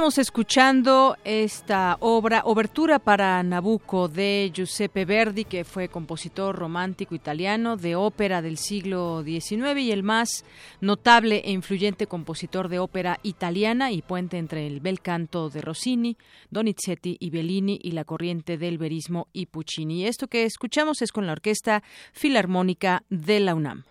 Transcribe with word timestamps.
Estamos 0.00 0.16
escuchando 0.16 1.18
esta 1.24 1.98
obra, 2.00 2.40
Obertura 2.46 2.98
para 2.98 3.42
Nabucco 3.42 4.08
de 4.08 4.50
Giuseppe 4.50 5.04
Verdi, 5.04 5.44
que 5.44 5.62
fue 5.62 5.90
compositor 5.90 6.56
romántico 6.56 7.14
italiano 7.14 7.76
de 7.76 7.96
ópera 7.96 8.40
del 8.40 8.56
siglo 8.56 9.22
XIX 9.22 9.78
y 9.78 9.92
el 9.92 10.02
más 10.02 10.46
notable 10.80 11.42
e 11.44 11.50
influyente 11.50 12.06
compositor 12.06 12.70
de 12.70 12.78
ópera 12.78 13.20
italiana 13.22 13.92
y 13.92 14.00
puente 14.00 14.38
entre 14.38 14.66
el 14.66 14.80
bel 14.80 15.02
canto 15.02 15.50
de 15.50 15.60
Rossini, 15.60 16.16
Donizetti 16.48 17.18
y 17.20 17.28
Bellini 17.28 17.78
y 17.82 17.90
la 17.90 18.04
corriente 18.04 18.56
del 18.56 18.78
verismo 18.78 19.28
y 19.34 19.46
Puccini. 19.46 20.06
esto 20.06 20.28
que 20.28 20.46
escuchamos 20.46 21.02
es 21.02 21.12
con 21.12 21.26
la 21.26 21.32
Orquesta 21.32 21.82
Filarmónica 22.14 23.02
de 23.10 23.40
la 23.40 23.54
UNAM. 23.54 23.84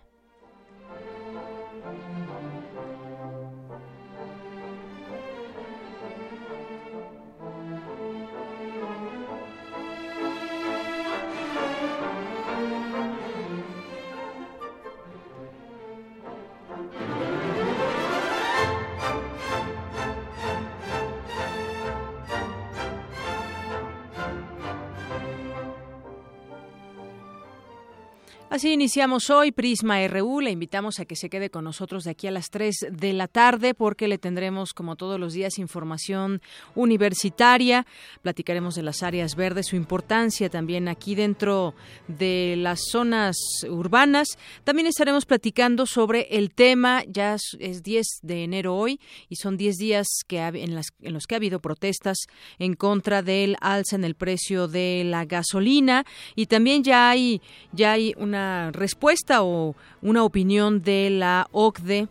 Así 28.50 28.72
iniciamos 28.72 29.30
hoy 29.30 29.52
Prisma 29.52 30.04
RU. 30.08 30.40
Le 30.40 30.50
invitamos 30.50 30.98
a 30.98 31.04
que 31.04 31.14
se 31.14 31.30
quede 31.30 31.50
con 31.50 31.62
nosotros 31.62 32.02
de 32.02 32.10
aquí 32.10 32.26
a 32.26 32.32
las 32.32 32.50
3 32.50 32.88
de 32.90 33.12
la 33.12 33.28
tarde 33.28 33.74
porque 33.74 34.08
le 34.08 34.18
tendremos, 34.18 34.74
como 34.74 34.96
todos 34.96 35.20
los 35.20 35.34
días, 35.34 35.56
información 35.58 36.42
universitaria. 36.74 37.86
Platicaremos 38.22 38.74
de 38.74 38.82
las 38.82 39.04
áreas 39.04 39.36
verdes, 39.36 39.68
su 39.68 39.76
importancia 39.76 40.50
también 40.50 40.88
aquí 40.88 41.14
dentro 41.14 41.76
de 42.08 42.56
las 42.58 42.80
zonas 42.90 43.36
urbanas. 43.68 44.36
También 44.64 44.88
estaremos 44.88 45.26
platicando 45.26 45.86
sobre 45.86 46.22
el 46.30 46.50
tema, 46.50 47.04
ya 47.06 47.36
es 47.60 47.84
10 47.84 48.06
de 48.22 48.42
enero 48.42 48.74
hoy 48.74 48.98
y 49.28 49.36
son 49.36 49.56
10 49.56 49.76
días 49.76 50.08
que 50.26 50.40
en, 50.40 50.56
en 50.56 51.12
los 51.12 51.26
que 51.28 51.36
ha 51.36 51.38
habido 51.38 51.60
protestas 51.60 52.18
en 52.58 52.74
contra 52.74 53.22
del 53.22 53.56
alza 53.60 53.94
en 53.94 54.02
el 54.02 54.16
precio 54.16 54.66
de 54.66 55.04
la 55.06 55.24
gasolina 55.24 56.04
y 56.34 56.46
también 56.46 56.82
ya 56.82 57.10
hay, 57.10 57.40
ya 57.70 57.92
hay 57.92 58.12
una 58.16 58.39
respuesta 58.72 59.42
o 59.42 59.74
una 60.02 60.24
opinión 60.24 60.82
de 60.82 61.10
la 61.10 61.48
OCDE 61.52 62.08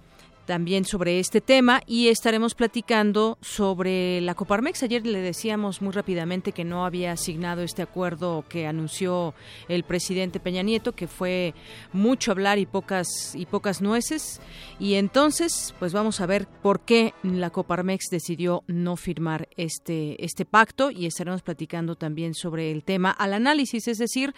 también 0.50 0.84
sobre 0.84 1.20
este 1.20 1.42
tema 1.42 1.84
y 1.86 2.08
estaremos 2.08 2.56
platicando 2.56 3.38
sobre 3.40 4.20
la 4.22 4.34
Coparmex. 4.34 4.82
Ayer 4.82 5.06
le 5.06 5.22
decíamos 5.22 5.80
muy 5.80 5.92
rápidamente 5.92 6.54
que 6.54 6.64
no 6.64 6.88
había 6.88 7.12
asignado 7.12 7.62
este 7.62 7.84
acuerdo 7.84 8.44
que 8.50 8.66
anunció 8.66 9.36
el 9.68 9.84
presidente 9.84 10.40
Peña 10.40 10.64
Nieto, 10.64 10.94
que 10.94 11.08
fue 11.08 11.54
mucho 11.94 12.32
hablar 12.32 12.58
y 12.58 12.66
pocas 12.66 13.36
y 13.36 13.46
pocas 13.46 13.84
nueces. 13.84 14.42
Y 14.80 14.96
entonces, 14.96 15.76
pues 15.78 15.94
vamos 15.94 16.20
a 16.20 16.26
ver 16.26 16.48
por 16.64 16.80
qué 16.80 17.14
la 17.22 17.52
Coparmex 17.52 18.06
decidió 18.10 18.64
no 18.66 18.96
firmar 18.96 19.50
este 19.56 20.26
este 20.26 20.46
pacto 20.46 20.90
y 20.90 21.06
estaremos 21.06 21.44
platicando 21.44 21.96
también 21.96 22.34
sobre 22.34 22.72
el 22.72 22.84
tema 22.84 23.12
al 23.12 23.34
análisis, 23.34 23.88
es 23.88 24.00
decir, 24.00 24.34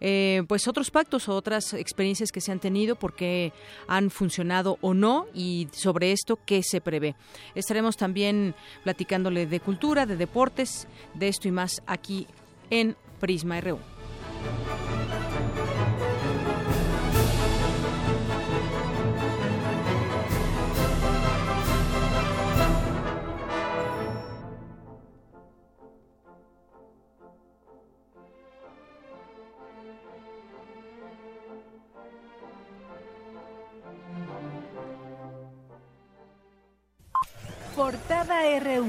eh, 0.00 0.42
pues 0.48 0.66
otros 0.66 0.90
pactos 0.90 1.28
o 1.28 1.36
otras 1.36 1.72
experiencias 1.72 2.32
que 2.32 2.40
se 2.40 2.50
han 2.50 2.58
tenido, 2.58 2.96
por 2.96 3.14
qué 3.14 3.52
han 3.86 4.10
funcionado 4.10 4.78
o 4.80 4.92
no 4.92 5.28
y 5.32 5.51
y 5.52 5.68
sobre 5.72 6.12
esto 6.12 6.38
qué 6.44 6.62
se 6.62 6.80
prevé. 6.80 7.14
Estaremos 7.54 7.96
también 7.96 8.54
platicándole 8.82 9.46
de 9.46 9.60
cultura, 9.60 10.06
de 10.06 10.16
deportes, 10.16 10.86
de 11.14 11.28
esto 11.28 11.48
y 11.48 11.52
más 11.52 11.82
aquí 11.86 12.26
en 12.70 12.96
Prisma 13.20 13.60
RU. 13.60 13.91
RU. 38.60 38.86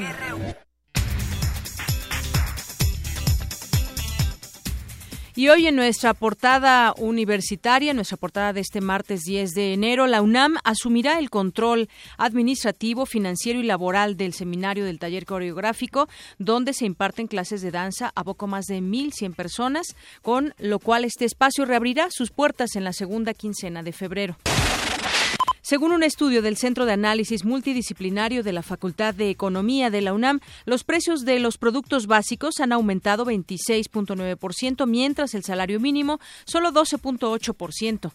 Y 5.36 5.48
hoy 5.48 5.68
en 5.68 5.76
nuestra 5.76 6.14
portada 6.14 6.94
universitaria, 6.98 7.94
nuestra 7.94 8.18
portada 8.18 8.54
de 8.54 8.62
este 8.62 8.82
martes 8.82 9.22
10 9.22 9.52
de 9.52 9.74
enero, 9.74 10.06
la 10.06 10.22
UNAM 10.22 10.58
asumirá 10.64 11.18
el 11.18 11.30
control 11.30 11.90
administrativo, 12.18 13.06
financiero 13.06 13.60
y 13.60 13.64
laboral 13.64 14.16
del 14.16 14.34
seminario 14.34 14.86
del 14.86 15.00
taller 15.00 15.26
coreográfico, 15.26 16.08
donde 16.38 16.74
se 16.74 16.86
imparten 16.86 17.28
clases 17.28 17.62
de 17.62 17.72
danza 17.72 18.12
a 18.16 18.24
poco 18.24 18.46
más 18.48 18.66
de 18.66 18.80
1.100 18.80 19.34
personas, 19.34 19.96
con 20.22 20.54
lo 20.60 20.78
cual 20.80 21.04
este 21.04 21.26
espacio 21.26 21.66
reabrirá 21.66 22.10
sus 22.12 22.32
puertas 22.32 22.76
en 22.76 22.84
la 22.84 22.94
segunda 22.94 23.34
quincena 23.34 23.82
de 23.82 23.94
febrero. 23.94 24.38
Según 25.66 25.94
un 25.94 26.04
estudio 26.04 26.42
del 26.42 26.58
Centro 26.58 26.86
de 26.86 26.92
Análisis 26.92 27.46
Multidisciplinario 27.46 28.44
de 28.44 28.52
la 28.52 28.64
Facultad 28.64 29.16
de 29.16 29.30
Economía 29.30 29.90
de 29.90 30.02
la 30.02 30.12
UNAM, 30.12 30.42
los 30.66 30.84
precios 30.84 31.24
de 31.24 31.40
los 31.40 31.58
productos 31.58 32.06
básicos 32.06 32.60
han 32.60 32.74
aumentado 32.74 33.26
26.9%, 33.26 34.86
mientras 34.86 35.34
el 35.36 35.46
salario 35.46 35.80
mínimo 35.80 36.20
solo 36.44 36.74
12.8%. 36.74 38.12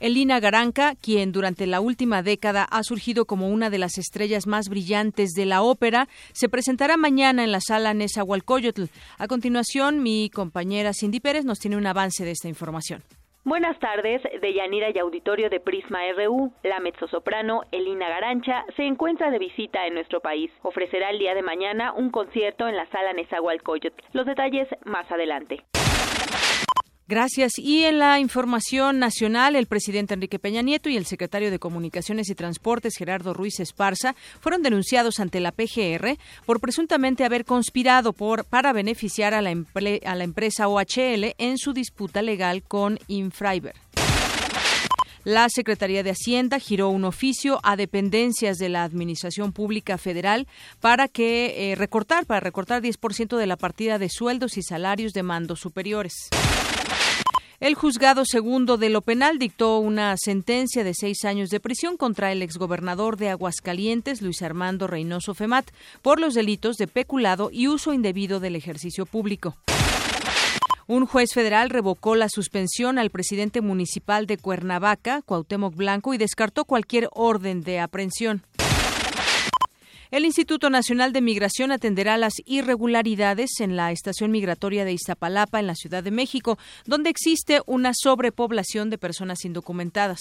Elina 0.00 0.40
Garanca, 0.40 0.96
quien 0.96 1.30
durante 1.30 1.68
la 1.68 1.80
última 1.80 2.24
década 2.24 2.64
ha 2.64 2.82
surgido 2.82 3.24
como 3.24 3.48
una 3.48 3.70
de 3.70 3.78
las 3.78 3.96
estrellas 3.96 4.48
más 4.48 4.68
brillantes 4.68 5.30
de 5.34 5.46
la 5.46 5.62
ópera, 5.62 6.08
se 6.32 6.48
presentará 6.48 6.96
mañana 6.96 7.44
en 7.44 7.52
la 7.52 7.60
sala 7.60 7.94
Nezahualcóyotl. 7.94 8.86
A 9.16 9.28
continuación, 9.28 10.02
mi 10.02 10.28
compañera 10.28 10.92
Cindy 10.92 11.20
Pérez 11.20 11.44
nos 11.44 11.60
tiene 11.60 11.76
un 11.76 11.86
avance 11.86 12.24
de 12.24 12.32
esta 12.32 12.48
información. 12.48 13.04
Buenas 13.42 13.78
tardes, 13.78 14.20
de 14.22 14.52
Yanira 14.52 14.90
y 14.90 14.98
Auditorio 14.98 15.48
de 15.48 15.60
Prisma 15.60 16.00
RU. 16.14 16.52
La 16.62 16.78
mezzosoprano 16.78 17.62
Elina 17.72 18.06
Garancha 18.06 18.66
se 18.76 18.84
encuentra 18.84 19.30
de 19.30 19.38
visita 19.38 19.86
en 19.86 19.94
nuestro 19.94 20.20
país. 20.20 20.50
Ofrecerá 20.60 21.08
el 21.08 21.18
día 21.18 21.34
de 21.34 21.40
mañana 21.40 21.94
un 21.94 22.10
concierto 22.10 22.68
en 22.68 22.76
la 22.76 22.84
sala 22.90 23.14
Nezahualcóyotl. 23.14 24.04
Los 24.12 24.26
detalles 24.26 24.68
más 24.84 25.10
adelante. 25.10 25.64
Gracias. 27.10 27.58
Y 27.58 27.82
en 27.82 27.98
la 27.98 28.20
información 28.20 29.00
nacional, 29.00 29.56
el 29.56 29.66
presidente 29.66 30.14
Enrique 30.14 30.38
Peña 30.38 30.62
Nieto 30.62 30.88
y 30.88 30.96
el 30.96 31.06
secretario 31.06 31.50
de 31.50 31.58
Comunicaciones 31.58 32.30
y 32.30 32.36
Transportes, 32.36 32.96
Gerardo 32.96 33.34
Ruiz 33.34 33.58
Esparza, 33.58 34.14
fueron 34.38 34.62
denunciados 34.62 35.18
ante 35.18 35.40
la 35.40 35.50
PGR 35.50 36.16
por 36.46 36.60
presuntamente 36.60 37.24
haber 37.24 37.44
conspirado 37.44 38.12
por, 38.12 38.44
para 38.44 38.72
beneficiar 38.72 39.34
a 39.34 39.42
la, 39.42 39.50
empresa 39.50 40.68
OHL 40.68 41.34
en 41.38 41.58
su 41.58 41.72
disputa 41.72 42.22
legal 42.22 42.62
con 42.62 43.00
Infraiber. 43.08 43.74
La 45.24 45.48
Secretaría 45.48 46.04
de 46.04 46.12
Hacienda 46.12 46.60
giró 46.60 46.90
un 46.90 47.04
oficio 47.04 47.58
a 47.64 47.74
dependencias 47.74 48.56
de 48.58 48.68
la 48.68 48.84
Administración 48.84 49.52
Pública 49.52 49.98
Federal 49.98 50.46
para 50.78 51.08
que 51.08 51.72
eh, 51.72 51.74
recortar, 51.74 52.24
para 52.24 52.38
recortar 52.38 52.80
10% 52.82 53.36
de 53.36 53.46
la 53.48 53.56
partida 53.56 53.98
de 53.98 54.08
sueldos 54.08 54.56
y 54.56 54.62
salarios 54.62 55.12
de 55.12 55.24
mandos 55.24 55.58
superiores. 55.58 56.30
El 57.60 57.74
juzgado 57.74 58.24
segundo 58.24 58.78
de 58.78 58.88
lo 58.88 59.02
penal 59.02 59.38
dictó 59.38 59.80
una 59.80 60.16
sentencia 60.16 60.82
de 60.82 60.94
seis 60.94 61.26
años 61.26 61.50
de 61.50 61.60
prisión 61.60 61.98
contra 61.98 62.32
el 62.32 62.40
exgobernador 62.40 63.18
de 63.18 63.28
Aguascalientes, 63.28 64.22
Luis 64.22 64.40
Armando 64.40 64.86
Reynoso 64.86 65.34
Femat, 65.34 65.70
por 66.00 66.20
los 66.20 66.32
delitos 66.32 66.76
de 66.76 66.86
peculado 66.86 67.50
y 67.52 67.68
uso 67.68 67.92
indebido 67.92 68.40
del 68.40 68.56
ejercicio 68.56 69.04
público. 69.04 69.58
Un 70.86 71.04
juez 71.04 71.34
federal 71.34 71.68
revocó 71.68 72.16
la 72.16 72.30
suspensión 72.30 72.98
al 72.98 73.10
presidente 73.10 73.60
municipal 73.60 74.26
de 74.26 74.38
Cuernavaca, 74.38 75.20
Cuauhtémoc 75.20 75.76
Blanco, 75.76 76.14
y 76.14 76.18
descartó 76.18 76.64
cualquier 76.64 77.10
orden 77.12 77.60
de 77.60 77.78
aprehensión. 77.78 78.42
El 80.10 80.24
Instituto 80.24 80.70
Nacional 80.70 81.12
de 81.12 81.20
Migración 81.20 81.70
atenderá 81.70 82.18
las 82.18 82.34
irregularidades 82.44 83.60
en 83.60 83.76
la 83.76 83.92
estación 83.92 84.32
migratoria 84.32 84.84
de 84.84 84.92
Iztapalapa, 84.92 85.60
en 85.60 85.68
la 85.68 85.76
Ciudad 85.76 86.02
de 86.02 86.10
México, 86.10 86.58
donde 86.84 87.10
existe 87.10 87.62
una 87.66 87.92
sobrepoblación 87.94 88.90
de 88.90 88.98
personas 88.98 89.44
indocumentadas. 89.44 90.18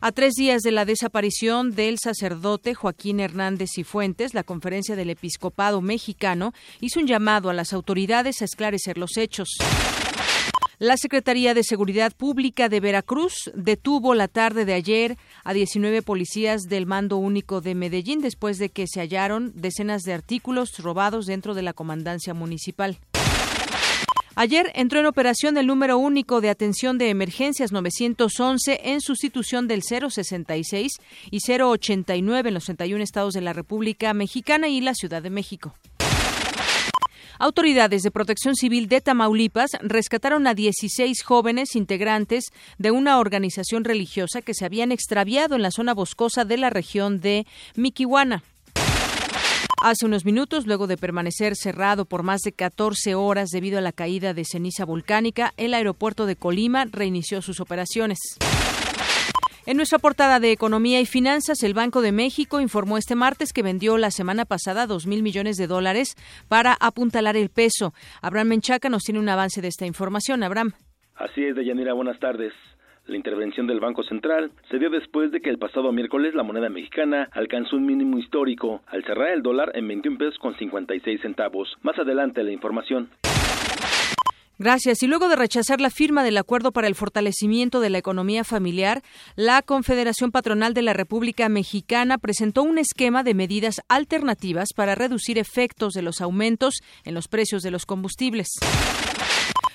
A 0.00 0.10
tres 0.10 0.34
días 0.34 0.62
de 0.62 0.72
la 0.72 0.84
desaparición 0.84 1.76
del 1.76 2.00
sacerdote 2.00 2.74
Joaquín 2.74 3.20
Hernández 3.20 3.78
y 3.78 3.84
Fuentes, 3.84 4.34
la 4.34 4.42
Conferencia 4.42 4.96
del 4.96 5.10
Episcopado 5.10 5.80
Mexicano 5.80 6.52
hizo 6.80 6.98
un 6.98 7.06
llamado 7.06 7.50
a 7.50 7.54
las 7.54 7.72
autoridades 7.72 8.42
a 8.42 8.46
esclarecer 8.46 8.98
los 8.98 9.16
hechos. 9.16 9.58
La 10.80 10.96
Secretaría 10.96 11.52
de 11.52 11.62
Seguridad 11.62 12.10
Pública 12.16 12.70
de 12.70 12.80
Veracruz 12.80 13.50
detuvo 13.54 14.14
la 14.14 14.28
tarde 14.28 14.64
de 14.64 14.72
ayer 14.72 15.18
a 15.44 15.52
19 15.52 16.00
policías 16.00 16.62
del 16.70 16.86
Mando 16.86 17.18
Único 17.18 17.60
de 17.60 17.74
Medellín 17.74 18.22
después 18.22 18.56
de 18.56 18.70
que 18.70 18.86
se 18.86 19.00
hallaron 19.00 19.52
decenas 19.54 20.04
de 20.04 20.14
artículos 20.14 20.78
robados 20.78 21.26
dentro 21.26 21.52
de 21.52 21.60
la 21.60 21.74
comandancia 21.74 22.32
municipal. 22.32 22.96
Ayer 24.36 24.72
entró 24.74 25.00
en 25.00 25.04
operación 25.04 25.58
el 25.58 25.66
número 25.66 25.98
único 25.98 26.40
de 26.40 26.48
atención 26.48 26.96
de 26.96 27.10
emergencias 27.10 27.72
911 27.72 28.80
en 28.82 29.02
sustitución 29.02 29.68
del 29.68 29.82
066 29.82 30.92
y 31.30 31.40
089 31.40 32.48
en 32.48 32.54
los 32.54 32.64
31 32.64 33.04
estados 33.04 33.34
de 33.34 33.42
la 33.42 33.52
República 33.52 34.14
Mexicana 34.14 34.68
y 34.68 34.80
la 34.80 34.94
Ciudad 34.94 35.20
de 35.20 35.28
México. 35.28 35.74
Autoridades 37.42 38.02
de 38.02 38.10
Protección 38.10 38.54
Civil 38.54 38.86
de 38.86 39.00
Tamaulipas 39.00 39.70
rescataron 39.80 40.46
a 40.46 40.52
16 40.52 41.22
jóvenes 41.22 41.74
integrantes 41.74 42.52
de 42.76 42.90
una 42.90 43.18
organización 43.18 43.84
religiosa 43.84 44.42
que 44.42 44.52
se 44.52 44.66
habían 44.66 44.92
extraviado 44.92 45.56
en 45.56 45.62
la 45.62 45.70
zona 45.70 45.94
boscosa 45.94 46.44
de 46.44 46.58
la 46.58 46.68
región 46.68 47.18
de 47.18 47.46
Miquihuana. 47.76 48.42
Hace 49.82 50.04
unos 50.04 50.26
minutos, 50.26 50.66
luego 50.66 50.86
de 50.86 50.98
permanecer 50.98 51.56
cerrado 51.56 52.04
por 52.04 52.22
más 52.22 52.42
de 52.42 52.52
14 52.52 53.14
horas 53.14 53.48
debido 53.48 53.78
a 53.78 53.80
la 53.80 53.92
caída 53.92 54.34
de 54.34 54.44
ceniza 54.44 54.84
volcánica, 54.84 55.54
el 55.56 55.72
aeropuerto 55.72 56.26
de 56.26 56.36
Colima 56.36 56.84
reinició 56.84 57.40
sus 57.40 57.58
operaciones. 57.58 58.18
En 59.66 59.76
nuestra 59.76 59.98
portada 59.98 60.40
de 60.40 60.52
Economía 60.52 61.00
y 61.00 61.06
Finanzas, 61.06 61.62
el 61.62 61.74
Banco 61.74 62.00
de 62.00 62.12
México 62.12 62.62
informó 62.62 62.96
este 62.96 63.14
martes 63.14 63.52
que 63.52 63.62
vendió 63.62 63.98
la 63.98 64.10
semana 64.10 64.46
pasada 64.46 64.86
dos 64.86 65.06
mil 65.06 65.22
millones 65.22 65.58
de 65.58 65.66
dólares 65.66 66.16
para 66.48 66.74
apuntalar 66.80 67.36
el 67.36 67.50
peso. 67.50 67.92
Abraham 68.22 68.48
Menchaca 68.48 68.88
nos 68.88 69.02
tiene 69.02 69.20
un 69.20 69.28
avance 69.28 69.60
de 69.60 69.68
esta 69.68 69.84
información. 69.84 70.42
Abraham. 70.42 70.72
Así 71.14 71.44
es, 71.44 71.54
Deyanira, 71.54 71.92
buenas 71.92 72.18
tardes. 72.18 72.54
La 73.06 73.16
intervención 73.16 73.66
del 73.66 73.80
Banco 73.80 74.02
Central 74.04 74.50
se 74.70 74.78
dio 74.78 74.88
después 74.88 75.30
de 75.30 75.40
que 75.40 75.50
el 75.50 75.58
pasado 75.58 75.92
miércoles 75.92 76.34
la 76.34 76.42
moneda 76.42 76.70
mexicana 76.70 77.28
alcanzó 77.32 77.76
un 77.76 77.84
mínimo 77.84 78.18
histórico 78.18 78.80
al 78.86 79.04
cerrar 79.04 79.28
el 79.28 79.42
dólar 79.42 79.72
en 79.74 79.86
21 79.88 80.16
pesos 80.16 80.38
con 80.38 80.56
56 80.56 81.20
centavos. 81.20 81.76
Más 81.82 81.98
adelante 81.98 82.42
la 82.42 82.52
información. 82.52 83.10
Gracias. 84.60 85.02
Y 85.02 85.06
luego 85.06 85.30
de 85.30 85.36
rechazar 85.36 85.80
la 85.80 85.88
firma 85.88 86.22
del 86.22 86.36
acuerdo 86.36 86.70
para 86.70 86.86
el 86.86 86.94
fortalecimiento 86.94 87.80
de 87.80 87.88
la 87.88 87.96
economía 87.96 88.44
familiar, 88.44 89.02
la 89.34 89.62
Confederación 89.62 90.32
Patronal 90.32 90.74
de 90.74 90.82
la 90.82 90.92
República 90.92 91.48
Mexicana 91.48 92.18
presentó 92.18 92.62
un 92.62 92.76
esquema 92.76 93.22
de 93.22 93.32
medidas 93.32 93.80
alternativas 93.88 94.74
para 94.76 94.94
reducir 94.94 95.38
efectos 95.38 95.94
de 95.94 96.02
los 96.02 96.20
aumentos 96.20 96.74
en 97.04 97.14
los 97.14 97.26
precios 97.26 97.62
de 97.62 97.70
los 97.70 97.86
combustibles. 97.86 98.48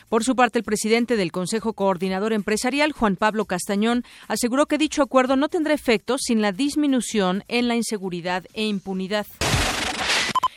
Por 0.07 0.23
su 0.23 0.35
parte, 0.35 0.59
el 0.59 0.63
presidente 0.63 1.17
del 1.17 1.31
Consejo 1.31 1.73
Coordinador 1.73 2.31
Empresarial, 2.31 2.91
Juan 2.91 3.15
Pablo 3.15 3.45
Castañón, 3.45 4.03
aseguró 4.27 4.67
que 4.67 4.77
dicho 4.77 5.01
acuerdo 5.01 5.35
no 5.35 5.49
tendrá 5.49 5.73
efectos 5.73 6.21
sin 6.25 6.43
la 6.43 6.51
disminución 6.51 7.43
en 7.47 7.67
la 7.67 7.75
inseguridad 7.75 8.45
e 8.53 8.67
impunidad. 8.67 9.25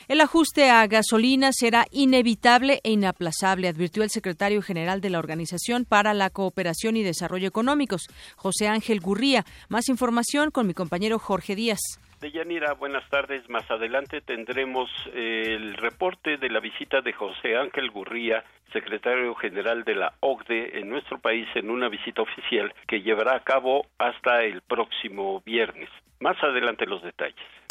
El 0.09 0.21
ajuste 0.21 0.71
a 0.71 0.87
gasolina 0.87 1.51
será 1.51 1.85
inevitable 1.91 2.79
e 2.83 2.89
inaplazable, 2.89 3.67
advirtió 3.67 4.01
el 4.01 4.09
secretario 4.09 4.63
general 4.63 5.01
de 5.01 5.11
la 5.11 5.19
Organización 5.19 5.85
para 5.85 6.15
la 6.15 6.31
Cooperación 6.31 6.97
y 6.97 7.03
Desarrollo 7.03 7.47
Económicos, 7.47 8.07
José 8.35 8.67
Ángel 8.67 9.01
Gurría. 9.01 9.43
Más 9.69 9.87
información 9.87 10.49
con 10.49 10.65
mi 10.65 10.73
compañero 10.73 11.19
Jorge 11.19 11.53
Díaz. 11.53 11.77
Deyanira, 12.21 12.73
buenas 12.73 13.07
tardes. 13.11 13.47
Más 13.51 13.69
adelante 13.69 14.21
tendremos 14.21 14.89
eh, 15.13 15.55
el 15.55 15.75
reporte 15.75 16.37
de 16.37 16.49
la 16.49 16.59
visita 16.59 17.01
de 17.01 17.13
José 17.13 17.55
Ángel 17.55 17.91
Gurría, 17.91 18.43
secretario 18.73 19.35
general 19.35 19.83
de 19.83 19.93
la 19.93 20.13
OCDE 20.21 20.79
en 20.79 20.89
nuestro 20.89 21.19
país 21.19 21.47
en 21.53 21.69
una 21.69 21.87
visita 21.87 22.23
oficial 22.23 22.73
que 22.87 23.03
llevará 23.03 23.35
a 23.35 23.43
cabo 23.43 23.85
hasta 23.99 24.41
el 24.41 24.61
próximo 24.61 25.43
viernes. 25.45 25.89
Más 26.19 26.35
adelante 26.43 26.87
los 26.87 27.03
detalles. 27.03 27.68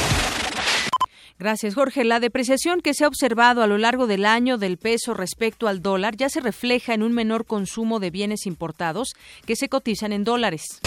Gracias, 1.38 1.76
Jorge. 1.76 2.04
La 2.04 2.18
depreciación 2.18 2.80
que 2.80 2.94
se 2.94 3.04
ha 3.04 3.08
observado 3.08 3.62
a 3.62 3.68
lo 3.68 3.78
largo 3.78 4.08
del 4.08 4.24
año 4.24 4.58
del 4.58 4.76
peso 4.76 5.14
respecto 5.14 5.68
al 5.68 5.80
dólar 5.82 6.16
ya 6.16 6.28
se 6.28 6.40
refleja 6.40 6.94
en 6.94 7.02
un 7.04 7.12
menor 7.12 7.46
consumo 7.46 8.00
de 8.00 8.10
bienes 8.10 8.44
importados 8.44 9.14
que 9.46 9.54
se 9.54 9.68
cotizan 9.68 10.12
en 10.12 10.24
dólares. 10.24 10.80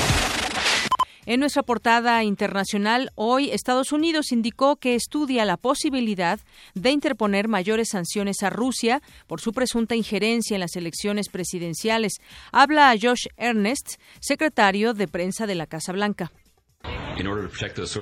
En 1.25 1.39
nuestra 1.39 1.63
portada 1.63 2.23
internacional, 2.23 3.11
hoy 3.15 3.51
Estados 3.51 3.93
Unidos 3.93 4.31
indicó 4.31 4.75
que 4.75 4.95
estudia 4.95 5.45
la 5.45 5.55
posibilidad 5.55 6.39
de 6.73 6.91
interponer 6.91 7.47
mayores 7.47 7.89
sanciones 7.89 8.41
a 8.43 8.49
Rusia 8.49 9.01
por 9.27 9.39
su 9.39 9.53
presunta 9.53 9.95
injerencia 9.95 10.55
en 10.55 10.61
las 10.61 10.75
elecciones 10.75 11.29
presidenciales. 11.29 12.13
Habla 12.51 12.89
a 12.89 12.95
Josh 12.99 13.27
Ernest, 13.37 14.01
secretario 14.19 14.93
de 14.93 15.07
prensa 15.07 15.45
de 15.45 15.55
la 15.55 15.67
Casa 15.67 15.93
Blanca. 15.93 16.31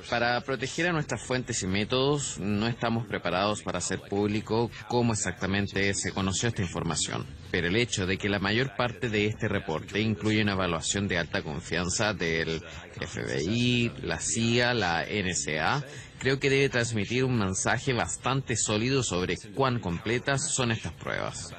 Para 0.08 0.40
proteger 0.40 0.88
a 0.88 0.92
nuestras 0.92 1.22
fuentes 1.22 1.62
y 1.62 1.66
métodos, 1.66 2.38
no 2.38 2.66
estamos 2.66 3.06
preparados 3.06 3.62
para 3.62 3.78
hacer 3.78 4.00
público 4.00 4.70
cómo 4.88 5.12
exactamente 5.12 5.92
se 5.94 6.12
conoció 6.12 6.48
esta 6.48 6.62
información. 6.62 7.26
Pero 7.50 7.68
el 7.68 7.76
hecho 7.76 8.06
de 8.06 8.16
que 8.16 8.28
la 8.28 8.38
mayor 8.38 8.76
parte 8.76 9.08
de 9.08 9.26
este 9.26 9.48
reporte 9.48 10.00
incluye 10.00 10.42
una 10.42 10.52
evaluación 10.52 11.08
de 11.08 11.18
alta 11.18 11.42
confianza 11.42 12.14
del 12.14 12.62
FBI, 13.00 13.92
la 14.02 14.18
CIA, 14.18 14.74
la 14.74 15.04
NSA, 15.04 15.84
creo 16.18 16.38
que 16.38 16.50
debe 16.50 16.68
transmitir 16.68 17.24
un 17.24 17.38
mensaje 17.38 17.92
bastante 17.92 18.56
sólido 18.56 19.02
sobre 19.02 19.36
cuán 19.54 19.80
completas 19.80 20.52
son 20.52 20.70
estas 20.70 20.92
pruebas. 20.92 21.54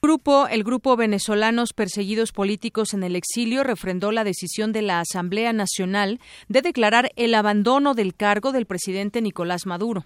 Grupo, 0.00 0.46
el 0.46 0.62
grupo 0.62 0.96
Venezolanos 0.96 1.72
Perseguidos 1.72 2.30
Políticos 2.30 2.94
en 2.94 3.02
el 3.02 3.16
Exilio 3.16 3.64
refrendó 3.64 4.12
la 4.12 4.22
decisión 4.22 4.70
de 4.70 4.80
la 4.80 5.00
Asamblea 5.00 5.52
Nacional 5.52 6.20
de 6.46 6.62
declarar 6.62 7.10
el 7.16 7.34
abandono 7.34 7.94
del 7.94 8.14
cargo 8.14 8.52
del 8.52 8.64
presidente 8.64 9.20
Nicolás 9.20 9.66
Maduro. 9.66 10.04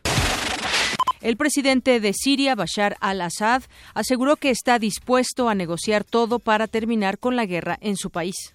El 1.20 1.37
presidente 1.37 2.00
de 2.00 2.14
Siria, 2.14 2.54
Bashar 2.54 2.96
al-Assad, 3.00 3.64
aseguró 3.92 4.37
que 4.37 4.49
está 4.49 4.78
dispuesto 4.78 5.50
a 5.50 5.54
negociar 5.54 6.04
todo 6.04 6.38
para 6.38 6.68
terminar 6.68 7.18
con 7.18 7.37
la 7.37 7.44
guerra 7.44 7.76
en 7.82 7.99
su 7.99 8.08
país. 8.08 8.54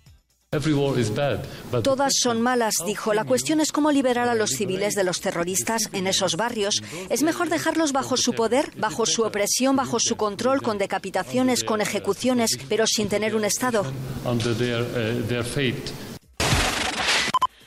Todas 1.84 2.13
son 2.24 2.42
malas, 2.42 2.75
dijo. 2.86 3.13
La 3.13 3.25
cuestión 3.25 3.60
es 3.60 3.74
cómo 3.74 3.92
liberar 3.92 4.30
a 4.30 4.34
los 4.34 4.51
civiles 4.51 4.96
de 4.96 5.04
los 5.04 5.20
terroristas 5.20 5.89
en 5.92 6.08
esos 6.08 6.38
barrios. 6.38 6.82
Es 7.10 7.22
mejor 7.22 7.50
dejarlos 7.50 7.92
bajo 7.92 8.16
su 8.16 8.32
poder, 8.32 8.72
bajo 8.77 9.06
su 9.06 9.24
opresión, 9.24 9.75
bajo 9.75 10.00
su 10.00 10.16
control, 10.16 10.62
con 10.62 10.77
decapitaciones, 10.77 11.66
con 11.66 11.82
ejecuciones, 11.82 12.58
pero 12.70 12.88
sin 12.88 13.10
tener 13.10 13.36
un 13.36 13.44
Estado. 13.44 13.86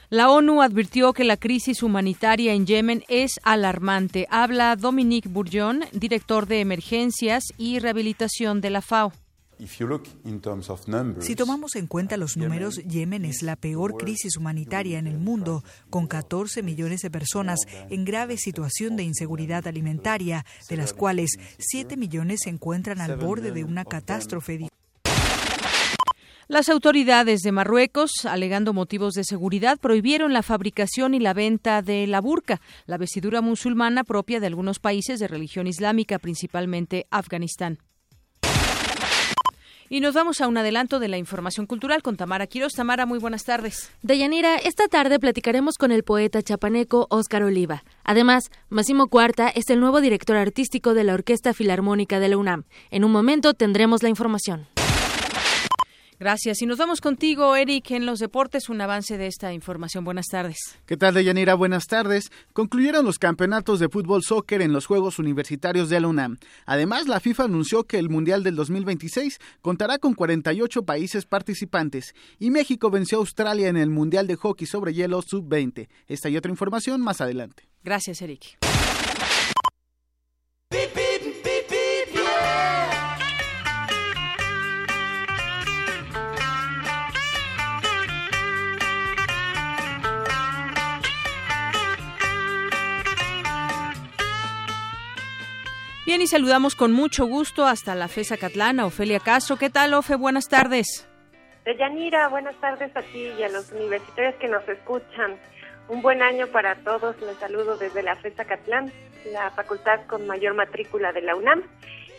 La 0.08 0.30
ONU 0.30 0.62
advirtió 0.62 1.12
que 1.12 1.24
la 1.24 1.36
crisis 1.36 1.82
humanitaria 1.82 2.54
en 2.54 2.64
Yemen 2.64 3.04
es 3.08 3.32
alarmante. 3.42 4.26
Habla 4.30 4.74
Dominique 4.76 5.28
Bourgeon, 5.28 5.84
director 5.92 6.46
de 6.46 6.60
emergencias 6.60 7.44
y 7.58 7.78
rehabilitación 7.78 8.62
de 8.62 8.70
la 8.70 8.80
FAO. 8.80 9.12
Si 11.20 11.36
tomamos 11.36 11.76
en 11.76 11.86
cuenta 11.86 12.16
los 12.16 12.36
números, 12.36 12.76
Yemen 12.76 13.24
es 13.24 13.42
la 13.42 13.56
peor 13.56 13.96
crisis 13.96 14.36
humanitaria 14.36 14.98
en 14.98 15.06
el 15.06 15.18
mundo, 15.18 15.62
con 15.90 16.06
14 16.06 16.62
millones 16.62 17.02
de 17.02 17.10
personas 17.10 17.60
en 17.90 18.04
grave 18.04 18.36
situación 18.36 18.96
de 18.96 19.02
inseguridad 19.02 19.66
alimentaria, 19.66 20.44
de 20.68 20.76
las 20.76 20.92
cuales 20.92 21.38
7 21.58 21.96
millones 21.96 22.40
se 22.44 22.50
encuentran 22.50 23.00
al 23.00 23.16
borde 23.16 23.52
de 23.52 23.64
una 23.64 23.84
catástrofe. 23.84 24.68
Las 26.48 26.68
autoridades 26.68 27.42
de 27.42 27.52
Marruecos, 27.52 28.10
alegando 28.24 28.72
motivos 28.72 29.14
de 29.14 29.22
seguridad, 29.22 29.78
prohibieron 29.78 30.32
la 30.32 30.42
fabricación 30.42 31.14
y 31.14 31.20
la 31.20 31.32
venta 31.32 31.80
de 31.80 32.08
la 32.08 32.20
burka, 32.20 32.60
la 32.86 32.98
vestidura 32.98 33.40
musulmana 33.40 34.02
propia 34.02 34.40
de 34.40 34.48
algunos 34.48 34.80
países 34.80 35.20
de 35.20 35.28
religión 35.28 35.68
islámica, 35.68 36.18
principalmente 36.18 37.06
Afganistán. 37.10 37.78
Y 39.92 39.98
nos 39.98 40.14
vamos 40.14 40.40
a 40.40 40.46
un 40.46 40.56
adelanto 40.56 41.00
de 41.00 41.08
la 41.08 41.18
información 41.18 41.66
cultural 41.66 42.00
con 42.00 42.16
Tamara 42.16 42.46
Quiroz. 42.46 42.74
Tamara, 42.74 43.06
muy 43.06 43.18
buenas 43.18 43.42
tardes. 43.42 43.90
Deyanira, 44.02 44.54
esta 44.54 44.86
tarde 44.86 45.18
platicaremos 45.18 45.78
con 45.78 45.90
el 45.90 46.04
poeta 46.04 46.40
chapaneco 46.42 47.08
Óscar 47.10 47.42
Oliva. 47.42 47.82
Además, 48.04 48.52
Máximo 48.68 49.08
Cuarta 49.08 49.48
es 49.48 49.68
el 49.68 49.80
nuevo 49.80 50.00
director 50.00 50.36
artístico 50.36 50.94
de 50.94 51.02
la 51.02 51.14
Orquesta 51.14 51.54
Filarmónica 51.54 52.20
de 52.20 52.28
la 52.28 52.36
UNAM. 52.36 52.66
En 52.92 53.02
un 53.02 53.10
momento 53.10 53.52
tendremos 53.52 54.04
la 54.04 54.10
información. 54.10 54.68
Gracias. 56.20 56.60
Y 56.60 56.66
nos 56.66 56.76
vamos 56.76 57.00
contigo, 57.00 57.56
Eric, 57.56 57.92
en 57.92 58.04
los 58.04 58.18
deportes, 58.18 58.68
un 58.68 58.78
avance 58.82 59.16
de 59.16 59.26
esta 59.26 59.54
información. 59.54 60.04
Buenas 60.04 60.26
tardes. 60.26 60.58
¿Qué 60.84 60.98
tal, 60.98 61.14
Deyanira? 61.14 61.54
Buenas 61.54 61.86
tardes. 61.86 62.30
Concluyeron 62.52 63.06
los 63.06 63.18
campeonatos 63.18 63.80
de 63.80 63.88
fútbol 63.88 64.22
soccer 64.22 64.60
en 64.60 64.74
los 64.74 64.84
Juegos 64.84 65.18
Universitarios 65.18 65.88
de 65.88 65.98
la 65.98 66.08
UNAM. 66.08 66.36
Además, 66.66 67.08
la 67.08 67.20
FIFA 67.20 67.44
anunció 67.44 67.84
que 67.84 67.98
el 67.98 68.10
Mundial 68.10 68.42
del 68.42 68.54
2026 68.54 69.38
contará 69.62 69.96
con 69.96 70.12
48 70.12 70.82
países 70.82 71.24
participantes 71.24 72.14
y 72.38 72.50
México 72.50 72.90
venció 72.90 73.16
a 73.16 73.20
Australia 73.22 73.68
en 73.68 73.78
el 73.78 73.88
Mundial 73.88 74.26
de 74.26 74.36
Hockey 74.36 74.66
sobre 74.66 74.92
Hielo 74.92 75.22
Sub-20. 75.22 75.88
Esta 76.06 76.28
y 76.28 76.36
otra 76.36 76.50
información 76.50 77.00
más 77.00 77.22
adelante. 77.22 77.66
Gracias, 77.82 78.20
Eric. 78.20 78.58
Bien, 96.10 96.22
y 96.22 96.26
saludamos 96.26 96.74
con 96.74 96.90
mucho 96.90 97.24
gusto 97.26 97.66
hasta 97.66 97.94
la 97.94 98.08
FESA 98.08 98.36
Catlán 98.36 98.80
a 98.80 98.86
Ofelia 98.86 99.20
Castro. 99.20 99.56
¿Qué 99.56 99.70
tal, 99.70 99.94
Ofe? 99.94 100.16
Buenas 100.16 100.48
tardes. 100.48 101.08
Deyanira, 101.64 102.26
buenas 102.26 102.56
tardes 102.56 102.90
a 102.96 103.02
ti 103.02 103.30
y 103.38 103.42
a 103.44 103.48
los 103.48 103.70
universitarios 103.70 104.34
que 104.40 104.48
nos 104.48 104.68
escuchan. 104.68 105.38
Un 105.86 106.02
buen 106.02 106.20
año 106.20 106.48
para 106.48 106.74
todos. 106.74 107.14
Les 107.20 107.36
saludo 107.36 107.76
desde 107.76 108.02
la 108.02 108.16
FESA 108.16 108.44
Catlán, 108.44 108.92
la 109.32 109.52
facultad 109.52 110.04
con 110.08 110.26
mayor 110.26 110.54
matrícula 110.54 111.12
de 111.12 111.22
la 111.22 111.36
UNAM. 111.36 111.62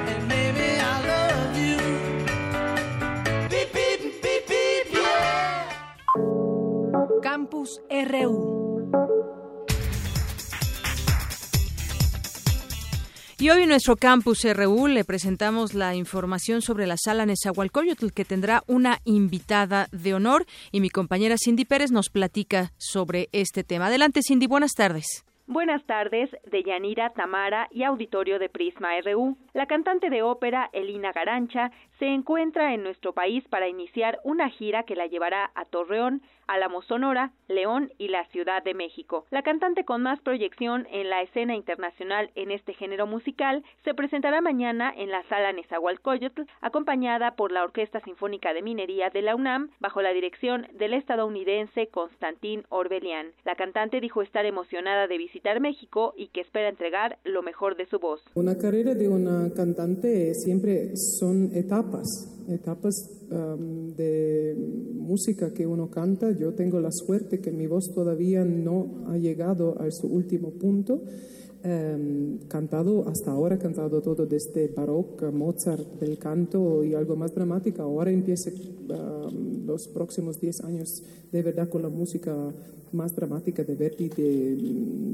And 0.10 0.28
maybe 0.28 0.80
I 0.80 0.96
love 1.12 1.56
you. 1.56 1.78
Beep, 3.50 3.72
beep, 3.74 4.22
beep, 4.24 4.48
beep, 4.48 4.88
yeah. 4.92 5.70
Campus 7.22 7.80
RU. 7.92 8.63
Y 13.40 13.50
hoy 13.50 13.64
en 13.64 13.70
nuestro 13.70 13.96
campus 13.96 14.46
RU 14.46 14.88
le 14.88 15.04
presentamos 15.04 15.74
la 15.74 15.96
información 15.96 16.62
sobre 16.62 16.86
la 16.86 16.98
sala 16.98 17.26
Nezahualcóyotl 17.26 18.12
que 18.14 18.26
tendrá 18.26 18.62
una 18.68 19.00
invitada 19.06 19.88
de 19.92 20.14
honor 20.14 20.46
y 20.72 20.82
mi 20.82 20.90
compañera 20.90 21.36
Cindy 21.38 21.66
Pérez 21.66 21.92
nos 21.92 22.10
platica 22.10 22.72
sobre 22.78 23.30
este 23.32 23.64
tema. 23.64 23.88
Adelante 23.88 24.22
Cindy, 24.22 24.46
buenas 24.46 24.74
tardes. 24.74 25.26
Buenas 25.46 25.84
tardes, 25.86 26.30
de 26.50 26.64
Yanira 26.64 27.10
Tamara 27.10 27.68
y 27.70 27.84
auditorio 27.84 28.40
de 28.40 28.48
Prisma 28.48 28.90
RU. 29.02 29.36
La 29.54 29.66
cantante 29.66 30.10
de 30.10 30.22
ópera 30.22 30.70
Elina 30.72 31.12
Garancha 31.12 31.70
se 32.00 32.06
encuentra 32.06 32.74
en 32.74 32.84
nuestro 32.84 33.14
país 33.14 33.44
para 33.50 33.68
iniciar 33.68 34.20
una 34.24 34.50
gira 34.50 34.84
que 34.84 34.96
la 34.96 35.08
llevará 35.08 35.52
a 35.54 35.66
Torreón, 35.66 36.22
Álamo 36.48 36.82
Sonora, 36.82 37.32
León 37.48 37.92
y 37.98 38.10
la 38.10 38.26
Ciudad 38.28 38.64
de 38.64 38.74
México. 38.74 39.26
La 39.32 39.44
cantante 39.44 39.86
con 39.86 40.02
más 40.02 40.20
proyección 40.22 40.88
en 40.92 41.10
la 41.10 41.22
escena 41.22 41.56
internacional 41.56 42.32
en 42.36 42.52
este 42.52 42.74
género 42.74 43.08
musical 43.08 43.64
se 43.84 43.94
presentará 43.94 44.42
mañana 44.42 44.94
en 44.96 45.10
la 45.10 45.24
Sala 45.30 45.52
Nezahualcóyotl, 45.54 46.44
acompañada 46.62 47.36
por 47.36 47.52
la 47.52 47.64
Orquesta 47.64 48.00
Sinfónica 48.02 48.54
de 48.54 48.62
Minería 48.62 49.10
de 49.10 49.22
la 49.22 49.36
UNAM, 49.36 49.70
bajo 49.80 50.02
la 50.02 50.14
dirección 50.14 50.68
del 50.78 50.94
estadounidense 50.94 51.88
Constantín 51.88 52.64
Orbelian. 52.70 53.28
La 53.46 53.56
cantante 53.56 54.02
dijo 54.02 54.22
estar 54.22 54.46
emocionada 54.46 55.08
de 55.08 55.18
visitar 55.18 55.60
México 55.60 56.14
y 56.18 56.28
que 56.28 56.42
espera 56.42 56.70
entregar 56.70 57.20
lo 57.24 57.42
mejor 57.42 57.76
de 57.76 57.86
su 57.86 58.00
voz. 58.00 58.22
Una 58.36 58.58
carrera 58.58 58.94
de 58.94 59.08
una 59.08 59.52
cantante 59.54 60.34
siempre 60.34 60.96
son 60.96 61.52
etapas 61.54 62.30
etapas 62.48 62.96
de 63.30 64.56
música 64.96 65.54
que 65.54 65.66
uno 65.66 65.90
canta. 65.90 66.32
Yo 66.32 66.54
tengo 66.54 66.80
la 66.80 66.92
suerte 66.92 67.40
que 67.40 67.52
mi 67.52 67.68
voz 67.68 67.92
todavía 67.94 68.44
no 68.44 69.06
ha 69.08 69.18
llegado 69.18 69.80
a 69.80 69.90
su 69.92 70.08
último 70.08 70.52
punto. 70.52 71.02
Em, 71.66 72.40
cantado 72.50 73.08
hasta 73.08 73.32
ahora, 73.32 73.58
cantado 73.58 74.02
todo 74.02 74.26
desde 74.26 74.68
barroco, 74.68 75.32
Mozart 75.32 76.00
del 76.00 76.18
canto 76.18 76.84
y 76.84 76.94
algo 76.94 77.16
más 77.16 77.34
dramático. 77.34 77.82
Ahora 77.82 78.12
empieza 78.12 78.52
los 79.66 79.88
próximos 79.88 80.42
10 80.42 80.62
años 80.66 81.02
de 81.32 81.42
verdad 81.42 81.70
con 81.70 81.82
la 81.82 81.88
música 81.88 82.36
más 82.92 83.16
dramática 83.16 83.64
de 83.64 83.76
Verdi, 83.76 84.10
de, 84.10 84.56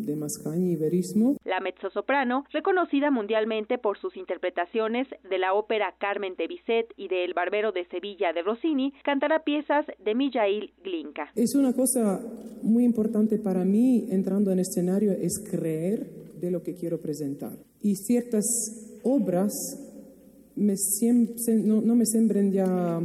de 0.06 0.16
Mascagni 0.16 0.72
y 0.72 0.76
Verismo. 0.76 1.38
La 1.46 1.60
mezzosoprano, 1.60 2.46
reconocida 2.52 3.12
mundialmente 3.12 3.78
por 3.78 4.00
sus 4.00 4.18
interpretaciones 4.18 5.08
de 5.30 5.38
la 5.38 5.54
ópera 5.54 5.94
Carmen 6.00 6.36
de 6.36 6.48
Bizet 6.48 6.88
y 6.98 7.10
de 7.10 7.26
El 7.26 7.36
Barbero 7.36 7.72
de 7.72 7.86
Sevilla 7.86 8.34
de 8.34 8.42
Rossini, 8.42 8.94
cantará 9.04 9.44
piezas 9.44 9.86
de 10.04 10.16
Mijail 10.16 10.74
Glinka. 10.84 11.32
Es 11.36 11.54
una 11.54 11.74
cosa 11.74 12.20
muy 12.64 12.84
importante 12.84 13.38
para 13.38 13.64
mí 13.64 14.08
entrando 14.10 14.52
en 14.52 14.60
escenario 14.60 15.12
es 15.12 15.40
creer 15.40 16.20
de 16.40 16.52
lo 16.52 16.64
que 16.64 16.74
quiero 16.74 17.00
presentar. 17.00 17.58
Y 17.82 17.96
ciertas 17.96 18.46
obras 19.04 19.54
me 20.56 20.76
no, 21.64 21.82
no, 21.82 21.96
me 21.96 22.06
sembren 22.06 22.52
ya, 22.52 23.00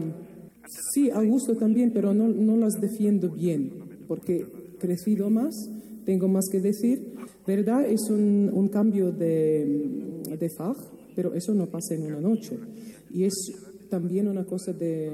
sí, 0.93 1.11
a 1.11 1.23
gusto 1.23 1.57
también, 1.57 1.93
pero 1.93 2.13
no, 2.13 2.29
no 2.29 2.57
las 2.57 2.81
defiendo 2.81 3.31
bien, 3.31 3.71
porque 4.09 4.45
crecido 4.81 5.31
más, 5.31 5.55
tengo 6.05 6.29
más 6.29 6.47
que 6.51 6.61
decir. 6.61 7.15
¿Verdad? 7.47 7.85
Es 7.87 8.09
un, 8.09 8.51
un 8.55 8.69
cambio 8.69 9.13
de, 9.13 10.23
de 10.41 10.49
fag, 10.49 10.77
pero 11.15 11.35
eso 11.35 11.53
no 11.53 11.67
pasa 11.67 11.95
en 11.95 12.05
una 12.05 12.19
noche. 12.19 12.57
Y 13.13 13.25
es 13.25 13.35
también 13.91 14.29
una 14.29 14.45
cosa 14.45 14.73
de, 14.73 15.11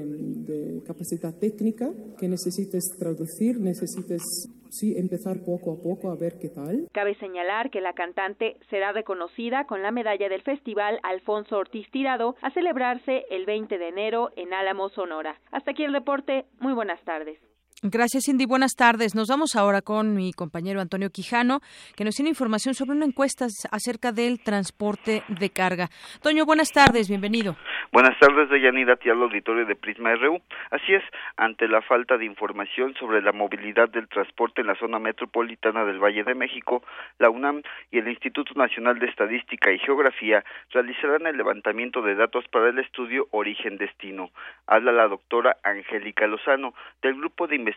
de, 0.47 0.81
capacidad 0.85 1.35
técnica 1.35 1.91
que 2.17 2.29
necesites 2.29 2.85
traducir, 2.97 3.59
necesites 3.59 4.23
sí 4.71 4.97
empezar 4.97 5.43
poco 5.45 5.73
a 5.73 5.77
poco 5.77 6.11
a 6.11 6.15
ver 6.15 6.39
qué 6.39 6.49
tal. 6.49 6.87
Cabe 6.91 7.15
señalar 7.15 7.69
que 7.69 7.81
la 7.81 7.93
cantante 7.93 8.57
será 8.69 8.91
reconocida 8.91 9.65
con 9.65 9.81
la 9.81 9.91
medalla 9.91 10.29
del 10.29 10.41
Festival 10.41 10.99
Alfonso 11.03 11.57
Ortiz 11.57 11.89
Tirado 11.91 12.35
a 12.41 12.51
celebrarse 12.51 13.25
el 13.29 13.45
20 13.45 13.77
de 13.77 13.87
enero 13.87 14.31
en 14.35 14.53
Álamo, 14.53 14.89
Sonora. 14.89 15.39
Hasta 15.51 15.71
aquí 15.71 15.83
el 15.83 15.93
reporte. 15.93 16.45
Muy 16.59 16.73
buenas 16.73 17.01
tardes. 17.03 17.50
Gracias, 17.83 18.25
Cindy. 18.25 18.45
Buenas 18.45 18.75
tardes. 18.75 19.15
Nos 19.15 19.27
vamos 19.27 19.55
ahora 19.55 19.81
con 19.81 20.13
mi 20.13 20.33
compañero 20.33 20.81
Antonio 20.81 21.09
Quijano, 21.09 21.61
que 21.95 22.03
nos 22.03 22.13
tiene 22.13 22.29
información 22.29 22.75
sobre 22.75 22.91
una 22.91 23.07
encuesta 23.07 23.47
acerca 23.71 24.11
del 24.11 24.39
transporte 24.39 25.23
de 25.27 25.49
carga. 25.49 25.89
Toño, 26.21 26.45
buenas 26.45 26.71
tardes. 26.71 27.09
Bienvenido. 27.09 27.55
Buenas 27.91 28.17
tardes, 28.19 28.51
Deyanira, 28.51 28.99
y 29.03 29.09
al 29.09 29.23
auditorio 29.23 29.65
de 29.65 29.75
Prisma 29.75 30.13
RU. 30.13 30.39
Así 30.69 30.93
es, 30.93 31.03
ante 31.37 31.67
la 31.67 31.81
falta 31.81 32.19
de 32.19 32.25
información 32.25 32.93
sobre 32.99 33.19
la 33.23 33.31
movilidad 33.31 33.89
del 33.89 34.07
transporte 34.07 34.61
en 34.61 34.67
la 34.67 34.75
zona 34.75 34.99
metropolitana 34.99 35.83
del 35.83 35.97
Valle 35.97 36.23
de 36.23 36.35
México, 36.35 36.83
la 37.17 37.31
UNAM 37.31 37.63
y 37.89 37.97
el 37.97 38.07
Instituto 38.07 38.53
Nacional 38.53 38.99
de 38.99 39.07
Estadística 39.07 39.71
y 39.71 39.79
Geografía 39.79 40.45
realizarán 40.69 41.25
el 41.25 41.35
levantamiento 41.35 42.03
de 42.03 42.13
datos 42.13 42.45
para 42.51 42.69
el 42.69 42.77
estudio 42.77 43.27
Origen-Destino. 43.31 44.29
Habla 44.67 44.91
la 44.91 45.07
doctora 45.07 45.57
Angélica 45.63 46.27
Lozano, 46.27 46.75
del 47.01 47.15
Grupo 47.15 47.47
de 47.47 47.55
Investigación 47.55 47.70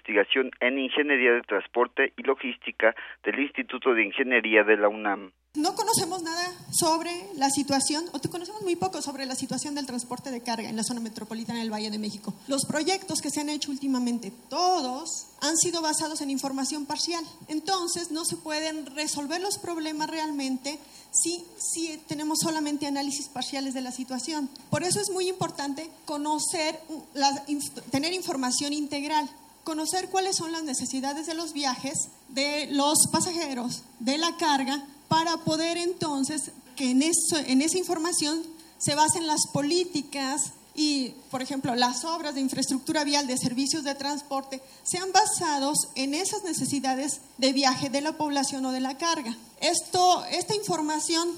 en 0.60 0.78
Ingeniería 0.78 1.32
de 1.32 1.42
Transporte 1.42 2.12
y 2.16 2.22
Logística 2.22 2.94
del 3.22 3.40
Instituto 3.40 3.94
de 3.94 4.04
Ingeniería 4.04 4.64
de 4.64 4.76
la 4.76 4.88
UNAM. 4.88 5.32
No 5.56 5.76
conocemos 5.76 6.20
nada 6.24 6.52
sobre 6.72 7.12
la 7.36 7.48
situación, 7.48 8.04
o 8.10 8.18
te 8.18 8.28
conocemos 8.28 8.62
muy 8.62 8.74
poco 8.74 9.00
sobre 9.00 9.24
la 9.24 9.36
situación 9.36 9.76
del 9.76 9.86
transporte 9.86 10.32
de 10.32 10.42
carga 10.42 10.68
en 10.68 10.74
la 10.74 10.82
zona 10.82 10.98
metropolitana 10.98 11.60
del 11.60 11.72
Valle 11.72 11.92
de 11.92 11.98
México. 11.98 12.34
Los 12.48 12.64
proyectos 12.64 13.20
que 13.20 13.30
se 13.30 13.40
han 13.40 13.48
hecho 13.48 13.70
últimamente, 13.70 14.32
todos 14.50 15.28
han 15.42 15.56
sido 15.56 15.80
basados 15.80 16.20
en 16.22 16.30
información 16.30 16.86
parcial. 16.86 17.24
Entonces, 17.46 18.10
no 18.10 18.24
se 18.24 18.36
pueden 18.36 18.86
resolver 18.96 19.40
los 19.40 19.58
problemas 19.58 20.10
realmente 20.10 20.76
si, 21.12 21.44
si 21.56 21.98
tenemos 22.08 22.40
solamente 22.40 22.88
análisis 22.88 23.28
parciales 23.28 23.74
de 23.74 23.82
la 23.82 23.92
situación. 23.92 24.50
Por 24.70 24.82
eso 24.82 25.00
es 25.00 25.10
muy 25.10 25.28
importante 25.28 25.88
conocer, 26.04 26.80
la, 27.14 27.44
tener 27.92 28.12
información 28.12 28.72
integral 28.72 29.30
conocer 29.64 30.11
cuáles 30.11 30.37
son 30.37 30.52
las 30.52 30.62
necesidades 30.62 31.26
de 31.26 31.35
los 31.35 31.52
viajes, 31.52 32.09
de 32.28 32.68
los 32.71 32.99
pasajeros, 33.11 33.83
de 33.99 34.18
la 34.18 34.37
carga, 34.37 34.87
para 35.09 35.38
poder 35.38 35.76
entonces 35.78 36.52
que 36.76 36.90
en, 36.90 37.02
esa 37.02 37.78
información 37.78 38.42
se 38.78 38.94
basen 38.94 39.26
las 39.26 39.47
políticas 39.52 40.52
y, 40.75 41.11
por 41.30 41.40
ejemplo, 41.40 41.75
las 41.76 42.04
obras 42.04 42.35
de 42.35 42.40
infraestructura 42.40 43.04
vial 43.04 43.26
de 43.26 43.38
servicios 43.38 43.85
de 43.85 43.94
transporte 43.94 44.61
sean 44.83 45.12
basados 45.12 45.88
en 45.94 46.14
esas 46.14 46.42
necesidades 46.42 47.21
de 47.38 47.52
viaje 47.52 47.90
de 47.90 48.00
la 48.00 48.16
población 48.16 48.66
o 48.66 48.73
de 48.73 48.80
la 48.80 48.99
carga. 48.99 49.37
Esto, 49.61 50.25
esta 50.30 50.54
información, 50.54 51.28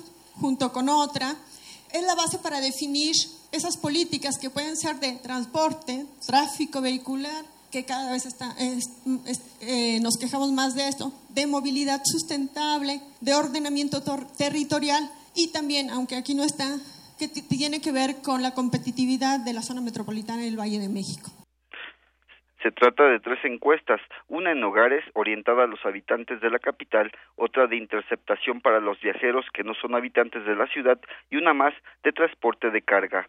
junto 0.41 0.73
con 0.73 0.89
otra, 0.89 1.37
es 1.93 2.03
la 2.03 2.15
base 2.15 2.39
para 2.39 2.61
definir 2.61 3.15
esas 3.53 3.77
políticas 3.77 4.39
que 4.39 4.51
pueden 4.51 4.77
ser 4.77 4.99
de 5.01 5.13
transporte, 5.13 6.07
tráfico 6.25 6.81
vehicular, 6.81 7.45
que 7.71 7.85
cada 7.85 8.13
vez 8.13 8.27
está, 8.27 8.55
eh, 8.59 10.01
nos 10.01 10.17
quejamos 10.19 10.53
más 10.53 10.75
de 10.75 10.89
esto, 10.89 11.13
de 11.31 11.47
movilidad 11.47 12.01
sustentable, 12.05 13.01
de 13.21 13.35
ordenamiento 13.35 14.03
territorial 14.37 15.11
y 15.35 15.53
también, 15.53 15.91
aunque 15.91 16.17
aquí 16.17 16.35
no 16.35 16.45
está, 16.45 16.79
que 17.19 17.29
tiene 17.29 17.81
que 17.81 17.93
ver 17.93 18.17
con 18.23 18.43
la 18.43 18.53
competitividad 18.53 19.41
de 19.41 19.53
la 19.53 19.63
zona 19.63 19.81
metropolitana 19.81 20.43
del 20.43 20.59
Valle 20.59 20.79
de 20.79 20.89
México. 20.89 21.31
Se 22.63 22.73
trata 22.73 23.05
de 23.05 23.21
tres 23.21 23.39
encuestas, 23.45 24.01
una 24.29 24.51
en 24.51 24.65
hogares 24.65 25.05
orientada 25.15 25.65
a 25.65 25.67
los 25.67 25.79
habitantes 25.85 26.41
de 26.41 26.51
la 26.51 26.59
capital, 26.59 27.13
otra 27.37 27.67
de 27.67 27.77
interceptación 27.77 28.61
para 28.61 28.81
los 28.81 29.01
viajeros 29.01 29.45
que 29.53 29.63
no 29.63 29.75
son 29.75 29.95
habitantes 29.95 30.45
de 30.45 30.57
la 30.57 30.67
ciudad 30.67 30.99
y 31.31 31.37
una 31.37 31.55
más 31.55 31.75
de 32.03 32.13
transporte 32.13 32.71
de 32.71 32.83
carga. 32.83 33.29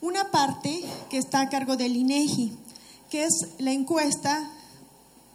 Una 0.00 0.30
parte 0.32 0.70
que 1.10 1.18
está 1.18 1.42
a 1.42 1.48
cargo 1.48 1.76
del 1.76 1.94
INEGI, 1.94 2.50
que 3.10 3.24
es 3.24 3.32
la 3.58 3.72
encuesta 3.72 4.50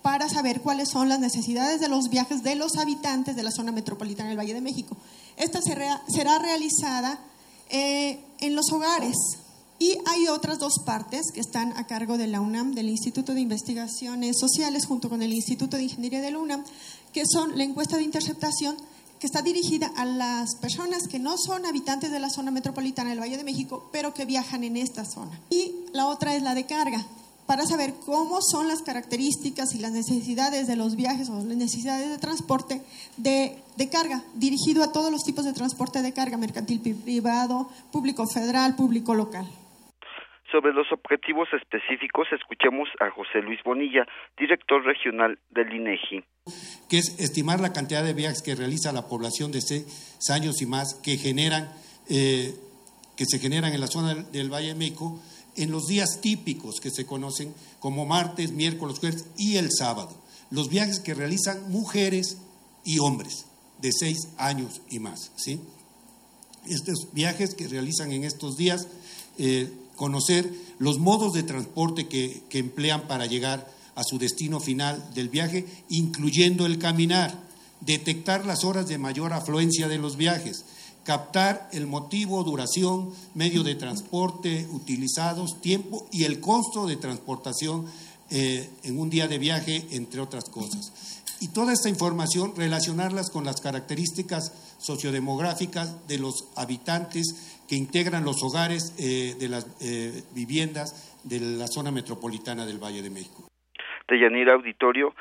para 0.01 0.29
saber 0.29 0.61
cuáles 0.61 0.89
son 0.89 1.09
las 1.09 1.19
necesidades 1.19 1.79
de 1.79 1.89
los 1.89 2.09
viajes 2.09 2.43
de 2.43 2.55
los 2.55 2.77
habitantes 2.77 3.35
de 3.35 3.43
la 3.43 3.51
zona 3.51 3.71
metropolitana 3.71 4.29
del 4.29 4.38
Valle 4.38 4.53
de 4.53 4.61
México. 4.61 4.95
Esta 5.35 5.61
será 5.61 6.39
realizada 6.39 7.19
eh, 7.69 8.19
en 8.39 8.55
los 8.55 8.71
hogares 8.71 9.15
y 9.77 9.97
hay 10.05 10.27
otras 10.27 10.59
dos 10.59 10.79
partes 10.85 11.31
que 11.33 11.41
están 11.41 11.75
a 11.75 11.85
cargo 11.85 12.17
de 12.17 12.27
la 12.27 12.39
UNAM, 12.39 12.73
del 12.73 12.89
Instituto 12.89 13.33
de 13.33 13.41
Investigaciones 13.41 14.38
Sociales, 14.39 14.85
junto 14.85 15.09
con 15.09 15.21
el 15.21 15.33
Instituto 15.33 15.75
de 15.75 15.83
Ingeniería 15.83 16.21
de 16.21 16.31
la 16.31 16.39
UNAM, 16.39 16.63
que 17.11 17.23
son 17.25 17.57
la 17.57 17.63
encuesta 17.63 17.97
de 17.97 18.03
interceptación 18.03 18.77
que 19.19 19.27
está 19.27 19.41
dirigida 19.41 19.91
a 19.97 20.05
las 20.05 20.55
personas 20.61 21.07
que 21.07 21.19
no 21.19 21.35
son 21.38 21.65
habitantes 21.65 22.11
de 22.11 22.19
la 22.19 22.29
zona 22.29 22.51
metropolitana 22.51 23.09
del 23.09 23.19
Valle 23.19 23.38
de 23.38 23.43
México, 23.43 23.89
pero 23.91 24.13
que 24.13 24.25
viajan 24.25 24.63
en 24.63 24.77
esta 24.77 25.03
zona. 25.03 25.39
Y 25.49 25.73
la 25.91 26.07
otra 26.07 26.35
es 26.35 26.43
la 26.43 26.53
de 26.53 26.65
carga, 26.65 27.05
para 27.47 27.63
saber 27.65 27.93
cómo 28.05 28.39
son 28.41 28.67
las 28.67 28.81
características 28.81 29.75
y 29.75 29.79
las 29.79 29.91
necesidades 29.91 30.67
de 30.67 30.75
los 30.75 30.95
viajes 30.95 31.29
o 31.29 31.36
las 31.36 31.45
necesidades 31.45 32.10
de 32.10 32.17
transporte 32.17 32.81
de, 33.17 33.62
carga, 33.91 34.23
dirigido 34.34 34.84
a 34.84 34.91
todos 34.91 35.12
los 35.12 35.23
tipos 35.23 35.45
de 35.45 35.53
transporte 35.53 36.01
de 36.01 36.13
carga, 36.13 36.38
mercantil 36.38 36.81
privado, 36.81 37.69
público 37.91 38.25
federal, 38.27 38.75
público 38.75 39.13
local. 39.13 39.45
Sobre 40.51 40.73
los 40.73 40.88
objetivos 40.91 41.49
específicos, 41.53 42.27
escuchemos 42.31 42.88
a 42.99 43.10
José 43.12 43.41
Luis 43.41 43.60
Bonilla, 43.63 44.08
director 44.38 44.84
regional 44.84 45.38
del 45.49 45.73
INEGI. 45.73 46.23
Que 46.89 46.99
es 46.99 47.19
estimar 47.19 47.60
la 47.60 47.73
cantidad 47.73 48.03
de 48.03 48.13
viajes 48.13 48.41
que 48.41 48.55
realiza 48.55 48.93
la 48.93 49.08
población 49.08 49.51
de 49.51 49.62
seis 49.62 49.86
años 50.29 50.62
y 50.62 50.65
más 50.65 50.95
que 51.03 51.17
generan, 51.17 51.69
eh, 52.10 52.53
que 53.17 53.25
se 53.25 53.39
generan 53.39 53.73
en 53.73 53.81
la 53.81 53.88
zona 53.88 54.13
del 54.13 54.53
Valle 54.53 54.69
de 54.69 54.75
México 54.75 55.19
en 55.56 55.72
los 55.72 55.88
días 55.88 56.20
típicos 56.22 56.80
que 56.80 56.91
se 56.91 57.06
conocen 57.06 57.54
como 57.80 58.06
martes, 58.06 58.52
miércoles, 58.52 59.00
jueves 59.00 59.26
y 59.38 59.58
el 59.58 59.72
sábado. 59.72 60.13
Los 60.52 60.70
viajes 60.70 61.00
que 61.00 61.13
realizan 61.13 61.72
mujeres 61.72 62.38
y 62.84 63.00
hombres 63.00 63.46
de 63.82 63.91
seis 63.91 64.28
años 64.38 64.82
y 64.89 65.00
más. 65.00 65.32
¿sí? 65.36 65.60
Estos 66.68 67.08
viajes 67.13 67.56
que 67.56 67.68
realizan 67.68 68.12
en 68.12 68.24
estos 68.24 68.58
días, 68.58 68.88
eh, 69.38 69.72
conocer 69.96 70.52
los 70.78 71.00
modos 71.00 71.34
de 71.34 71.44
transporte 71.44 72.08
que, 72.08 72.44
que 72.50 72.60
emplean 72.60 73.08
para 73.08 73.26
llegar 73.26 73.74
a 73.96 74.04
su 74.04 74.18
destino 74.18 74.60
final 74.60 75.12
del 75.13 75.30
viaje, 75.30 75.65
incluyendo 75.89 76.65
el 76.65 76.80
caminar, 76.80 77.44
detectar 77.82 78.46
las 78.46 78.63
horas 78.63 78.88
de 78.88 78.98
mayor 78.98 79.32
afluencia 79.34 79.88
de 79.88 79.98
los 79.98 80.18
viajes, 80.18 80.65
captar 81.06 81.70
el 81.72 81.88
motivo, 81.88 82.44
duración, 82.44 83.13
medio 83.36 83.63
de 83.63 83.76
transporte 83.76 84.68
utilizados, 84.72 85.62
tiempo 85.62 86.08
y 86.12 86.24
el 86.24 86.41
costo 86.41 86.88
de 86.88 86.98
transportación 86.98 87.86
eh, 88.32 88.68
en 88.84 89.00
un 89.00 89.10
día 89.10 89.28
de 89.28 89.38
viaje, 89.38 89.86
entre 89.91 90.20
otras 90.20 90.50
cosas. 90.50 91.22
Y 91.41 91.54
toda 91.54 91.74
esta 91.74 91.89
información 91.89 92.54
relacionarlas 92.56 93.30
con 93.30 93.46
las 93.46 93.62
características 93.62 94.76
sociodemográficas 94.80 96.08
de 96.08 96.18
los 96.18 96.50
habitantes 96.56 97.60
que 97.68 97.76
integran 97.76 98.24
los 98.24 98.41
hogares 98.41 98.96
eh, 98.98 99.36
de 99.39 99.50
las 99.50 99.68
eh, 99.82 100.24
viviendas 100.34 101.13
de 101.24 101.39
la 101.39 101.68
zona 101.68 101.91
metropolitana 101.91 102.65
del 102.65 102.84
Valle 102.84 103.02
de 103.02 103.10
México. 103.10 103.48
De 104.08 104.20
Yanira 104.20 104.54
Auditorio, 104.54 105.13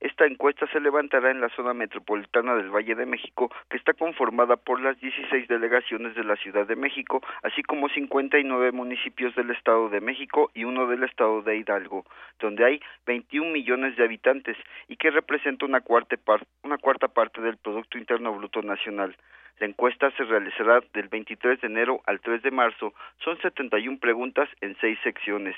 esta 0.00 0.24
encuesta 0.24 0.66
se 0.72 0.80
levantará 0.80 1.30
en 1.30 1.40
la 1.40 1.50
zona 1.50 1.74
metropolitana 1.74 2.54
del 2.54 2.70
Valle 2.70 2.94
de 2.94 3.04
México, 3.04 3.50
que 3.68 3.76
está 3.76 3.92
conformada 3.92 4.56
por 4.56 4.80
las 4.80 4.98
16 4.98 5.46
delegaciones 5.46 6.14
de 6.14 6.24
la 6.24 6.36
Ciudad 6.36 6.66
de 6.66 6.76
México, 6.76 7.22
así 7.42 7.62
como 7.62 7.88
59 7.88 8.72
municipios 8.72 9.34
del 9.34 9.50
Estado 9.50 9.90
de 9.90 10.00
México 10.00 10.50
y 10.54 10.64
uno 10.64 10.86
del 10.86 11.04
Estado 11.04 11.42
de 11.42 11.58
Hidalgo, 11.58 12.06
donde 12.38 12.64
hay 12.64 12.80
21 13.06 13.50
millones 13.50 13.96
de 13.96 14.04
habitantes 14.04 14.56
y 14.88 14.96
que 14.96 15.10
representa 15.10 15.66
una 15.66 15.82
cuarta, 15.82 16.16
una 16.62 16.78
cuarta 16.78 17.08
parte 17.08 17.40
del 17.42 17.58
Producto 17.58 17.98
Interno 17.98 18.32
Bruto 18.32 18.62
Nacional. 18.62 19.14
La 19.60 19.66
encuesta 19.66 20.10
se 20.12 20.24
realizará 20.24 20.80
del 20.94 21.08
23 21.08 21.60
de 21.60 21.66
enero 21.66 22.00
al 22.06 22.20
3 22.20 22.42
de 22.42 22.50
marzo. 22.50 22.94
Son 23.22 23.38
71 23.42 23.98
preguntas 23.98 24.48
en 24.62 24.74
seis 24.80 24.98
secciones. 25.04 25.54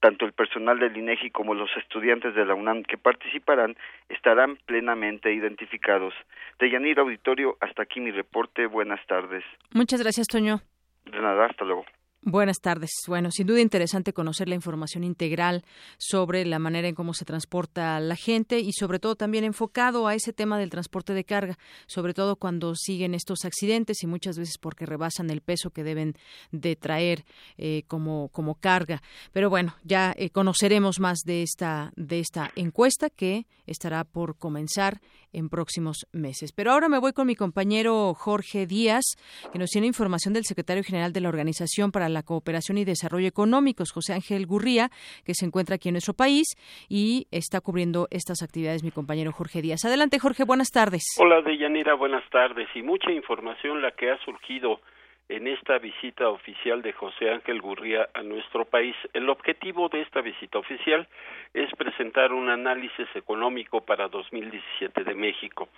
Tanto 0.00 0.24
el 0.24 0.32
personal 0.32 0.78
del 0.78 0.96
INEGI 0.96 1.30
como 1.30 1.54
los 1.54 1.70
estudiantes 1.76 2.34
de 2.34 2.44
la 2.44 2.54
UNAM 2.54 2.84
que 2.84 2.96
participarán 2.96 3.76
estarán 4.08 4.56
plenamente 4.66 5.32
identificados. 5.32 6.14
De 6.58 6.70
Yanir 6.70 7.00
Auditorio, 7.00 7.56
hasta 7.60 7.82
aquí 7.82 8.00
mi 8.00 8.12
reporte. 8.12 8.66
Buenas 8.66 9.04
tardes. 9.06 9.44
Muchas 9.72 10.00
gracias, 10.00 10.28
Toño. 10.28 10.60
De 11.04 11.20
nada, 11.20 11.46
hasta 11.46 11.64
luego. 11.64 11.84
Buenas 12.22 12.58
tardes. 12.58 12.90
Bueno, 13.06 13.30
sin 13.30 13.46
duda 13.46 13.60
interesante 13.60 14.12
conocer 14.12 14.48
la 14.48 14.56
información 14.56 15.04
integral 15.04 15.64
sobre 15.98 16.44
la 16.44 16.58
manera 16.58 16.88
en 16.88 16.96
cómo 16.96 17.14
se 17.14 17.24
transporta 17.24 18.00
la 18.00 18.16
gente 18.16 18.58
y 18.58 18.72
sobre 18.72 18.98
todo 18.98 19.14
también 19.14 19.44
enfocado 19.44 20.08
a 20.08 20.16
ese 20.16 20.32
tema 20.32 20.58
del 20.58 20.68
transporte 20.68 21.14
de 21.14 21.22
carga, 21.22 21.58
sobre 21.86 22.14
todo 22.14 22.34
cuando 22.34 22.74
siguen 22.74 23.14
estos 23.14 23.44
accidentes 23.44 24.02
y 24.02 24.08
muchas 24.08 24.36
veces 24.36 24.58
porque 24.58 24.84
rebasan 24.84 25.30
el 25.30 25.42
peso 25.42 25.70
que 25.70 25.84
deben 25.84 26.16
de 26.50 26.74
traer 26.74 27.24
eh, 27.56 27.84
como, 27.86 28.30
como 28.30 28.56
carga. 28.56 29.00
Pero 29.32 29.48
bueno, 29.48 29.76
ya 29.84 30.12
eh, 30.18 30.30
conoceremos 30.30 30.98
más 30.98 31.20
de 31.24 31.44
esta, 31.44 31.92
de 31.94 32.18
esta 32.18 32.50
encuesta 32.56 33.10
que 33.10 33.46
estará 33.64 34.02
por 34.02 34.36
comenzar 34.36 35.00
en 35.32 35.48
próximos 35.48 36.06
meses. 36.12 36.52
Pero 36.52 36.72
ahora 36.72 36.88
me 36.88 36.98
voy 36.98 37.12
con 37.12 37.26
mi 37.26 37.36
compañero 37.36 38.14
Jorge 38.14 38.66
Díaz, 38.66 39.04
que 39.52 39.58
nos 39.58 39.70
tiene 39.70 39.86
información 39.86 40.34
del 40.34 40.44
secretario 40.44 40.82
general 40.82 41.12
de 41.12 41.20
la 41.20 41.28
Organización 41.28 41.92
para 41.92 42.08
la 42.08 42.17
Cooperación 42.22 42.78
y 42.78 42.84
Desarrollo 42.84 43.28
Económicos, 43.28 43.92
José 43.92 44.14
Ángel 44.14 44.46
Gurría, 44.46 44.90
que 45.24 45.34
se 45.34 45.46
encuentra 45.46 45.76
aquí 45.76 45.88
en 45.88 45.94
nuestro 45.94 46.14
país 46.14 46.46
y 46.88 47.26
está 47.30 47.60
cubriendo 47.60 48.08
estas 48.10 48.42
actividades 48.42 48.82
mi 48.82 48.90
compañero 48.90 49.32
Jorge 49.32 49.62
Díaz. 49.62 49.84
Adelante, 49.84 50.18
Jorge, 50.18 50.44
buenas 50.44 50.70
tardes. 50.70 51.02
Hola, 51.18 51.42
Deyanira, 51.42 51.94
buenas 51.94 52.28
tardes. 52.30 52.68
Y 52.74 52.82
mucha 52.82 53.12
información 53.12 53.82
la 53.82 53.92
que 53.92 54.10
ha 54.10 54.18
surgido 54.24 54.80
en 55.28 55.46
esta 55.46 55.78
visita 55.78 56.28
oficial 56.28 56.80
de 56.82 56.92
José 56.92 57.30
Ángel 57.30 57.60
Gurría 57.60 58.08
a 58.14 58.22
nuestro 58.22 58.64
país. 58.64 58.96
El 59.12 59.28
objetivo 59.28 59.88
de 59.88 60.00
esta 60.00 60.22
visita 60.22 60.58
oficial 60.58 61.06
es 61.52 61.70
presentar 61.76 62.32
un 62.32 62.48
análisis 62.48 63.06
económico 63.14 63.82
para 63.82 64.08
2017 64.08 65.04
de 65.04 65.14
México, 65.14 65.68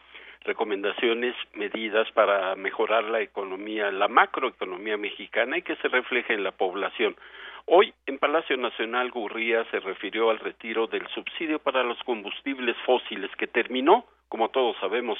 recomendaciones, 0.42 1.34
medidas 1.54 2.10
para 2.12 2.54
mejorar 2.56 3.04
la 3.04 3.20
economía, 3.20 3.90
la 3.90 4.08
macroeconomía 4.08 4.96
mexicana 4.96 5.58
y 5.58 5.62
que 5.62 5.76
se 5.76 5.88
refleje 5.88 6.34
en 6.34 6.44
la 6.44 6.52
población. 6.52 7.16
Hoy 7.66 7.92
en 8.06 8.18
Palacio 8.18 8.56
Nacional 8.56 9.10
Gurría 9.10 9.64
se 9.70 9.80
refirió 9.80 10.30
al 10.30 10.38
retiro 10.38 10.86
del 10.86 11.06
subsidio 11.08 11.58
para 11.58 11.82
los 11.82 11.98
combustibles 12.04 12.76
fósiles 12.86 13.30
que 13.36 13.46
terminó, 13.46 14.06
como 14.28 14.48
todos 14.48 14.76
sabemos, 14.80 15.18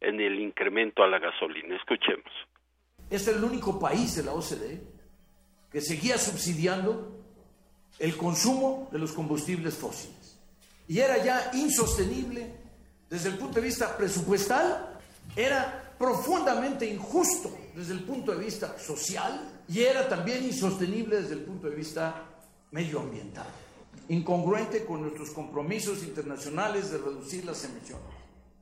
en 0.00 0.20
el 0.20 0.40
incremento 0.40 1.02
a 1.02 1.08
la 1.08 1.18
gasolina. 1.18 1.76
Escuchemos 1.76 2.32
es 3.12 3.28
el 3.28 3.44
único 3.44 3.78
país 3.78 4.16
de 4.16 4.22
la 4.22 4.32
OCDE 4.32 4.80
que 5.70 5.80
seguía 5.80 6.16
subsidiando 6.16 7.20
el 7.98 8.16
consumo 8.16 8.88
de 8.90 8.98
los 8.98 9.12
combustibles 9.12 9.76
fósiles. 9.76 10.38
Y 10.88 10.98
era 10.98 11.22
ya 11.22 11.50
insostenible 11.52 12.54
desde 13.12 13.28
el 13.28 13.36
punto 13.36 13.56
de 13.56 13.66
vista 13.66 13.94
presupuestal, 13.94 14.98
era 15.36 15.94
profundamente 15.98 16.86
injusto 16.86 17.54
desde 17.76 17.92
el 17.92 18.04
punto 18.04 18.32
de 18.32 18.42
vista 18.42 18.78
social 18.78 19.62
y 19.68 19.80
era 19.80 20.08
también 20.08 20.42
insostenible 20.42 21.20
desde 21.20 21.34
el 21.34 21.42
punto 21.42 21.68
de 21.68 21.76
vista 21.76 22.24
medioambiental, 22.70 23.48
incongruente 24.08 24.86
con 24.86 25.02
nuestros 25.02 25.28
compromisos 25.28 26.02
internacionales 26.02 26.90
de 26.90 26.96
reducir 26.96 27.44
las 27.44 27.62
emisiones. 27.66 28.06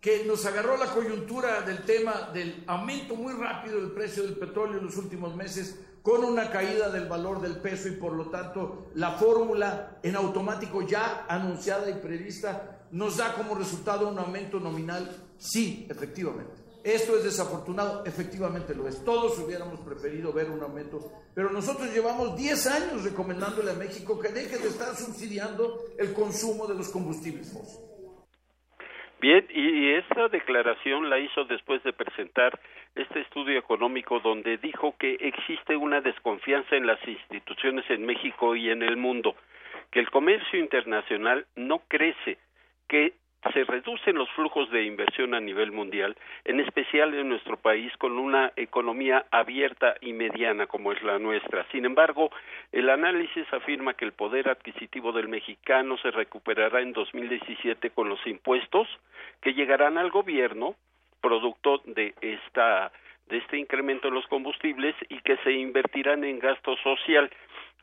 Que 0.00 0.24
nos 0.24 0.44
agarró 0.44 0.76
la 0.76 0.86
coyuntura 0.86 1.60
del 1.60 1.84
tema 1.84 2.30
del 2.34 2.64
aumento 2.66 3.14
muy 3.14 3.34
rápido 3.34 3.76
del 3.76 3.92
precio 3.92 4.24
del 4.24 4.34
petróleo 4.34 4.80
en 4.80 4.86
los 4.86 4.96
últimos 4.96 5.36
meses, 5.36 5.76
con 6.02 6.24
una 6.24 6.50
caída 6.50 6.90
del 6.90 7.06
valor 7.06 7.40
del 7.40 7.58
peso 7.58 7.86
y 7.86 7.92
por 7.92 8.14
lo 8.14 8.30
tanto 8.30 8.90
la 8.94 9.12
fórmula 9.12 9.98
en 10.02 10.16
automático 10.16 10.82
ya 10.82 11.24
anunciada 11.28 11.88
y 11.88 11.94
prevista 11.94 12.79
nos 12.92 13.16
da 13.16 13.34
como 13.34 13.54
resultado 13.54 14.08
un 14.08 14.18
aumento 14.18 14.60
nominal, 14.60 15.08
sí, 15.38 15.86
efectivamente. 15.90 16.70
Esto 16.82 17.16
es 17.16 17.24
desafortunado, 17.24 18.04
efectivamente 18.06 18.74
lo 18.74 18.88
es. 18.88 19.04
Todos 19.04 19.38
hubiéramos 19.38 19.80
preferido 19.80 20.32
ver 20.32 20.50
un 20.50 20.62
aumento, 20.62 20.98
pero 21.34 21.50
nosotros 21.50 21.92
llevamos 21.92 22.36
10 22.36 22.66
años 22.68 23.04
recomendándole 23.04 23.72
a 23.72 23.74
México 23.74 24.18
que 24.18 24.28
deje 24.28 24.56
de 24.56 24.68
estar 24.68 24.96
subsidiando 24.96 25.78
el 25.98 26.14
consumo 26.14 26.66
de 26.66 26.74
los 26.74 26.88
combustibles 26.88 27.52
fósiles. 27.52 27.90
Bien, 29.20 29.46
y 29.50 29.92
esta 29.96 30.28
declaración 30.28 31.10
la 31.10 31.18
hizo 31.18 31.44
después 31.44 31.82
de 31.82 31.92
presentar 31.92 32.58
este 32.94 33.20
estudio 33.20 33.58
económico 33.58 34.18
donde 34.20 34.56
dijo 34.56 34.94
que 34.98 35.18
existe 35.20 35.76
una 35.76 36.00
desconfianza 36.00 36.74
en 36.76 36.86
las 36.86 37.06
instituciones 37.06 37.84
en 37.90 38.06
México 38.06 38.56
y 38.56 38.70
en 38.70 38.82
el 38.82 38.96
mundo, 38.96 39.36
que 39.90 40.00
el 40.00 40.10
comercio 40.10 40.58
internacional 40.58 41.46
no 41.54 41.82
crece, 41.86 42.38
que 42.90 43.14
se 43.54 43.64
reducen 43.64 44.16
los 44.16 44.28
flujos 44.32 44.68
de 44.70 44.84
inversión 44.84 45.32
a 45.32 45.40
nivel 45.40 45.72
mundial, 45.72 46.14
en 46.44 46.60
especial 46.60 47.14
en 47.14 47.30
nuestro 47.30 47.56
país 47.56 47.90
con 47.96 48.18
una 48.18 48.52
economía 48.56 49.24
abierta 49.30 49.94
y 50.02 50.12
mediana 50.12 50.66
como 50.66 50.92
es 50.92 51.02
la 51.02 51.18
nuestra. 51.18 51.66
Sin 51.70 51.86
embargo, 51.86 52.30
el 52.72 52.90
análisis 52.90 53.50
afirma 53.52 53.94
que 53.94 54.04
el 54.04 54.12
poder 54.12 54.50
adquisitivo 54.50 55.12
del 55.12 55.28
mexicano 55.28 55.96
se 55.98 56.10
recuperará 56.10 56.82
en 56.82 56.92
2017 56.92 57.90
con 57.90 58.10
los 58.10 58.24
impuestos 58.26 58.88
que 59.40 59.54
llegarán 59.54 59.96
al 59.96 60.10
gobierno 60.10 60.74
producto 61.22 61.80
de 61.86 62.14
esta 62.20 62.92
de 63.28 63.38
este 63.38 63.56
incremento 63.58 64.08
en 64.08 64.14
los 64.14 64.26
combustibles 64.26 64.94
y 65.08 65.20
que 65.20 65.36
se 65.44 65.52
invertirán 65.52 66.24
en 66.24 66.40
gasto 66.40 66.76
social 66.78 67.30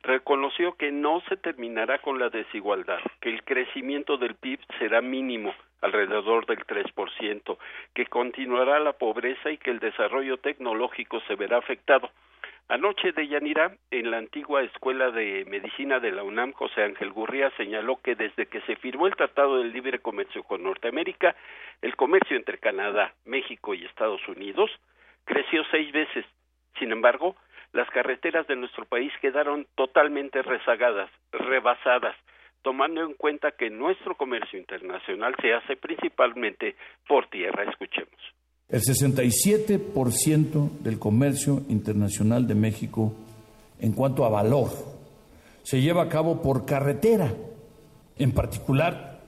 reconoció 0.03 0.73
que 0.73 0.91
no 0.91 1.21
se 1.29 1.37
terminará 1.37 1.99
con 1.99 2.19
la 2.19 2.29
desigualdad, 2.29 2.99
que 3.21 3.29
el 3.29 3.43
crecimiento 3.43 4.17
del 4.17 4.35
PIB 4.35 4.59
será 4.79 5.01
mínimo, 5.01 5.53
alrededor 5.81 6.45
del 6.45 6.65
3%, 6.65 7.57
que 7.93 8.05
continuará 8.07 8.79
la 8.79 8.93
pobreza 8.93 9.51
y 9.51 9.57
que 9.57 9.71
el 9.71 9.79
desarrollo 9.79 10.37
tecnológico 10.37 11.19
se 11.27 11.35
verá 11.35 11.57
afectado. 11.57 12.09
Anoche 12.69 13.13
de 13.13 13.25
Yanira, 13.27 13.77
en 13.91 14.11
la 14.11 14.17
antigua 14.17 14.61
Escuela 14.61 15.09
de 15.11 15.45
Medicina 15.47 16.01
de 16.01 16.11
la 16.11 16.23
UNAM, 16.23 16.51
José 16.51 16.83
Ángel 16.83 17.13
Gurría 17.13 17.49
señaló 17.55 18.01
que 18.03 18.15
desde 18.15 18.47
que 18.47 18.59
se 18.61 18.75
firmó 18.75 19.07
el 19.07 19.15
Tratado 19.15 19.59
del 19.59 19.71
Libre 19.71 19.99
Comercio 19.99 20.43
con 20.43 20.63
Norteamérica, 20.63 21.33
el 21.81 21.95
comercio 21.95 22.35
entre 22.35 22.57
Canadá, 22.57 23.13
México 23.23 23.73
y 23.73 23.85
Estados 23.85 24.27
Unidos 24.27 24.69
creció 25.23 25.63
seis 25.71 25.91
veces. 25.93 26.25
Sin 26.77 26.91
embargo, 26.91 27.37
las 27.77 27.89
carreteras 27.91 28.47
de 28.47 28.55
nuestro 28.55 28.85
país 28.85 29.11
quedaron 29.21 29.67
totalmente 29.75 30.41
rezagadas, 30.41 31.11
rebasadas, 31.31 32.15
tomando 32.63 33.03
en 33.03 33.13
cuenta 33.13 33.51
que 33.51 33.69
nuestro 33.69 34.17
comercio 34.17 34.57
internacional 34.57 35.35
se 35.39 35.53
hace 35.53 35.75
principalmente 35.75 36.75
por 37.07 37.29
tierra. 37.29 37.69
Escuchemos. 37.69 38.19
El 38.67 38.81
67% 38.81 40.79
del 40.79 40.97
comercio 40.97 41.61
internacional 41.69 42.47
de 42.47 42.55
México 42.55 43.13
en 43.79 43.93
cuanto 43.93 44.25
a 44.25 44.29
valor 44.29 44.71
se 45.61 45.79
lleva 45.79 46.01
a 46.01 46.09
cabo 46.09 46.41
por 46.41 46.65
carretera, 46.65 47.31
en 48.17 48.31
particular 48.33 49.21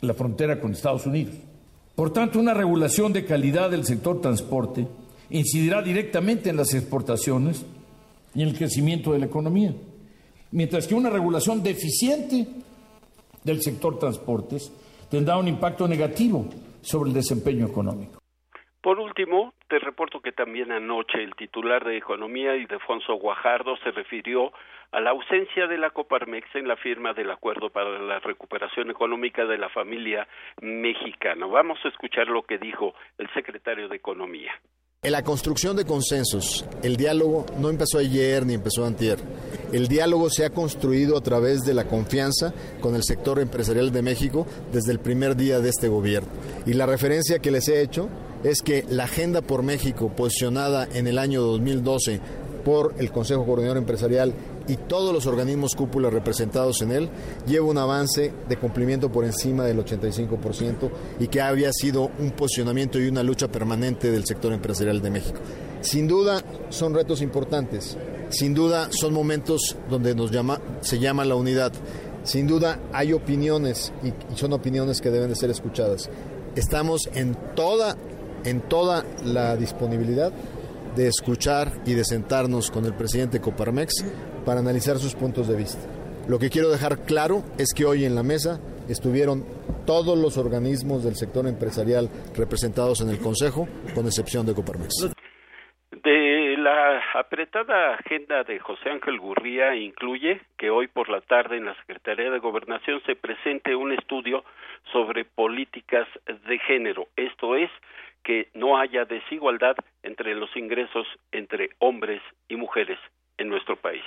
la 0.00 0.14
frontera 0.14 0.58
con 0.60 0.72
Estados 0.72 1.04
Unidos. 1.04 1.34
Por 1.94 2.10
tanto, 2.10 2.38
una 2.38 2.54
regulación 2.54 3.12
de 3.12 3.26
calidad 3.26 3.70
del 3.70 3.84
sector 3.84 4.22
transporte 4.22 4.88
incidirá 5.28 5.82
directamente 5.82 6.48
en 6.48 6.56
las 6.56 6.72
exportaciones 6.72 7.66
y 8.34 8.42
en 8.42 8.48
el 8.48 8.56
crecimiento 8.56 9.12
de 9.12 9.18
la 9.18 9.26
economía. 9.26 9.72
Mientras 10.52 10.86
que 10.86 10.94
una 10.94 11.10
regulación 11.10 11.62
deficiente 11.62 12.46
del 13.44 13.62
sector 13.62 13.98
transportes 13.98 14.72
tendrá 15.10 15.36
un 15.36 15.48
impacto 15.48 15.88
negativo 15.88 16.46
sobre 16.80 17.10
el 17.10 17.14
desempeño 17.14 17.66
económico. 17.66 18.22
Por 18.82 18.98
último, 18.98 19.54
te 19.68 19.78
reporto 19.78 20.20
que 20.20 20.32
también 20.32 20.72
anoche 20.72 21.22
el 21.22 21.36
titular 21.36 21.84
de 21.84 21.96
Economía, 21.96 22.56
Ildefonso 22.56 23.14
Guajardo, 23.14 23.76
se 23.76 23.92
refirió 23.92 24.52
a 24.90 25.00
la 25.00 25.10
ausencia 25.10 25.68
de 25.68 25.78
la 25.78 25.90
Coparmex 25.90 26.54
en 26.56 26.66
la 26.66 26.76
firma 26.76 27.12
del 27.14 27.30
acuerdo 27.30 27.70
para 27.70 27.98
la 28.00 28.18
recuperación 28.18 28.90
económica 28.90 29.46
de 29.46 29.56
la 29.56 29.68
familia 29.68 30.26
mexicana. 30.60 31.46
Vamos 31.46 31.78
a 31.84 31.88
escuchar 31.88 32.26
lo 32.26 32.42
que 32.42 32.58
dijo 32.58 32.92
el 33.18 33.30
secretario 33.34 33.88
de 33.88 33.96
Economía. 33.96 34.52
En 35.04 35.10
la 35.10 35.24
construcción 35.24 35.76
de 35.76 35.84
consensos, 35.84 36.64
el 36.84 36.96
diálogo 36.96 37.44
no 37.58 37.70
empezó 37.70 37.98
ayer 37.98 38.46
ni 38.46 38.54
empezó 38.54 38.86
antier. 38.86 39.18
El 39.72 39.88
diálogo 39.88 40.30
se 40.30 40.44
ha 40.44 40.50
construido 40.50 41.16
a 41.16 41.20
través 41.20 41.62
de 41.62 41.74
la 41.74 41.88
confianza 41.88 42.54
con 42.80 42.94
el 42.94 43.02
sector 43.02 43.40
empresarial 43.40 43.90
de 43.90 44.00
México 44.00 44.46
desde 44.72 44.92
el 44.92 45.00
primer 45.00 45.34
día 45.34 45.58
de 45.58 45.70
este 45.70 45.88
gobierno. 45.88 46.28
Y 46.66 46.74
la 46.74 46.86
referencia 46.86 47.40
que 47.40 47.50
les 47.50 47.66
he 47.66 47.82
hecho 47.82 48.08
es 48.44 48.62
que 48.62 48.86
la 48.88 49.02
Agenda 49.02 49.42
por 49.42 49.64
México, 49.64 50.12
posicionada 50.14 50.86
en 50.94 51.08
el 51.08 51.18
año 51.18 51.42
2012 51.42 52.20
por 52.64 52.94
el 52.98 53.10
Consejo 53.10 53.44
Coordinador 53.44 53.78
Empresarial 53.78 54.32
y 54.68 54.76
todos 54.76 55.12
los 55.12 55.26
organismos 55.26 55.74
cúpula 55.74 56.10
representados 56.10 56.82
en 56.82 56.92
él, 56.92 57.10
lleva 57.46 57.66
un 57.66 57.78
avance 57.78 58.32
de 58.48 58.56
cumplimiento 58.56 59.10
por 59.10 59.24
encima 59.24 59.64
del 59.64 59.84
85% 59.84 60.90
y 61.20 61.28
que 61.28 61.40
había 61.40 61.72
sido 61.72 62.10
un 62.18 62.30
posicionamiento 62.32 62.98
y 63.00 63.08
una 63.08 63.22
lucha 63.22 63.48
permanente 63.48 64.10
del 64.10 64.24
sector 64.24 64.52
empresarial 64.52 65.00
de 65.00 65.10
México. 65.10 65.38
Sin 65.80 66.06
duda 66.06 66.42
son 66.68 66.94
retos 66.94 67.22
importantes, 67.22 67.96
sin 68.30 68.54
duda 68.54 68.88
son 68.90 69.12
momentos 69.12 69.76
donde 69.90 70.14
nos 70.14 70.30
llama, 70.30 70.60
se 70.80 70.98
llama 70.98 71.24
la 71.24 71.34
unidad, 71.34 71.72
sin 72.24 72.46
duda 72.46 72.78
hay 72.92 73.12
opiniones 73.12 73.92
y, 74.02 74.36
son 74.36 74.52
opiniones 74.52 75.00
que 75.00 75.10
deben 75.10 75.28
de 75.28 75.36
ser 75.36 75.50
escuchadas. 75.50 76.08
Estamos 76.54 77.08
en 77.14 77.36
toda, 77.56 77.96
en 78.44 78.60
toda 78.60 79.04
la 79.24 79.56
disponibilidad 79.56 80.32
de 80.94 81.08
escuchar 81.08 81.82
y 81.86 81.94
de 81.94 82.04
sentarnos 82.04 82.70
con 82.70 82.84
el 82.84 82.94
presidente 82.94 83.40
Coparmex 83.40 84.04
para 84.44 84.60
analizar 84.60 84.98
sus 84.98 85.14
puntos 85.14 85.48
de 85.48 85.56
vista. 85.56 85.80
Lo 86.28 86.38
que 86.38 86.50
quiero 86.50 86.70
dejar 86.70 87.04
claro 87.04 87.42
es 87.58 87.74
que 87.74 87.84
hoy 87.84 88.04
en 88.04 88.14
la 88.14 88.22
mesa 88.22 88.60
estuvieron 88.88 89.44
todos 89.86 90.16
los 90.16 90.38
organismos 90.38 91.04
del 91.04 91.14
sector 91.14 91.46
empresarial 91.46 92.08
representados 92.36 93.00
en 93.00 93.10
el 93.10 93.18
Consejo, 93.18 93.66
con 93.94 94.06
excepción 94.06 94.46
de 94.46 94.54
Coparmex. 94.54 95.12
De 95.90 96.56
la 96.58 97.02
apretada 97.14 97.94
agenda 97.94 98.44
de 98.44 98.58
José 98.58 98.90
Ángel 98.90 99.18
Gurría 99.18 99.74
incluye 99.74 100.40
que 100.56 100.70
hoy 100.70 100.86
por 100.86 101.08
la 101.08 101.20
tarde 101.20 101.56
en 101.56 101.66
la 101.66 101.74
Secretaría 101.74 102.30
de 102.30 102.38
Gobernación 102.38 103.02
se 103.04 103.16
presente 103.16 103.74
un 103.74 103.92
estudio 103.92 104.44
sobre 104.92 105.24
políticas 105.24 106.08
de 106.26 106.58
género. 106.60 107.08
Esto 107.16 107.56
es, 107.56 107.70
que 108.22 108.48
no 108.54 108.78
haya 108.78 109.04
desigualdad 109.04 109.76
entre 110.02 110.34
los 110.34 110.54
ingresos 110.56 111.06
entre 111.32 111.70
hombres 111.78 112.22
y 112.48 112.56
mujeres 112.56 112.98
en 113.38 113.48
nuestro 113.48 113.76
país. 113.76 114.02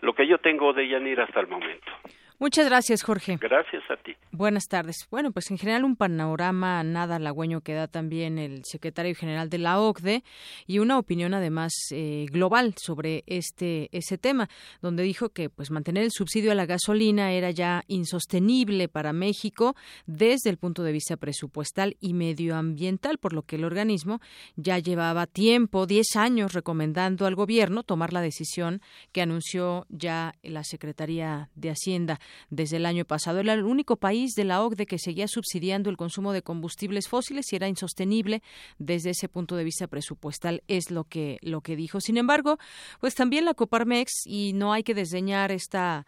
Lo 0.00 0.14
que 0.14 0.26
yo 0.26 0.38
tengo 0.38 0.72
de 0.72 0.88
Yanir 0.88 1.20
hasta 1.20 1.40
el 1.40 1.48
momento. 1.48 1.92
Muchas 2.40 2.64
gracias, 2.64 3.02
Jorge. 3.02 3.36
Gracias 3.38 3.82
a 3.90 3.96
ti. 3.96 4.16
Buenas 4.32 4.64
tardes. 4.66 5.06
Bueno, 5.10 5.30
pues 5.30 5.50
en 5.50 5.58
general 5.58 5.84
un 5.84 5.94
panorama 5.94 6.82
nada 6.82 7.16
halagüeño 7.16 7.60
que 7.60 7.74
da 7.74 7.86
también 7.86 8.38
el 8.38 8.64
secretario 8.64 9.14
general 9.14 9.50
de 9.50 9.58
la 9.58 9.78
OCDE 9.78 10.24
y 10.66 10.78
una 10.78 10.98
opinión 10.98 11.34
además 11.34 11.74
eh, 11.90 12.24
global 12.30 12.74
sobre 12.78 13.24
este 13.26 13.90
ese 13.92 14.16
tema, 14.16 14.48
donde 14.80 15.02
dijo 15.02 15.28
que 15.28 15.50
pues 15.50 15.70
mantener 15.70 16.02
el 16.02 16.12
subsidio 16.12 16.50
a 16.50 16.54
la 16.54 16.64
gasolina 16.64 17.32
era 17.32 17.50
ya 17.50 17.82
insostenible 17.88 18.88
para 18.88 19.12
México 19.12 19.76
desde 20.06 20.48
el 20.48 20.56
punto 20.56 20.82
de 20.82 20.92
vista 20.92 21.18
presupuestal 21.18 21.98
y 22.00 22.14
medioambiental, 22.14 23.18
por 23.18 23.34
lo 23.34 23.42
que 23.42 23.56
el 23.56 23.64
organismo 23.64 24.20
ya 24.56 24.78
llevaba 24.78 25.26
tiempo, 25.26 25.84
10 25.84 26.16
años, 26.16 26.54
recomendando 26.54 27.26
al 27.26 27.34
gobierno 27.34 27.82
tomar 27.82 28.14
la 28.14 28.22
decisión 28.22 28.80
que 29.12 29.20
anunció 29.20 29.84
ya 29.90 30.32
la 30.42 30.64
Secretaría 30.64 31.50
de 31.54 31.68
Hacienda 31.68 32.18
desde 32.50 32.76
el 32.76 32.86
año 32.86 33.04
pasado. 33.04 33.40
Era 33.40 33.54
el 33.54 33.64
único 33.64 33.96
país 33.96 34.34
de 34.34 34.44
la 34.44 34.62
OCDE 34.62 34.86
que 34.86 34.98
seguía 34.98 35.28
subsidiando 35.28 35.90
el 35.90 35.96
consumo 35.96 36.32
de 36.32 36.42
combustibles 36.42 37.08
fósiles 37.08 37.52
y 37.52 37.56
era 37.56 37.68
insostenible 37.68 38.42
desde 38.78 39.10
ese 39.10 39.28
punto 39.28 39.56
de 39.56 39.64
vista 39.64 39.86
presupuestal, 39.86 40.62
es 40.68 40.90
lo 40.90 41.04
que, 41.04 41.38
lo 41.42 41.60
que 41.60 41.76
dijo. 41.76 42.00
Sin 42.00 42.16
embargo, 42.16 42.58
pues 43.00 43.14
también 43.14 43.44
la 43.44 43.54
Coparmex, 43.54 44.26
y 44.26 44.52
no 44.54 44.72
hay 44.72 44.82
que 44.82 44.94
desdeñar 44.94 45.52
esta 45.52 46.06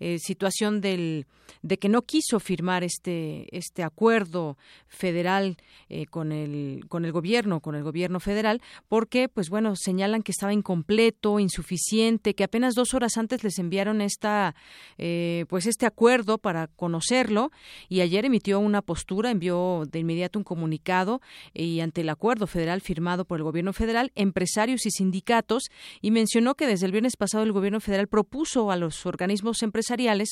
eh, 0.00 0.18
situación 0.18 0.80
del, 0.80 1.26
de 1.60 1.78
que 1.78 1.90
no 1.90 2.02
quiso 2.02 2.40
firmar 2.40 2.82
este, 2.84 3.54
este 3.56 3.82
acuerdo 3.82 4.56
federal 4.88 5.58
eh, 5.90 6.06
con, 6.06 6.32
el, 6.32 6.86
con 6.88 7.04
el 7.04 7.12
gobierno, 7.12 7.60
con 7.60 7.74
el 7.74 7.82
gobierno 7.82 8.18
federal, 8.18 8.62
porque, 8.88 9.28
pues 9.28 9.50
bueno, 9.50 9.74
señalan 9.76 10.22
que 10.22 10.32
estaba 10.32 10.54
incompleto, 10.54 11.38
insuficiente, 11.38 12.34
que 12.34 12.44
apenas 12.44 12.74
dos 12.74 12.94
horas 12.94 13.18
antes 13.18 13.44
les 13.44 13.58
enviaron 13.58 14.00
esta, 14.00 14.54
eh, 14.96 15.44
pues 15.48 15.66
este 15.66 15.84
acuerdo 15.84 16.38
para 16.38 16.68
conocerlo 16.68 17.50
y 17.90 18.00
ayer 18.00 18.24
emitió 18.24 18.58
una 18.58 18.80
postura, 18.80 19.30
envió 19.30 19.82
de 19.86 19.98
inmediato 19.98 20.38
un 20.38 20.44
comunicado 20.44 21.20
y 21.52 21.80
ante 21.80 22.00
el 22.00 22.08
acuerdo 22.08 22.46
federal 22.46 22.80
firmado 22.80 23.26
por 23.26 23.38
el 23.38 23.44
gobierno 23.44 23.74
federal, 23.74 24.12
empresarios 24.14 24.86
y 24.86 24.90
sindicatos 24.90 25.64
y 26.00 26.10
mencionó 26.10 26.54
que 26.54 26.66
desde 26.66 26.86
el 26.86 26.92
viernes 26.92 27.18
pasado 27.18 27.44
el 27.44 27.52
gobierno 27.52 27.80
federal 27.80 28.08
propuso 28.08 28.70
a 28.70 28.76
los 28.76 29.04
organismos 29.04 29.62
empresariales 29.62 29.89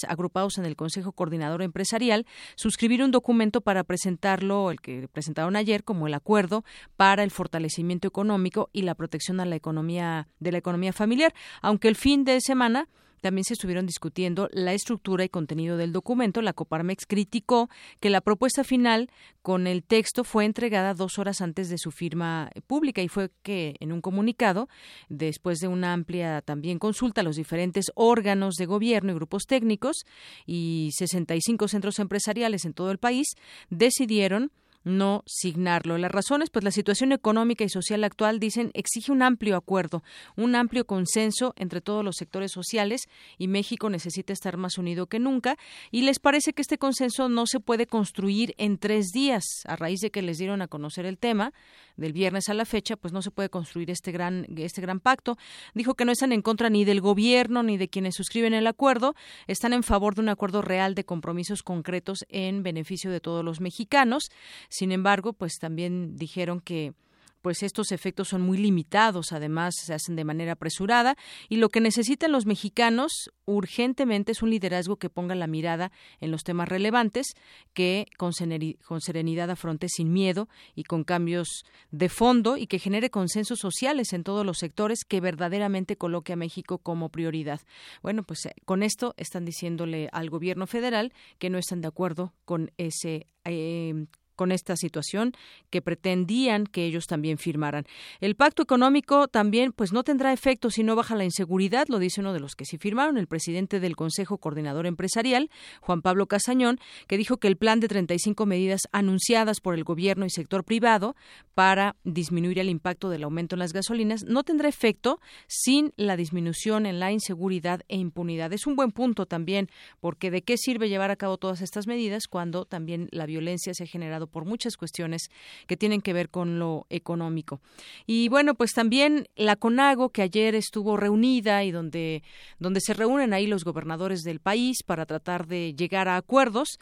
agrupados 0.09 0.59
en 0.59 0.65
el 0.65 0.77
Consejo 0.77 1.13
Coordinador 1.13 1.63
Empresarial 1.63 2.27
suscribir 2.55 3.03
un 3.03 3.11
documento 3.11 3.61
para 3.61 3.85
presentarlo, 3.85 4.71
el 4.71 4.81
que 4.81 5.09
presentaron 5.09 5.57
ayer, 5.57 5.85
como 5.85 6.07
el 6.07 6.15
acuerdo 6.15 6.65
para 6.97 7.23
el 7.23 7.31
fortalecimiento 7.31 8.09
económico 8.09 8.71
y 8.73 8.83
la 8.83 8.95
protección 8.95 9.41
a 9.41 9.45
la 9.45 9.57
economía 9.57 10.29
de 10.41 10.53
la 10.53 10.59
economía 10.59 10.93
familiar, 10.93 11.35
aunque 11.63 11.89
el 11.89 11.97
fin 11.97 12.25
de 12.25 12.41
semana 12.41 12.89
también 13.21 13.45
se 13.45 13.55
estuvieron 13.55 13.87
discutiendo 13.87 14.49
la 14.53 14.73
estructura 14.73 15.25
y 15.25 15.29
contenido 15.29 15.77
del 15.77 15.93
documento. 15.93 16.43
La 16.43 16.53
Coparmex 16.53 17.07
criticó 17.07 17.69
que 18.01 18.11
la 18.11 18.21
propuesta 18.21 18.65
final 18.65 19.11
con 19.43 19.67
el 19.67 19.83
texto 19.83 20.25
fue 20.25 20.45
entregada 20.45 20.95
dos 20.95 21.19
horas 21.19 21.41
antes 21.41 21.69
de 21.69 21.79
su 21.79 21.91
firma 21.91 22.51
pública 22.67 23.03
y 23.03 23.09
fue 23.09 23.31
que 23.43 23.77
en 23.81 23.93
un 23.93 24.01
comunicado, 24.01 24.69
después 25.09 25.59
de 25.59 25.69
una 25.69 25.93
amplia 25.93 26.43
también 26.43 26.79
consulta 26.79 27.21
a 27.21 27.25
los 27.25 27.37
diferentes 27.37 27.87
órganos 27.95 28.55
de 28.55 28.67
gobierno 28.67 29.13
y 29.13 29.15
grupos 29.15 29.45
técnicos 29.47 30.05
y 30.47 30.91
65 30.97 31.69
centros 31.69 31.99
empresariales 31.99 32.65
en 32.65 32.75
todo 32.75 32.91
el 32.91 32.99
país, 32.99 33.27
decidieron 33.71 34.51
no 34.85 35.23
signarlo. 35.27 35.99
Las 35.99 36.11
razones, 36.11 36.51
pues 36.51 36.65
la 36.65 36.71
situación 36.71 37.13
económica 37.13 37.65
y 37.65 37.69
social 37.69 38.05
actual, 38.05 38.39
dicen, 38.39 38.71
exige 38.75 39.13
un 39.13 39.23
amplio 39.23 39.57
acuerdo, 39.57 40.03
un 40.37 40.55
amplio 40.55 40.87
consenso 40.87 41.55
entre 41.57 41.81
todos 41.81 42.05
los 42.05 42.17
sectores 42.17 42.53
sociales 42.53 43.09
y 43.39 43.49
México 43.49 43.91
necesita 43.91 44.33
estar 44.33 44.57
más 44.57 44.79
unido 44.79 45.07
que 45.07 45.19
nunca 45.19 45.57
y 45.91 46.03
les 46.03 46.19
parece 46.19 46.53
que 46.53 46.63
este 46.63 46.79
consenso 46.79 47.29
no 47.29 47.47
se 47.47 47.61
puede 47.61 47.87
construir 47.87 48.55
en 48.59 48.79
tres 48.79 49.09
días. 49.13 49.45
A 49.67 49.77
raíz 49.77 50.01
de 50.01 50.11
que 50.11 50.23
les 50.23 50.39
dieron 50.39 50.63
a 50.63 50.69
conocer 50.69 51.07
el 51.07 51.19
tema, 51.19 51.53
del 51.99 52.15
viernes 52.15 52.49
a 52.49 52.55
la 52.55 52.65
fecha, 52.65 52.97
pues 52.97 53.13
no 53.13 53.21
se 53.21 53.31
puede 53.31 53.51
construir 53.51 53.91
este 53.91 54.13
gran, 54.13 54.47
este 54.57 54.81
gran 54.81 55.01
pacto. 55.01 55.37
Dijo 55.75 55.95
que 55.95 56.07
no 56.07 56.13
están 56.13 56.33
en 56.33 56.41
contra 56.41 56.71
ni 56.71 56.85
del 56.85 57.03
gobierno 57.03 57.63
ni 57.63 57.77
de 57.77 57.89
quienes 57.89 58.15
suscriben 58.15 58.55
el 58.55 58.67
acuerdo, 58.67 59.15
están 59.47 59.75
en 59.75 59.83
favor 59.83 60.15
de 60.15 60.23
un 60.23 60.31
acuerdo 60.31 60.63
real 60.63 60.95
de 60.95 61.05
compromisos 61.05 61.63
concretos 61.63 62.25
en 62.29 62.63
beneficio 62.63 63.11
de 63.11 63.21
todos 63.21 63.45
los 63.45 63.61
mexicanos. 63.61 64.31
Sin 64.71 64.93
embargo, 64.93 65.33
pues 65.33 65.59
también 65.59 66.17
dijeron 66.17 66.61
que 66.61 66.95
pues 67.43 67.63
estos 67.63 67.93
efectos 67.93 68.29
son 68.29 68.43
muy 68.43 68.59
limitados, 68.59 69.33
además 69.33 69.75
se 69.77 69.95
hacen 69.95 70.17
de 70.17 70.25
manera 70.25 70.53
apresurada 70.53 71.17
y 71.49 71.57
lo 71.57 71.69
que 71.69 71.81
necesitan 71.81 72.33
los 72.33 72.47
mexicanos 72.47 73.31
urgentemente 73.45 74.33
es 74.33 74.43
un 74.43 74.51
liderazgo 74.51 74.97
que 74.97 75.11
ponga 75.11 75.35
la 75.35 75.47
mirada 75.47 75.91
en 76.21 76.31
los 76.31 76.43
temas 76.43 76.69
relevantes, 76.69 77.35
que 77.73 78.07
con, 78.17 78.33
serenidad 78.33 79.51
afronte 79.51 79.89
sin 79.89 80.13
miedo 80.13 80.49
y 80.75 80.85
con 80.85 81.05
cambios 81.05 81.65
de 81.91 82.09
fondo 82.09 82.57
y 82.57 82.67
que 82.67 82.79
genere 82.79 83.11
consensos 83.11 83.59
sociales 83.59 84.13
en 84.13 84.25
todos 84.25 84.45
los 84.45 84.59
sectores 84.59 85.05
que 85.05 85.21
verdaderamente 85.21 85.97
coloque 85.97 86.33
a 86.33 86.37
México 86.37 86.79
como 86.79 87.09
prioridad. 87.09 87.61
Bueno, 88.03 88.23
pues 88.23 88.47
eh, 88.47 88.55
con 88.65 88.83
esto 88.83 89.15
están 89.17 89.45
diciéndole 89.45 90.09
al 90.13 90.31
gobierno 90.31 90.67
federal 90.67 91.13
que 91.39 91.51
no 91.51 91.59
están 91.59 91.81
de 91.81 91.89
acuerdo 91.89 92.35
con 92.45 92.71
ese 92.77 93.27
eh, 93.45 94.07
con 94.39 94.53
esta 94.53 94.77
situación 94.77 95.33
que 95.69 95.83
pretendían 95.83 96.65
que 96.65 96.85
ellos 96.85 97.07
también 97.07 97.39
firmaran. 97.39 97.85
El 98.21 98.37
pacto 98.37 98.63
económico 98.63 99.27
también 99.27 99.73
pues 99.73 99.93
no 99.93 100.05
tendrá 100.05 100.33
efecto 100.33 100.71
si 100.71 100.85
no 100.85 100.95
baja 100.95 101.17
la 101.17 101.25
inseguridad, 101.25 101.89
lo 101.89 101.99
dice 101.99 102.21
uno 102.21 102.33
de 102.33 102.39
los 102.39 102.55
que 102.55 102.65
sí 102.65 102.79
firmaron, 102.79 103.19
el 103.19 103.27
presidente 103.27 103.81
del 103.81 103.97
Consejo 103.97 104.39
Coordinador 104.39 104.87
Empresarial, 104.87 105.51
Juan 105.81 106.03
Pablo 106.03 106.29
Casañón, 106.29 106.79
que 107.09 107.17
dijo 107.17 107.39
que 107.39 107.49
el 107.49 107.57
plan 107.57 107.81
de 107.81 107.89
35 107.89 108.47
medidas 108.47 108.83
anunciadas 108.93 109.61
por 109.61 109.75
el 109.75 109.83
gobierno 109.83 110.25
y 110.25 110.31
sector 110.31 110.63
privado 110.63 111.17
para 111.55 111.97
disminuir 112.05 112.61
el 112.61 112.69
impacto 112.69 113.11
del 113.11 113.25
aumento 113.25 113.57
en 113.57 113.59
las 113.59 113.73
gasolinas 113.73 114.23
no 114.23 114.45
tendrá 114.45 114.69
efecto 114.69 115.19
sin 115.49 115.93
la 115.97 116.17
disminución 116.17 116.87
en 116.87 117.01
la 117.01 117.11
inseguridad 117.11 117.81
e 117.89 117.97
impunidad. 117.97 118.53
Es 118.53 118.69
un 118.69 118.77
buen 118.77 118.93
punto 118.93 119.27
también, 119.27 119.69
porque 119.99 120.31
de 120.31 120.43
qué 120.43 120.57
sirve 120.57 120.89
llevar 120.89 121.11
a 121.11 121.17
cabo 121.17 121.39
todas 121.39 121.61
estas 121.61 121.89
medidas 121.89 122.29
cuando 122.29 122.67
también 122.67 123.09
la 123.11 123.27
violencia 123.27 123.75
se 123.75 123.83
ha 123.83 123.87
generado 123.87 124.28
por 124.29 124.45
muchas 124.45 124.77
cuestiones 124.77 125.31
que 125.67 125.77
tienen 125.77 126.01
que 126.01 126.13
ver 126.13 126.29
con 126.29 126.59
lo 126.59 126.87
económico. 126.91 127.61
Y 128.07 128.29
bueno, 128.29 128.55
pues 128.55 128.73
también 128.73 129.29
la 129.37 129.57
CONAGO, 129.57 130.11
que 130.11 130.23
ayer 130.23 130.55
estuvo 130.55 130.97
reunida 130.97 131.65
y 131.65 131.71
donde, 131.71 132.23
donde 132.59 132.81
se 132.81 132.95
reúnen 132.95 133.33
ahí 133.33 133.47
los 133.47 133.65
gobernadores 133.65 134.23
del 134.23 134.41
país 134.41 134.83
para 134.85 135.07
tratar 135.07 135.47
de 135.47 135.75
llegar 135.75 136.09
a 136.09 136.17
acuerdos, 136.17 136.79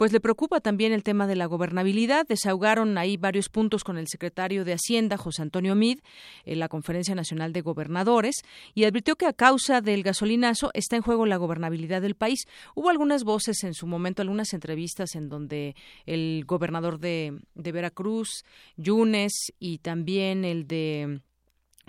pues 0.00 0.12
le 0.14 0.20
preocupa 0.20 0.62
también 0.62 0.92
el 0.92 1.02
tema 1.02 1.26
de 1.26 1.36
la 1.36 1.44
gobernabilidad. 1.44 2.26
Desahogaron 2.26 2.96
ahí 2.96 3.18
varios 3.18 3.50
puntos 3.50 3.84
con 3.84 3.98
el 3.98 4.08
secretario 4.08 4.64
de 4.64 4.72
Hacienda, 4.72 5.18
José 5.18 5.42
Antonio 5.42 5.74
Mid, 5.74 5.98
en 6.46 6.58
la 6.58 6.70
Conferencia 6.70 7.14
Nacional 7.14 7.52
de 7.52 7.60
Gobernadores, 7.60 8.36
y 8.72 8.84
advirtió 8.84 9.16
que 9.16 9.26
a 9.26 9.34
causa 9.34 9.82
del 9.82 10.02
gasolinazo 10.02 10.70
está 10.72 10.96
en 10.96 11.02
juego 11.02 11.26
la 11.26 11.36
gobernabilidad 11.36 12.00
del 12.00 12.14
país. 12.14 12.46
Hubo 12.74 12.88
algunas 12.88 13.24
voces 13.24 13.62
en 13.62 13.74
su 13.74 13.86
momento, 13.86 14.22
algunas 14.22 14.54
entrevistas 14.54 15.14
en 15.16 15.28
donde 15.28 15.76
el 16.06 16.44
gobernador 16.46 16.98
de, 16.98 17.38
de 17.54 17.72
Veracruz, 17.72 18.46
Yunes, 18.78 19.52
y 19.58 19.80
también 19.80 20.46
el 20.46 20.66
de 20.66 21.20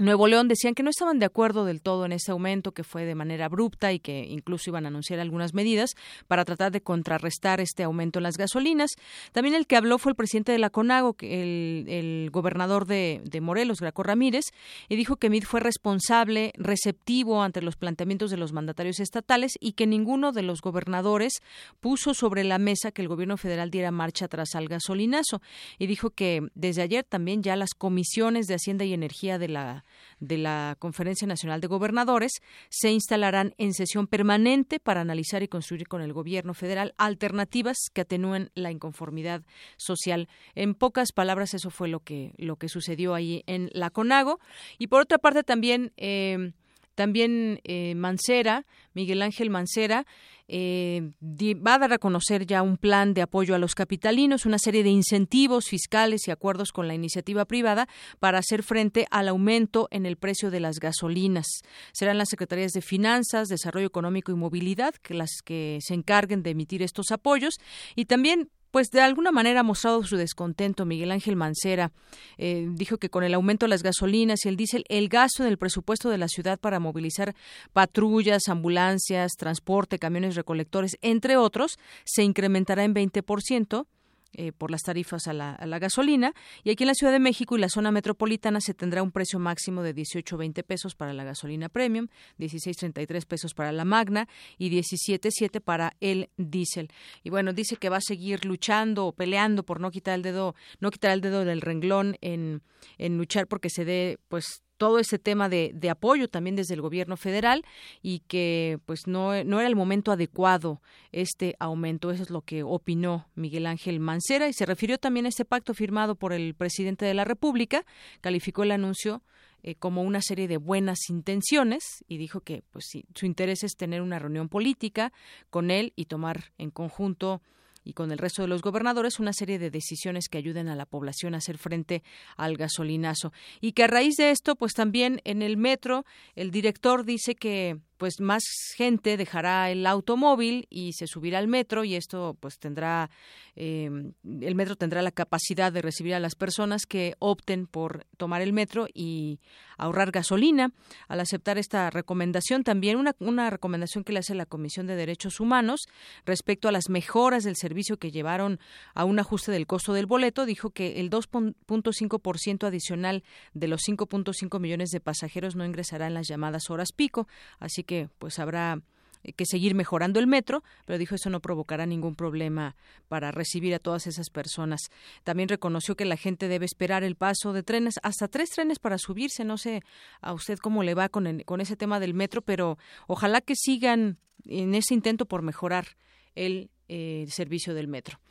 Nuevo 0.02 0.26
León 0.28 0.48
decían 0.48 0.74
que 0.74 0.82
no 0.82 0.90
estaban 0.90 1.20
de 1.20 1.28
acuerdo 1.28 1.64
del 1.64 1.80
todo 1.80 2.06
en 2.06 2.12
ese 2.12 2.32
aumento 2.32 2.72
que 2.72 2.84
fue 2.84 3.06
de 3.06 3.14
manera 3.14 3.46
abrupta 3.46 3.94
y 3.94 4.00
que 4.00 4.26
incluso 4.28 4.72
iban 4.72 4.86
a 4.86 4.88
anunciar 4.88 5.20
algunas 5.20 5.54
medidas 5.54 5.92
para 6.28 6.44
tratar 6.44 6.72
de 6.72 6.82
contrarrestar 6.82 7.62
este 7.62 7.84
aumento 7.84 8.18
en 8.18 8.24
las 8.24 8.36
gasolinas. 8.36 8.90
También 9.32 9.54
el 9.54 9.68
que 9.68 9.76
habló 9.76 10.00
fue 10.00 10.14
el 10.14 10.16
presidente 10.16 10.52
de 10.54 10.58
la 10.58 10.72
CONAGO, 10.72 11.18
el, 11.20 11.86
el 11.88 12.30
gobernador 12.32 12.88
de, 12.88 13.22
de, 13.26 13.42
Morelos, 13.42 13.80
Graco 13.80 14.02
Ramírez, 14.02 14.46
y 14.90 14.96
dijo 14.96 15.18
que 15.18 15.30
MID 15.30 15.44
fue 15.44 15.60
responsable, 15.60 16.52
receptivo 16.56 17.44
ante 17.44 17.62
los 17.62 17.76
planteamientos 17.76 18.32
de 18.32 18.38
los 18.38 18.54
mandatarios 18.54 19.00
estatales 19.00 19.54
y 19.60 19.74
que 19.74 19.86
ninguno 19.86 20.32
de 20.32 20.42
los 20.42 20.62
gobernadores 20.62 21.44
puso 21.80 22.16
sobre 22.16 22.44
la 22.44 22.58
mesa 22.58 22.92
que 22.92 23.04
el 23.04 23.08
gobierno 23.08 23.38
federal 23.38 23.70
diera 23.70 23.92
marcha 23.92 24.26
atrás 24.26 24.56
al 24.56 24.68
gasolinazo. 24.68 25.44
Y 25.78 25.86
dijo 25.86 26.10
que 26.10 26.42
desde 26.56 26.82
ayer 26.82 27.04
también 27.04 27.44
ya 27.44 27.56
las 27.56 27.76
comisiones 27.76 28.48
de 28.48 28.56
Hacienda 28.56 28.84
y 28.84 28.94
Energía 28.94 29.38
de 29.38 29.48
la 29.48 29.86
de 30.20 30.38
la 30.38 30.76
Conferencia 30.80 31.28
Nacional 31.28 31.62
de 31.62 31.68
Gobernadores 31.68 32.42
se 32.70 32.92
instalarán 32.92 33.54
en 33.58 33.74
sesión 33.74 34.08
permanente 34.08 34.80
para 34.80 35.02
analizar 35.02 35.44
y 35.44 35.48
construir 35.48 35.88
con 35.88 36.02
el 36.02 36.14
gobierno 36.14 36.54
federal 36.54 36.94
alternativas 36.98 37.78
que 37.94 38.02
atenúen 38.02 38.52
la 38.56 38.72
inconformidad 38.72 39.44
social. 39.78 40.28
En 40.56 40.76
pocas 40.76 41.12
palabras, 41.12 41.54
eso 41.54 41.70
fue 41.70 41.88
lo 41.88 42.02
que, 42.02 42.34
lo 42.38 42.56
que 42.56 42.70
sucedió 42.70 43.14
ahí 43.14 43.44
en 43.48 43.70
la 43.74 43.90
CONAGO. 43.90 44.40
Y 44.78 44.88
por 44.88 45.02
otra 45.02 45.18
parte, 45.18 45.44
también 45.44 45.92
eh, 45.98 46.52
también 46.96 47.62
eh, 47.64 47.96
Mancera, 47.96 48.66
Miguel 48.94 49.22
Ángel 49.22 49.50
Mancera, 49.50 50.06
eh, 50.54 51.12
va 51.22 51.76
a 51.76 51.80
dar 51.80 51.94
a 51.94 51.98
conocer 51.98 52.46
ya 52.46 52.62
un 52.62 52.76
plan 52.76 53.14
de 53.14 53.22
apoyo 53.22 53.56
a 53.56 53.60
los 53.60 53.76
capitalinos, 53.76 54.46
una 54.46 54.60
serie 54.60 54.84
de 54.84 54.90
incentivos 54.90 55.68
fiscales 55.68 56.28
y 56.28 56.32
acuerdos 56.32 56.72
con 56.72 56.88
la 56.88 56.94
iniciativa 56.94 57.46
privada 57.46 57.88
para 58.20 58.40
hacer 58.40 58.64
frente 58.64 59.08
al 59.12 59.30
aumento 59.30 59.88
en 59.92 60.06
el 60.06 60.18
precio 60.18 60.52
de 60.52 60.60
las 60.60 60.80
gasolinas. 60.80 61.46
Serán 61.94 62.18
las 62.18 62.30
Secretarías 62.30 62.74
de 62.74 62.82
Finanzas, 62.82 63.48
Desarrollo 63.48 63.88
Económico 63.88 64.32
y 64.32 64.36
Movilidad 64.36 64.96
las 65.10 65.42
que 65.44 65.80
se 65.82 65.94
encarguen 65.94 66.44
de 66.44 66.52
emitir 66.52 66.82
estos 66.82 67.12
apoyos 67.12 67.60
y 67.96 68.06
también 68.06 68.50
pues 68.72 68.90
de 68.90 69.02
alguna 69.02 69.32
manera 69.32 69.60
ha 69.60 69.64
mostrado 69.64 70.04
su 70.04 70.18
descontento. 70.18 70.86
Miguel 70.86 71.12
Ángel 71.12 71.36
Mancera 71.36 71.92
eh, 72.38 72.68
dijo 72.72 72.98
que 72.98 73.10
con 73.10 73.24
el 73.24 73.34
aumento 73.34 73.66
de 73.66 73.70
las 73.70 73.84
gasolinas 73.84 74.46
y 74.46 74.50
el 74.50 74.58
diésel, 74.58 74.86
el 74.90 75.10
gasto 75.10 75.44
en 75.44 75.50
el 75.50 75.58
presupuesto 75.58 76.10
de 76.10 76.18
la 76.18 76.28
ciudad 76.28 76.60
para 76.60 76.80
movilizar 76.80 77.36
patrullas, 77.74 78.48
ambulancias, 78.48 79.34
transporte, 79.38 80.00
camiones 80.00 80.36
recolectores, 80.36 80.98
entre 81.02 81.38
otros, 81.38 81.78
se 82.06 82.24
incrementará 82.24 82.84
en 82.84 82.96
20%. 82.96 83.86
Eh, 84.34 84.54
por 84.54 84.72
las 84.72 84.84
tarifas 84.84 85.28
a 85.28 85.34
la, 85.34 85.80
gasolina. 85.80 86.34
Y 86.64 86.70
aquí 86.70 86.84
en 86.84 86.88
la 86.88 86.94
Ciudad 86.94 87.12
de 87.12 87.20
México 87.20 87.58
y 87.58 87.60
la 87.60 87.68
zona 87.68 87.92
metropolitana 87.92 88.62
se 88.62 88.74
tendrá 88.74 89.04
un 89.04 89.12
precio 89.12 89.40
máximo 89.40 89.84
de 89.84 89.94
18.20 89.94 90.64
pesos 90.64 90.96
para 90.96 91.12
la 91.12 91.26
gasolina 91.26 91.68
premium, 91.68 92.08
16.33 92.40 93.26
pesos 93.26 93.54
para 93.54 93.74
la 93.74 93.84
magna 93.84 94.30
y 94.58 94.70
17.7 94.70 95.60
para 95.60 95.98
el 96.00 96.30
diésel. 96.38 96.88
Y 97.24 97.30
bueno, 97.30 97.52
dice 97.52 97.76
que 97.76 97.90
va 97.90 97.98
a 97.98 98.02
seguir 98.02 98.46
luchando 98.46 99.06
o 99.06 99.12
peleando 99.12 99.64
por 99.64 99.82
no 99.82 99.92
quitar 99.92 100.16
el 100.16 100.22
dedo, 100.22 100.56
no 100.80 100.92
quitar 100.92 101.12
el 101.12 101.20
dedo 101.20 101.44
del 101.44 101.60
renglón 101.60 102.16
en, 102.22 102.62
en 102.98 103.18
luchar 103.18 103.48
porque 103.48 103.70
se 103.70 103.84
dé 103.84 104.18
pues 104.30 104.64
todo 104.82 104.98
ese 104.98 105.20
tema 105.20 105.48
de, 105.48 105.74
de, 105.76 105.92
apoyo 105.92 106.28
también 106.28 106.56
desde 106.56 106.74
el 106.74 106.82
gobierno 106.82 107.16
federal 107.16 107.64
y 108.02 108.22
que 108.22 108.80
pues 108.88 109.06
no, 109.06 109.44
no 109.44 109.60
era 109.60 109.68
el 109.70 109.76
momento 109.76 110.12
adecuado 110.12 110.82
este 111.12 111.56
aumento. 111.60 112.10
Eso 112.10 112.24
es 112.24 112.32
lo 112.32 112.42
que 112.42 112.64
opinó 112.64 113.28
Miguel 113.36 113.68
Ángel 113.68 114.00
Mancera 114.00 114.48
y 114.48 114.54
se 114.54 114.66
refirió 114.66 114.98
también 114.98 115.28
a 115.28 115.30
este 115.30 115.46
pacto 115.46 115.76
firmado 115.76 116.16
por 116.16 116.34
el 116.34 116.56
presidente 116.56 117.06
de 117.06 117.14
la 117.14 117.26
República. 117.26 117.86
Calificó 118.22 118.64
el 118.64 118.72
anuncio 118.72 119.22
eh, 119.62 119.76
como 119.76 120.02
una 120.02 120.24
serie 120.24 120.48
de 120.48 120.58
buenas 120.58 120.98
intenciones 121.10 121.84
y 122.08 122.18
dijo 122.18 122.42
que 122.42 122.64
pues 122.72 122.86
su 123.14 123.26
interés 123.28 123.62
es 123.62 123.76
tener 123.76 124.02
una 124.02 124.18
reunión 124.18 124.50
política 124.50 125.14
con 125.52 125.70
él 125.70 125.94
y 125.96 126.06
tomar 126.06 126.54
en 126.58 126.72
conjunto 126.72 127.44
y 127.84 127.94
con 127.94 128.12
el 128.12 128.18
resto 128.18 128.42
de 128.42 128.48
los 128.48 128.62
gobernadores 128.62 129.20
una 129.20 129.34
serie 129.34 129.60
de 129.60 129.72
decisiones 129.72 130.28
que 130.30 130.38
ayuden 130.38 130.68
a 130.68 130.76
la 130.76 130.86
población 130.86 131.34
a 131.34 131.38
hacer 131.38 131.58
frente 131.58 132.04
al 132.38 132.58
gasolinazo. 132.58 133.34
Y 133.60 133.74
que 133.74 133.84
a 133.84 133.88
raíz 133.88 134.16
de 134.16 134.32
esto, 134.32 134.56
pues 134.56 134.74
también 134.74 135.22
en 135.24 135.42
el 135.42 135.58
metro, 135.58 136.06
el 136.36 136.52
director 136.52 137.06
dice 137.06 137.36
que 137.36 137.80
pues 138.02 138.20
más 138.20 138.44
gente 138.76 139.16
dejará 139.16 139.70
el 139.70 139.86
automóvil 139.86 140.66
y 140.72 140.94
se 140.94 141.06
subirá 141.06 141.38
al 141.38 141.48
metro 141.48 141.84
y 141.84 141.94
esto 141.94 142.36
pues 142.40 142.58
tendrá 142.58 143.12
em, 143.56 144.14
el 144.24 144.56
metro 144.56 144.76
tendrá 144.76 145.04
la 145.04 145.12
capacidad 145.12 145.72
de 145.72 145.84
recibir 145.84 146.16
a 146.16 146.20
las 146.20 146.34
personas 146.34 146.88
que 146.88 147.14
opten 147.20 147.68
por 147.68 148.08
tomar 148.18 148.42
el 148.42 148.54
metro 148.54 148.88
y 148.92 149.40
ahorrar 149.82 150.12
gasolina. 150.12 150.72
Al 151.08 151.20
aceptar 151.20 151.58
esta 151.58 151.90
recomendación 151.90 152.64
también 152.64 152.98
una, 152.98 153.16
una 153.20 153.50
recomendación 153.50 154.04
que 154.04 154.14
le 154.14 154.20
hace 154.20 154.36
la 154.36 154.46
Comisión 154.46 154.88
de 154.88 154.96
Derechos 154.96 155.40
Humanos 155.40 155.82
respecto 156.26 156.68
a 156.68 156.72
las 156.72 156.90
mejoras 156.90 157.44
del 157.44 157.56
servicio 157.56 157.98
que 157.98 158.12
llevaron 158.12 158.60
a 158.94 159.06
un 159.06 159.20
ajuste 159.20 159.52
del 159.52 159.68
costo 159.68 159.94
del 159.94 160.06
boleto 160.06 160.46
dijo 160.46 160.70
que 160.70 161.00
el 161.00 161.10
2.5% 161.10 162.68
adicional 162.68 163.24
de 163.54 163.68
los 163.68 163.82
5.5 163.82 164.60
millones 164.60 164.90
de 164.90 165.02
pasajeros 165.02 165.56
no 165.56 165.66
ingresará 165.66 166.08
en 166.08 166.14
las 166.14 166.28
llamadas 166.28 166.70
horas 166.70 166.92
pico 166.96 167.28
así 167.60 167.84
que 167.84 167.91
que 167.92 168.08
pues 168.20 168.40
habrá 168.40 168.80
eh, 169.22 169.34
que 169.34 169.46
seguir 169.46 169.76
mejorando 169.76 170.22
el 170.22 170.26
metro, 170.26 170.64
pero 170.86 170.98
dijo 170.98 171.16
eso 171.16 171.30
no 171.30 171.42
provocará 171.42 171.86
ningún 171.86 172.16
problema 172.16 172.78
para 173.10 173.34
recibir 173.34 173.76
a 173.76 173.80
todas 173.80 174.08
esas 174.08 174.30
personas. 174.30 174.80
También 175.26 175.50
reconoció 175.50 175.98
que 175.98 176.06
la 176.06 176.16
gente 176.16 176.48
debe 176.48 176.66
esperar 176.66 177.04
el 177.04 177.18
paso 177.18 177.52
de 177.52 177.64
trenes, 177.64 177.96
hasta 178.02 178.30
tres 178.30 178.52
trenes 178.52 178.80
para 178.80 178.98
subirse. 178.98 179.44
No 179.44 179.58
sé 179.58 179.84
a 180.22 180.32
usted 180.32 180.58
cómo 180.58 180.84
le 180.84 180.94
va 180.94 181.10
con, 181.10 181.42
con 181.42 181.60
ese 181.60 181.76
tema 181.76 182.00
del 182.00 182.14
metro, 182.14 182.42
pero 182.42 182.78
ojalá 183.08 183.42
que 183.42 183.58
sigan 183.58 184.20
en 184.46 184.74
ese 184.74 184.94
intento 184.94 185.26
por 185.26 185.42
mejorar 185.42 185.98
el 186.36 186.70
eh, 186.88 187.26
servicio 187.28 187.74
del 187.74 187.90
metro. 187.90 188.22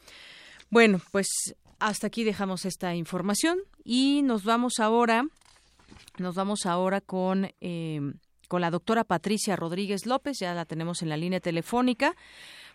Bueno, 0.71 1.03
pues 1.13 1.29
hasta 1.81 2.07
aquí 2.07 2.25
dejamos 2.25 2.65
esta 2.65 2.95
información 2.95 3.59
y 3.85 4.23
nos 4.23 4.45
vamos 4.45 4.81
ahora, 4.81 5.27
nos 6.17 6.35
vamos 6.35 6.65
ahora 6.65 7.03
con 7.03 7.51
eh, 7.61 8.01
con 8.51 8.61
la 8.61 8.71
doctora 8.71 9.05
Patricia 9.05 9.55
Rodríguez 9.55 10.07
López, 10.07 10.39
ya 10.41 10.53
la 10.55 10.65
tenemos 10.65 11.03
en 11.03 11.09
la 11.09 11.17
línea 11.17 11.39
telefónica 11.39 12.17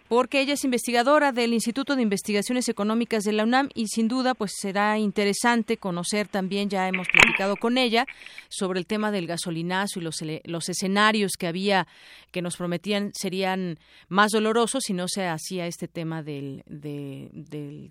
porque 0.07 0.39
ella 0.39 0.53
es 0.53 0.63
investigadora 0.63 1.33
del 1.33 1.53
Instituto 1.53 1.97
de 1.97 2.01
Investigaciones 2.01 2.69
Económicas 2.69 3.23
de 3.23 3.33
la 3.33 3.43
UNAM 3.43 3.67
y 3.73 3.87
sin 3.87 4.07
duda 4.07 4.35
pues 4.35 4.53
será 4.55 4.97
interesante 4.99 5.75
conocer 5.75 6.29
también, 6.29 6.69
ya 6.69 6.87
hemos 6.87 7.09
platicado 7.09 7.57
con 7.57 7.77
ella, 7.77 8.05
sobre 8.47 8.79
el 8.79 8.87
tema 8.87 9.11
del 9.11 9.27
gasolinazo 9.27 9.99
y 9.99 10.03
los, 10.03 10.23
los 10.45 10.69
escenarios 10.69 11.33
que 11.37 11.47
había 11.47 11.87
que 12.31 12.41
nos 12.41 12.55
prometían 12.55 13.11
serían 13.13 13.77
más 14.07 14.31
dolorosos 14.31 14.83
si 14.85 14.93
no 14.93 15.09
se 15.09 15.27
hacía 15.27 15.67
este 15.67 15.89
tema 15.89 16.23
del, 16.23 16.63
de, 16.67 17.29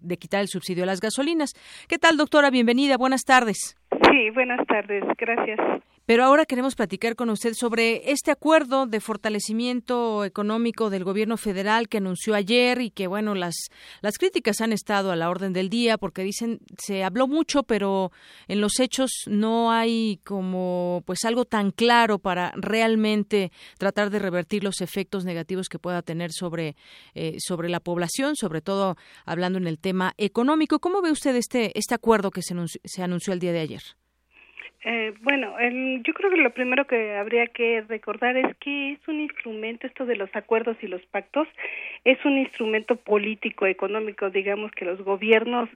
de 0.00 0.16
quitar 0.16 0.40
el 0.40 0.48
subsidio 0.48 0.84
a 0.84 0.86
las 0.86 1.00
gasolinas. 1.00 1.52
¿Qué 1.86 1.98
tal, 1.98 2.16
doctora? 2.16 2.48
Bienvenida, 2.50 2.96
buenas 2.96 3.24
tardes. 3.24 3.76
Sí, 4.10 4.30
buenas 4.30 4.66
tardes, 4.66 5.04
gracias. 5.18 5.83
Pero 6.06 6.22
ahora 6.24 6.44
queremos 6.44 6.74
platicar 6.74 7.16
con 7.16 7.30
usted 7.30 7.54
sobre 7.54 8.10
este 8.10 8.30
acuerdo 8.30 8.86
de 8.86 9.00
fortalecimiento 9.00 10.26
económico 10.26 10.90
del 10.90 11.02
gobierno 11.02 11.38
federal 11.38 11.88
que 11.88 11.96
anunció 11.96 12.34
ayer 12.34 12.82
y 12.82 12.90
que, 12.90 13.06
bueno, 13.06 13.34
las, 13.34 13.54
las 14.02 14.18
críticas 14.18 14.60
han 14.60 14.74
estado 14.74 15.12
a 15.12 15.16
la 15.16 15.30
orden 15.30 15.54
del 15.54 15.70
día 15.70 15.96
porque 15.96 16.22
dicen, 16.22 16.60
se 16.76 17.04
habló 17.04 17.26
mucho, 17.26 17.62
pero 17.62 18.12
en 18.48 18.60
los 18.60 18.80
hechos 18.80 19.12
no 19.28 19.72
hay 19.72 20.20
como, 20.24 21.02
pues, 21.06 21.24
algo 21.24 21.46
tan 21.46 21.70
claro 21.70 22.18
para 22.18 22.52
realmente 22.54 23.50
tratar 23.78 24.10
de 24.10 24.18
revertir 24.18 24.62
los 24.62 24.82
efectos 24.82 25.24
negativos 25.24 25.70
que 25.70 25.78
pueda 25.78 26.02
tener 26.02 26.32
sobre, 26.32 26.76
eh, 27.14 27.36
sobre 27.38 27.70
la 27.70 27.80
población, 27.80 28.36
sobre 28.36 28.60
todo 28.60 28.98
hablando 29.24 29.58
en 29.58 29.66
el 29.66 29.78
tema 29.78 30.12
económico. 30.18 30.80
¿Cómo 30.80 31.00
ve 31.00 31.10
usted 31.10 31.34
este, 31.34 31.78
este 31.78 31.94
acuerdo 31.94 32.30
que 32.30 32.42
se 32.42 32.54
se 32.84 33.02
anunció 33.02 33.32
el 33.32 33.40
día 33.40 33.52
de 33.52 33.60
ayer? 33.60 33.82
Eh, 34.86 35.14
bueno, 35.22 35.56
yo 36.02 36.12
creo 36.12 36.30
que 36.30 36.36
lo 36.36 36.50
primero 36.50 36.86
que 36.86 37.16
habría 37.16 37.46
que 37.46 37.82
recordar 37.88 38.36
es 38.36 38.54
que 38.56 38.92
es 38.92 39.08
un 39.08 39.20
instrumento, 39.20 39.86
esto 39.86 40.04
de 40.04 40.16
los 40.16 40.28
acuerdos 40.36 40.76
y 40.82 40.88
los 40.88 41.00
pactos, 41.06 41.48
es 42.04 42.22
un 42.26 42.36
instrumento 42.36 42.96
político, 42.96 43.66
económico, 43.66 44.28
digamos 44.28 44.70
que 44.72 44.84
los 44.84 45.00
gobiernos 45.02 45.70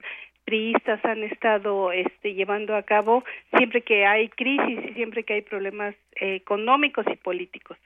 priistas 0.45 1.03
han 1.05 1.23
estado 1.23 1.91
este, 1.91 2.35
llevando 2.35 2.75
a 2.75 2.83
cabo 2.83 3.23
siempre 3.57 3.81
que 3.81 4.05
hay 4.05 4.29
crisis 4.29 4.79
y 4.89 4.93
siempre 4.93 5.23
que 5.23 5.33
hay 5.33 5.41
problemas 5.41 5.95
eh, 6.21 6.35
económicos 6.35 7.05
y 7.11 7.15
políticos. 7.15 7.77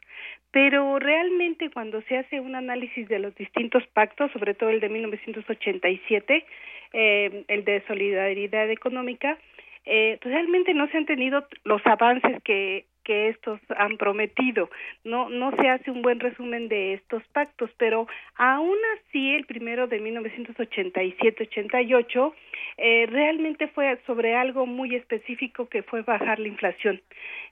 Pero 0.51 0.99
realmente 0.99 1.69
cuando 1.71 2.01
se 2.03 2.17
hace 2.17 2.41
un 2.41 2.55
análisis 2.55 3.07
de 3.07 3.19
los 3.19 3.33
distintos 3.35 3.85
pactos, 3.87 4.31
sobre 4.33 4.53
todo 4.53 4.69
el 4.69 4.81
de 4.81 4.89
1987, 4.89 6.45
eh, 6.93 7.43
el 7.47 7.65
de 7.65 7.81
solidaridad 7.87 8.69
económica, 8.69 9.37
eh, 9.85 10.17
realmente 10.21 10.73
no 10.73 10.87
se 10.87 10.97
han 10.97 11.05
tenido 11.05 11.45
los 11.63 11.85
avances 11.85 12.41
que 12.43 12.85
que 13.03 13.29
estos 13.29 13.59
han 13.77 13.97
prometido. 13.97 14.69
No, 15.03 15.29
no 15.29 15.55
se 15.55 15.69
hace 15.69 15.91
un 15.91 16.01
buen 16.01 16.19
resumen 16.19 16.67
de 16.69 16.93
estos 16.93 17.21
pactos, 17.33 17.69
pero 17.77 18.07
aún 18.35 18.77
así 18.97 19.35
el 19.35 19.45
primero 19.45 19.85
de 19.87 20.01
1987-88 20.01 22.33
eh, 22.77 23.05
realmente 23.07 23.67
fue 23.67 23.99
sobre 24.05 24.35
algo 24.35 24.65
muy 24.65 24.95
específico 24.95 25.67
que 25.67 25.83
fue 25.83 26.01
bajar 26.01 26.39
la 26.39 26.47
inflación 26.47 27.01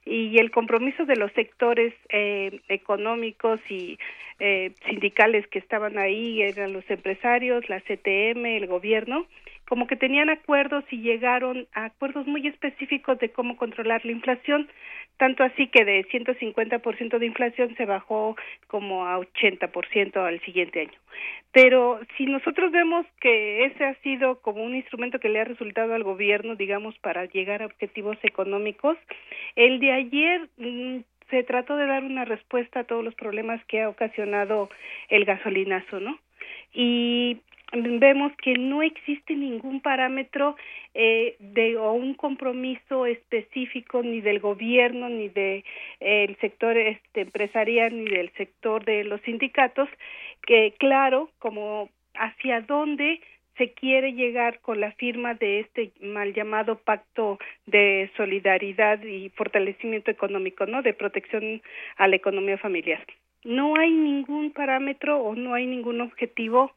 y 0.04 0.36
el 0.38 0.50
compromiso 0.50 1.04
de 1.04 1.14
los 1.16 1.30
sectores 1.32 1.94
eh, 2.08 2.60
económicos 2.68 3.60
y 3.68 4.00
eh, 4.40 4.72
sindicales 4.86 5.46
que 5.46 5.60
estaban 5.60 5.96
ahí 5.98 6.42
eran 6.42 6.72
los 6.72 6.90
empresarios, 6.90 7.68
la 7.68 7.80
CTM, 7.80 8.44
el 8.46 8.66
gobierno 8.66 9.28
como 9.68 9.86
que 9.86 9.96
tenían 9.96 10.28
acuerdos 10.28 10.84
y 10.90 10.98
llegaron 10.98 11.66
a 11.72 11.86
acuerdos 11.86 12.26
muy 12.26 12.46
específicos 12.46 13.18
de 13.18 13.30
cómo 13.30 13.56
controlar 13.56 14.04
la 14.04 14.12
inflación, 14.12 14.68
tanto 15.16 15.44
así 15.44 15.68
que 15.68 15.84
de 15.84 16.04
150% 16.08 17.18
de 17.18 17.26
inflación 17.26 17.74
se 17.76 17.86
bajó 17.86 18.36
como 18.66 19.06
a 19.06 19.18
80% 19.18 20.16
al 20.16 20.40
siguiente 20.40 20.80
año. 20.80 20.98
Pero 21.52 22.00
si 22.16 22.26
nosotros 22.26 22.72
vemos 22.72 23.06
que 23.20 23.66
ese 23.66 23.84
ha 23.84 23.94
sido 24.02 24.40
como 24.40 24.64
un 24.64 24.74
instrumento 24.74 25.20
que 25.20 25.28
le 25.28 25.40
ha 25.40 25.44
resultado 25.44 25.94
al 25.94 26.02
gobierno, 26.02 26.56
digamos, 26.56 26.98
para 26.98 27.26
llegar 27.26 27.62
a 27.62 27.66
objetivos 27.66 28.16
económicos, 28.22 28.96
el 29.54 29.78
de 29.80 29.92
ayer 29.92 30.48
mm, 30.56 30.98
se 31.30 31.42
trató 31.44 31.76
de 31.76 31.86
dar 31.86 32.04
una 32.04 32.24
respuesta 32.24 32.80
a 32.80 32.84
todos 32.84 33.04
los 33.04 33.14
problemas 33.14 33.64
que 33.66 33.82
ha 33.82 33.88
ocasionado 33.88 34.68
el 35.08 35.24
gasolinazo, 35.24 36.00
¿no? 36.00 36.18
Y 36.74 37.38
vemos 37.72 38.32
que 38.42 38.54
no 38.54 38.82
existe 38.82 39.34
ningún 39.34 39.80
parámetro 39.80 40.56
eh, 40.94 41.36
de 41.38 41.76
o 41.76 41.92
un 41.92 42.14
compromiso 42.14 43.06
específico 43.06 44.02
ni 44.02 44.20
del 44.20 44.40
gobierno 44.40 45.08
ni 45.08 45.28
del 45.28 45.64
de, 46.00 46.36
sector 46.40 46.76
este, 46.76 47.22
empresarial 47.22 47.96
ni 47.96 48.10
del 48.10 48.30
sector 48.32 48.84
de 48.84 49.04
los 49.04 49.20
sindicatos 49.22 49.88
que 50.46 50.74
claro 50.78 51.30
como 51.38 51.88
hacia 52.14 52.60
dónde 52.60 53.20
se 53.56 53.72
quiere 53.72 54.12
llegar 54.12 54.60
con 54.60 54.80
la 54.80 54.92
firma 54.92 55.34
de 55.34 55.60
este 55.60 55.92
mal 56.00 56.32
llamado 56.32 56.78
pacto 56.78 57.38
de 57.66 58.10
solidaridad 58.16 59.02
y 59.02 59.28
fortalecimiento 59.30 60.10
económico, 60.10 60.64
¿no? 60.66 60.82
De 60.82 60.94
protección 60.94 61.60
a 61.96 62.08
la 62.08 62.16
economía 62.16 62.56
familiar. 62.56 63.04
No 63.44 63.76
hay 63.76 63.90
ningún 63.90 64.52
parámetro 64.52 65.18
o 65.18 65.34
no 65.34 65.54
hay 65.54 65.66
ningún 65.66 66.00
objetivo 66.00 66.72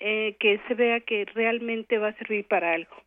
eh, 0.00 0.36
que 0.38 0.60
se 0.66 0.74
vea 0.74 1.00
que 1.00 1.24
realmente 1.34 1.98
va 1.98 2.08
a 2.08 2.18
servir 2.18 2.46
para 2.46 2.72
algo. 2.74 3.03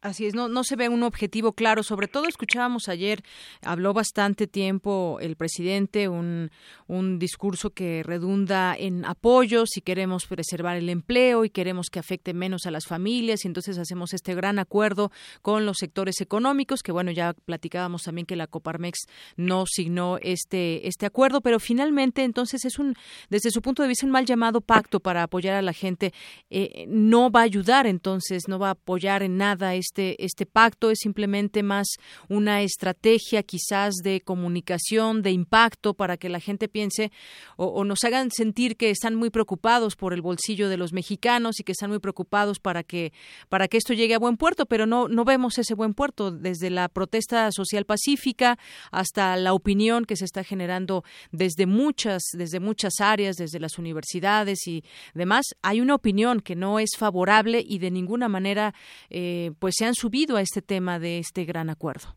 Así 0.00 0.26
es, 0.26 0.34
no, 0.34 0.48
no 0.48 0.64
se 0.64 0.76
ve 0.76 0.88
un 0.88 1.02
objetivo 1.02 1.52
claro. 1.52 1.82
Sobre 1.82 2.08
todo 2.08 2.28
escuchábamos 2.28 2.88
ayer, 2.88 3.22
habló 3.62 3.92
bastante 3.94 4.46
tiempo 4.46 5.18
el 5.20 5.36
presidente, 5.36 6.08
un, 6.08 6.50
un 6.86 7.18
discurso 7.18 7.70
que 7.70 8.02
redunda 8.02 8.76
en 8.78 9.04
apoyo, 9.04 9.64
si 9.66 9.80
queremos 9.80 10.26
preservar 10.26 10.76
el 10.76 10.88
empleo 10.88 11.44
y 11.44 11.50
queremos 11.50 11.88
que 11.90 11.98
afecte 11.98 12.34
menos 12.34 12.66
a 12.66 12.70
las 12.70 12.86
familias, 12.86 13.44
y 13.44 13.48
entonces 13.48 13.78
hacemos 13.78 14.12
este 14.12 14.34
gran 14.34 14.58
acuerdo 14.58 15.10
con 15.42 15.66
los 15.66 15.78
sectores 15.78 16.20
económicos, 16.20 16.82
que 16.82 16.92
bueno, 16.92 17.10
ya 17.10 17.32
platicábamos 17.32 18.02
también 18.02 18.26
que 18.26 18.36
la 18.36 18.46
Coparmex 18.46 19.06
no 19.36 19.64
signó 19.66 20.18
este, 20.20 20.86
este 20.86 21.06
acuerdo, 21.06 21.40
pero 21.40 21.60
finalmente 21.60 22.24
entonces 22.24 22.64
es 22.64 22.78
un, 22.78 22.94
desde 23.30 23.50
su 23.50 23.62
punto 23.62 23.82
de 23.82 23.88
vista, 23.88 24.06
un 24.06 24.12
mal 24.12 24.26
llamado 24.26 24.60
pacto 24.60 25.00
para 25.00 25.22
apoyar 25.22 25.54
a 25.54 25.62
la 25.62 25.72
gente. 25.72 26.12
Eh, 26.50 26.86
no 26.88 27.30
va 27.30 27.40
a 27.40 27.44
ayudar 27.44 27.86
entonces, 27.86 28.48
no 28.48 28.58
va 28.58 28.68
a 28.68 28.72
apoyar 28.72 29.22
en 29.22 29.36
nada 29.36 29.73
este, 29.74 30.22
este 30.24 30.46
pacto 30.46 30.90
es 30.90 30.98
simplemente 31.00 31.62
más 31.62 31.86
una 32.28 32.62
estrategia 32.62 33.42
quizás 33.42 33.94
de 34.02 34.20
comunicación, 34.20 35.22
de 35.22 35.30
impacto 35.30 35.94
para 35.94 36.16
que 36.16 36.28
la 36.28 36.40
gente 36.40 36.68
piense 36.68 37.12
o, 37.56 37.84
nos 37.84 38.02
hagan 38.04 38.30
sentir 38.30 38.76
que 38.76 38.90
están 38.90 39.14
muy 39.14 39.30
preocupados 39.30 39.96
por 39.96 40.12
el 40.12 40.22
bolsillo 40.22 40.68
de 40.68 40.76
los 40.76 40.92
mexicanos 40.92 41.60
y 41.60 41.64
que 41.64 41.72
están 41.72 41.90
muy 41.90 41.98
preocupados 41.98 42.58
para 42.58 42.82
que, 42.82 43.12
para 43.48 43.68
que 43.68 43.76
esto 43.76 43.92
llegue 43.92 44.14
a 44.14 44.18
buen 44.18 44.36
puerto, 44.36 44.66
pero 44.66 44.86
no, 44.86 45.08
no 45.08 45.24
vemos 45.24 45.58
ese 45.58 45.74
buen 45.74 45.94
puerto 45.94 46.30
desde 46.30 46.70
la 46.70 46.88
protesta 46.88 47.50
social 47.52 47.84
pacífica 47.84 48.58
hasta 48.90 49.36
la 49.36 49.52
opinión 49.52 50.04
que 50.04 50.16
se 50.16 50.24
está 50.24 50.44
generando 50.44 51.04
desde 51.32 51.66
muchas, 51.66 52.22
desde 52.32 52.60
muchas 52.60 52.94
áreas, 53.00 53.36
desde 53.36 53.60
las 53.60 53.78
universidades 53.78 54.66
y 54.66 54.84
demás. 55.14 55.46
Hay 55.62 55.80
una 55.80 55.94
opinión 55.94 56.40
que 56.40 56.56
no 56.56 56.78
es 56.78 56.90
favorable 56.96 57.64
y 57.66 57.78
de 57.78 57.90
ninguna 57.90 58.28
manera 58.28 58.74
eh, 59.10 59.52
pues 59.64 59.76
se 59.78 59.86
han 59.86 59.94
subido 59.94 60.36
a 60.36 60.42
este 60.42 60.60
tema 60.60 60.98
de 60.98 61.16
este 61.16 61.46
gran 61.46 61.70
acuerdo. 61.70 62.08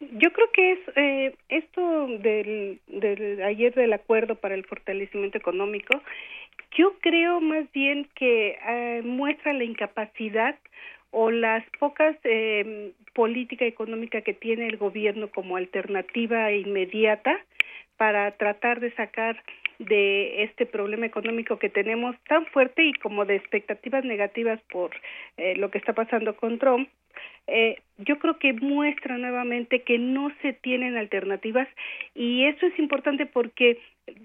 Yo 0.00 0.32
creo 0.32 0.50
que 0.54 0.72
es 0.72 0.78
eh, 0.96 1.34
esto 1.50 2.06
del, 2.06 2.80
del 2.86 3.42
ayer 3.42 3.74
del 3.74 3.92
acuerdo 3.92 4.34
para 4.34 4.54
el 4.54 4.64
fortalecimiento 4.64 5.36
económico. 5.36 6.00
Yo 6.74 6.94
creo 7.00 7.42
más 7.42 7.70
bien 7.72 8.08
que 8.14 8.56
eh, 8.66 9.02
muestra 9.04 9.52
la 9.52 9.64
incapacidad 9.64 10.58
o 11.10 11.30
las 11.30 11.62
pocas 11.78 12.16
eh, 12.24 12.92
política 13.12 13.66
económica 13.66 14.22
que 14.22 14.32
tiene 14.32 14.68
el 14.68 14.78
gobierno 14.78 15.28
como 15.30 15.58
alternativa 15.58 16.50
inmediata 16.50 17.44
para 17.98 18.30
tratar 18.38 18.80
de 18.80 18.90
sacar 18.94 19.44
de 19.78 20.42
este 20.42 20.66
problema 20.66 21.06
económico 21.06 21.58
que 21.58 21.68
tenemos 21.68 22.16
tan 22.28 22.46
fuerte 22.46 22.84
y 22.84 22.92
como 22.94 23.24
de 23.24 23.36
expectativas 23.36 24.04
negativas 24.04 24.60
por 24.70 24.90
eh, 25.36 25.56
lo 25.56 25.70
que 25.70 25.78
está 25.78 25.92
pasando 25.92 26.36
con 26.36 26.58
Trump, 26.58 26.88
eh, 27.46 27.80
yo 27.98 28.18
creo 28.18 28.38
que 28.38 28.52
muestra 28.52 29.18
nuevamente 29.18 29.82
que 29.82 29.98
no 29.98 30.30
se 30.42 30.52
tienen 30.52 30.96
alternativas 30.96 31.68
y 32.14 32.44
eso 32.44 32.66
es 32.66 32.78
importante 32.78 33.26
porque 33.26 33.78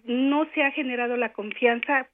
no 0.05 0.47
se 0.53 0.63
ha 0.63 0.71
generado 0.71 1.17
la 1.17 1.33
confianza 1.33 2.07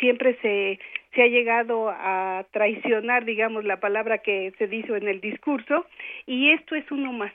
siempre 0.00 0.36
se, 0.40 0.78
se 1.14 1.22
ha 1.22 1.26
llegado 1.26 1.90
a 1.90 2.46
traicionar, 2.52 3.24
digamos, 3.24 3.64
la 3.64 3.80
palabra 3.80 4.18
que 4.18 4.52
se 4.58 4.66
dice 4.66 4.96
en 4.96 5.08
el 5.08 5.20
discurso, 5.20 5.86
y 6.26 6.50
esto 6.50 6.74
es 6.74 6.90
uno 6.90 7.12
más. 7.12 7.32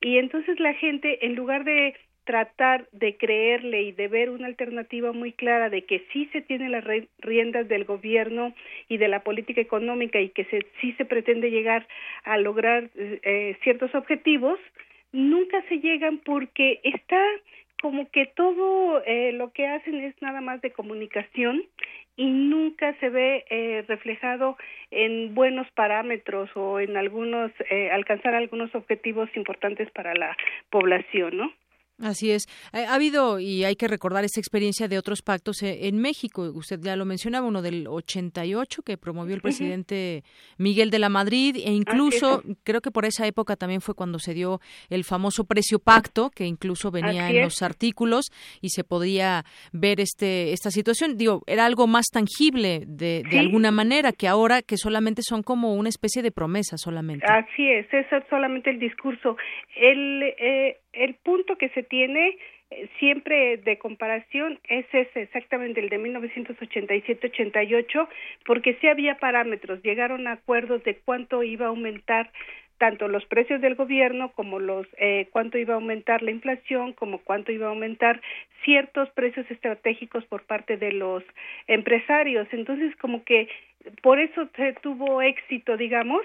Y 0.00 0.18
entonces 0.18 0.58
la 0.60 0.74
gente, 0.74 1.24
en 1.26 1.34
lugar 1.34 1.64
de 1.64 1.94
tratar 2.28 2.86
de 2.92 3.16
creerle 3.16 3.84
y 3.84 3.92
de 3.92 4.06
ver 4.06 4.28
una 4.28 4.48
alternativa 4.48 5.12
muy 5.12 5.32
clara 5.32 5.70
de 5.70 5.86
que 5.86 6.04
sí 6.12 6.28
se 6.30 6.42
tienen 6.42 6.72
las 6.72 6.84
riendas 7.20 7.66
del 7.68 7.86
gobierno 7.86 8.54
y 8.86 8.98
de 8.98 9.08
la 9.08 9.20
política 9.20 9.62
económica 9.62 10.20
y 10.20 10.28
que 10.28 10.44
se, 10.44 10.66
sí 10.78 10.92
se 10.98 11.06
pretende 11.06 11.50
llegar 11.50 11.88
a 12.24 12.36
lograr 12.36 12.90
eh, 12.96 13.56
ciertos 13.62 13.94
objetivos, 13.94 14.60
nunca 15.10 15.62
se 15.70 15.78
llegan 15.78 16.18
porque 16.18 16.80
está 16.82 17.18
como 17.80 18.10
que 18.10 18.26
todo 18.26 19.02
eh, 19.06 19.32
lo 19.32 19.50
que 19.54 19.66
hacen 19.66 19.94
es 20.00 20.14
nada 20.20 20.42
más 20.42 20.60
de 20.60 20.70
comunicación 20.70 21.62
y 22.14 22.26
nunca 22.26 22.94
se 23.00 23.08
ve 23.08 23.46
eh, 23.48 23.86
reflejado 23.88 24.58
en 24.90 25.34
buenos 25.34 25.66
parámetros 25.70 26.50
o 26.56 26.78
en 26.78 26.98
algunos 26.98 27.52
eh, 27.70 27.90
alcanzar 27.90 28.34
algunos 28.34 28.74
objetivos 28.74 29.30
importantes 29.34 29.90
para 29.92 30.12
la 30.12 30.36
población, 30.68 31.38
¿no? 31.38 31.52
Así 32.02 32.30
es. 32.30 32.46
Eh, 32.72 32.84
ha 32.84 32.94
habido, 32.94 33.40
y 33.40 33.64
hay 33.64 33.74
que 33.74 33.88
recordar 33.88 34.24
esta 34.24 34.40
experiencia 34.40 34.86
de 34.86 34.98
otros 34.98 35.22
pactos 35.22 35.62
eh, 35.62 35.88
en 35.88 36.00
México. 36.00 36.42
Usted 36.54 36.78
ya 36.80 36.94
lo 36.94 37.04
mencionaba, 37.04 37.46
uno 37.46 37.60
del 37.60 37.88
88 37.88 38.82
que 38.82 38.96
promovió 38.96 39.34
el 39.34 39.40
presidente 39.40 40.22
Miguel 40.58 40.90
de 40.90 41.00
la 41.00 41.08
Madrid, 41.08 41.56
e 41.56 41.72
incluso 41.72 42.42
creo 42.62 42.80
que 42.80 42.92
por 42.92 43.04
esa 43.04 43.26
época 43.26 43.56
también 43.56 43.80
fue 43.80 43.94
cuando 43.94 44.18
se 44.20 44.32
dio 44.32 44.60
el 44.90 45.02
famoso 45.02 45.44
precio 45.44 45.80
pacto, 45.80 46.30
que 46.30 46.44
incluso 46.44 46.90
venía 46.90 47.30
en 47.30 47.42
los 47.42 47.62
artículos 47.62 48.26
y 48.60 48.68
se 48.70 48.84
podía 48.84 49.44
ver 49.72 50.00
este 50.00 50.52
esta 50.52 50.70
situación. 50.70 51.16
Digo, 51.16 51.42
era 51.46 51.66
algo 51.66 51.86
más 51.86 52.06
tangible 52.12 52.84
de, 52.86 53.24
de 53.28 53.38
alguna 53.38 53.70
manera 53.70 54.12
que 54.12 54.28
ahora 54.28 54.62
que 54.62 54.76
solamente 54.76 55.22
son 55.22 55.42
como 55.42 55.74
una 55.74 55.88
especie 55.88 56.22
de 56.22 56.30
promesa 56.30 56.76
solamente. 56.76 57.26
Así 57.26 57.68
es, 57.70 57.86
es 57.92 58.06
solamente 58.30 58.70
el 58.70 58.78
discurso. 58.78 59.36
El, 59.76 60.22
eh, 60.22 60.76
el 60.92 61.14
punto 61.14 61.56
que 61.56 61.70
se 61.70 61.82
tiene 61.82 62.36
eh, 62.70 62.88
siempre 62.98 63.56
de 63.56 63.78
comparación 63.78 64.60
es 64.68 64.84
ese 64.92 65.22
exactamente 65.22 65.80
el 65.80 65.88
de 65.88 65.98
1987-88 65.98 68.08
porque 68.44 68.76
sí 68.80 68.88
había 68.88 69.16
parámetros, 69.18 69.82
llegaron 69.82 70.26
a 70.26 70.32
acuerdos 70.32 70.84
de 70.84 70.96
cuánto 70.96 71.42
iba 71.42 71.64
a 71.66 71.70
aumentar 71.70 72.30
tanto 72.78 73.08
los 73.08 73.24
precios 73.26 73.60
del 73.60 73.74
gobierno 73.74 74.32
como 74.32 74.58
los 74.58 74.86
eh, 74.98 75.28
cuánto 75.32 75.58
iba 75.58 75.74
a 75.74 75.76
aumentar 75.76 76.22
la 76.22 76.30
inflación 76.30 76.92
como 76.92 77.18
cuánto 77.18 77.52
iba 77.52 77.66
a 77.66 77.70
aumentar 77.70 78.20
ciertos 78.64 79.08
precios 79.10 79.50
estratégicos 79.50 80.24
por 80.24 80.42
parte 80.44 80.76
de 80.76 80.92
los 80.92 81.22
empresarios. 81.66 82.48
Entonces 82.52 82.94
como 82.96 83.24
que 83.24 83.48
por 84.02 84.18
eso 84.18 84.48
se 84.56 84.72
tuvo 84.74 85.22
éxito, 85.22 85.76
digamos, 85.76 86.22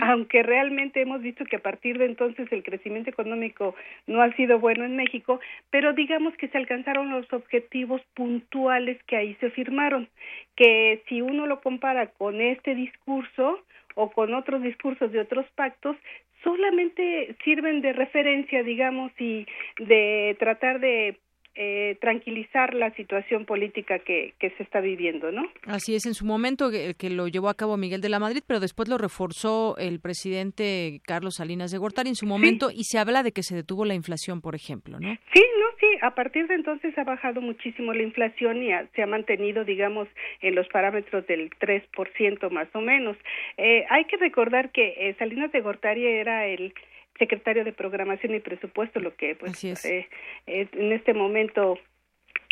aunque 0.00 0.42
realmente 0.42 1.02
hemos 1.02 1.20
visto 1.20 1.44
que 1.44 1.56
a 1.56 1.62
partir 1.62 1.98
de 1.98 2.06
entonces 2.06 2.50
el 2.50 2.62
crecimiento 2.62 3.10
económico 3.10 3.74
no 4.06 4.22
ha 4.22 4.32
sido 4.32 4.58
bueno 4.58 4.84
en 4.84 4.96
México, 4.96 5.38
pero 5.70 5.92
digamos 5.92 6.34
que 6.36 6.48
se 6.48 6.58
alcanzaron 6.58 7.10
los 7.10 7.30
objetivos 7.32 8.00
puntuales 8.14 8.98
que 9.04 9.16
ahí 9.16 9.36
se 9.40 9.50
firmaron, 9.50 10.08
que 10.56 11.02
si 11.08 11.20
uno 11.20 11.46
lo 11.46 11.60
compara 11.60 12.06
con 12.06 12.40
este 12.40 12.74
discurso 12.74 13.60
o 13.94 14.10
con 14.10 14.34
otros 14.34 14.62
discursos 14.62 15.12
de 15.12 15.20
otros 15.20 15.46
pactos, 15.54 15.96
solamente 16.42 17.34
sirven 17.44 17.80
de 17.80 17.92
referencia, 17.92 18.62
digamos, 18.62 19.12
y 19.18 19.46
de 19.78 20.36
tratar 20.38 20.80
de 20.80 21.18
eh, 21.56 21.96
tranquilizar 22.00 22.74
la 22.74 22.90
situación 22.94 23.44
política 23.44 23.98
que, 24.00 24.34
que, 24.38 24.50
se 24.50 24.62
está 24.62 24.80
viviendo, 24.80 25.30
¿no? 25.30 25.48
Así 25.66 25.94
es, 25.94 26.04
en 26.06 26.14
su 26.14 26.26
momento 26.26 26.70
que, 26.70 26.94
que, 26.94 27.10
lo 27.10 27.28
llevó 27.28 27.48
a 27.48 27.54
cabo 27.54 27.76
Miguel 27.76 28.00
de 28.00 28.08
la 28.08 28.18
Madrid, 28.18 28.42
pero 28.46 28.60
después 28.60 28.88
lo 28.88 28.98
reforzó 28.98 29.76
el 29.78 30.00
presidente 30.00 31.00
Carlos 31.06 31.36
Salinas 31.36 31.70
de 31.70 31.78
Gortari 31.78 32.08
en 32.08 32.16
su 32.16 32.26
momento 32.26 32.70
y 32.72 32.84
se 32.84 32.98
habla 32.98 33.22
de 33.22 33.32
que 33.32 33.42
se 33.42 33.54
detuvo 33.54 33.84
la 33.84 33.94
inflación, 33.94 34.40
por 34.40 34.54
ejemplo, 34.54 34.98
¿no? 34.98 35.14
Sí, 35.32 35.42
no, 35.60 35.66
sí, 35.78 35.86
a 36.02 36.14
partir 36.14 36.48
de 36.48 36.54
entonces 36.54 36.96
ha 36.98 37.04
bajado 37.04 37.40
muchísimo 37.40 37.92
la 37.92 38.02
inflación 38.02 38.62
y 38.62 38.70
se 38.94 39.02
ha 39.02 39.06
mantenido, 39.06 39.64
digamos, 39.64 40.08
en 40.40 40.54
los 40.54 40.66
parámetros 40.68 41.26
del 41.26 41.50
3% 41.50 42.50
más 42.50 42.68
o 42.74 42.80
menos. 42.80 43.16
Eh, 43.56 43.84
hay 43.90 44.04
que 44.06 44.16
recordar 44.16 44.70
que 44.70 44.94
eh, 44.96 45.14
Salinas 45.18 45.52
de 45.52 45.60
Gortari 45.60 46.06
era 46.06 46.46
el 46.46 46.74
secretario 47.18 47.64
de 47.64 47.72
Programación 47.72 48.34
y 48.34 48.40
Presupuesto, 48.40 49.00
lo 49.00 49.14
que 49.16 49.34
pues 49.36 49.62
eh, 49.84 50.08
eh, 50.46 50.68
en 50.72 50.92
este 50.92 51.14
momento 51.14 51.78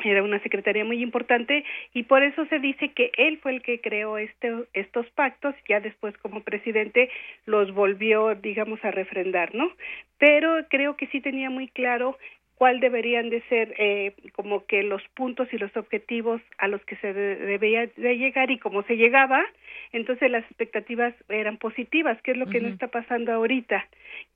era 0.05 0.23
una 0.23 0.41
secretaría 0.43 0.85
muy 0.85 1.03
importante 1.03 1.65
y 1.93 2.05
por 2.05 2.23
eso 2.23 2.45
se 2.47 2.59
dice 2.59 2.93
que 2.93 3.13
él 3.17 3.39
fue 3.39 3.53
el 3.53 3.63
que 3.63 3.81
creó 3.81 4.19
este, 4.19 4.53
estos 4.73 5.07
pactos, 5.11 5.55
ya 5.69 5.81
después 5.81 6.17
como 6.19 6.43
presidente 6.43 7.11
los 7.47 7.73
volvió, 7.73 8.35
digamos, 8.35 8.85
a 8.85 8.91
refrendar, 8.91 9.55
¿no? 9.55 9.71
Pero 10.19 10.67
creo 10.69 10.97
que 10.97 11.07
sí 11.09 11.21
tenía 11.21 11.51
muy 11.51 11.69
claro 11.69 12.19
cuál 12.63 12.79
deberían 12.79 13.29
de 13.29 13.41
ser 13.49 13.75
eh, 13.77 14.15
como 14.37 14.67
que 14.67 14.85
los 14.85 15.03
puntos 15.15 15.53
y 15.53 15.59
los 15.59 15.77
objetivos 15.77 16.41
a 16.59 16.69
los 16.69 16.81
que 16.85 16.95
se 16.99 17.13
debía 17.13 17.89
de 17.97 18.17
llegar 18.17 18.53
y 18.53 18.59
cómo 18.61 18.85
se 18.85 18.95
llegaba, 18.97 19.43
entonces 19.91 20.31
las 20.31 20.45
expectativas 20.45 21.13
eran 21.29 21.57
positivas, 21.57 22.23
que 22.23 22.31
es 22.31 22.37
lo 22.37 22.47
que 22.47 22.61
no 22.61 22.69
está 22.69 22.87
pasando 22.87 23.33
ahorita, 23.33 23.85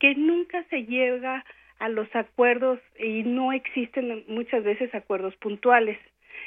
que 0.01 0.17
nunca 0.17 0.65
se 0.71 0.87
llega 0.87 1.45
a 1.79 1.89
los 1.89 2.09
acuerdos 2.17 2.81
y 2.99 3.23
no 3.23 3.53
existen 3.53 4.25
muchas 4.27 4.65
veces 4.65 4.93
acuerdos 4.93 5.37
puntuales. 5.37 5.97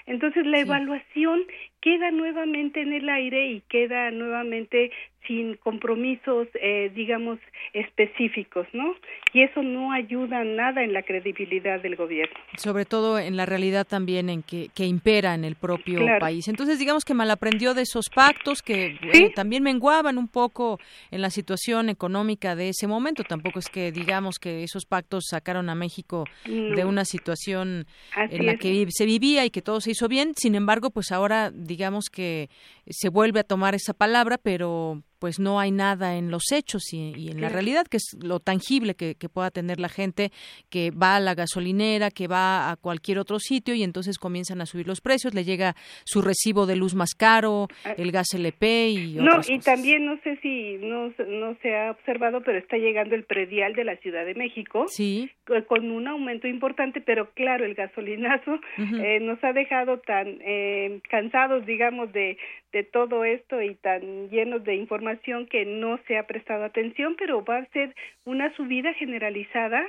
Entonces 0.06 0.46
la 0.46 0.60
evaluación 0.60 1.46
queda 1.82 2.12
nuevamente 2.12 2.82
en 2.82 2.94
el 2.94 3.10
aire 3.10 3.52
y 3.52 3.62
queda 3.62 4.12
nuevamente 4.12 4.92
sin 5.28 5.58
compromisos, 5.58 6.48
eh, 6.56 6.92
digamos, 6.96 7.40
específicos, 7.74 8.66
¿no? 8.74 8.96
Y 9.32 9.44
eso 9.44 9.62
no 9.62 9.92
ayuda 9.92 10.44
nada 10.44 10.84
en 10.84 10.92
la 10.92 11.04
credibilidad 11.04 11.80
del 11.82 11.96
gobierno. 11.96 12.36
Sobre 12.58 12.86
todo 12.86 13.20
en 13.20 13.38
la 13.38 13.46
realidad 13.46 13.86
también 13.86 14.30
en 14.30 14.42
que, 14.42 14.70
que 14.74 14.86
impera 14.86 15.36
en 15.36 15.46
el 15.46 15.56
propio 15.56 16.00
país. 16.20 16.48
Entonces, 16.48 16.80
digamos 16.80 17.06
que 17.06 17.14
malaprendió 17.14 17.76
de 17.76 17.84
esos 17.84 18.10
pactos 18.10 18.64
que 18.64 18.98
también 19.36 19.62
menguaban 19.62 20.18
un 20.18 20.28
poco 20.28 20.80
en 21.12 21.22
la 21.22 21.30
situación 21.30 21.90
económica 21.90 22.56
de 22.56 22.70
ese 22.70 22.88
momento. 22.88 23.24
Tampoco 23.24 23.60
es 23.60 23.70
que 23.70 23.92
digamos 23.92 24.40
que 24.40 24.64
esos 24.64 24.86
pactos 24.86 25.26
sacaron 25.30 25.70
a 25.70 25.76
México 25.76 26.26
de 26.46 26.86
una 26.86 27.06
situación 27.06 27.86
en 28.16 28.46
la 28.48 28.56
que 28.56 28.88
se 28.90 29.06
vivía 29.06 29.46
y 29.46 29.52
que 29.52 29.62
todo 29.62 29.80
se 29.80 29.92
hizo 29.92 30.08
bien. 30.08 30.34
Sin 30.36 30.56
embargo, 30.56 30.90
pues 30.90 31.12
ahora 31.12 31.52
digamos 31.70 32.10
que 32.10 32.50
se 32.90 33.08
vuelve 33.08 33.40
a 33.40 33.46
tomar 33.46 33.76
esa 33.76 33.94
palabra, 33.94 34.38
pero 34.38 35.04
pues 35.20 35.40
no 35.40 35.60
hay 35.60 35.72
nada 35.72 36.18
en 36.18 36.32
los 36.32 36.52
hechos 36.52 36.94
y, 36.94 37.30
en 37.30 37.42
la 37.42 37.50
realidad, 37.50 37.86
que 37.88 37.98
es 37.98 38.18
lo 38.22 38.40
tangible 38.40 38.96
que, 38.96 39.16
pueda 39.30 39.52
tener 39.52 39.80
la 39.80 39.90
gente 39.90 40.32
que 40.72 40.90
va 40.92 41.18
a 41.18 41.20
la 41.20 41.36
gasolinera, 41.36 42.10
que 42.10 42.28
va 42.28 42.72
a 42.72 42.78
cualquier 42.78 43.20
otro 43.20 43.38
sitio 43.38 43.76
y 43.76 43.84
entonces 43.84 44.18
comienzan 44.18 44.60
a 44.60 44.66
subir 44.66 44.88
los 44.88 45.02
precios, 45.02 45.36
le 45.36 45.44
llega 45.44 45.76
su 46.04 46.22
recibo 46.22 46.66
de 46.66 46.76
luz 46.76 46.96
más 46.96 47.14
caro, 47.14 47.68
ah. 47.84 47.94
el 47.98 48.12
gas 48.12 48.34
LP 48.34 48.90
y 48.90 49.14
No, 49.16 49.42
y 49.48 49.60
también 49.60 50.06
no 50.06 50.18
sé 50.24 50.38
si 50.38 50.78
no, 50.78 51.14
no 51.28 51.56
se 51.62 51.76
ha 51.76 51.92
observado, 51.92 52.42
pero 52.42 52.58
está 52.58 52.78
llegando 52.78 53.14
el 53.14 53.26
predial 53.26 53.74
de 53.74 53.84
la 53.84 53.98
Ciudad 53.98 54.26
de 54.26 54.34
México. 54.34 54.86
Sí. 54.88 55.30
Con 55.68 55.92
un 55.92 56.08
aumento 56.08 56.48
importante, 56.48 57.02
pero 57.02 57.32
claro, 57.34 57.66
el 57.66 57.76
gasolinazo 57.76 58.60
eh, 58.78 59.20
nos 59.20 59.44
ha 59.44 59.54
dejado 59.54 60.00
tan 60.00 60.40
eh, 60.42 61.02
cansados, 61.10 61.66
digamos, 61.66 62.12
de, 62.14 62.38
de 62.72 62.84
todo 62.84 63.26
esto 63.26 63.62
y 63.62 63.76
tan 63.76 64.30
llenos 64.30 64.64
de 64.64 64.76
información 64.76 65.09
que 65.50 65.66
no 65.66 66.00
se 66.08 66.18
ha 66.18 66.28
prestado 66.28 66.64
atención, 66.64 67.16
pero 67.18 67.44
va 67.44 67.58
a 67.58 67.66
ser 67.68 67.96
una 68.26 68.54
subida 68.56 68.94
generalizada 68.94 69.82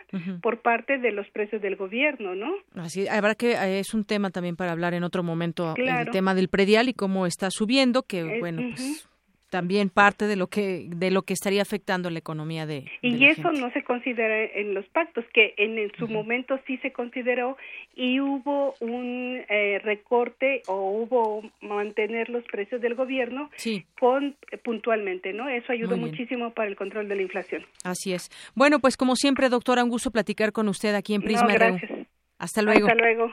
por 0.42 0.62
parte 0.62 0.98
de 0.98 1.12
los 1.12 1.28
precios 1.30 1.60
del 1.62 1.76
gobierno, 1.76 2.34
¿no? 2.34 2.52
Así, 2.74 3.06
habrá 3.08 3.34
que 3.34 3.52
eh, 3.52 3.80
es 3.80 3.94
un 3.94 4.04
tema 4.04 4.30
también 4.30 4.56
para 4.56 4.72
hablar 4.72 4.94
en 4.94 5.04
otro 5.04 5.22
momento 5.22 5.74
el 5.76 6.10
tema 6.10 6.34
del 6.34 6.48
predial 6.48 6.88
y 6.88 6.94
cómo 6.94 7.26
está 7.26 7.50
subiendo, 7.50 8.02
que 8.02 8.38
bueno, 8.40 8.62
pues 8.74 9.09
también 9.50 9.90
parte 9.90 10.26
de 10.26 10.36
lo 10.36 10.46
que 10.46 10.86
de 10.88 11.10
lo 11.10 11.22
que 11.22 11.34
estaría 11.34 11.60
afectando 11.60 12.08
la 12.08 12.18
economía 12.18 12.66
de, 12.66 12.84
y 13.02 13.24
eso 13.26 13.52
no 13.52 13.70
se 13.72 13.82
considera 13.82 14.44
en 14.44 14.74
los 14.74 14.86
pactos 14.86 15.24
que 15.34 15.54
en, 15.58 15.90
su 15.98 16.08
momento 16.08 16.58
sí 16.66 16.78
se 16.78 16.92
consideró 16.92 17.56
y 17.94 18.20
hubo 18.20 18.74
un 18.80 19.42
eh, 19.48 19.80
recorte 19.82 20.62
o 20.66 20.90
hubo 20.90 21.42
mantener 21.60 22.30
los 22.30 22.44
precios 22.44 22.80
del 22.80 22.94
gobierno 22.94 23.50
con 23.98 24.36
puntualmente 24.64 25.32
no 25.32 25.48
eso 25.48 25.72
ayudó 25.72 25.96
muchísimo 25.96 26.52
para 26.52 26.68
el 26.68 26.76
control 26.76 27.08
de 27.08 27.16
la 27.16 27.22
inflación. 27.22 27.66
Así 27.84 28.12
es. 28.12 28.30
Bueno 28.54 28.78
pues 28.78 28.96
como 28.96 29.16
siempre 29.16 29.48
doctora 29.48 29.84
un 29.84 29.90
gusto 29.90 30.10
platicar 30.10 30.52
con 30.52 30.68
usted 30.68 30.94
aquí 30.94 31.14
en 31.14 31.22
Prisma 31.22 31.52
gracias. 31.52 31.90
hasta 32.38 32.62
luego. 32.62 32.86
Hasta 32.86 32.98
luego 32.98 33.32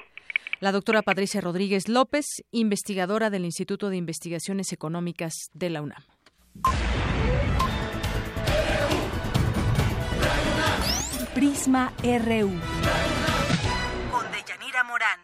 la 0.60 0.72
doctora 0.72 1.02
Patricia 1.02 1.42
Rodríguez 1.42 1.88
López, 1.88 2.26
investigadora 2.52 3.30
del 3.30 3.46
Instituto 3.46 3.90
de 3.90 3.98
Investigaciones 3.98 4.72
Económicas 4.72 5.34
de 5.54 5.70
la 5.70 5.82
UNAM. 5.82 6.04
Prisma 11.34 11.94
RU. 12.02 12.52
Con 14.12 14.32
Deyanira 14.32 14.84
Morán. 14.84 15.20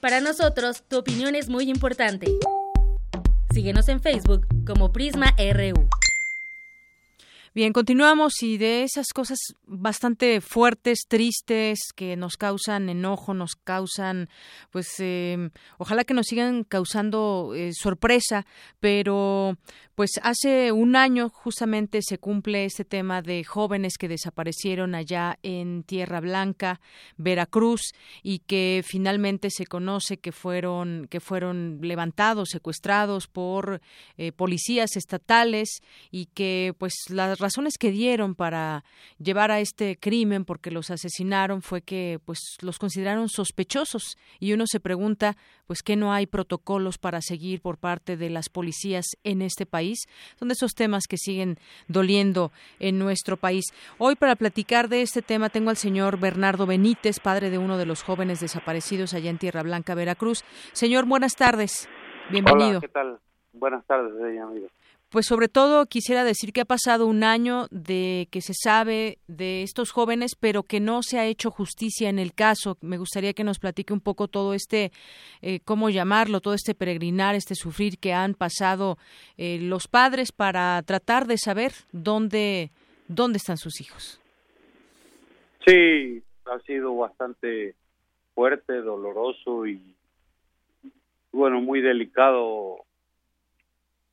Para 0.00 0.20
nosotros, 0.20 0.82
tu 0.88 0.98
opinión 0.98 1.36
es 1.36 1.48
muy 1.48 1.70
importante. 1.70 2.26
Síguenos 3.52 3.88
en 3.88 4.00
Facebook 4.00 4.46
como 4.66 4.92
Prisma 4.92 5.34
RU. 5.38 5.88
Bien, 7.54 7.74
continuamos 7.74 8.42
y 8.42 8.56
de 8.56 8.82
esas 8.82 9.08
cosas 9.14 9.38
bastante 9.66 10.40
fuertes, 10.40 11.00
tristes, 11.06 11.80
que 11.94 12.16
nos 12.16 12.38
causan 12.38 12.88
enojo, 12.88 13.34
nos 13.34 13.56
causan, 13.56 14.30
pues, 14.70 14.88
eh, 15.00 15.50
ojalá 15.76 16.04
que 16.04 16.14
nos 16.14 16.28
sigan 16.28 16.64
causando 16.64 17.52
eh, 17.54 17.72
sorpresa, 17.74 18.46
pero 18.80 19.58
pues 19.94 20.12
hace 20.22 20.72
un 20.72 20.96
año 20.96 21.28
justamente 21.28 22.00
se 22.02 22.18
cumple 22.18 22.64
este 22.64 22.84
tema 22.84 23.20
de 23.20 23.44
jóvenes 23.44 23.98
que 23.98 24.08
desaparecieron 24.08 24.94
allá 24.94 25.38
en 25.42 25.82
Tierra 25.82 26.20
Blanca, 26.20 26.80
Veracruz, 27.18 27.92
y 28.22 28.38
que 28.40 28.82
finalmente 28.86 29.50
se 29.50 29.66
conoce 29.66 30.16
que 30.16 30.32
fueron, 30.32 31.06
que 31.10 31.20
fueron 31.20 31.80
levantados, 31.82 32.48
secuestrados 32.48 33.26
por 33.28 33.82
eh, 34.16 34.32
policías 34.32 34.96
estatales 34.96 35.82
y 36.10 36.26
que 36.26 36.74
pues 36.78 36.94
las 37.10 37.38
razones 37.42 37.76
que 37.78 37.90
dieron 37.90 38.34
para 38.34 38.84
llevar 39.18 39.50
a 39.50 39.60
este 39.60 39.98
crimen 39.98 40.46
porque 40.46 40.70
los 40.70 40.90
asesinaron 40.90 41.60
fue 41.60 41.82
que 41.82 42.18
pues 42.24 42.38
los 42.62 42.78
consideraron 42.78 43.28
sospechosos. 43.28 44.16
Y 44.40 44.54
uno 44.54 44.64
se 44.66 44.80
pregunta 44.80 45.36
pues 45.66 45.82
que 45.82 45.96
no 45.96 46.12
hay 46.12 46.26
protocolos 46.26 46.96
para 46.96 47.20
seguir 47.20 47.60
por 47.60 47.76
parte 47.76 48.16
de 48.16 48.30
las 48.30 48.48
policías 48.48 49.04
en 49.24 49.42
este 49.42 49.66
país 49.66 50.06
son 50.38 50.48
de 50.48 50.54
esos 50.54 50.74
temas 50.74 51.04
que 51.08 51.16
siguen 51.18 51.58
doliendo 51.88 52.52
en 52.78 52.98
nuestro 52.98 53.36
país. 53.36 53.64
Hoy 53.98 54.14
para 54.14 54.36
platicar 54.36 54.88
de 54.88 55.02
este 55.02 55.22
tema 55.22 55.50
tengo 55.50 55.70
al 55.70 55.76
señor 55.76 56.18
Bernardo 56.18 56.66
Benítez 56.66 57.20
padre 57.20 57.50
de 57.50 57.58
uno 57.58 57.76
de 57.76 57.86
los 57.86 58.02
jóvenes 58.02 58.40
desaparecidos 58.40 59.14
allá 59.14 59.30
en 59.30 59.38
Tierra 59.38 59.62
Blanca 59.62 59.94
Veracruz. 59.94 60.44
Señor 60.72 61.06
buenas 61.06 61.36
tardes. 61.36 61.88
Bienvenido. 62.30 62.78
Hola, 62.78 62.80
¿qué 62.80 62.88
tal? 62.88 63.18
Buenas 63.52 63.84
tardes, 63.84 64.12
amigo 64.40 64.68
pues 65.12 65.26
sobre 65.26 65.48
todo 65.48 65.84
quisiera 65.84 66.24
decir 66.24 66.54
que 66.54 66.62
ha 66.62 66.64
pasado 66.64 67.06
un 67.06 67.22
año 67.22 67.66
de 67.70 68.28
que 68.30 68.40
se 68.40 68.54
sabe 68.54 69.18
de 69.28 69.62
estos 69.62 69.90
jóvenes, 69.90 70.34
pero 70.40 70.62
que 70.62 70.80
no 70.80 71.02
se 71.02 71.18
ha 71.18 71.26
hecho 71.26 71.50
justicia 71.50 72.08
en 72.08 72.18
el 72.18 72.32
caso. 72.32 72.78
Me 72.80 72.96
gustaría 72.96 73.34
que 73.34 73.44
nos 73.44 73.58
platique 73.58 73.92
un 73.92 74.00
poco 74.00 74.26
todo 74.26 74.54
este, 74.54 74.90
eh, 75.42 75.60
cómo 75.66 75.90
llamarlo, 75.90 76.40
todo 76.40 76.54
este 76.54 76.74
peregrinar, 76.74 77.34
este 77.34 77.54
sufrir 77.54 77.98
que 77.98 78.14
han 78.14 78.32
pasado 78.32 78.96
eh, 79.36 79.58
los 79.60 79.86
padres 79.86 80.32
para 80.32 80.80
tratar 80.82 81.26
de 81.26 81.36
saber 81.36 81.72
dónde, 81.92 82.70
dónde 83.06 83.36
están 83.36 83.58
sus 83.58 83.82
hijos. 83.82 84.18
Sí, 85.66 86.22
ha 86.46 86.58
sido 86.60 86.96
bastante 86.96 87.74
fuerte, 88.34 88.80
doloroso 88.80 89.66
y 89.66 89.94
bueno, 91.32 91.60
muy 91.60 91.82
delicado 91.82 92.86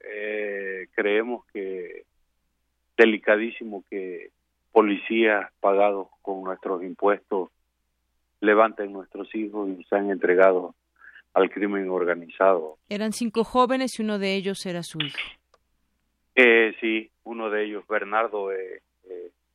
eh, 0.01 0.87
creemos 0.93 1.45
que 1.53 2.03
delicadísimo 2.97 3.83
que 3.89 4.31
policías 4.71 5.51
pagados 5.59 6.07
con 6.21 6.43
nuestros 6.43 6.83
impuestos 6.83 7.49
levanten 8.41 8.91
nuestros 8.91 9.33
hijos 9.35 9.69
y 9.69 9.83
sean 9.85 10.09
entregados 10.09 10.75
al 11.33 11.49
crimen 11.49 11.89
organizado. 11.89 12.77
Eran 12.89 13.13
cinco 13.13 13.43
jóvenes 13.43 13.99
y 13.99 14.03
uno 14.03 14.19
de 14.19 14.35
ellos 14.35 14.65
era 14.65 14.83
su 14.83 14.99
hijo. 14.99 15.17
Eh, 16.35 16.75
sí, 16.79 17.11
uno 17.23 17.49
de 17.49 17.65
ellos, 17.65 17.85
Bernardo, 17.87 18.51
es 18.51 18.81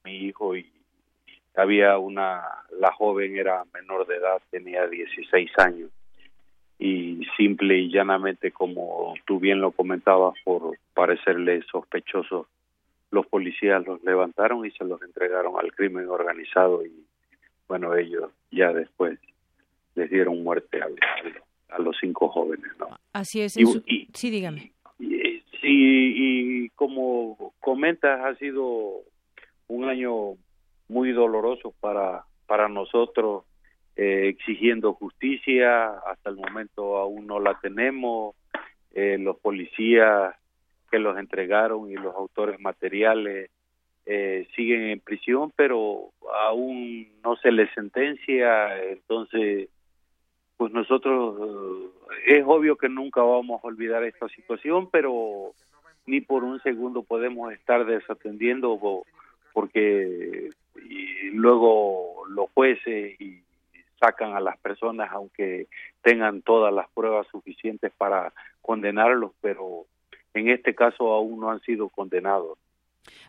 mi 0.05 0.16
hijo 0.16 0.57
y 0.57 0.70
había 1.55 1.99
una, 1.99 2.42
la 2.78 2.92
joven 2.92 3.36
era 3.36 3.64
menor 3.72 4.07
de 4.07 4.16
edad, 4.16 4.42
tenía 4.51 4.86
16 4.86 5.51
años 5.59 5.90
y 6.85 7.26
simple 7.39 7.78
y 7.78 7.91
llanamente 7.91 8.51
como 8.51 9.14
tú 9.24 9.41
bien 9.41 9.62
lo 9.62 9.72
comentabas 9.72 10.35
por 10.45 10.76
parecerle 10.93 11.62
sospechosos 11.72 12.47
los 13.11 13.26
policías 13.26 13.87
los 13.87 14.05
levantaron 14.05 14.66
y 14.66 14.70
se 14.72 14.85
los 14.85 15.01
entregaron 15.01 15.55
al 15.59 15.72
crimen 15.72 16.09
organizado 16.11 16.85
y 16.85 16.93
bueno 17.68 17.97
ellos 17.97 18.30
ya 18.51 18.70
después 18.74 19.18
les 19.95 20.11
dieron 20.11 20.43
muerte 20.45 20.82
a, 20.82 21.74
a, 21.74 21.78
los 21.78 21.97
cinco 21.99 22.28
jóvenes 22.28 22.70
no 22.78 22.89
así 23.14 23.41
es 23.41 23.55
sí 23.55 24.30
dígame. 24.30 24.72
y, 24.99 25.41
sí 25.62 26.12
y 26.16 26.68
como 26.70 27.55
comentas 27.61 28.20
ha 28.26 28.35
sido 28.35 28.97
un 29.68 29.85
año 29.89 30.37
muy 30.89 31.12
doloroso 31.12 31.72
para 31.80 32.26
para 32.47 32.68
nosotros 32.68 33.45
eh, 33.97 34.28
exigiendo 34.28 34.95
justicia. 34.95 35.99
Hasta 35.99 36.30
el 36.30 36.36
momento 36.36 36.97
aún 36.97 37.26
no 37.26 37.40
la 37.40 37.59
tenemos. 37.61 38.34
Eh, 38.95 39.18
los 39.18 39.36
policías 39.38 40.36
que 40.88 41.01
los 41.01 41.18
entregaron 41.18 41.90
y 41.90 41.95
los 41.95 42.14
autores 42.14 42.61
materiales 42.61 43.51
eh, 44.07 44.47
siguen 44.55 44.82
en 44.82 45.01
prisión, 45.01 45.53
pero 45.57 46.11
aún 46.47 47.09
no 47.24 47.34
se 47.36 47.51
les 47.51 47.72
sentencia, 47.74 48.80
entonces, 48.84 49.68
pues 50.57 50.72
nosotros, 50.72 51.90
eh, 52.26 52.36
es 52.38 52.45
obvio 52.47 52.76
que 52.76 52.88
nunca 52.88 53.22
vamos 53.22 53.64
a 53.64 53.66
olvidar 53.66 54.05
esta 54.05 54.28
situación, 54.28 54.88
pero 54.90 55.53
ni 56.07 56.20
por 56.20 56.45
un 56.45 56.61
segundo 56.62 57.03
podemos 57.03 57.53
estar 57.53 57.84
desatendiendo 57.86 58.78
porque 59.53 60.51
luego 61.32 62.26
los 62.28 62.51
jueces 62.55 63.20
y 63.20 63.42
sacan 63.99 64.34
a 64.34 64.40
las 64.40 64.59
personas 64.59 65.11
aunque 65.12 65.68
tengan 66.03 66.42
todas 66.42 66.72
las 66.72 66.88
pruebas 66.90 67.26
suficientes 67.28 67.92
para 67.97 68.32
condenarlos, 68.62 69.32
pero 69.40 69.86
en 70.34 70.49
este 70.49 70.74
caso 70.74 71.12
aún 71.12 71.40
no 71.40 71.51
han 71.51 71.61
sido 71.61 71.88
condenados. 71.88 72.59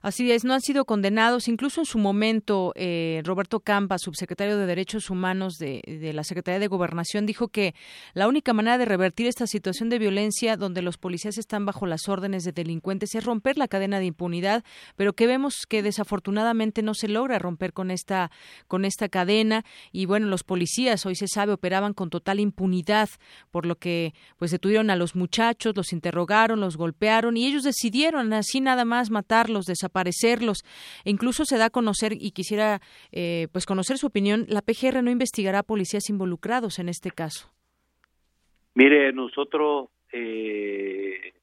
Así 0.02 0.32
es, 0.32 0.44
no 0.44 0.54
han 0.54 0.62
sido 0.62 0.86
condenados. 0.86 1.48
Incluso 1.48 1.82
en 1.82 1.86
su 1.86 1.98
momento, 1.98 2.74
eh, 2.76 3.22
Roberto 3.26 3.60
Campa, 3.60 3.98
subsecretario 3.98 4.58
de 4.58 4.66
Derechos 4.66 5.10
Humanos 5.10 5.56
de, 5.58 5.82
la 6.14 6.24
Secretaría 6.24 6.60
de 6.60 6.68
Gobernación, 6.68 7.26
dijo 7.26 7.48
que 7.48 7.74
la 8.14 8.28
única 8.28 8.54
manera 8.54 8.78
de 8.78 8.86
revertir 8.86 9.28
esta 9.28 9.48
situación 9.48 9.90
de 9.90 10.00
violencia 10.00 10.58
donde 10.58 10.82
los 10.82 10.98
policías 10.98 11.38
están 11.38 11.66
bajo 11.66 11.86
las 11.86 12.08
órdenes 12.08 12.44
de 12.44 12.52
delincuentes 12.52 13.16
es 13.16 13.24
romper 13.24 13.58
la 13.58 13.68
cadena 13.68 14.00
de 14.00 14.06
impunidad, 14.06 14.64
pero 14.96 15.14
que 15.14 15.28
vemos 15.28 15.66
que 15.68 15.82
desafortunadamente 15.82 16.82
no 16.82 16.94
se 16.94 17.08
logra 17.08 17.40
romper 17.40 17.74
con 17.74 17.90
esta, 17.90 18.32
con 18.68 18.86
esta 18.86 19.10
cadena. 19.10 19.66
Y 19.92 20.06
bueno, 20.06 20.28
los 20.28 20.44
policías, 20.44 21.06
hoy 21.06 21.16
se 21.16 21.28
sabe, 21.28 21.54
operaban 21.54 21.94
con 21.94 22.10
total 22.10 22.40
impunidad, 22.40 23.10
por 23.52 23.66
lo 23.66 23.76
que 23.78 24.14
pues 24.38 24.52
detuvieron 24.52 24.90
a 24.90 24.96
los 24.96 25.16
muchachos, 25.16 25.76
los 25.76 25.94
interrogaron, 25.94 26.60
los 26.60 26.78
golpearon 26.78 27.38
y 27.38 27.48
ellos 27.48 27.64
decidieron 27.64 28.34
así 28.34 28.62
nada 28.62 28.86
más 28.86 29.10
matarlos, 29.10 29.65
desaparecerlos. 29.66 30.64
E 31.04 31.10
incluso 31.10 31.46
se 31.46 31.58
da 31.58 31.66
a 31.66 31.70
conocer, 31.70 32.14
y 32.14 32.32
quisiera 32.32 32.82
eh, 33.12 33.48
pues 33.52 33.66
conocer 33.66 33.98
su 33.98 34.08
opinión, 34.08 34.46
la 34.48 34.62
PGR 34.62 35.04
no 35.04 35.12
investigará 35.12 35.60
a 35.60 35.64
policías 35.64 36.10
involucrados 36.10 36.80
en 36.80 36.90
este 36.90 37.12
caso. 37.12 37.52
Mire, 38.74 39.14
nosotros 39.14 39.90
eh, 40.12 41.34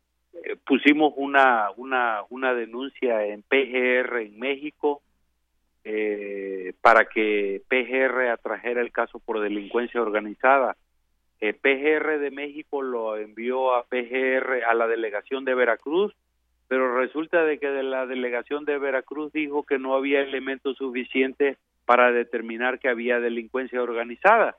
pusimos 0.66 1.14
una, 1.16 1.70
una, 1.76 2.22
una 2.28 2.54
denuncia 2.54 3.26
en 3.26 3.42
PGR 3.42 4.22
en 4.22 4.38
México 4.38 5.02
eh, 5.84 6.74
para 6.80 7.06
que 7.06 7.62
PGR 7.68 8.28
atrajera 8.30 8.80
el 8.80 8.92
caso 8.92 9.18
por 9.18 9.40
delincuencia 9.40 10.00
organizada. 10.00 10.76
PGR 11.40 12.20
de 12.20 12.30
México 12.30 12.82
lo 12.82 13.16
envió 13.16 13.74
a 13.74 13.82
PGR 13.82 14.62
a 14.64 14.74
la 14.74 14.86
delegación 14.86 15.44
de 15.44 15.56
Veracruz 15.56 16.14
pero 16.72 16.96
resulta 16.96 17.44
de 17.44 17.58
que 17.58 17.68
de 17.68 17.82
la 17.82 18.06
delegación 18.06 18.64
de 18.64 18.78
Veracruz 18.78 19.30
dijo 19.30 19.62
que 19.62 19.78
no 19.78 19.94
había 19.94 20.22
elementos 20.22 20.78
suficientes 20.78 21.58
para 21.84 22.12
determinar 22.12 22.78
que 22.78 22.88
había 22.88 23.20
delincuencia 23.20 23.82
organizada, 23.82 24.56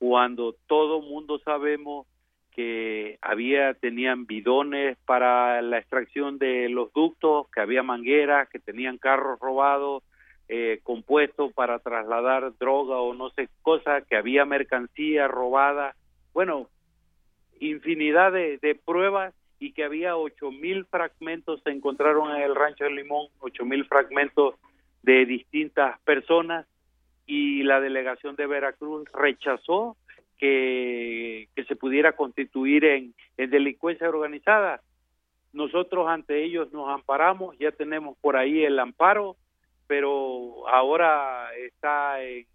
cuando 0.00 0.56
todo 0.66 1.00
mundo 1.00 1.38
sabemos 1.38 2.08
que 2.50 3.18
había 3.22 3.74
tenían 3.74 4.26
bidones 4.26 4.98
para 5.06 5.62
la 5.62 5.78
extracción 5.78 6.38
de 6.38 6.68
los 6.70 6.92
ductos, 6.92 7.48
que 7.54 7.60
había 7.60 7.84
mangueras, 7.84 8.48
que 8.48 8.58
tenían 8.58 8.98
carros 8.98 9.38
robados, 9.38 10.02
eh, 10.48 10.80
compuestos 10.82 11.52
para 11.52 11.78
trasladar 11.78 12.52
droga 12.58 12.96
o 12.96 13.14
no 13.14 13.30
sé 13.30 13.48
cosa, 13.62 14.00
que 14.00 14.16
había 14.16 14.44
mercancía 14.44 15.28
robada, 15.28 15.94
bueno, 16.34 16.68
infinidad 17.60 18.32
de, 18.32 18.58
de 18.58 18.74
pruebas 18.74 19.32
y 19.58 19.72
que 19.72 19.84
había 19.84 20.16
ocho 20.16 20.50
mil 20.50 20.84
fragmentos, 20.86 21.60
se 21.62 21.70
encontraron 21.70 22.34
en 22.36 22.42
el 22.42 22.54
rancho 22.54 22.84
de 22.84 22.90
Limón, 22.90 23.28
ocho 23.40 23.64
mil 23.64 23.84
fragmentos 23.86 24.54
de 25.02 25.26
distintas 25.26 25.98
personas 26.00 26.66
y 27.26 27.62
la 27.62 27.80
delegación 27.80 28.36
de 28.36 28.46
Veracruz 28.46 29.08
rechazó 29.12 29.96
que, 30.38 31.48
que 31.54 31.64
se 31.64 31.76
pudiera 31.76 32.12
constituir 32.12 32.84
en, 32.84 33.14
en 33.36 33.50
delincuencia 33.50 34.08
organizada. 34.08 34.80
Nosotros 35.52 36.08
ante 36.08 36.44
ellos 36.44 36.72
nos 36.72 36.88
amparamos, 36.88 37.58
ya 37.58 37.72
tenemos 37.72 38.16
por 38.18 38.36
ahí 38.36 38.64
el 38.64 38.78
amparo, 38.78 39.36
pero 39.86 40.68
ahora 40.68 41.48
está 41.56 42.22
en, 42.22 42.46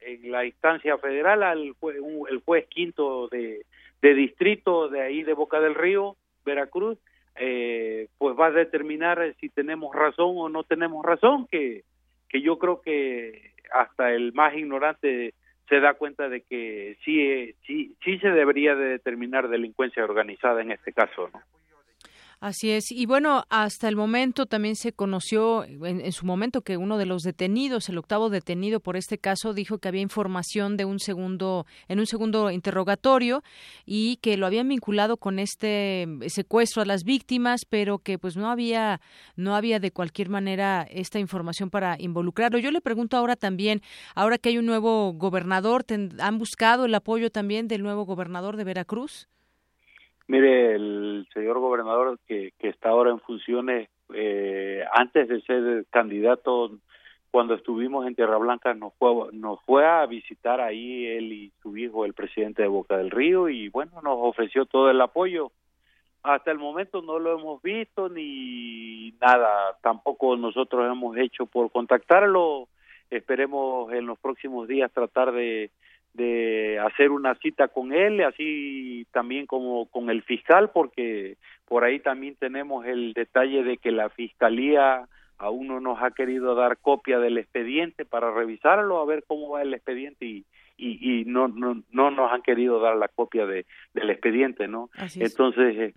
en 0.00 0.32
la 0.32 0.44
instancia 0.44 0.98
federal 0.98 1.42
el 1.58 1.72
juez, 1.72 1.98
el 2.30 2.38
juez 2.44 2.66
quinto 2.68 3.28
de, 3.28 3.64
de 4.02 4.14
distrito 4.14 4.88
de 4.88 5.02
ahí 5.02 5.22
de 5.22 5.34
Boca 5.34 5.60
del 5.60 5.74
Río 5.74 6.16
Veracruz, 6.48 6.98
eh, 7.36 8.08
pues 8.18 8.36
va 8.38 8.46
a 8.46 8.50
determinar 8.50 9.34
si 9.40 9.48
tenemos 9.48 9.94
razón 9.94 10.34
o 10.36 10.48
no 10.48 10.64
tenemos 10.64 11.04
razón, 11.04 11.46
que, 11.46 11.84
que 12.28 12.40
yo 12.42 12.58
creo 12.58 12.80
que 12.82 13.52
hasta 13.72 14.12
el 14.12 14.32
más 14.32 14.54
ignorante 14.54 15.34
se 15.68 15.80
da 15.80 15.94
cuenta 15.94 16.28
de 16.28 16.40
que 16.40 16.96
sí, 17.04 17.54
sí, 17.66 17.94
sí 18.02 18.18
se 18.18 18.30
debería 18.30 18.74
de 18.74 18.86
determinar 18.86 19.48
delincuencia 19.48 20.02
organizada 20.02 20.62
en 20.62 20.72
este 20.72 20.92
caso, 20.92 21.28
¿no? 21.32 21.40
Así 22.40 22.70
es. 22.70 22.92
Y 22.92 23.06
bueno, 23.06 23.42
hasta 23.48 23.88
el 23.88 23.96
momento 23.96 24.46
también 24.46 24.76
se 24.76 24.92
conoció 24.92 25.64
en, 25.64 26.12
su 26.12 26.24
momento 26.24 26.62
que 26.62 26.76
uno 26.76 26.96
de 26.96 27.04
los 27.04 27.22
detenidos, 27.22 27.88
el 27.88 27.98
octavo 27.98 28.30
detenido 28.30 28.78
por 28.78 28.96
este 28.96 29.18
caso, 29.18 29.54
dijo 29.54 29.78
que 29.78 29.88
había 29.88 30.02
información 30.02 30.76
de 30.76 30.84
un 30.84 31.00
segundo, 31.00 31.66
en 31.88 31.98
un 31.98 32.06
segundo 32.06 32.52
interrogatorio 32.52 33.42
y 33.84 34.18
que 34.18 34.36
lo 34.36 34.46
habían 34.46 34.68
vinculado 34.68 35.16
con 35.16 35.40
este 35.40 36.06
secuestro 36.28 36.82
a 36.82 36.84
las 36.84 37.02
víctimas, 37.02 37.62
pero 37.68 37.98
que 37.98 38.18
pues 38.18 38.36
no 38.36 38.50
había, 38.50 39.00
no 39.34 39.56
había 39.56 39.80
de 39.80 39.90
cualquier 39.90 40.28
manera 40.28 40.86
esta 40.88 41.18
información 41.18 41.70
para 41.70 41.96
involucrarlo. 41.98 42.58
Yo 42.58 42.70
le 42.70 42.80
pregunto 42.80 43.16
ahora 43.16 43.34
también, 43.34 43.82
ahora 44.14 44.38
que 44.38 44.50
hay 44.50 44.58
un 44.58 44.66
nuevo 44.66 45.12
gobernador, 45.12 45.84
¿han 46.20 46.38
buscado 46.38 46.84
el 46.84 46.94
apoyo 46.94 47.30
también 47.30 47.66
del 47.66 47.82
nuevo 47.82 48.04
gobernador 48.04 48.56
de 48.56 48.62
Veracruz? 48.62 49.28
Mire, 50.28 50.74
el 50.74 51.26
señor 51.32 51.58
gobernador 51.58 52.18
que, 52.28 52.52
que 52.58 52.68
está 52.68 52.90
ahora 52.90 53.10
en 53.10 53.20
funciones, 53.20 53.88
eh, 54.14 54.84
antes 54.92 55.26
de 55.26 55.40
ser 55.40 55.86
candidato, 55.90 56.70
cuando 57.30 57.54
estuvimos 57.54 58.06
en 58.06 58.14
Tierra 58.14 58.36
Blanca, 58.36 58.74
nos 58.74 58.92
fue, 58.94 59.32
nos 59.32 59.58
fue 59.62 59.86
a 59.86 60.04
visitar 60.04 60.60
ahí 60.60 61.06
él 61.06 61.32
y 61.32 61.52
su 61.62 61.74
hijo, 61.78 62.04
el 62.04 62.12
presidente 62.12 62.60
de 62.60 62.68
Boca 62.68 62.98
del 62.98 63.10
Río, 63.10 63.48
y 63.48 63.70
bueno, 63.70 64.02
nos 64.02 64.18
ofreció 64.18 64.66
todo 64.66 64.90
el 64.90 65.00
apoyo. 65.00 65.50
Hasta 66.22 66.50
el 66.50 66.58
momento 66.58 67.00
no 67.00 67.18
lo 67.18 67.38
hemos 67.38 67.62
visto 67.62 68.10
ni 68.10 69.12
nada, 69.22 69.78
tampoco 69.82 70.36
nosotros 70.36 70.90
hemos 70.92 71.16
hecho 71.16 71.46
por 71.46 71.70
contactarlo. 71.70 72.68
Esperemos 73.08 73.90
en 73.94 74.04
los 74.04 74.18
próximos 74.18 74.68
días 74.68 74.92
tratar 74.92 75.32
de, 75.32 75.70
de 76.14 76.78
hacer 76.80 77.10
una 77.10 77.34
cita 77.36 77.68
con 77.68 77.92
él, 77.92 78.20
así 78.22 79.06
también 79.12 79.46
como 79.46 79.86
con 79.86 80.10
el 80.10 80.22
fiscal, 80.22 80.70
porque 80.72 81.36
por 81.66 81.84
ahí 81.84 82.00
también 82.00 82.34
tenemos 82.36 82.86
el 82.86 83.12
detalle 83.12 83.62
de 83.62 83.76
que 83.76 83.92
la 83.92 84.08
fiscalía 84.08 85.06
aún 85.38 85.68
no 85.68 85.80
nos 85.80 86.02
ha 86.02 86.10
querido 86.10 86.54
dar 86.54 86.78
copia 86.78 87.20
del 87.20 87.38
expediente 87.38 88.04
para 88.04 88.32
revisarlo, 88.32 88.98
a 88.98 89.06
ver 89.06 89.24
cómo 89.26 89.50
va 89.50 89.62
el 89.62 89.72
expediente 89.72 90.26
y, 90.26 90.44
y, 90.76 91.20
y 91.20 91.24
no, 91.24 91.48
no, 91.48 91.82
no 91.90 92.10
nos 92.10 92.32
han 92.32 92.42
querido 92.42 92.80
dar 92.80 92.96
la 92.96 93.08
copia 93.08 93.46
de, 93.46 93.64
del 93.94 94.10
expediente, 94.10 94.66
¿no? 94.66 94.90
Entonces, 95.16 95.76
eh, 95.76 95.94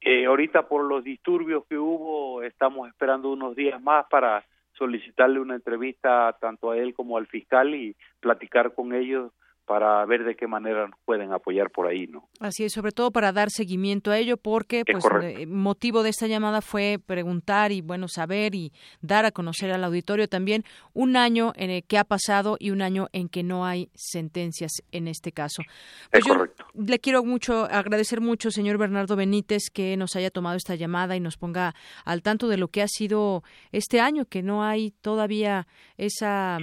eh, 0.00 0.26
ahorita 0.26 0.66
por 0.66 0.84
los 0.84 1.04
disturbios 1.04 1.64
que 1.66 1.78
hubo, 1.78 2.42
estamos 2.42 2.88
esperando 2.88 3.30
unos 3.30 3.54
días 3.54 3.80
más 3.80 4.06
para 4.10 4.44
solicitarle 4.72 5.40
una 5.40 5.56
entrevista 5.56 6.36
tanto 6.40 6.70
a 6.70 6.78
él 6.78 6.94
como 6.94 7.18
al 7.18 7.26
fiscal 7.26 7.74
y 7.74 7.94
platicar 8.18 8.74
con 8.74 8.94
ellos 8.94 9.30
para 9.70 10.04
ver 10.04 10.24
de 10.24 10.34
qué 10.34 10.48
manera 10.48 10.88
nos 10.88 10.98
pueden 11.04 11.32
apoyar 11.32 11.70
por 11.70 11.86
ahí, 11.86 12.08
¿no? 12.08 12.28
Así 12.40 12.64
es, 12.64 12.72
sobre 12.72 12.90
todo 12.90 13.12
para 13.12 13.30
dar 13.30 13.50
seguimiento 13.50 14.10
a 14.10 14.18
ello, 14.18 14.36
porque 14.36 14.82
pues 14.84 15.04
el 15.22 15.46
motivo 15.46 16.02
de 16.02 16.10
esta 16.10 16.26
llamada 16.26 16.60
fue 16.60 16.98
preguntar 16.98 17.70
y 17.70 17.80
bueno 17.80 18.08
saber 18.08 18.56
y 18.56 18.72
dar 19.00 19.26
a 19.26 19.30
conocer 19.30 19.70
al 19.70 19.84
auditorio 19.84 20.26
también 20.26 20.64
un 20.92 21.16
año 21.16 21.52
en 21.54 21.70
el 21.70 21.84
que 21.84 21.98
ha 21.98 22.04
pasado 22.04 22.56
y 22.58 22.72
un 22.72 22.82
año 22.82 23.06
en 23.12 23.28
que 23.28 23.44
no 23.44 23.64
hay 23.64 23.90
sentencias 23.94 24.72
en 24.90 25.06
este 25.06 25.30
caso. 25.30 25.62
Pues 26.10 26.24
correcto. 26.24 26.64
Le 26.74 26.98
quiero 26.98 27.24
mucho 27.24 27.64
agradecer 27.64 28.20
mucho, 28.20 28.50
señor 28.50 28.78
Bernardo 28.78 29.16
Benítez, 29.16 29.70
que 29.72 29.96
nos 29.96 30.16
haya 30.16 30.30
tomado 30.30 30.56
esta 30.56 30.74
llamada 30.74 31.16
y 31.16 31.20
nos 31.20 31.36
ponga 31.36 31.74
al 32.04 32.22
tanto 32.22 32.48
de 32.48 32.56
lo 32.56 32.68
que 32.68 32.82
ha 32.82 32.88
sido 32.88 33.42
este 33.72 34.00
año, 34.00 34.24
que 34.24 34.42
no 34.42 34.62
hay 34.64 34.92
todavía 35.02 35.66
esa 35.96 36.58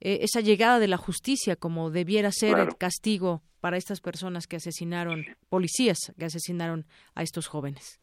eh, 0.00 0.18
esa 0.22 0.40
llegada 0.40 0.78
de 0.78 0.88
la 0.88 0.98
justicia 0.98 1.56
como 1.56 1.90
debiera 1.90 2.30
ser 2.30 2.58
el 2.58 2.76
castigo 2.76 3.42
para 3.60 3.76
estas 3.76 4.00
personas 4.00 4.46
que 4.46 4.56
asesinaron, 4.56 5.24
policías 5.48 6.12
que 6.18 6.26
asesinaron 6.26 6.84
a 7.14 7.22
estos 7.22 7.48
jóvenes. 7.48 8.00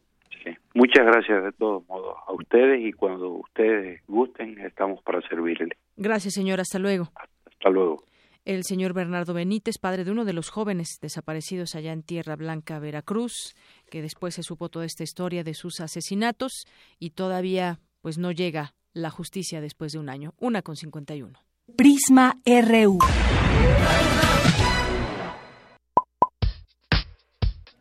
Muchas 0.74 1.06
gracias 1.06 1.44
de 1.44 1.52
todos 1.52 1.86
modos 1.88 2.16
a 2.26 2.32
ustedes 2.32 2.84
y 2.84 2.92
cuando 2.92 3.28
ustedes 3.30 4.02
gusten 4.08 4.58
estamos 4.58 5.00
para 5.02 5.20
servirles. 5.28 5.70
Gracias, 5.96 6.34
señor. 6.34 6.60
Hasta 6.60 6.78
luego. 6.78 7.08
Hasta 7.46 7.70
luego. 7.70 8.04
El 8.44 8.64
señor 8.64 8.92
Bernardo 8.92 9.32
Benítez, 9.32 9.78
padre 9.78 10.04
de 10.04 10.10
uno 10.10 10.26
de 10.26 10.34
los 10.34 10.50
jóvenes 10.50 10.98
desaparecidos 11.00 11.74
allá 11.74 11.92
en 11.92 12.02
Tierra 12.02 12.36
Blanca, 12.36 12.78
Veracruz, 12.78 13.54
que 13.90 14.02
después 14.02 14.34
se 14.34 14.42
supo 14.42 14.68
toda 14.68 14.84
esta 14.84 15.02
historia 15.02 15.42
de 15.44 15.54
sus 15.54 15.80
asesinatos 15.80 16.66
y 16.98 17.10
todavía 17.10 17.80
pues 18.02 18.18
no 18.18 18.32
llega 18.32 18.74
la 18.92 19.08
justicia 19.08 19.62
después 19.62 19.92
de 19.92 19.98
un 19.98 20.10
año. 20.10 20.34
Una 20.38 20.60
con 20.60 20.76
cincuenta 20.76 21.14
y 21.14 21.22
uno. 21.22 21.40
Prisma 21.74 22.38
RU. 22.44 22.98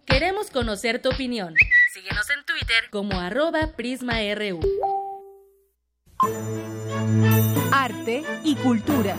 Queremos 0.05 0.49
conocer 0.49 1.01
tu 1.01 1.09
opinión. 1.09 1.55
Síguenos 1.93 2.30
en 2.30 2.45
Twitter 2.45 2.89
como 2.89 3.20
arroba 3.20 3.74
PrismaRU. 3.76 4.61
Arte 7.74 8.24
y 8.45 8.55
cultura. 8.55 9.18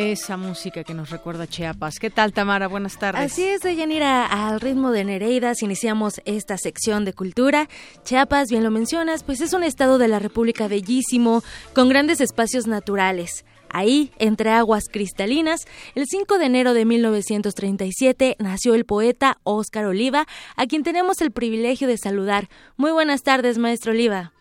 Esa 0.00 0.38
música 0.38 0.82
que 0.82 0.94
nos 0.94 1.10
recuerda 1.10 1.44
a 1.44 1.46
Chiapas. 1.46 1.98
¿Qué 1.98 2.08
tal, 2.08 2.32
Tamara? 2.32 2.68
Buenas 2.68 2.98
tardes. 2.98 3.20
Así 3.20 3.44
es, 3.46 3.60
Deyanira. 3.60 4.24
Al 4.24 4.58
ritmo 4.58 4.92
de 4.92 5.04
Nereidas 5.04 5.62
iniciamos 5.62 6.22
esta 6.24 6.56
sección 6.56 7.04
de 7.04 7.12
cultura. 7.12 7.68
Chiapas, 8.02 8.48
bien 8.48 8.64
lo 8.64 8.70
mencionas, 8.70 9.24
pues 9.24 9.42
es 9.42 9.52
un 9.52 9.62
estado 9.62 9.98
de 9.98 10.08
la 10.08 10.18
República 10.18 10.68
bellísimo, 10.68 11.42
con 11.74 11.90
grandes 11.90 12.22
espacios 12.22 12.66
naturales. 12.66 13.44
Ahí, 13.68 14.10
entre 14.18 14.48
aguas 14.48 14.84
cristalinas, 14.90 15.66
el 15.94 16.06
5 16.06 16.38
de 16.38 16.46
enero 16.46 16.72
de 16.72 16.86
1937 16.86 18.36
nació 18.38 18.74
el 18.74 18.86
poeta 18.86 19.36
Óscar 19.42 19.84
Oliva, 19.84 20.24
a 20.56 20.64
quien 20.64 20.82
tenemos 20.82 21.20
el 21.20 21.30
privilegio 21.30 21.86
de 21.86 21.98
saludar. 21.98 22.48
Muy 22.78 22.90
buenas 22.90 23.22
tardes, 23.22 23.58
maestro 23.58 23.92
Oliva. 23.92 24.32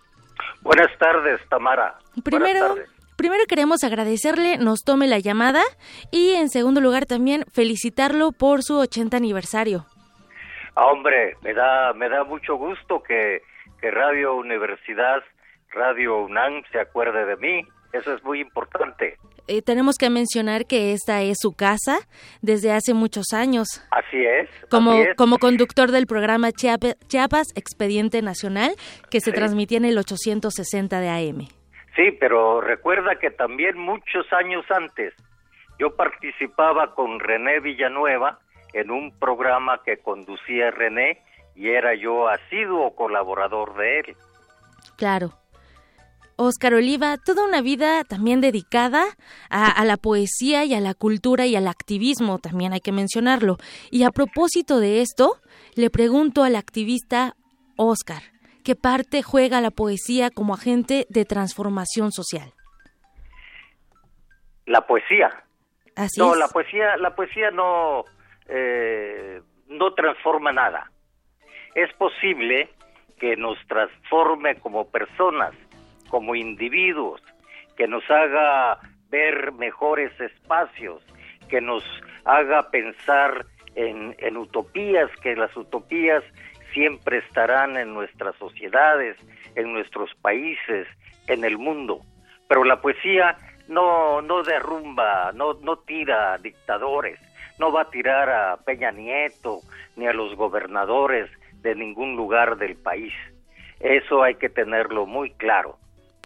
Buenas 0.62 0.98
tardes, 0.98 1.42
Tamara. 1.50 2.00
Primero, 2.24 2.76
Primero 3.20 3.44
queremos 3.50 3.84
agradecerle, 3.84 4.58
nos 4.60 4.86
tome 4.86 5.06
la 5.06 5.20
llamada 5.20 5.62
y 6.10 6.36
en 6.36 6.48
segundo 6.48 6.80
lugar 6.80 7.06
también 7.06 7.44
felicitarlo 7.54 8.32
por 8.32 8.64
su 8.64 8.78
80 8.78 9.18
aniversario. 9.18 9.86
Ah, 10.74 10.86
hombre, 10.86 11.36
me 11.42 11.54
da, 11.54 11.92
me 11.92 12.08
da 12.08 12.24
mucho 12.24 12.56
gusto 12.56 13.04
que, 13.04 13.42
que 13.82 13.92
Radio 13.92 14.36
Universidad, 14.38 15.22
Radio 15.72 16.24
UNAM 16.24 16.64
se 16.72 16.80
acuerde 16.80 17.26
de 17.26 17.36
mí. 17.36 17.68
Eso 17.92 18.14
es 18.14 18.24
muy 18.24 18.40
importante. 18.40 19.18
Eh, 19.48 19.62
tenemos 19.64 19.98
que 19.98 20.10
mencionar 20.10 20.66
que 20.66 20.94
esta 20.94 21.22
es 21.22 21.40
su 21.42 21.54
casa 21.54 21.98
desde 22.42 22.72
hace 22.72 22.94
muchos 22.94 23.34
años. 23.34 23.84
Así 23.92 24.24
es. 24.26 24.50
Como, 24.70 24.92
así 24.92 25.02
es. 25.10 25.18
como 25.18 25.40
conductor 25.40 25.92
del 25.92 26.08
programa 26.08 26.54
Chiapas, 26.54 27.48
Expediente 27.56 28.22
Nacional, 28.22 28.76
que 29.12 29.20
se 29.20 29.34
transmitía 29.34 29.78
en 29.80 29.84
el 29.84 29.98
860 29.98 31.02
de 31.02 31.10
AM. 31.10 31.59
Sí, 32.00 32.12
pero 32.18 32.62
recuerda 32.62 33.20
que 33.20 33.30
también 33.30 33.78
muchos 33.78 34.26
años 34.32 34.64
antes 34.70 35.14
yo 35.78 35.98
participaba 35.98 36.96
con 36.96 37.20
René 37.20 37.60
Villanueva 37.60 38.40
en 38.72 38.90
un 38.90 39.12
programa 39.20 39.82
que 39.84 39.98
conducía 39.98 40.72
René 40.72 41.22
y 41.58 41.68
era 41.68 41.94
yo 41.96 42.30
asiduo 42.30 42.96
colaborador 42.96 43.76
de 43.76 44.00
él. 44.00 44.16
Claro. 44.96 45.34
Oscar 46.38 46.74
Oliva, 46.76 47.18
toda 47.18 47.46
una 47.46 47.62
vida 47.62 48.06
también 48.06 48.40
dedicada 48.40 49.04
a, 49.50 49.84
la 49.84 49.98
poesía 49.98 50.64
y 50.64 50.76
a 50.76 50.80
la 50.80 50.94
cultura 50.94 51.48
y 51.48 51.58
al 51.58 51.68
activismo, 51.68 52.40
también 52.40 52.72
hay 52.72 52.80
que 52.80 52.94
mencionarlo. 52.94 53.58
Y 53.92 54.04
a 54.04 54.12
propósito 54.12 54.80
de 54.80 55.02
esto, 55.02 55.36
le 55.76 55.90
pregunto 55.90 56.46
al 56.46 56.56
activista 56.56 57.36
Oscar, 57.76 58.24
¿qué 58.64 58.76
parte 58.76 59.24
juega 59.24 59.62
la 59.62 59.72
poesía 59.72 60.30
como 60.30 60.54
agente 60.54 61.06
de 61.10 61.26
transformación 61.26 62.12
social? 62.12 62.54
La 64.66 64.86
poesía. 64.86 65.44
Así 65.96 66.20
no, 66.20 66.34
es. 66.34 66.40
la 66.40 66.48
poesía, 66.48 66.98
la 66.98 67.16
poesía 67.16 67.52
no, 67.52 68.06
eh, 68.48 69.42
no 69.68 69.94
transforma 69.94 70.52
nada. 70.52 70.92
Es 71.76 71.92
posible 71.94 72.70
que 73.20 73.36
nos 73.36 73.58
transforme 73.68 74.56
como 74.56 74.90
personas, 74.90 75.54
como 76.10 76.36
individuos, 76.36 77.22
que 77.76 77.88
nos 77.88 78.04
haga 78.10 78.80
ver 79.10 79.52
mejores 79.54 80.12
espacios, 80.20 81.04
que 81.50 81.62
nos 81.62 81.84
haga 82.26 82.70
pensar 82.70 83.46
en, 83.76 84.16
en 84.20 84.38
utopías, 84.38 85.10
que 85.22 85.36
las 85.36 85.56
utopías 85.56 86.24
siempre 86.74 87.20
estarán 87.20 87.78
en 87.78 87.94
nuestras 87.94 88.36
sociedades, 88.38 89.18
en 89.56 89.74
nuestros 89.74 90.14
países, 90.22 90.88
en 91.28 91.44
el 91.44 91.58
mundo. 91.58 92.02
Pero 92.48 92.64
la 92.64 92.82
poesía 92.82 93.38
no, 93.68 94.22
no 94.22 94.44
derrumba, 94.44 95.32
no, 95.34 95.54
no 95.62 95.78
tira 95.78 96.34
a 96.34 96.38
dictadores, 96.38 97.20
no 97.60 97.72
va 97.72 97.84
a 97.84 97.90
tirar 97.90 98.30
a 98.30 98.58
Peña 98.58 98.92
Nieto 98.92 99.60
ni 99.96 100.08
a 100.08 100.14
los 100.14 100.36
gobernadores 100.36 101.30
de 101.62 101.76
ningún 101.76 102.16
lugar 102.16 102.58
del 102.58 102.76
país. 102.76 103.14
Eso 103.80 104.24
hay 104.24 104.36
que 104.36 104.50
tenerlo 104.50 105.06
muy 105.06 105.32
claro. 105.32 105.78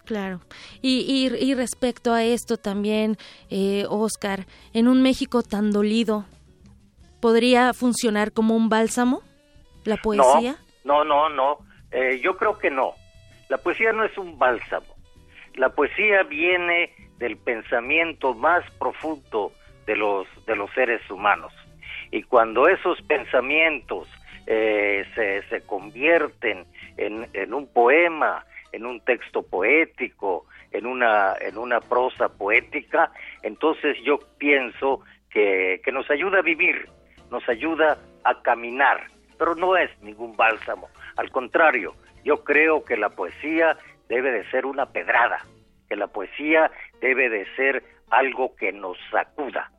Claro. 0.05 0.41
Y, 0.81 1.05
y, 1.07 1.43
y 1.43 1.53
respecto 1.53 2.13
a 2.13 2.23
esto 2.23 2.57
también, 2.57 3.17
eh, 3.49 3.85
Oscar, 3.89 4.45
en 4.73 4.87
un 4.87 5.01
México 5.01 5.43
tan 5.43 5.71
dolido, 5.71 6.25
¿podría 7.21 7.73
funcionar 7.73 8.33
como 8.33 8.55
un 8.55 8.69
bálsamo 8.69 9.21
la 9.85 9.97
poesía? 9.97 10.55
No, 10.83 11.03
no, 11.03 11.29
no, 11.29 11.29
no. 11.29 11.57
Eh, 11.91 12.19
yo 12.21 12.37
creo 12.37 12.57
que 12.57 12.69
no. 12.69 12.93
La 13.49 13.57
poesía 13.57 13.91
no 13.91 14.03
es 14.03 14.17
un 14.17 14.37
bálsamo. 14.37 14.95
La 15.55 15.69
poesía 15.69 16.23
viene 16.23 16.91
del 17.17 17.37
pensamiento 17.37 18.33
más 18.33 18.69
profundo 18.79 19.53
de 19.85 19.95
los 19.95 20.27
de 20.45 20.55
los 20.55 20.71
seres 20.71 21.01
humanos. 21.09 21.53
Y 22.11 22.23
cuando 22.23 22.67
esos 22.67 23.01
pensamientos 23.03 24.07
eh, 24.45 25.05
se, 25.15 25.43
se 25.49 25.65
convierten 25.65 26.65
en, 26.97 27.27
en 27.33 27.53
un 27.53 27.67
poema, 27.67 28.45
en 28.71 28.85
un 28.85 28.99
texto 29.01 29.43
poético, 29.43 30.45
en 30.71 30.85
una, 30.85 31.35
en 31.39 31.57
una 31.57 31.79
prosa 31.79 32.29
poética, 32.29 33.11
entonces 33.41 33.95
yo 34.03 34.19
pienso 34.37 35.01
que, 35.29 35.81
que 35.83 35.91
nos 35.91 36.09
ayuda 36.09 36.39
a 36.39 36.41
vivir, 36.41 36.89
nos 37.31 37.47
ayuda 37.47 37.97
a 38.23 38.41
caminar, 38.41 39.07
pero 39.43 39.55
no 39.55 39.75
es 39.75 39.89
ningún 40.01 40.37
bálsamo. 40.37 40.87
Al 41.17 41.29
contrario, 41.29 41.95
yo 42.23 42.45
creo 42.45 42.85
que 42.85 42.95
la 42.95 43.09
poesía 43.09 43.77
debe 44.07 44.31
de 44.31 44.49
ser 44.49 44.65
una 44.65 44.85
pedrada, 44.85 45.45
que 45.89 45.97
la 45.97 46.07
poesía 46.07 46.71
debe 47.01 47.27
de 47.29 47.45
ser 47.57 47.83
algo 48.09 48.55
que 48.55 48.71
nos 48.71 48.95
sacuda. 49.11 49.69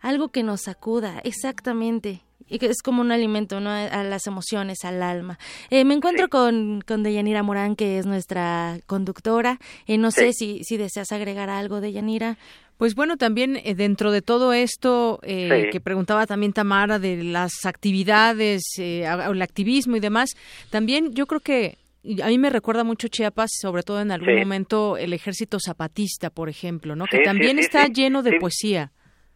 Algo 0.00 0.28
que 0.28 0.44
nos 0.44 0.62
sacuda, 0.62 1.18
exactamente 1.24 2.20
y 2.48 2.60
que 2.60 2.66
es 2.66 2.82
como 2.82 3.02
un 3.02 3.10
alimento 3.10 3.58
¿no? 3.58 3.70
a 3.70 4.04
las 4.04 4.26
emociones, 4.26 4.84
al 4.84 5.02
alma. 5.02 5.38
Eh, 5.70 5.84
me 5.84 5.94
encuentro 5.94 6.26
sí. 6.26 6.30
con, 6.30 6.80
con 6.86 7.02
Deyanira 7.02 7.42
Morán, 7.42 7.76
que 7.76 7.98
es 7.98 8.06
nuestra 8.06 8.78
conductora. 8.86 9.58
Eh, 9.86 9.98
no 9.98 10.12
sí. 10.12 10.20
sé 10.20 10.32
si, 10.32 10.64
si 10.64 10.76
deseas 10.76 11.12
agregar 11.12 11.50
algo, 11.50 11.80
Deyanira. 11.80 12.38
Pues 12.78 12.94
bueno, 12.94 13.16
también 13.16 13.56
eh, 13.56 13.74
dentro 13.74 14.12
de 14.12 14.22
todo 14.22 14.52
esto 14.52 15.18
eh, 15.22 15.64
sí. 15.64 15.70
que 15.70 15.80
preguntaba 15.80 16.26
también 16.26 16.52
Tamara 16.52 16.98
de 16.98 17.24
las 17.24 17.66
actividades, 17.66 18.62
eh, 18.78 19.04
el 19.04 19.42
activismo 19.42 19.96
y 19.96 20.00
demás, 20.00 20.30
también 20.70 21.12
yo 21.12 21.26
creo 21.26 21.40
que 21.40 21.76
a 22.22 22.28
mí 22.28 22.38
me 22.38 22.50
recuerda 22.50 22.84
mucho 22.84 23.08
Chiapas, 23.08 23.50
sobre 23.60 23.82
todo 23.82 24.00
en 24.00 24.12
algún 24.12 24.36
momento 24.36 24.96
el 24.96 25.12
ejército 25.12 25.58
zapatista, 25.60 26.30
por 26.30 26.48
ejemplo, 26.48 26.94
¿no? 26.94 27.04
que 27.06 27.18
también 27.18 27.58
está 27.58 27.86
lleno 27.86 28.22
de 28.22 28.38
poesía. 28.38 28.92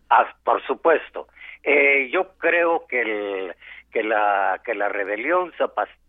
Ah, 0.09 0.25
por 0.45 0.65
supuesto. 0.67 1.27
Eh, 1.65 2.11
yo 2.13 2.35
creo 2.39 2.87
que 2.89 3.03
el, 3.03 3.55
que 3.91 4.03
la 4.03 4.61
que 4.65 4.75
la 4.75 4.89
rebelión 4.89 5.53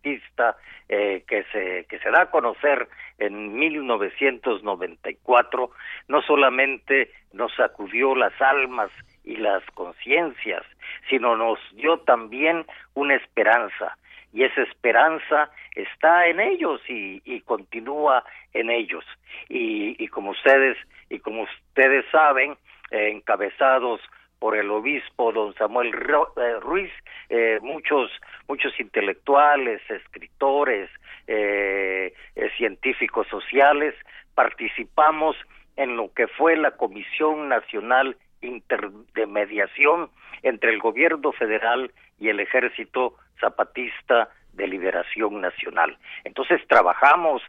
zapatista 0.03 0.57
eh, 0.89 1.23
que 1.27 1.43
se 1.51 1.85
que 1.85 1.99
se 1.99 2.09
da 2.11 2.23
a 2.23 2.31
conocer 2.31 2.89
en 3.19 3.55
1994 3.55 5.71
no 6.07 6.21
solamente 6.21 7.11
nos 7.31 7.53
sacudió 7.55 8.15
las 8.15 8.33
almas 8.41 8.89
y 9.23 9.37
las 9.37 9.63
conciencias, 9.73 10.63
sino 11.09 11.37
nos 11.37 11.59
dio 11.73 11.99
también 11.99 12.65
una 12.93 13.15
esperanza 13.15 13.97
y 14.33 14.43
esa 14.43 14.63
esperanza 14.63 15.49
está 15.75 16.27
en 16.27 16.39
ellos 16.39 16.81
y, 16.89 17.21
y 17.23 17.41
continúa 17.41 18.23
en 18.53 18.71
ellos. 18.71 19.05
Y, 19.47 19.95
y, 20.03 20.07
como 20.07 20.31
ustedes 20.31 20.75
y 21.09 21.19
como 21.19 21.43
ustedes 21.43 22.03
saben 22.11 22.57
eh, 22.91 23.11
encabezados 23.11 24.01
por 24.43 24.57
el 24.57 24.69
obispo 24.71 25.31
don 25.31 25.53
Samuel 25.53 25.93
eh, 25.95 26.59
Ruiz, 26.59 26.91
eh, 27.29 27.59
muchos 27.61 28.11
muchos 28.49 28.77
intelectuales, 28.77 29.79
escritores, 29.89 30.89
eh, 31.27 32.13
científicos 32.57 33.25
sociales 33.29 33.95
participamos 34.35 35.37
en 35.77 35.95
lo 35.95 36.13
que 36.13 36.27
fue 36.27 36.57
la 36.57 36.71
Comisión 36.71 37.47
Nacional 37.47 38.17
de 38.41 39.27
Mediación 39.27 40.09
entre 40.41 40.71
el 40.71 40.79
Gobierno 40.79 41.31
Federal 41.31 41.93
y 42.19 42.27
el 42.27 42.41
Ejército 42.41 43.15
Zapatista 43.39 44.27
de 44.51 44.67
Liberación 44.67 45.39
Nacional. 45.39 45.97
Entonces 46.25 46.59
trabajamos, 46.67 47.41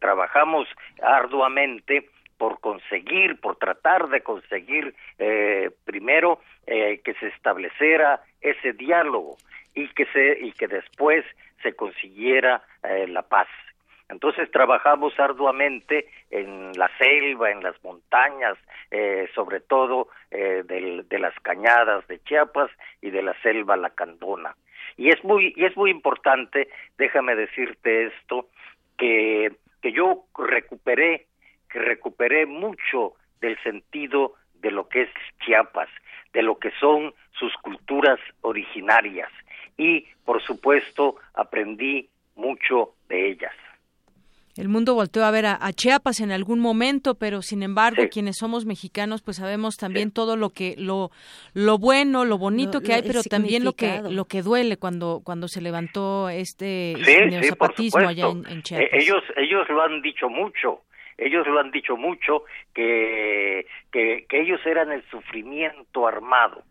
trabajamos 0.00 0.66
arduamente 1.00 2.10
por 2.44 2.60
conseguir, 2.60 3.40
por 3.40 3.56
tratar 3.56 4.10
de 4.10 4.20
conseguir 4.20 4.94
eh, 5.18 5.70
primero 5.86 6.40
eh, 6.66 7.00
que 7.02 7.14
se 7.14 7.28
estableciera 7.28 8.20
ese 8.42 8.74
diálogo 8.74 9.38
y 9.74 9.88
que 9.94 10.04
se 10.12 10.44
y 10.44 10.52
que 10.52 10.68
después 10.68 11.24
se 11.62 11.74
consiguiera 11.74 12.62
eh, 12.82 13.06
la 13.08 13.22
paz. 13.22 13.48
Entonces 14.10 14.50
trabajamos 14.50 15.18
arduamente 15.18 16.10
en 16.30 16.72
la 16.76 16.90
selva, 16.98 17.50
en 17.50 17.62
las 17.62 17.82
montañas, 17.82 18.58
sobre 19.34 19.60
todo 19.60 20.08
de 20.30 21.18
las 21.18 21.34
cañadas 21.40 22.06
de 22.08 22.22
Chiapas 22.24 22.70
y 23.00 23.08
de 23.08 23.22
la 23.22 23.32
selva 23.40 23.78
lacandona. 23.78 24.54
Y 24.98 25.08
es 25.08 25.24
muy 25.24 25.54
y 25.56 25.64
es 25.64 25.74
muy 25.78 25.90
importante, 25.90 26.68
déjame 26.98 27.34
decirte 27.36 28.08
esto, 28.08 28.50
que 28.98 29.50
que 29.80 29.92
yo 29.92 30.24
recuperé 30.38 31.26
que 31.74 31.80
recuperé 31.80 32.46
mucho 32.46 33.14
del 33.40 33.60
sentido 33.64 34.34
de 34.62 34.70
lo 34.70 34.88
que 34.88 35.02
es 35.02 35.08
Chiapas, 35.44 35.88
de 36.32 36.40
lo 36.42 36.56
que 36.56 36.70
son 36.78 37.12
sus 37.36 37.52
culturas 37.62 38.20
originarias. 38.42 39.28
Y, 39.76 40.06
por 40.24 40.40
supuesto, 40.40 41.16
aprendí 41.34 42.08
mucho 42.36 42.94
de 43.08 43.28
ellas. 43.28 43.52
El 44.56 44.68
mundo 44.68 44.94
volteó 44.94 45.24
a 45.24 45.32
ver 45.32 45.46
a, 45.46 45.72
Chiapas 45.72 46.20
en 46.20 46.30
algún 46.30 46.60
momento, 46.60 47.16
pero 47.16 47.42
sin 47.42 47.64
embargo, 47.64 48.04
quienes 48.08 48.36
somos 48.38 48.66
mexicanos, 48.66 49.20
pues 49.20 49.38
sabemos 49.38 49.76
también 49.76 50.12
todo 50.12 50.36
lo 50.36 50.50
que 50.50 50.76
lo 50.78 51.10
lo 51.54 51.76
bueno, 51.78 52.24
lo 52.24 52.38
bonito 52.38 52.82
que 52.82 52.92
hay, 52.92 53.02
pero 53.02 53.24
también 53.24 53.64
lo 53.64 53.72
que 53.72 54.00
lo 54.08 54.26
que 54.26 54.42
duele 54.42 54.76
cuando 54.76 55.22
cuando 55.24 55.48
se 55.48 55.60
levantó 55.60 56.28
este, 56.28 56.94
neozapatismo 57.28 58.06
allá 58.06 58.28
en, 58.28 58.46
en 58.46 58.62
Chiapas. 58.62 58.90
ellos 58.92 59.24
ellos 59.36 59.68
lo 59.68 59.82
han 59.82 60.00
dicho 60.02 60.28
mucho 60.28 60.82
ellos 61.18 61.46
lo 61.46 61.60
han 61.60 61.70
dicho 61.70 61.96
mucho, 61.96 62.44
que, 62.74 63.66
que, 63.92 64.26
ellos 64.30 64.60
eran 64.66 64.92
el 64.92 65.02
sufrimiento 65.10 66.06
armado. 66.06 66.62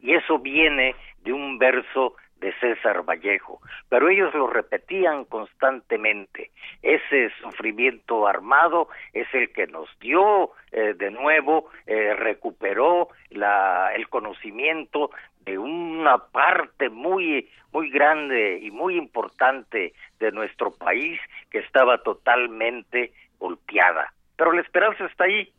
Y 0.00 0.14
eso 0.14 0.38
viene 0.38 0.94
de 1.22 1.32
un 1.32 1.58
verso 1.58 2.14
de 2.40 2.52
César 2.60 3.02
Vallejo, 3.02 3.60
pero 3.88 4.08
ellos 4.08 4.32
lo 4.32 4.46
repetían 4.46 5.24
constantemente. 5.24 6.52
Ese 6.82 7.30
sufrimiento 7.40 8.28
armado 8.28 8.88
es 9.12 9.26
el 9.34 9.52
que 9.52 9.66
nos 9.66 9.88
dio 9.98 10.52
eh, 10.70 10.94
de 10.96 11.10
nuevo, 11.10 11.68
eh, 11.86 12.14
recuperó 12.14 13.08
la, 13.30 13.90
el 13.94 14.08
conocimiento 14.08 15.10
de 15.44 15.58
una 15.58 16.18
parte 16.18 16.90
muy 16.90 17.48
muy 17.72 17.90
grande 17.90 18.60
y 18.62 18.70
muy 18.70 18.96
importante 18.96 19.92
de 20.18 20.32
nuestro 20.32 20.70
país 20.70 21.20
que 21.50 21.58
estaba 21.58 21.98
totalmente 22.02 23.12
golpeada. 23.38 24.12
Pero 24.36 24.52
la 24.52 24.60
esperanza 24.60 25.04
está 25.06 25.24
ahí, 25.24 25.52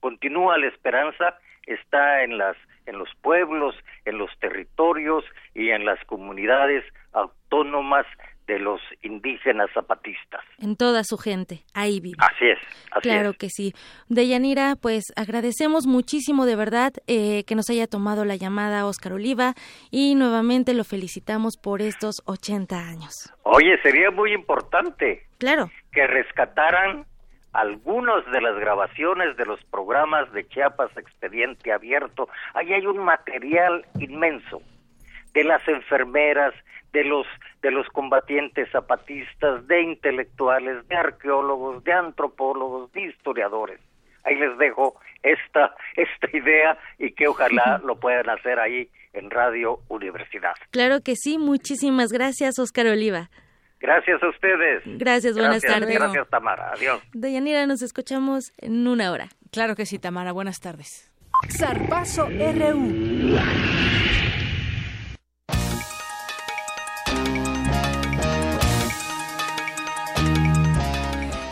continúa 0.00 0.58
la 0.58 0.68
esperanza, 0.68 1.38
está 1.66 2.22
en 2.22 2.38
las 2.38 2.56
en 2.86 2.98
los 2.98 3.14
pueblos, 3.20 3.76
en 4.06 4.16
los 4.16 4.30
territorios 4.38 5.22
y 5.54 5.70
en 5.70 5.84
las 5.84 6.02
comunidades 6.06 6.82
autónomas 7.12 8.06
de 8.48 8.58
los 8.58 8.80
indígenas 9.02 9.70
zapatistas. 9.72 10.42
En 10.58 10.74
toda 10.76 11.04
su 11.04 11.18
gente, 11.18 11.60
ahí 11.74 12.00
vive. 12.00 12.16
Así 12.18 12.46
es. 12.46 12.58
claro 13.02 13.34
que 13.34 13.50
sí. 13.50 13.74
Deyanira, 14.08 14.74
pues 14.80 15.04
agradecemos 15.16 15.86
muchísimo 15.86 16.46
de 16.46 16.56
verdad 16.56 16.92
eh, 17.06 17.44
que 17.44 17.54
nos 17.54 17.68
haya 17.70 17.86
tomado 17.86 18.24
la 18.24 18.36
llamada 18.36 18.86
Oscar 18.86 19.12
Oliva 19.12 19.54
y 19.90 20.14
nuevamente 20.14 20.72
lo 20.72 20.82
felicitamos 20.82 21.58
por 21.62 21.82
estos 21.82 22.22
80 22.24 22.76
años. 22.76 23.12
Oye, 23.42 23.78
sería 23.82 24.10
muy 24.10 24.32
importante. 24.32 25.26
Claro. 25.36 25.70
Que 25.92 26.06
rescataran 26.06 27.04
algunas 27.52 28.24
de 28.32 28.40
las 28.40 28.58
grabaciones 28.58 29.36
de 29.36 29.44
los 29.44 29.62
programas 29.64 30.32
de 30.32 30.48
Chiapas 30.48 30.96
Expediente 30.96 31.70
Abierto. 31.70 32.28
Ahí 32.54 32.72
hay 32.72 32.86
un 32.86 32.98
material 32.98 33.84
inmenso 34.00 34.62
de 35.34 35.44
las 35.44 35.66
enfermeras, 35.68 36.54
de 36.92 37.04
los 37.04 37.26
de 37.62 37.70
los 37.70 37.86
combatientes 37.88 38.70
zapatistas, 38.70 39.66
de 39.66 39.82
intelectuales, 39.82 40.86
de 40.88 40.96
arqueólogos, 40.96 41.84
de 41.84 41.92
antropólogos, 41.92 42.92
de 42.92 43.02
historiadores. 43.02 43.80
Ahí 44.24 44.36
les 44.36 44.56
dejo 44.58 45.00
esta 45.22 45.74
esta 45.96 46.36
idea 46.36 46.78
y 46.98 47.12
que 47.12 47.28
ojalá 47.28 47.80
lo 47.84 47.96
puedan 47.96 48.28
hacer 48.30 48.58
ahí 48.58 48.88
en 49.12 49.30
Radio 49.30 49.80
Universidad. 49.88 50.54
Claro 50.70 51.00
que 51.00 51.14
sí, 51.16 51.38
muchísimas 51.38 52.10
gracias, 52.10 52.58
Oscar 52.58 52.86
Oliva. 52.86 53.30
Gracias 53.80 54.20
a 54.22 54.28
ustedes. 54.28 54.82
Gracias, 54.98 55.38
buenas 55.38 55.62
tardes. 55.62 55.94
Gracias, 55.94 56.28
Tamara. 56.28 56.72
Adiós. 56.72 57.00
Deyanira, 57.12 57.64
nos 57.66 57.82
escuchamos 57.82 58.52
en 58.58 58.88
una 58.88 59.12
hora. 59.12 59.28
Claro 59.52 59.76
que 59.76 59.86
sí, 59.86 59.98
Tamara. 59.98 60.32
Buenas 60.32 60.58
tardes. 60.60 61.12
Zarpazo 61.48 62.26
RU. 62.26 63.38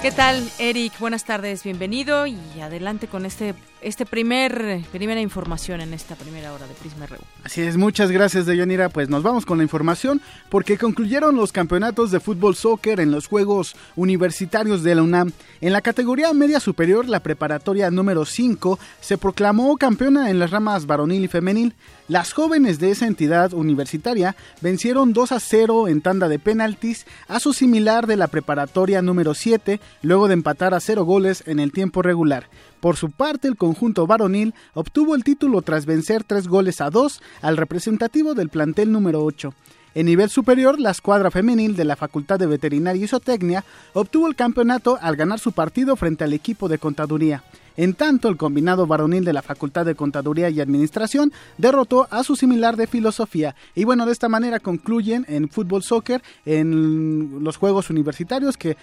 ¿Qué 0.06 0.12
tal, 0.12 0.48
Eric? 0.60 1.00
Buenas 1.00 1.24
tardes, 1.24 1.64
bienvenido 1.64 2.28
y 2.28 2.38
adelante 2.60 3.08
con 3.08 3.26
este 3.26 3.56
este 3.86 4.06
primer 4.06 4.80
primera 4.90 5.20
información 5.20 5.80
en 5.80 5.92
esta 5.92 6.16
primera 6.16 6.52
hora 6.52 6.66
de 6.66 6.74
Prisma 6.74 7.06
RU. 7.06 7.18
Así 7.44 7.60
es, 7.60 7.76
muchas 7.76 8.10
gracias, 8.10 8.46
Deyanira. 8.46 8.88
Pues 8.88 9.08
nos 9.08 9.22
vamos 9.22 9.46
con 9.46 9.58
la 9.58 9.64
información 9.64 10.20
porque 10.48 10.78
concluyeron 10.78 11.36
los 11.36 11.52
campeonatos 11.52 12.10
de 12.10 12.18
fútbol 12.18 12.56
soccer 12.56 13.00
en 13.00 13.10
los 13.10 13.28
Juegos 13.28 13.76
Universitarios 13.94 14.82
de 14.82 14.94
la 14.94 15.02
UNAM. 15.02 15.32
En 15.60 15.72
la 15.72 15.82
categoría 15.82 16.32
media 16.32 16.58
superior, 16.58 17.08
la 17.08 17.20
preparatoria 17.20 17.90
número 17.90 18.24
5 18.24 18.78
se 19.00 19.18
proclamó 19.18 19.76
campeona 19.76 20.30
en 20.30 20.38
las 20.38 20.50
ramas 20.50 20.86
varonil 20.86 21.24
y 21.24 21.28
femenil. 21.28 21.74
Las 22.08 22.32
jóvenes 22.32 22.78
de 22.78 22.92
esa 22.92 23.06
entidad 23.06 23.52
universitaria 23.52 24.36
vencieron 24.60 25.12
2 25.12 25.32
a 25.32 25.40
0 25.40 25.88
en 25.88 26.00
tanda 26.00 26.28
de 26.28 26.38
penaltis 26.38 27.06
a 27.28 27.40
su 27.40 27.52
similar 27.52 28.06
de 28.06 28.16
la 28.16 28.28
preparatoria 28.28 29.02
número 29.02 29.34
7, 29.34 29.80
luego 30.02 30.28
de 30.28 30.34
empatar 30.34 30.74
a 30.74 30.80
0 30.80 31.04
goles 31.04 31.42
en 31.46 31.60
el 31.60 31.72
tiempo 31.72 32.02
regular. 32.02 32.48
Por 32.80 32.96
su 32.96 33.10
parte, 33.10 33.48
el 33.48 33.56
conjunto 33.56 34.06
varonil 34.06 34.54
obtuvo 34.74 35.14
el 35.14 35.24
título 35.24 35.62
tras 35.62 35.86
vencer 35.86 36.24
3 36.24 36.48
goles 36.48 36.80
a 36.80 36.90
2 36.90 37.20
al 37.42 37.56
representativo 37.56 38.34
del 38.34 38.48
plantel 38.48 38.92
número 38.92 39.24
8. 39.24 39.54
En 39.96 40.04
nivel 40.04 40.28
superior, 40.28 40.78
la 40.78 40.90
escuadra 40.90 41.30
femenil 41.30 41.74
de 41.74 41.86
la 41.86 41.96
Facultad 41.96 42.38
de 42.38 42.46
Veterinaria 42.46 43.02
y 43.02 43.08
Zootecnia 43.08 43.64
obtuvo 43.94 44.26
el 44.28 44.36
campeonato 44.36 44.98
al 45.00 45.16
ganar 45.16 45.38
su 45.38 45.52
partido 45.52 45.96
frente 45.96 46.22
al 46.22 46.34
equipo 46.34 46.68
de 46.68 46.76
contaduría. 46.76 47.42
En 47.78 47.94
tanto, 47.94 48.28
el 48.28 48.36
combinado 48.36 48.86
varonil 48.86 49.24
de 49.24 49.32
la 49.32 49.40
Facultad 49.40 49.86
de 49.86 49.94
Contaduría 49.94 50.50
y 50.50 50.60
Administración 50.60 51.32
derrotó 51.56 52.08
a 52.10 52.24
su 52.24 52.36
similar 52.36 52.76
de 52.76 52.86
Filosofía. 52.86 53.54
Y 53.74 53.84
bueno, 53.84 54.04
de 54.04 54.12
esta 54.12 54.28
manera 54.28 54.60
concluyen 54.60 55.24
en 55.28 55.48
fútbol 55.48 55.82
soccer 55.82 56.22
en 56.44 57.42
los 57.42 57.56
Juegos 57.56 57.88
Universitarios 57.88 58.56
que 58.56 58.76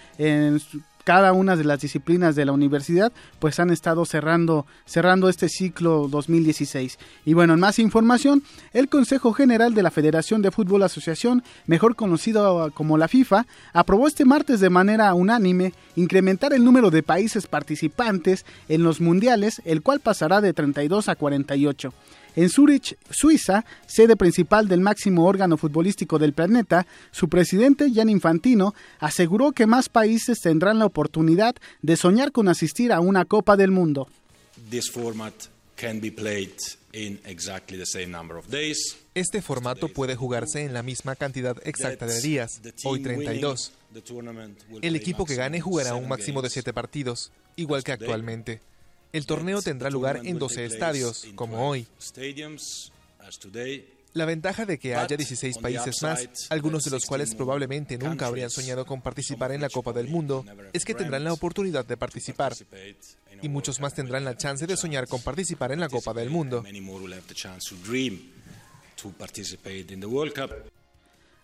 cada 1.04 1.34
una 1.34 1.56
de 1.56 1.64
las 1.64 1.82
disciplinas 1.82 2.36
de 2.36 2.46
la 2.46 2.52
universidad 2.52 3.12
pues 3.40 3.60
han 3.60 3.70
estado 3.70 4.06
cerrando 4.06 4.66
cerrando 4.86 5.30
este 5.30 5.50
ciclo 5.50 6.08
2016 6.10 6.98
y 7.26 7.34
bueno 7.34 7.54
en 7.54 7.60
más 7.60 7.80
información 7.80 8.44
el 8.74 8.90
Consejo 8.90 9.34
General 9.34 9.74
de 9.74 9.84
la 9.84 9.92
Federación 9.92 10.42
de 10.42 10.52
Fútbol 10.52 10.84
Asociación 10.84 11.44
mejor 11.68 11.96
conocido 11.96 12.72
como 12.74 12.98
la 12.98 13.08
FIFA 13.08 13.46
aprobó 13.74 14.08
este 14.08 14.26
martes 14.26 14.60
de 14.60 14.70
manera 14.70 15.14
unánime 15.14 15.74
incrementar 15.96 16.54
el 16.54 16.64
número 16.64 16.90
de 16.90 17.04
países 17.04 17.48
participantes 17.48 18.46
en 18.70 18.84
los 18.84 19.02
mundiales 19.02 19.62
el 19.66 19.82
cual 19.82 20.00
pasará 20.00 20.42
de 20.42 20.54
32 20.54 21.10
a 21.10 21.16
48 21.16 21.94
en 22.36 22.50
Zurich, 22.50 22.98
Suiza, 23.10 23.66
sede 23.86 24.16
principal 24.16 24.68
del 24.68 24.82
máximo 24.82 25.26
órgano 25.26 25.58
futbolístico 25.58 26.20
del 26.20 26.34
planeta, 26.34 26.86
su 27.12 27.30
presidente, 27.30 27.92
Jan 27.94 28.10
Infantino, 28.10 28.74
aseguró 29.00 29.52
que 29.52 29.68
más 29.68 29.90
países 29.90 30.40
tendrán 30.40 30.80
la 30.80 30.86
oportunidad 30.86 31.56
de 31.82 31.98
soñar 31.98 32.32
con 32.32 32.48
asistir 32.48 32.92
a 32.92 33.00
una 33.00 33.26
Copa 33.26 33.58
del 33.58 33.72
Mundo. 33.72 34.08
Este 39.16 39.42
formato 39.42 39.90
puede 39.90 40.16
jugarse 40.16 40.62
en 40.62 40.74
la 40.74 40.84
misma 40.84 41.16
cantidad 41.16 41.58
exacta 41.66 42.06
de 42.06 42.22
días, 42.22 42.62
hoy 42.84 43.02
32. 43.02 43.72
El 44.82 44.96
equipo 44.96 45.26
que 45.26 45.36
gane 45.36 45.62
jugará 45.62 45.96
un 45.96 46.08
máximo 46.08 46.42
de 46.42 46.50
siete 46.50 46.74
partidos, 46.74 47.32
igual 47.56 47.84
que 47.84 47.92
actualmente. 47.92 48.62
El 49.14 49.28
torneo 49.28 49.62
tendrá 49.62 49.92
lugar 49.92 50.22
en 50.24 50.40
12 50.40 50.66
estadios, 50.66 51.28
como 51.36 51.70
hoy. 51.70 51.86
La 54.14 54.26
ventaja 54.26 54.66
de 54.66 54.80
que 54.80 54.96
haya 54.96 55.16
16 55.16 55.60
países 55.60 56.02
más, 56.02 56.28
algunos 56.50 56.84
de 56.84 56.90
los 56.90 57.06
cuales 57.06 57.36
probablemente 57.36 57.96
nunca 58.00 58.26
habrían 58.26 58.50
soñado 58.50 58.88
con 58.88 59.02
participar 59.04 59.52
en 59.52 59.62
la 59.62 59.70
Copa 59.70 59.94
del 59.94 60.08
Mundo, 60.08 60.44
es 60.74 60.84
que 60.84 60.96
tendrán 60.96 61.24
la 61.24 61.32
oportunidad 61.32 61.86
de 61.86 61.96
participar. 61.96 62.56
Y 63.44 63.50
muchos 63.50 63.80
más 63.80 63.94
tendrán 63.94 64.26
la 64.26 64.36
chance 64.36 64.66
de 64.66 64.76
soñar 64.76 65.08
con 65.08 65.22
participar 65.22 65.72
en 65.72 65.80
la 65.80 65.90
Copa 65.90 66.12
del 66.16 66.32
Mundo. 66.32 66.64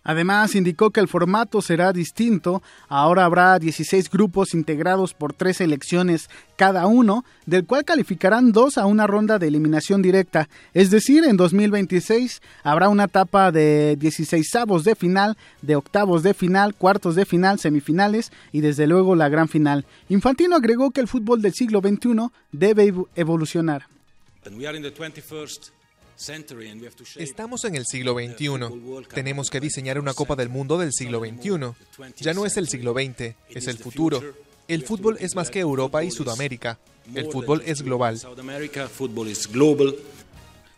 Además, 0.04 0.56
indicó 0.56 0.92
que 0.92 1.00
el 1.00 1.08
formato 1.08 1.62
será 1.62 1.92
distinto. 1.92 2.64
Ahora 2.88 3.26
habrá 3.26 3.60
16 3.60 4.10
grupos 4.10 4.54
integrados 4.54 5.14
por 5.14 5.34
tres 5.34 5.58
selecciones 5.58 6.30
cada 6.56 6.88
uno, 6.88 7.26
del 7.46 7.66
cual 7.66 7.86
calificarán 7.86 8.52
dos 8.52 8.78
a 8.78 8.86
una 8.86 9.08
ronda 9.08 9.40
de 9.40 9.48
eliminación 9.48 10.02
directa. 10.02 10.50
Es 10.74 10.90
decir, 10.90 11.26
en 11.26 11.38
2026 11.38 12.42
habrá 12.64 12.90
una 12.90 13.06
etapa 13.06 13.52
de 13.52 13.98
16 13.98 14.56
avos 14.56 14.84
de 14.84 14.96
final, 14.96 15.38
de 15.62 15.76
octavos 15.76 16.24
de 16.24 16.34
final, 16.34 16.76
cuartos 16.76 17.16
de 17.16 17.26
final, 17.26 17.60
semifinales 17.60 18.32
y 18.52 18.62
desde 18.62 18.88
luego 18.88 19.16
la 19.16 19.30
gran 19.30 19.48
final. 19.48 19.86
Infantino 20.10 20.56
agregó 20.56 20.92
que 20.92 21.02
el 21.02 21.08
fútbol 21.08 21.42
del 21.42 21.54
siglo 21.54 21.82
XXI 21.82 22.30
debe 22.52 22.94
evolucionar. 23.16 23.88
Estamos 27.16 27.64
en 27.64 27.76
el 27.76 27.86
siglo 27.86 28.14
XXI. 28.14 29.08
Tenemos 29.14 29.50
que 29.50 29.60
diseñar 29.60 30.00
una 30.00 30.14
Copa 30.14 30.36
del 30.36 30.50
Mundo 30.50 30.78
del 30.78 30.92
siglo 30.92 31.22
XXI. 31.22 31.74
Ya 32.18 32.34
no 32.34 32.46
es 32.46 32.58
el 32.58 32.68
siglo 32.68 32.94
XX, 32.94 33.36
es 33.50 33.68
el 33.68 33.78
futuro. 33.78 34.22
El 34.68 34.84
fútbol 34.84 35.18
es 35.20 35.36
más 35.36 35.50
que 35.50 35.60
Europa 35.60 36.04
y 36.04 36.12
Sudamérica. 36.12 36.78
El 37.16 37.32
fútbol 37.32 37.64
es 37.66 37.82
global. 37.82 38.20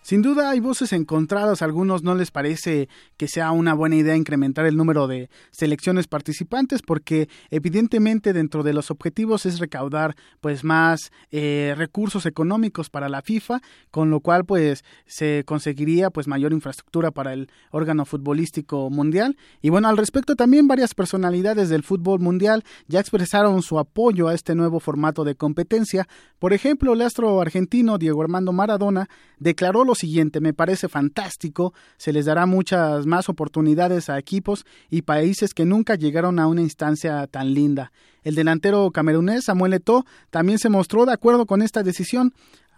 Sin 0.04 0.24
duda 0.24 0.50
hay 0.50 0.60
voces 0.60 0.94
encontradas, 0.94 1.62
a 1.62 1.66
algunos 1.66 2.02
no 2.02 2.16
les 2.16 2.32
parece 2.32 2.90
que 3.18 3.28
sea 3.28 3.52
una 3.52 3.76
buena 3.76 3.96
idea 3.96 4.16
incrementar 4.16 4.66
el 4.66 4.76
número 4.76 5.08
de 5.08 5.30
selecciones 5.52 6.08
participantes 6.08 6.82
porque 6.82 7.30
evidentemente 7.52 8.34
dentro 8.34 8.64
de 8.64 8.74
los 8.74 8.90
objetivos 8.90 9.46
es 9.46 9.60
recaudar 9.60 10.16
pues 10.42 10.64
más 10.64 11.12
eh, 11.30 11.76
recursos 11.78 12.26
económicos 12.26 12.90
para 12.90 13.10
la 13.10 13.22
FIFA, 13.22 13.62
con 13.92 14.10
lo 14.10 14.22
cual 14.22 14.44
pues 14.44 14.84
se 15.06 15.44
conseguiría 15.46 16.10
pues 16.10 16.28
mayor 16.28 16.52
infraestructura 16.52 17.12
para 17.12 17.34
el 17.34 17.52
órgano 17.70 18.04
futbolístico 18.06 18.90
mundial. 18.90 19.38
Y 19.62 19.70
bueno 19.70 19.88
al 19.88 19.98
respecto 19.98 20.36
también 20.36 20.68
varias 20.68 20.96
personalidades 20.96 21.70
del 21.70 21.84
fútbol 21.84 22.20
mundial 22.20 22.64
ya 22.88 23.00
expresaron 23.00 23.62
su 23.62 23.78
apoyo 23.78 24.30
a 24.30 24.34
este 24.34 24.56
nuevo 24.56 24.80
formato 24.80 25.24
de 25.24 25.36
competencia, 25.36 26.08
por 26.40 26.54
ejemplo 26.54 26.94
el 26.94 27.02
astro 27.02 27.40
argentino 27.40 28.00
Diego 28.00 28.24
Armando 28.24 28.52
Maradona 28.52 29.08
declaró 29.38 29.86
lo 29.92 29.96
siguiente, 29.96 30.40
me 30.40 30.54
parece 30.54 30.88
fantástico, 30.88 31.74
se 31.98 32.14
les 32.14 32.26
dará 32.26 32.46
muchas 32.46 33.06
más 33.06 33.28
oportunidades 33.28 34.10
a 34.10 34.18
equipos 34.18 34.66
y 34.90 35.02
países 35.02 35.54
que 35.54 35.66
nunca 35.66 35.96
llegaron 35.96 36.40
a 36.40 36.48
una 36.48 36.62
instancia 36.62 37.28
tan 37.28 37.54
linda. 37.54 37.92
El 38.24 38.36
delantero 38.36 38.90
camerunés 38.92 39.46
Samuel 39.46 39.74
Eto'o 39.74 40.06
también 40.30 40.60
se 40.60 40.70
mostró 40.70 41.06
de 41.06 41.12
acuerdo 41.12 41.46
con 41.46 41.62
esta 41.62 41.84
decisión. 41.84 42.34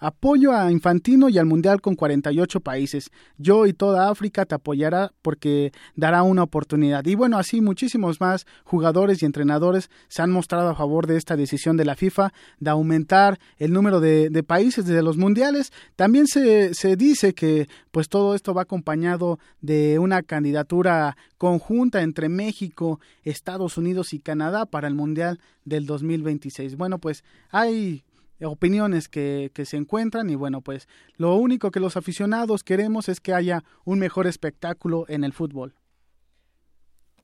Apoyo 0.06 0.51
a 0.51 0.70
Infantino 0.70 1.30
y 1.30 1.38
al 1.38 1.45
Mundial 1.45 1.80
con 1.80 1.95
48 1.95 2.60
países. 2.60 3.10
Yo 3.38 3.66
y 3.68 3.72
toda 3.72 4.10
África 4.10 4.45
te 4.45 4.54
apoyará 4.54 5.14
porque 5.22 5.72
dará 5.95 6.24
una 6.24 6.43
oportunidad. 6.43 7.06
Y 7.06 7.16
bueno, 7.16 7.38
así 7.38 7.62
muchísimos 7.62 8.20
más 8.20 8.45
jugadores 8.66 9.24
y 9.24 9.26
entrenadores 9.26 9.89
se 10.10 10.22
han 10.22 10.30
mostrado 10.30 10.68
a 10.68 10.76
favor 10.76 11.08
de 11.08 11.16
esta 11.16 11.38
decisión 11.38 11.78
de 11.78 11.86
la 11.86 11.95
FIFA 11.95 12.34
de 12.60 12.70
aumentar 12.70 13.39
el 13.58 13.72
número 13.72 14.01
de, 14.01 14.43
países 14.45 14.86
de 14.86 15.01
los 15.01 15.16
mundiales. 15.16 15.72
También 15.95 16.28
se, 16.28 16.74
se 16.74 16.97
dice 16.97 17.34
que 17.34 17.70
pues 17.91 18.10
todo 18.10 18.36
esto 18.36 18.54
va 18.54 18.64
acompañado 18.64 19.39
de 19.62 19.99
una 19.99 20.22
candidatura 20.22 21.16
conjunta 21.38 22.01
entre 22.01 22.28
México, 22.28 22.99
Estados 23.24 23.78
Unidos 23.78 24.12
y 24.12 24.20
Canadá 24.20 24.66
para 24.66 24.89
el 24.89 24.95
Mundial 24.95 25.39
del 25.64 25.86
2026. 25.86 26.76
Bueno, 26.76 26.99
pues 26.99 27.24
hay 27.51 28.04
opiniones 28.46 29.10
que, 29.10 29.52
que, 29.54 29.66
se 29.66 29.78
encuentran 29.78 30.30
y 30.30 30.36
bueno, 30.36 30.62
pues 30.62 30.88
lo 31.18 31.36
único 31.36 31.72
que 31.72 31.80
los 31.80 31.98
aficionados 31.98 32.64
queremos 32.64 33.10
es 33.10 33.20
que 33.20 33.34
haya 33.34 33.64
un 33.86 34.00
mejor 34.00 34.28
espectáculo 34.28 35.06
en 35.08 35.24
el 35.24 35.34
fútbol. 35.34 35.76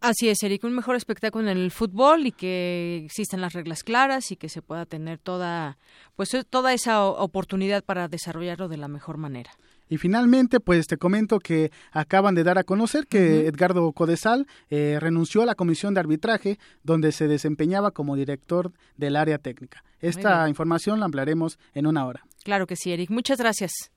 Así 0.01 0.29
es, 0.29 0.41
Eric, 0.43 0.63
un 0.63 0.73
mejor 0.73 0.95
espectáculo 0.95 1.49
en 1.49 1.57
el 1.57 1.71
fútbol 1.71 2.25
y 2.25 2.31
que 2.31 3.03
existan 3.05 3.41
las 3.41 3.51
reglas 3.51 3.83
claras 3.83 4.31
y 4.31 4.37
que 4.37 4.47
se 4.47 4.61
pueda 4.61 4.85
tener 4.85 5.19
toda, 5.19 5.77
pues 6.15 6.29
toda 6.49 6.73
esa 6.73 7.05
oportunidad 7.05 7.83
para 7.83 8.07
desarrollarlo 8.07 8.69
de 8.69 8.77
la 8.77 8.87
mejor 8.87 9.17
manera. 9.17 9.51
Y 9.89 9.97
finalmente, 9.97 10.59
pues 10.59 10.87
te 10.87 10.97
comento 10.97 11.39
que 11.39 11.71
acaban 11.91 12.35
de 12.35 12.43
dar 12.43 12.57
a 12.59 12.63
conocer 12.63 13.07
que 13.07 13.47
Edgardo 13.47 13.91
Codesal 13.91 14.47
eh, 14.69 14.97
renunció 15.01 15.41
a 15.41 15.45
la 15.45 15.55
comisión 15.55 15.93
de 15.95 15.99
arbitraje 15.99 16.59
donde 16.83 17.11
se 17.11 17.27
desempeñaba 17.27 17.91
como 17.91 18.15
director 18.15 18.71
del 18.95 19.15
área 19.15 19.39
técnica. 19.39 19.83
Esta 19.99 20.47
información 20.47 20.99
la 20.99 21.05
ampliaremos 21.05 21.59
en 21.73 21.87
una 21.87 22.05
hora. 22.05 22.23
Claro 22.43 22.67
que 22.67 22.75
sí, 22.75 22.91
Eric. 22.91 23.09
Muchas 23.09 23.39
gracias. 23.39 23.91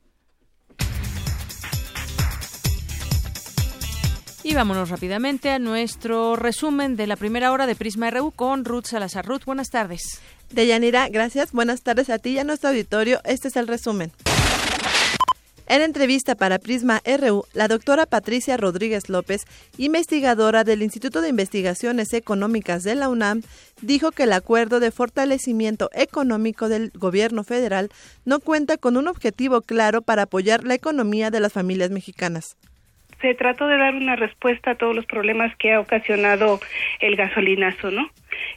Y 4.44 4.54
vámonos 4.54 4.90
rápidamente 4.90 5.50
a 5.50 5.60
nuestro 5.60 6.34
resumen 6.34 6.96
de 6.96 7.06
la 7.06 7.14
primera 7.14 7.52
hora 7.52 7.66
de 7.66 7.76
Prisma 7.76 8.10
RU 8.10 8.32
con 8.32 8.64
Ruth 8.64 8.86
Salazar. 8.86 9.24
Ruth, 9.24 9.44
buenas 9.44 9.68
tardes. 9.68 10.20
Deyanira, 10.50 11.08
gracias. 11.08 11.52
Buenas 11.52 11.82
tardes 11.82 12.10
a 12.10 12.18
ti 12.18 12.30
y 12.30 12.38
a 12.38 12.44
nuestro 12.44 12.70
auditorio. 12.70 13.20
Este 13.24 13.48
es 13.48 13.56
el 13.56 13.68
resumen. 13.68 14.10
En 15.66 15.80
entrevista 15.80 16.34
para 16.34 16.58
Prisma 16.58 17.00
RU, 17.04 17.44
la 17.54 17.68
doctora 17.68 18.06
Patricia 18.06 18.56
Rodríguez 18.56 19.08
López, 19.08 19.44
investigadora 19.78 20.64
del 20.64 20.82
Instituto 20.82 21.20
de 21.20 21.28
Investigaciones 21.28 22.12
Económicas 22.12 22.82
de 22.82 22.94
la 22.94 23.08
UNAM, 23.08 23.42
dijo 23.80 24.10
que 24.10 24.24
el 24.24 24.32
acuerdo 24.32 24.80
de 24.80 24.90
fortalecimiento 24.90 25.88
económico 25.94 26.68
del 26.68 26.90
gobierno 26.94 27.44
federal 27.44 27.90
no 28.24 28.40
cuenta 28.40 28.76
con 28.76 28.96
un 28.96 29.08
objetivo 29.08 29.62
claro 29.62 30.02
para 30.02 30.22
apoyar 30.22 30.64
la 30.64 30.74
economía 30.74 31.30
de 31.30 31.40
las 31.40 31.52
familias 31.52 31.90
mexicanas 31.90 32.56
se 33.22 33.34
trató 33.34 33.68
de 33.68 33.78
dar 33.78 33.94
una 33.94 34.16
respuesta 34.16 34.72
a 34.72 34.74
todos 34.74 34.96
los 34.96 35.06
problemas 35.06 35.54
que 35.56 35.72
ha 35.72 35.80
ocasionado 35.80 36.60
el 37.00 37.14
gasolinazo, 37.14 37.92
¿no? 37.92 38.10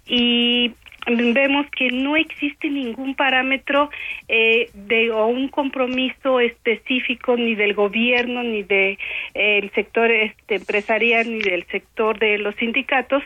Y 0.07 0.73
vemos 1.05 1.67
que 1.71 1.91
no 1.91 2.15
existe 2.15 2.69
ningún 2.69 3.15
parámetro 3.15 3.89
eh, 4.27 4.69
de 4.73 5.11
o 5.11 5.27
un 5.27 5.49
compromiso 5.49 6.39
específico 6.39 7.35
ni 7.37 7.55
del 7.55 7.73
gobierno 7.73 8.43
ni 8.43 8.63
de 8.63 8.97
eh, 9.33 9.69
sector 9.75 10.11
este, 10.11 10.55
empresarial 10.55 11.31
ni 11.31 11.39
del 11.39 11.65
sector 11.67 12.17
de 12.19 12.37
los 12.37 12.55
sindicatos 12.55 13.23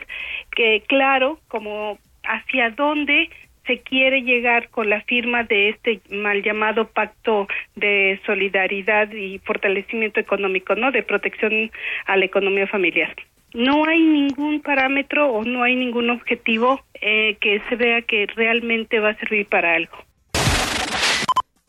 que 0.54 0.82
claro 0.86 1.40
como 1.48 1.98
hacia 2.24 2.70
dónde 2.70 3.30
se 3.66 3.78
quiere 3.80 4.22
llegar 4.22 4.68
con 4.70 4.90
la 4.90 5.00
firma 5.02 5.44
de 5.44 5.70
este 5.70 6.00
mal 6.10 6.42
llamado 6.42 6.88
pacto 6.88 7.46
de 7.76 8.20
solidaridad 8.26 9.12
y 9.12 9.38
fortalecimiento 9.38 10.18
económico, 10.18 10.74
¿no? 10.74 10.90
De 10.90 11.02
protección 11.02 11.70
a 12.06 12.16
la 12.16 12.24
economía 12.24 12.66
familiar 12.66 13.14
no 13.54 13.84
hay 13.86 14.02
ningún 14.02 14.60
parámetro 14.60 15.32
o 15.32 15.44
no 15.44 15.62
hay 15.62 15.76
ningún 15.76 16.10
objetivo 16.10 16.80
eh, 17.00 17.36
que 17.40 17.60
se 17.68 17.76
vea 17.76 18.02
que 18.02 18.26
realmente 18.34 19.00
va 19.00 19.10
a 19.10 19.18
servir 19.18 19.46
para 19.46 19.74
algo. 19.74 19.96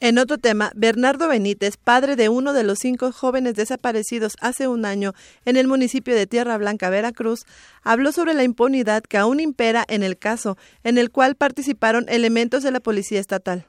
En 0.01 0.17
otro 0.17 0.39
tema, 0.39 0.71
Bernardo 0.75 1.27
Benítez, 1.27 1.77
padre 1.77 2.15
de 2.15 2.27
uno 2.27 2.53
de 2.53 2.63
los 2.63 2.79
cinco 2.79 3.11
jóvenes 3.11 3.53
desaparecidos 3.53 4.35
hace 4.41 4.67
un 4.67 4.83
año 4.83 5.11
en 5.45 5.57
el 5.57 5.67
municipio 5.67 6.15
de 6.15 6.25
Tierra 6.25 6.57
Blanca, 6.57 6.89
Veracruz, 6.89 7.45
habló 7.83 8.11
sobre 8.11 8.33
la 8.33 8.43
impunidad 8.43 9.03
que 9.03 9.19
aún 9.19 9.39
impera 9.39 9.85
en 9.87 10.01
el 10.01 10.17
caso, 10.17 10.57
en 10.83 10.97
el 10.97 11.11
cual 11.11 11.35
participaron 11.35 12.05
elementos 12.09 12.63
de 12.63 12.71
la 12.71 12.79
Policía 12.79 13.19
Estatal. 13.19 13.63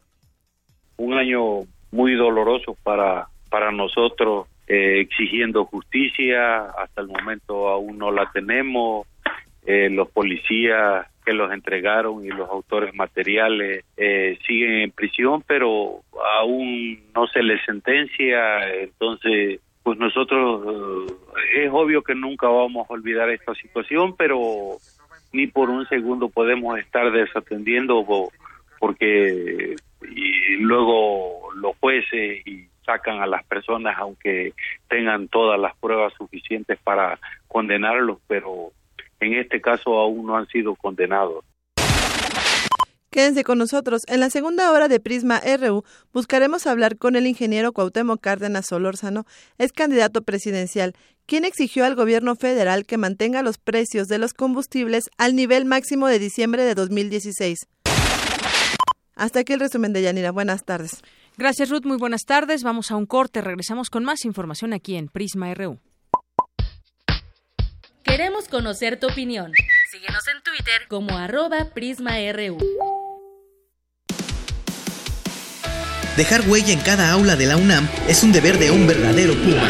Un 0.96 1.12
año 1.12 1.66
muy 1.90 2.14
doloroso 2.14 2.78
para, 2.82 3.28
para 3.50 3.70
nosotros, 3.70 4.46
eh, 4.72 5.00
exigiendo 5.00 5.66
justicia, 5.66 6.62
hasta 6.62 7.02
el 7.02 7.08
momento 7.08 7.68
aún 7.68 7.98
no 7.98 8.10
la 8.10 8.30
tenemos, 8.32 9.06
eh, 9.66 9.90
los 9.90 10.08
policías 10.08 11.06
que 11.26 11.34
los 11.34 11.52
entregaron 11.52 12.24
y 12.24 12.28
los 12.28 12.48
autores 12.48 12.94
materiales 12.94 13.84
eh, 13.98 14.38
siguen 14.46 14.72
en 14.72 14.90
prisión, 14.90 15.44
pero 15.46 16.00
aún 16.38 17.02
no 17.14 17.26
se 17.26 17.42
les 17.42 17.62
sentencia, 17.66 18.66
entonces 18.80 19.60
pues 19.82 19.98
nosotros 19.98 21.10
eh, 21.46 21.64
es 21.64 21.70
obvio 21.70 22.02
que 22.02 22.14
nunca 22.14 22.48
vamos 22.48 22.88
a 22.88 22.94
olvidar 22.94 23.28
esta 23.28 23.54
situación, 23.54 24.16
pero 24.16 24.78
ni 25.34 25.48
por 25.48 25.68
un 25.68 25.86
segundo 25.86 26.30
podemos 26.30 26.78
estar 26.78 27.12
desatendiendo 27.12 28.06
porque 28.80 29.76
y 30.10 30.56
luego 30.56 31.52
los 31.56 31.76
jueces 31.76 32.46
y 32.46 32.71
sacan 32.92 33.20
a 33.20 33.26
las 33.26 33.44
personas 33.44 33.96
aunque 33.98 34.54
tengan 34.88 35.28
todas 35.28 35.58
las 35.58 35.76
pruebas 35.76 36.12
suficientes 36.16 36.78
para 36.82 37.18
condenarlos, 37.48 38.18
pero 38.26 38.72
en 39.20 39.34
este 39.34 39.60
caso 39.60 39.98
aún 39.98 40.26
no 40.26 40.36
han 40.36 40.46
sido 40.48 40.74
condenados. 40.74 41.44
Quédense 43.10 43.44
con 43.44 43.58
nosotros. 43.58 44.02
En 44.08 44.20
la 44.20 44.30
segunda 44.30 44.72
hora 44.72 44.88
de 44.88 44.98
Prisma 44.98 45.40
RU 45.60 45.84
buscaremos 46.14 46.66
hablar 46.66 46.96
con 46.96 47.14
el 47.14 47.26
ingeniero 47.26 47.72
Cuauhtémoc 47.72 48.20
Cárdenas 48.22 48.66
Solórzano, 48.66 49.26
es 49.58 49.72
candidato 49.72 50.22
presidencial, 50.22 50.94
quien 51.26 51.44
exigió 51.44 51.84
al 51.84 51.94
gobierno 51.94 52.36
federal 52.36 52.86
que 52.86 52.96
mantenga 52.96 53.42
los 53.42 53.58
precios 53.58 54.08
de 54.08 54.18
los 54.18 54.32
combustibles 54.32 55.10
al 55.18 55.36
nivel 55.36 55.66
máximo 55.66 56.08
de 56.08 56.18
diciembre 56.18 56.64
de 56.64 56.74
2016. 56.74 57.68
Hasta 59.14 59.40
aquí 59.40 59.52
el 59.52 59.60
resumen 59.60 59.92
de 59.92 60.02
Yanira. 60.02 60.32
Buenas 60.32 60.64
tardes. 60.64 61.02
Gracias, 61.36 61.70
Ruth. 61.70 61.84
Muy 61.84 61.96
buenas 61.96 62.24
tardes. 62.24 62.62
Vamos 62.62 62.90
a 62.90 62.96
un 62.96 63.06
corte. 63.06 63.40
Regresamos 63.40 63.90
con 63.90 64.04
más 64.04 64.24
información 64.24 64.72
aquí 64.72 64.96
en 64.96 65.08
Prisma 65.08 65.52
RU. 65.54 65.78
Queremos 68.02 68.48
conocer 68.48 69.00
tu 69.00 69.06
opinión. 69.06 69.52
Síguenos 69.90 70.26
en 70.28 70.42
Twitter 70.42 70.86
como 70.88 71.16
arroba 71.16 71.70
PrismaRU. 71.72 72.58
Dejar 76.16 76.46
huella 76.46 76.74
en 76.74 76.80
cada 76.80 77.10
aula 77.10 77.36
de 77.36 77.46
la 77.46 77.56
UNAM 77.56 77.88
es 78.08 78.22
un 78.22 78.32
deber 78.32 78.58
de 78.58 78.70
un 78.70 78.86
verdadero 78.86 79.32
Puma. 79.34 79.68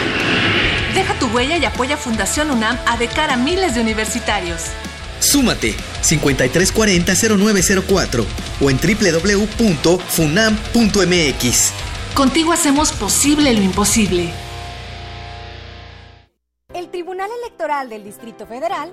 Deja 0.94 1.16
tu 1.20 1.28
huella 1.28 1.56
y 1.56 1.64
apoya 1.64 1.96
Fundación 1.96 2.50
UNAM 2.50 2.76
a 2.86 2.96
de 2.96 3.06
cara 3.06 3.34
a 3.34 3.36
miles 3.36 3.76
de 3.76 3.80
universitarios. 3.80 4.72
Súmate 5.22 5.74
5340-0904 6.02 8.26
o 8.60 8.70
en 8.70 8.76
www.funam.mx. 8.76 11.72
Contigo 12.14 12.52
hacemos 12.52 12.92
posible 12.92 13.54
lo 13.54 13.62
imposible. 13.62 14.30
El 16.74 16.90
Tribunal 16.90 17.30
Electoral 17.42 17.88
del 17.88 18.04
Distrito 18.04 18.46
Federal 18.46 18.92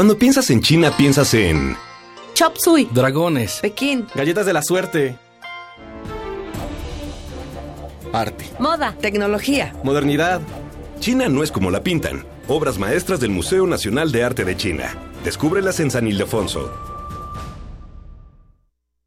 Cuando 0.00 0.16
piensas 0.16 0.48
en 0.48 0.62
China, 0.62 0.96
piensas 0.96 1.34
en... 1.34 1.76
Chop 2.32 2.56
Suey. 2.56 2.88
Dragones. 2.90 3.58
Pekín. 3.60 4.06
Galletas 4.14 4.46
de 4.46 4.54
la 4.54 4.62
suerte. 4.62 5.18
Arte. 8.10 8.46
Moda. 8.58 8.96
Tecnología. 8.98 9.74
Modernidad. 9.84 10.40
China 11.00 11.28
no 11.28 11.42
es 11.42 11.52
como 11.52 11.70
la 11.70 11.82
pintan. 11.82 12.24
Obras 12.48 12.78
maestras 12.78 13.20
del 13.20 13.28
Museo 13.28 13.66
Nacional 13.66 14.10
de 14.10 14.24
Arte 14.24 14.46
de 14.46 14.56
China. 14.56 14.96
Descúbrelas 15.22 15.80
en 15.80 15.90
San 15.90 16.06
Ildefonso. 16.06 16.89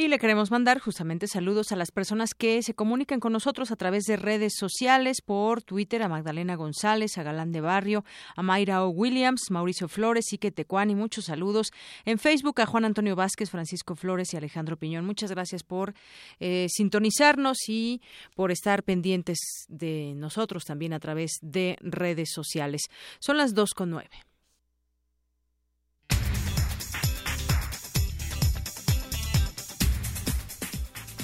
Y 0.00 0.08
le 0.08 0.18
queremos 0.18 0.50
mandar 0.50 0.78
justamente 0.78 1.28
saludos 1.28 1.72
a 1.72 1.76
las 1.76 1.90
personas 1.90 2.32
que 2.32 2.62
se 2.62 2.72
comunican 2.72 3.20
con 3.20 3.34
nosotros 3.34 3.70
a 3.70 3.76
través 3.76 4.04
de 4.04 4.16
redes 4.16 4.54
sociales, 4.56 5.20
por 5.20 5.62
Twitter, 5.62 6.02
a 6.02 6.08
Magdalena 6.08 6.54
González, 6.54 7.18
a 7.18 7.22
Galán 7.22 7.52
de 7.52 7.60
Barrio, 7.60 8.02
a 8.34 8.40
Mayra 8.40 8.82
O. 8.82 8.88
Williams, 8.88 9.50
Mauricio 9.50 9.88
Flores, 9.88 10.32
Ike 10.32 10.52
Tecuani, 10.52 10.94
muchos 10.94 11.26
saludos. 11.26 11.70
En 12.06 12.18
Facebook 12.18 12.62
a 12.62 12.64
Juan 12.64 12.86
Antonio 12.86 13.14
Vázquez, 13.14 13.50
Francisco 13.50 13.94
Flores 13.94 14.32
y 14.32 14.38
Alejandro 14.38 14.78
Piñón. 14.78 15.04
Muchas 15.04 15.32
gracias 15.32 15.64
por 15.64 15.92
eh, 16.38 16.68
sintonizarnos 16.70 17.58
y 17.68 18.00
por 18.34 18.52
estar 18.52 18.84
pendientes 18.84 19.66
de 19.68 20.14
nosotros 20.16 20.64
también 20.64 20.94
a 20.94 20.98
través 20.98 21.32
de 21.42 21.76
redes 21.82 22.30
sociales. 22.32 22.84
Son 23.18 23.36
las 23.36 23.52
dos 23.52 23.74
con 23.74 23.90
nueve. 23.90 24.29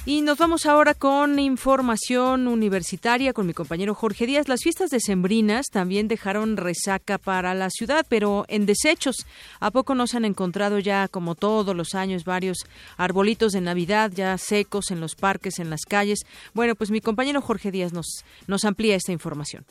Y 0.08 0.22
nos 0.22 0.38
vamos 0.38 0.66
ahora 0.66 0.94
con 0.94 1.40
información 1.40 2.46
universitaria 2.46 3.32
con 3.32 3.44
mi 3.44 3.52
compañero 3.52 3.92
Jorge 3.92 4.24
Díaz. 4.24 4.46
Las 4.46 4.62
fiestas 4.62 4.90
decembrinas 4.90 5.66
también 5.66 6.06
dejaron 6.06 6.56
resaca 6.56 7.18
para 7.18 7.54
la 7.54 7.70
ciudad, 7.70 8.06
pero 8.08 8.44
en 8.46 8.66
desechos. 8.66 9.26
¿A 9.58 9.72
poco 9.72 9.96
no 9.96 10.06
se 10.06 10.16
han 10.16 10.24
encontrado 10.24 10.78
ya, 10.78 11.08
como 11.08 11.34
todos 11.34 11.74
los 11.74 11.96
años, 11.96 12.22
varios 12.22 12.58
arbolitos 12.96 13.50
de 13.50 13.62
Navidad 13.62 14.12
ya 14.14 14.38
secos 14.38 14.92
en 14.92 15.00
los 15.00 15.16
parques, 15.16 15.58
en 15.58 15.70
las 15.70 15.80
calles? 15.80 16.20
Bueno, 16.54 16.76
pues 16.76 16.92
mi 16.92 17.00
compañero 17.00 17.42
Jorge 17.42 17.72
Díaz 17.72 17.92
nos, 17.92 18.24
nos 18.46 18.64
amplía 18.64 18.94
esta 18.94 19.10
información. 19.10 19.64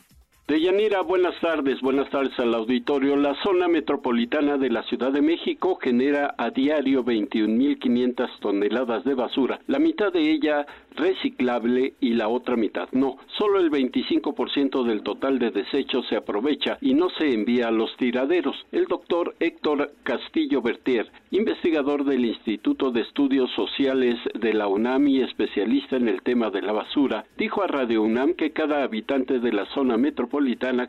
Deyanira, 0.48 1.00
buenas 1.00 1.34
tardes, 1.40 1.80
buenas 1.80 2.08
tardes 2.08 2.38
al 2.38 2.54
auditorio. 2.54 3.16
La 3.16 3.34
zona 3.42 3.66
metropolitana 3.66 4.56
de 4.56 4.70
la 4.70 4.84
Ciudad 4.84 5.10
de 5.10 5.20
México 5.20 5.76
genera 5.82 6.36
a 6.38 6.50
diario 6.50 7.04
21.500 7.04 8.28
toneladas 8.38 9.02
de 9.02 9.14
basura, 9.14 9.58
la 9.66 9.80
mitad 9.80 10.12
de 10.12 10.30
ella 10.30 10.64
reciclable 10.94 11.94
y 12.00 12.14
la 12.14 12.28
otra 12.28 12.54
mitad 12.54 12.88
no. 12.92 13.16
Solo 13.36 13.58
el 13.58 13.72
25% 13.72 14.84
del 14.84 15.02
total 15.02 15.40
de 15.40 15.50
desechos 15.50 16.06
se 16.08 16.16
aprovecha 16.16 16.78
y 16.80 16.94
no 16.94 17.10
se 17.10 17.34
envía 17.34 17.66
a 17.66 17.72
los 17.72 17.94
tiraderos. 17.96 18.54
El 18.70 18.84
doctor 18.84 19.34
Héctor 19.40 19.94
Castillo 20.04 20.62
Bertier, 20.62 21.10
investigador 21.32 22.04
del 22.04 22.24
Instituto 22.24 22.92
de 22.92 23.00
Estudios 23.00 23.50
Sociales 23.56 24.14
de 24.34 24.54
la 24.54 24.68
UNAM 24.68 25.08
y 25.08 25.22
especialista 25.22 25.96
en 25.96 26.08
el 26.08 26.22
tema 26.22 26.50
de 26.50 26.62
la 26.62 26.72
basura, 26.72 27.24
dijo 27.36 27.64
a 27.64 27.66
Radio 27.66 28.02
UNAM 28.02 28.34
que 28.34 28.52
cada 28.52 28.84
habitante 28.84 29.40
de 29.40 29.52
la 29.52 29.66
zona 29.74 29.96
metropolitana 29.96 30.35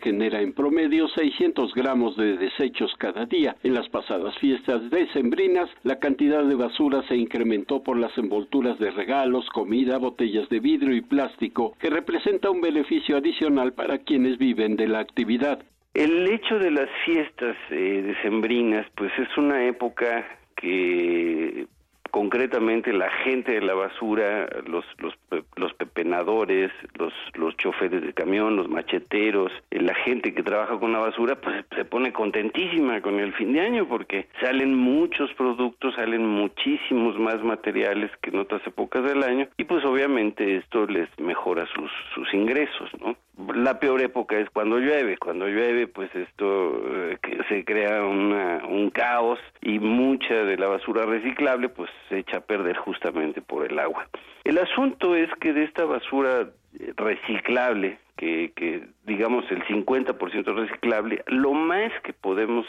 genera 0.02 0.42
en 0.42 0.54
promedio 0.54 1.08
600 1.08 1.74
gramos 1.74 2.16
de 2.18 2.38
desechos 2.38 2.94
cada 2.98 3.26
día. 3.26 3.56
En 3.64 3.74
las 3.74 3.88
pasadas 3.90 4.38
fiestas 4.40 4.90
decembrinas, 4.90 5.70
la 5.84 6.00
cantidad 6.00 6.44
de 6.44 6.56
basura 6.56 7.04
se 7.08 7.16
incrementó 7.16 7.82
por 7.82 7.98
las 7.98 8.16
envolturas 8.18 8.78
de 8.80 8.92
regalos, 8.92 9.48
comida, 9.50 9.98
botellas 9.98 10.50
de 10.50 10.60
vidrio 10.60 10.96
y 10.96 11.02
plástico, 11.02 11.76
que 11.80 11.90
representa 11.90 12.50
un 12.50 12.62
beneficio 12.62 13.18
adicional 13.18 13.74
para 13.74 14.00
quienes 14.00 14.38
viven 14.38 14.76
de 14.76 14.88
la 14.88 15.00
actividad. 15.00 15.60
El 15.94 16.28
hecho 16.28 16.60
de 16.60 16.72
las 16.72 16.90
fiestas 17.06 17.56
eh, 17.72 18.04
decembrinas, 18.06 18.86
pues 18.96 19.12
es 19.18 19.38
una 19.38 19.66
época 19.66 20.26
que 20.56 21.68
concretamente 22.12 22.94
la 22.94 23.10
gente 23.24 23.54
de 23.54 23.62
la 23.62 23.74
basura, 23.74 24.48
los, 24.66 24.86
los, 24.98 25.14
los 25.56 25.74
pepenadores, 25.74 26.72
los, 26.98 27.14
los 27.36 27.56
choferes 27.58 28.02
de 28.02 28.14
camión, 28.14 28.56
los 28.56 28.70
macheteros, 28.70 29.52
eh, 29.72 29.82
la 29.82 29.96
gente 29.96 30.34
que 30.34 30.44
trabaja 30.44 30.80
con 30.80 30.92
la 30.94 31.00
basura, 31.00 31.36
pues 31.36 31.66
se 31.76 31.86
pone 31.86 32.14
contentísima 32.14 33.02
con 33.02 33.20
el 33.20 33.34
fin 33.34 33.54
de 33.54 33.62
año 33.62 33.88
porque 33.88 34.28
salen 34.42 34.76
muchos 34.76 35.34
productos, 35.34 35.96
salen 35.96 36.26
muchísimos 36.26 37.18
más 37.20 37.44
materiales 37.44 38.12
que 38.22 38.30
en 38.30 38.40
otras 38.40 38.66
épocas 38.66 39.04
del 39.04 39.24
año 39.24 39.48
y 39.58 39.64
pues 39.64 39.84
obviamente 39.86 40.58
esto 40.58 40.86
les 40.86 41.08
mejora 41.20 41.66
sus, 41.74 41.92
sus 42.14 42.34
ingresos, 42.34 42.90
¿no? 43.00 43.16
La 43.54 43.80
peor 43.80 44.02
época 44.02 44.38
es 44.40 44.50
cuando 44.50 44.80
llueve, 44.80 45.18
cuando 45.18 45.48
llueve 45.48 45.88
pues 45.88 46.14
esto 46.16 46.82
eh, 46.88 47.18
se 47.48 47.64
crea 47.64 48.04
una, 48.04 48.64
un 48.68 48.90
caos 48.90 49.40
y 49.62 49.78
mucha 49.78 50.34
de 50.44 50.58
la 50.58 50.68
basura 50.68 51.06
reciclable 51.06 51.70
pues 51.70 51.90
se 52.10 52.20
echa 52.20 52.38
a 52.38 52.42
perder 52.42 52.78
justamente 52.78 53.42
por 53.42 53.66
el 53.70 53.80
agua. 53.80 54.08
El 54.44 54.58
asunto 54.58 55.16
es 55.16 55.30
que 55.40 55.54
de 55.54 55.64
esta 55.64 55.86
basura 55.86 56.50
reciclable, 56.96 57.98
que, 58.16 58.52
que 58.56 58.88
digamos 59.06 59.46
el 59.52 59.64
50% 59.66 60.56
reciclable, 60.56 61.24
lo 61.28 61.54
más 61.54 61.92
que 62.04 62.14
podemos 62.14 62.66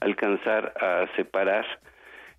alcanzar 0.00 0.72
a 0.80 1.06
separar 1.16 1.66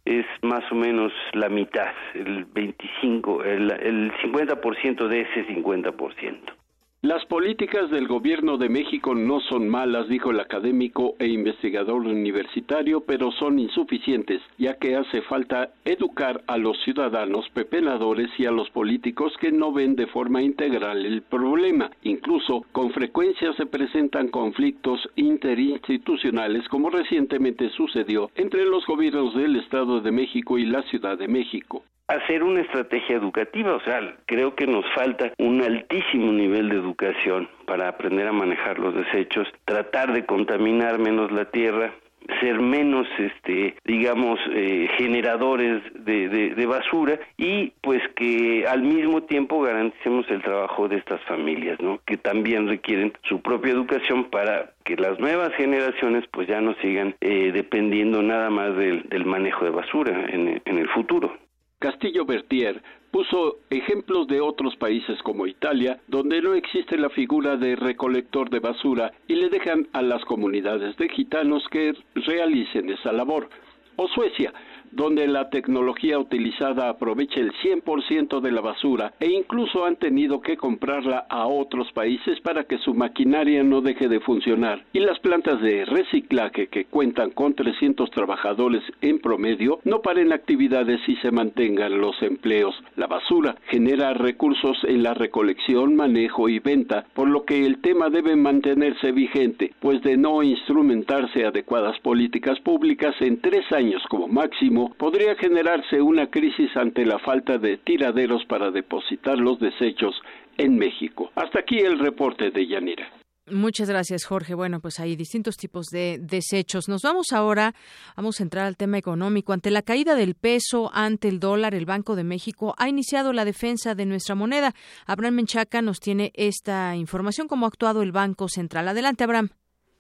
es 0.05 0.26
más 0.41 0.63
o 0.72 0.76
menos 0.76 1.13
la 1.34 1.49
mitad, 1.49 1.93
el 2.15 2.45
25, 2.45 3.43
el, 3.43 3.72
el 3.72 4.11
50% 4.23 5.07
de 5.07 5.22
ese 5.22 5.47
50%. 5.47 6.60
Las 7.03 7.25
políticas 7.25 7.89
del 7.89 8.07
gobierno 8.07 8.59
de 8.59 8.69
México 8.69 9.15
no 9.15 9.39
son 9.39 9.67
malas, 9.67 10.07
dijo 10.07 10.29
el 10.29 10.39
académico 10.39 11.15
e 11.17 11.25
investigador 11.25 12.05
universitario, 12.05 13.01
pero 13.01 13.31
son 13.31 13.57
insuficientes, 13.57 14.39
ya 14.59 14.75
que 14.75 14.95
hace 14.95 15.23
falta 15.23 15.71
educar 15.83 16.43
a 16.45 16.57
los 16.57 16.77
ciudadanos 16.83 17.49
pepenadores 17.55 18.29
y 18.37 18.45
a 18.45 18.51
los 18.51 18.69
políticos 18.69 19.33
que 19.41 19.51
no 19.51 19.73
ven 19.73 19.95
de 19.95 20.05
forma 20.05 20.43
integral 20.43 21.03
el 21.03 21.23
problema. 21.23 21.89
Incluso, 22.03 22.67
con 22.71 22.91
frecuencia 22.91 23.51
se 23.53 23.65
presentan 23.65 24.27
conflictos 24.27 24.99
interinstitucionales, 25.15 26.67
como 26.69 26.91
recientemente 26.91 27.71
sucedió 27.71 28.29
entre 28.35 28.63
los 28.65 28.85
gobiernos 28.85 29.33
del 29.33 29.55
Estado 29.55 30.01
de 30.01 30.11
México 30.11 30.59
y 30.59 30.67
la 30.67 30.83
Ciudad 30.83 31.17
de 31.17 31.27
México 31.27 31.83
hacer 32.13 32.43
una 32.43 32.61
estrategia 32.61 33.15
educativa, 33.15 33.73
o 33.73 33.81
sea, 33.81 34.15
creo 34.25 34.55
que 34.55 34.67
nos 34.67 34.85
falta 34.93 35.31
un 35.38 35.61
altísimo 35.61 36.31
nivel 36.31 36.69
de 36.69 36.75
educación 36.75 37.49
para 37.65 37.88
aprender 37.88 38.27
a 38.27 38.33
manejar 38.33 38.79
los 38.79 38.93
desechos, 38.95 39.47
tratar 39.65 40.13
de 40.13 40.25
contaminar 40.25 40.99
menos 40.99 41.31
la 41.31 41.45
tierra, 41.45 41.93
ser 42.39 42.59
menos, 42.59 43.07
este, 43.17 43.75
digamos, 43.85 44.39
eh, 44.51 44.88
generadores 44.97 45.81
de, 46.05 46.65
basura 46.65 47.19
y 47.38 47.73
pues 47.81 48.01
que 48.15 48.65
al 48.65 48.81
mismo 48.81 49.23
tiempo 49.23 49.61
garanticemos 49.61 50.25
el 50.29 50.41
trabajo 50.41 50.88
de 50.88 50.97
estas 50.97 51.21
familias, 51.25 51.77
¿no? 51.81 51.99
Que 52.05 52.15
también 52.15 52.69
requieren 52.69 53.11
su 53.23 53.41
propia 53.41 53.73
educación 53.73 54.29
para 54.29 54.71
que 54.85 54.95
las 54.95 55.19
nuevas 55.19 55.53
generaciones 55.55 56.23
pues 56.31 56.47
ya 56.47 56.61
no 56.61 56.73
sigan 56.75 57.15
eh, 57.19 57.51
dependiendo 57.53 58.21
nada 58.21 58.49
más 58.49 58.73
del, 58.77 59.03
del 59.09 59.25
manejo 59.25 59.65
de 59.65 59.71
basura 59.71 60.27
en, 60.29 60.61
en 60.63 60.77
el 60.77 60.88
futuro. 60.89 61.35
Castillo 61.81 62.25
Bertier 62.25 62.79
puso 63.09 63.57
ejemplos 63.71 64.27
de 64.27 64.39
otros 64.39 64.75
países 64.75 65.17
como 65.23 65.47
Italia, 65.47 65.99
donde 66.07 66.39
no 66.39 66.53
existe 66.53 66.95
la 66.95 67.09
figura 67.09 67.57
de 67.57 67.75
recolector 67.75 68.51
de 68.51 68.59
basura 68.59 69.11
y 69.27 69.33
le 69.33 69.49
dejan 69.49 69.87
a 69.91 70.03
las 70.03 70.23
comunidades 70.25 70.95
de 70.97 71.09
gitanos 71.09 71.67
que 71.71 71.95
realicen 72.13 72.91
esa 72.91 73.11
labor, 73.11 73.49
o 73.95 74.07
Suecia, 74.07 74.53
donde 74.91 75.27
la 75.27 75.49
tecnología 75.49 76.19
utilizada 76.19 76.89
aprovecha 76.89 77.39
el 77.39 77.51
100% 77.53 78.41
de 78.41 78.51
la 78.51 78.61
basura 78.61 79.13
e 79.19 79.30
incluso 79.31 79.85
han 79.85 79.95
tenido 79.95 80.41
que 80.41 80.57
comprarla 80.57 81.26
a 81.30 81.47
otros 81.47 81.91
países 81.93 82.39
para 82.41 82.63
que 82.63 82.77
su 82.80 82.93
maquinaria 82.93 83.63
no 83.63 83.81
deje 83.81 84.07
de 84.07 84.19
funcionar. 84.19 84.84
Y 84.93 84.99
las 84.99 85.19
plantas 85.19 85.61
de 85.61 85.85
reciclaje 85.85 86.68
que 86.68 86.85
cuentan 86.85 87.31
con 87.31 87.53
300 87.53 88.09
trabajadores 88.11 88.84
en 89.01 89.19
promedio 89.19 89.80
no 89.84 90.01
paren 90.01 90.34
actividades 90.34 90.99
y 91.07 91.15
se 91.18 91.31
mantengan 91.31 91.99
los 91.99 92.22
empleos. 92.22 92.76
La 92.95 93.07
basura 93.07 93.55
genera 93.68 94.13
recursos 94.13 94.77
en 94.84 95.03
la 95.03 95.13
recolección, 95.13 95.95
manejo 95.95 96.49
y 96.49 96.59
venta, 96.59 97.05
por 97.13 97.30
lo 97.30 97.45
que 97.45 97.65
el 97.65 97.81
tema 97.81 98.09
debe 98.09 98.35
mantenerse 98.35 99.11
vigente, 99.11 99.73
pues 99.80 100.01
de 100.01 100.18
no 100.18 100.43
instrumentarse 100.43 101.45
adecuadas 101.45 101.99
políticas 101.99 102.59
públicas 102.59 103.15
en 103.19 103.41
tres 103.41 103.72
años 103.72 104.01
como 104.09 104.27
máximo, 104.27 104.80
podría 104.89 105.35
generarse 105.35 106.01
una 106.01 106.29
crisis 106.29 106.69
ante 106.75 107.05
la 107.05 107.19
falta 107.19 107.57
de 107.57 107.77
tiraderos 107.77 108.45
para 108.45 108.71
depositar 108.71 109.37
los 109.37 109.59
desechos 109.59 110.15
en 110.57 110.77
México. 110.77 111.31
Hasta 111.35 111.59
aquí 111.59 111.79
el 111.79 111.99
reporte 111.99 112.51
de 112.51 112.67
Yanira. 112.67 113.09
Muchas 113.47 113.89
gracias, 113.89 114.23
Jorge. 114.25 114.53
Bueno, 114.53 114.79
pues 114.79 114.99
hay 114.99 115.15
distintos 115.15 115.57
tipos 115.57 115.87
de 115.87 116.19
desechos. 116.19 116.87
Nos 116.87 117.01
vamos 117.01 117.33
ahora, 117.33 117.73
vamos 118.15 118.39
a 118.39 118.43
entrar 118.43 118.65
al 118.65 118.77
tema 118.77 118.97
económico. 118.97 119.51
Ante 119.51 119.71
la 119.71 119.81
caída 119.81 120.15
del 120.15 120.35
peso, 120.35 120.91
ante 120.93 121.27
el 121.27 121.39
dólar, 121.39 121.73
el 121.73 121.85
Banco 121.85 122.15
de 122.15 122.23
México 122.23 122.75
ha 122.77 122.87
iniciado 122.87 123.33
la 123.33 123.43
defensa 123.43 123.95
de 123.95 124.05
nuestra 124.05 124.35
moneda. 124.35 124.73
Abraham 125.05 125.35
Menchaca 125.35 125.81
nos 125.81 125.99
tiene 125.99 126.31
esta 126.35 126.95
información, 126.95 127.47
cómo 127.47 127.65
ha 127.65 127.69
actuado 127.69 128.03
el 128.03 128.11
Banco 128.11 128.47
Central. 128.47 128.87
Adelante, 128.87 129.23
Abraham. 129.23 129.49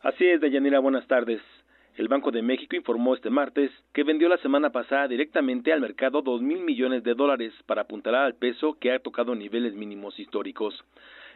Así 0.01 0.25
es, 0.25 0.39
Deyanira, 0.39 0.79
buenas 0.79 1.07
tardes. 1.07 1.41
El 1.97 2.07
Banco 2.07 2.31
de 2.31 2.41
México 2.41 2.77
informó 2.77 3.15
este 3.15 3.29
martes 3.29 3.69
que 3.91 4.05
vendió 4.05 4.29
la 4.29 4.37
semana 4.37 4.71
pasada 4.71 5.09
directamente 5.09 5.73
al 5.73 5.81
mercado 5.81 6.21
dos 6.21 6.41
mil 6.41 6.61
millones 6.61 7.03
de 7.03 7.15
dólares 7.15 7.53
para 7.65 7.81
apuntalar 7.81 8.23
al 8.23 8.35
peso 8.35 8.77
que 8.79 8.93
ha 8.93 8.99
tocado 8.99 9.35
niveles 9.35 9.75
mínimos 9.75 10.17
históricos. 10.17 10.85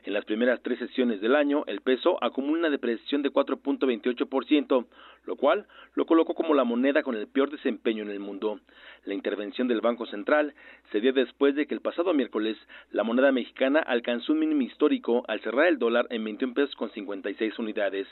En 0.06 0.14
las 0.14 0.24
primeras 0.24 0.62
tres 0.62 0.80
sesiones 0.80 1.20
del 1.20 1.36
año, 1.36 1.66
el 1.68 1.82
peso 1.82 2.24
acumula 2.24 2.60
una 2.60 2.70
depreciación 2.70 3.22
de 3.22 3.34
4.28%, 3.34 4.86
lo 5.26 5.36
cual 5.36 5.66
lo 5.94 6.06
colocó 6.06 6.36
como 6.36 6.54
la 6.54 6.64
moneda 6.64 7.04
con 7.04 7.16
el 7.16 7.28
peor 7.28 7.50
desempeño 7.50 8.04
en 8.04 8.12
el 8.12 8.20
mundo. 8.20 8.62
La 9.04 9.14
intervención 9.14 9.68
del 9.68 9.82
Banco 9.82 10.06
Central 10.06 10.54
se 10.92 11.02
dio 11.02 11.12
después 11.12 11.56
de 11.56 11.68
que 11.68 11.74
el 11.74 11.82
pasado 11.82 12.14
miércoles 12.14 12.56
la 12.92 13.04
moneda 13.04 13.34
mexicana 13.34 13.80
alcanzó 13.80 14.32
un 14.32 14.40
mínimo 14.40 14.62
histórico 14.62 15.26
al 15.28 15.42
cerrar 15.42 15.68
el 15.68 15.80
dólar 15.80 16.08
en 16.12 16.24
21 16.24 16.54
pesos 16.54 16.76
con 16.76 16.92
56 16.92 17.60
unidades. 17.60 18.08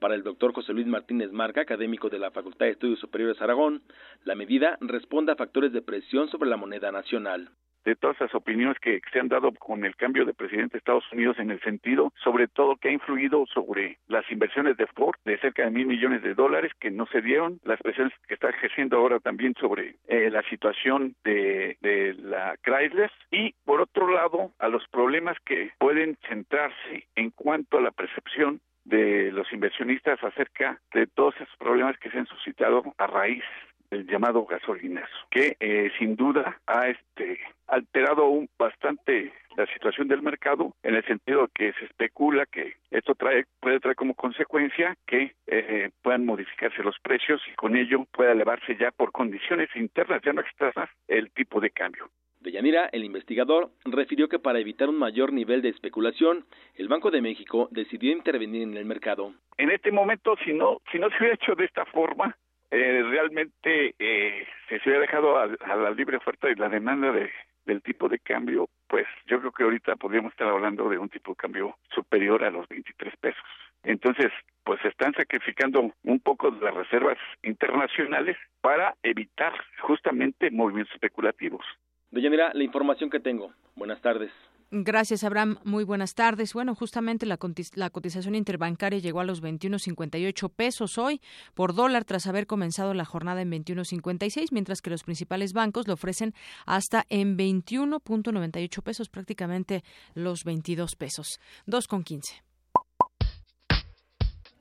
Para 0.00 0.14
el 0.14 0.22
doctor 0.22 0.52
José 0.52 0.72
Luis 0.72 0.86
Martínez 0.86 1.32
Marca, 1.32 1.62
académico 1.62 2.08
de 2.08 2.20
la 2.20 2.30
Facultad 2.30 2.66
de 2.66 2.72
Estudios 2.72 3.00
Superiores 3.00 3.42
Aragón, 3.42 3.82
la 4.24 4.36
medida 4.36 4.78
responde 4.80 5.32
a 5.32 5.36
factores 5.36 5.72
de 5.72 5.82
presión 5.82 6.28
sobre 6.28 6.48
la 6.48 6.56
moneda 6.56 6.92
nacional. 6.92 7.50
De 7.84 7.96
todas 7.96 8.20
las 8.20 8.34
opiniones 8.34 8.78
que 8.80 9.00
se 9.12 9.18
han 9.18 9.28
dado 9.28 9.50
con 9.52 9.84
el 9.84 9.96
cambio 9.96 10.24
de 10.24 10.34
presidente 10.34 10.72
de 10.72 10.78
Estados 10.78 11.10
Unidos 11.10 11.38
en 11.38 11.50
el 11.50 11.60
sentido, 11.62 12.12
sobre 12.22 12.46
todo, 12.46 12.76
que 12.76 12.90
ha 12.90 12.92
influido 12.92 13.46
sobre 13.46 13.98
las 14.08 14.30
inversiones 14.30 14.76
de 14.76 14.86
Ford 14.88 15.16
de 15.24 15.38
cerca 15.38 15.64
de 15.64 15.70
mil 15.70 15.86
millones 15.86 16.22
de 16.22 16.34
dólares 16.34 16.70
que 16.78 16.90
no 16.90 17.06
se 17.06 17.22
dieron, 17.22 17.58
las 17.64 17.80
presiones 17.80 18.12
que 18.28 18.34
está 18.34 18.50
ejerciendo 18.50 18.98
ahora 18.98 19.20
también 19.20 19.54
sobre 19.58 19.96
eh, 20.06 20.28
la 20.30 20.42
situación 20.50 21.14
de, 21.24 21.76
de 21.80 22.14
la 22.14 22.56
Chrysler 22.62 23.10
y, 23.30 23.54
por 23.64 23.80
otro 23.80 24.12
lado, 24.12 24.52
a 24.58 24.68
los 24.68 24.86
problemas 24.88 25.36
que 25.44 25.72
pueden 25.78 26.18
centrarse 26.28 27.06
en 27.16 27.30
cuanto 27.30 27.78
a 27.78 27.80
la 27.80 27.90
percepción 27.90 28.60
de 28.88 29.30
los 29.32 29.52
inversionistas 29.52 30.22
acerca 30.22 30.80
de 30.92 31.06
todos 31.06 31.34
esos 31.36 31.56
problemas 31.58 31.98
que 31.98 32.10
se 32.10 32.18
han 32.18 32.26
suscitado 32.26 32.82
a 32.96 33.06
raíz 33.06 33.44
del 33.90 34.06
llamado 34.06 34.44
gasolinazo, 34.44 35.14
que 35.30 35.56
eh, 35.60 35.90
sin 35.98 36.16
duda 36.16 36.60
ha 36.66 36.88
este 36.88 37.40
alterado 37.66 38.26
un, 38.28 38.48
bastante 38.58 39.32
la 39.56 39.66
situación 39.66 40.08
del 40.08 40.22
mercado 40.22 40.74
en 40.82 40.94
el 40.94 41.04
sentido 41.04 41.48
que 41.54 41.72
se 41.74 41.86
especula 41.86 42.46
que 42.46 42.74
esto 42.90 43.14
trae 43.14 43.44
puede 43.60 43.80
traer 43.80 43.96
como 43.96 44.14
consecuencia 44.14 44.94
que 45.06 45.34
eh, 45.46 45.90
puedan 46.02 46.26
modificarse 46.26 46.82
los 46.82 46.98
precios 47.00 47.40
y 47.50 47.54
con 47.56 47.76
ello 47.76 48.06
pueda 48.12 48.32
elevarse 48.32 48.76
ya 48.76 48.90
por 48.90 49.10
condiciones 49.10 49.68
internas, 49.74 50.22
ya 50.24 50.32
no 50.32 50.42
externas, 50.42 50.90
el 51.08 51.30
tipo 51.32 51.60
de 51.60 51.70
cambio. 51.70 52.08
Deyanira, 52.40 52.88
el 52.92 53.04
investigador, 53.04 53.70
refirió 53.84 54.28
que 54.28 54.38
para 54.38 54.60
evitar 54.60 54.88
un 54.88 54.98
mayor 54.98 55.32
nivel 55.32 55.60
de 55.60 55.70
especulación, 55.70 56.44
el 56.76 56.88
Banco 56.88 57.10
de 57.10 57.20
México 57.20 57.68
decidió 57.72 58.12
intervenir 58.12 58.62
en 58.62 58.76
el 58.76 58.84
mercado. 58.84 59.34
En 59.56 59.70
este 59.70 59.90
momento, 59.90 60.36
si 60.44 60.52
no, 60.52 60.80
si 60.92 60.98
no 60.98 61.08
se 61.10 61.16
hubiera 61.18 61.34
hecho 61.34 61.54
de 61.54 61.64
esta 61.64 61.84
forma, 61.86 62.36
eh, 62.70 63.02
realmente 63.02 63.94
eh, 63.98 64.46
se 64.68 64.76
hubiera 64.84 65.00
dejado 65.00 65.38
a, 65.38 65.46
la 65.46 65.90
libre 65.90 66.18
oferta 66.18 66.50
y 66.50 66.54
la 66.54 66.68
demanda 66.68 67.10
de, 67.12 67.30
del 67.64 67.82
tipo 67.82 68.08
de 68.08 68.18
cambio, 68.18 68.68
pues 68.86 69.06
yo 69.26 69.40
creo 69.40 69.52
que 69.52 69.64
ahorita 69.64 69.96
podríamos 69.96 70.32
estar 70.32 70.48
hablando 70.48 70.88
de 70.88 70.98
un 70.98 71.08
tipo 71.08 71.32
de 71.32 71.36
cambio 71.36 71.76
superior 71.94 72.44
a 72.44 72.50
los 72.50 72.68
23 72.68 73.16
pesos. 73.16 73.44
Entonces, 73.82 74.30
pues 74.64 74.84
están 74.84 75.14
sacrificando 75.14 75.92
un 76.02 76.20
poco 76.20 76.50
de 76.50 76.64
las 76.64 76.74
reservas 76.74 77.18
internacionales 77.42 78.36
para 78.60 78.94
evitar 79.02 79.52
justamente 79.80 80.50
movimientos 80.50 80.94
especulativos. 80.94 81.64
Deyanira, 82.10 82.52
la 82.54 82.64
información 82.64 83.10
que 83.10 83.20
tengo. 83.20 83.52
Buenas 83.76 84.00
tardes. 84.00 84.30
Gracias, 84.70 85.24
Abraham. 85.24 85.58
Muy 85.64 85.84
buenas 85.84 86.14
tardes. 86.14 86.52
Bueno, 86.52 86.74
justamente 86.74 87.24
la, 87.24 87.38
cotización 87.38 88.34
interbancaria 88.34 88.98
llegó 88.98 89.20
a 89.20 89.24
los 89.24 89.42
21.58 89.42 90.52
pesos 90.54 90.98
hoy 90.98 91.22
por 91.54 91.74
dólar 91.74 92.04
tras 92.04 92.26
haber 92.26 92.46
comenzado 92.46 92.92
la 92.92 93.06
jornada 93.06 93.40
en 93.40 93.50
21.56, 93.50 94.48
mientras 94.50 94.82
que 94.82 94.90
los 94.90 95.04
principales 95.04 95.54
bancos 95.54 95.88
lo 95.88 95.94
ofrecen 95.94 96.34
hasta 96.66 97.04
en 97.08 97.38
21.98 97.38 98.82
pesos, 98.82 99.08
prácticamente 99.08 99.82
los 100.14 100.44
22 100.44 100.96
pesos. 100.96 101.40
2.15. 101.66 102.42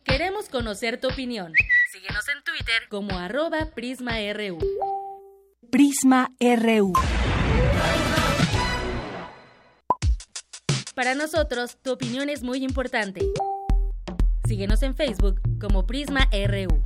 Queremos 0.06 0.48
conocer 0.48 1.02
tu 1.02 1.10
opinión. 1.10 1.52
Síguenos 1.91 2.26
en 2.30 2.44
Twitter 2.44 2.88
como 2.90 3.18
arroba 3.18 3.72
PrismaRU. 3.76 4.60
Prisma 5.69 6.32
RU. 6.40 6.94
Para 10.98 11.14
nosotros, 11.14 11.78
tu 11.84 11.91
opinión 11.91 12.28
es 12.28 12.41
muy 12.41 12.64
importante. 12.64 13.22
Síguenos 14.48 14.82
en 14.82 14.95
Facebook 14.95 15.40
como 15.61 15.86
Prisma 15.86 16.28
RU. 16.32 16.82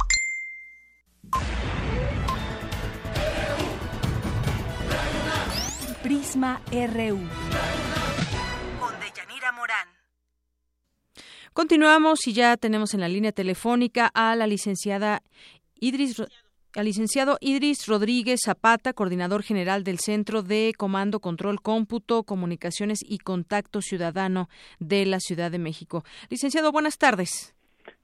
Prisma 6.03 6.61
RU. 6.69 7.19
Con 8.81 8.99
Deyanira 8.99 9.53
Morán. 9.53 9.87
Continuamos 11.53 12.27
y 12.27 12.33
ya 12.33 12.57
tenemos 12.57 12.93
en 12.93 12.99
la 12.99 13.07
línea 13.07 13.31
telefónica 13.31 14.11
a 14.13 14.35
la 14.35 14.45
licenciada 14.45 15.23
Idris 15.79 16.21
al 16.75 16.85
licenciado 16.85 17.37
Idris 17.41 17.87
Rodríguez 17.87 18.41
Zapata, 18.43 18.93
coordinador 18.93 19.43
general 19.43 19.83
del 19.83 19.99
Centro 19.99 20.43
de 20.43 20.73
Comando, 20.77 21.19
Control, 21.19 21.61
Cómputo, 21.61 22.23
Comunicaciones 22.23 22.99
y 23.01 23.19
Contacto 23.19 23.81
Ciudadano 23.81 24.49
de 24.79 25.05
la 25.05 25.19
Ciudad 25.19 25.51
de 25.51 25.59
México. 25.59 26.03
Licenciado, 26.29 26.71
buenas 26.71 26.97
tardes. 26.97 27.53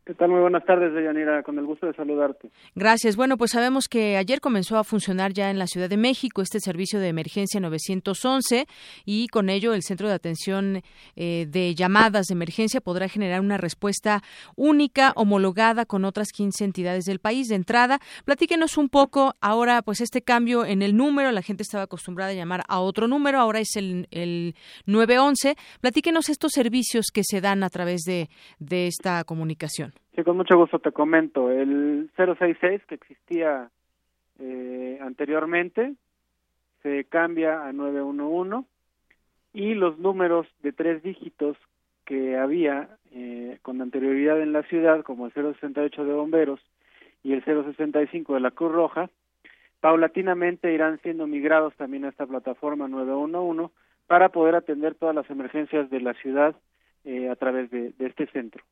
¿Qué 0.07 0.13
tal? 0.13 0.29
Muy 0.29 0.39
buenas 0.39 0.63
tardes, 0.63 0.93
Deyanira. 0.93 1.43
Con 1.43 1.59
el 1.59 1.65
gusto 1.65 1.85
de 1.85 1.93
saludarte. 1.93 2.49
Gracias. 2.75 3.17
Bueno, 3.17 3.35
pues 3.35 3.51
sabemos 3.51 3.89
que 3.89 4.15
ayer 4.15 4.39
comenzó 4.39 4.77
a 4.77 4.85
funcionar 4.85 5.33
ya 5.33 5.51
en 5.51 5.59
la 5.59 5.67
Ciudad 5.67 5.89
de 5.89 5.97
México 5.97 6.41
este 6.41 6.61
servicio 6.61 7.01
de 7.01 7.09
emergencia 7.09 7.59
911 7.59 8.67
y 9.03 9.27
con 9.27 9.49
ello 9.49 9.73
el 9.73 9.83
Centro 9.83 10.07
de 10.07 10.13
Atención 10.13 10.81
eh, 11.17 11.45
de 11.49 11.75
Llamadas 11.75 12.27
de 12.27 12.35
Emergencia 12.35 12.79
podrá 12.79 13.09
generar 13.09 13.41
una 13.41 13.57
respuesta 13.57 14.23
única, 14.55 15.11
homologada 15.17 15.85
con 15.85 16.05
otras 16.05 16.29
15 16.31 16.63
entidades 16.63 17.03
del 17.03 17.19
país. 17.19 17.49
De 17.49 17.55
entrada, 17.55 17.99
platíquenos 18.23 18.77
un 18.77 18.87
poco 18.87 19.35
ahora, 19.41 19.81
pues 19.81 19.99
este 19.99 20.21
cambio 20.21 20.63
en 20.63 20.83
el 20.83 20.95
número. 20.95 21.33
La 21.33 21.41
gente 21.41 21.63
estaba 21.63 21.83
acostumbrada 21.83 22.31
a 22.31 22.33
llamar 22.35 22.63
a 22.69 22.79
otro 22.79 23.09
número, 23.09 23.41
ahora 23.41 23.59
es 23.59 23.75
el, 23.75 24.07
el 24.11 24.55
911. 24.85 25.57
Platíquenos 25.81 26.29
estos 26.29 26.53
servicios 26.53 27.07
que 27.13 27.23
se 27.25 27.41
dan 27.41 27.61
a 27.61 27.69
través 27.69 28.03
de, 28.03 28.29
de 28.59 28.87
esta 28.87 29.21
comunicación. 29.25 29.96
Sí, 30.15 30.23
con 30.23 30.37
mucho 30.37 30.57
gusto 30.57 30.79
te 30.79 30.91
comento. 30.91 31.51
El 31.51 32.09
066 32.15 32.81
que 32.87 32.95
existía 32.95 33.69
eh, 34.39 34.99
anteriormente 35.01 35.93
se 36.81 37.05
cambia 37.05 37.65
a 37.67 37.73
911 37.73 38.67
y 39.53 39.73
los 39.73 39.97
números 39.99 40.47
de 40.61 40.71
tres 40.73 41.03
dígitos 41.03 41.57
que 42.05 42.37
había 42.37 42.89
eh, 43.11 43.59
con 43.61 43.81
anterioridad 43.81 44.41
en 44.41 44.53
la 44.53 44.63
ciudad, 44.63 45.03
como 45.03 45.25
el 45.25 45.33
068 45.33 46.05
de 46.05 46.13
bomberos 46.13 46.59
y 47.23 47.33
el 47.33 47.43
065 47.43 48.35
de 48.35 48.39
la 48.39 48.51
Cruz 48.51 48.71
Roja, 48.71 49.09
paulatinamente 49.81 50.73
irán 50.73 50.99
siendo 51.01 51.27
migrados 51.27 51.75
también 51.75 52.05
a 52.05 52.09
esta 52.09 52.25
plataforma 52.25 52.87
911 52.87 53.73
para 54.07 54.29
poder 54.29 54.55
atender 54.55 54.95
todas 54.95 55.15
las 55.15 55.29
emergencias 55.29 55.89
de 55.89 55.99
la 55.99 56.13
ciudad 56.13 56.55
eh, 57.03 57.29
a 57.29 57.35
través 57.35 57.69
de 57.69 57.93
este 57.99 58.27
centro. 58.27 58.63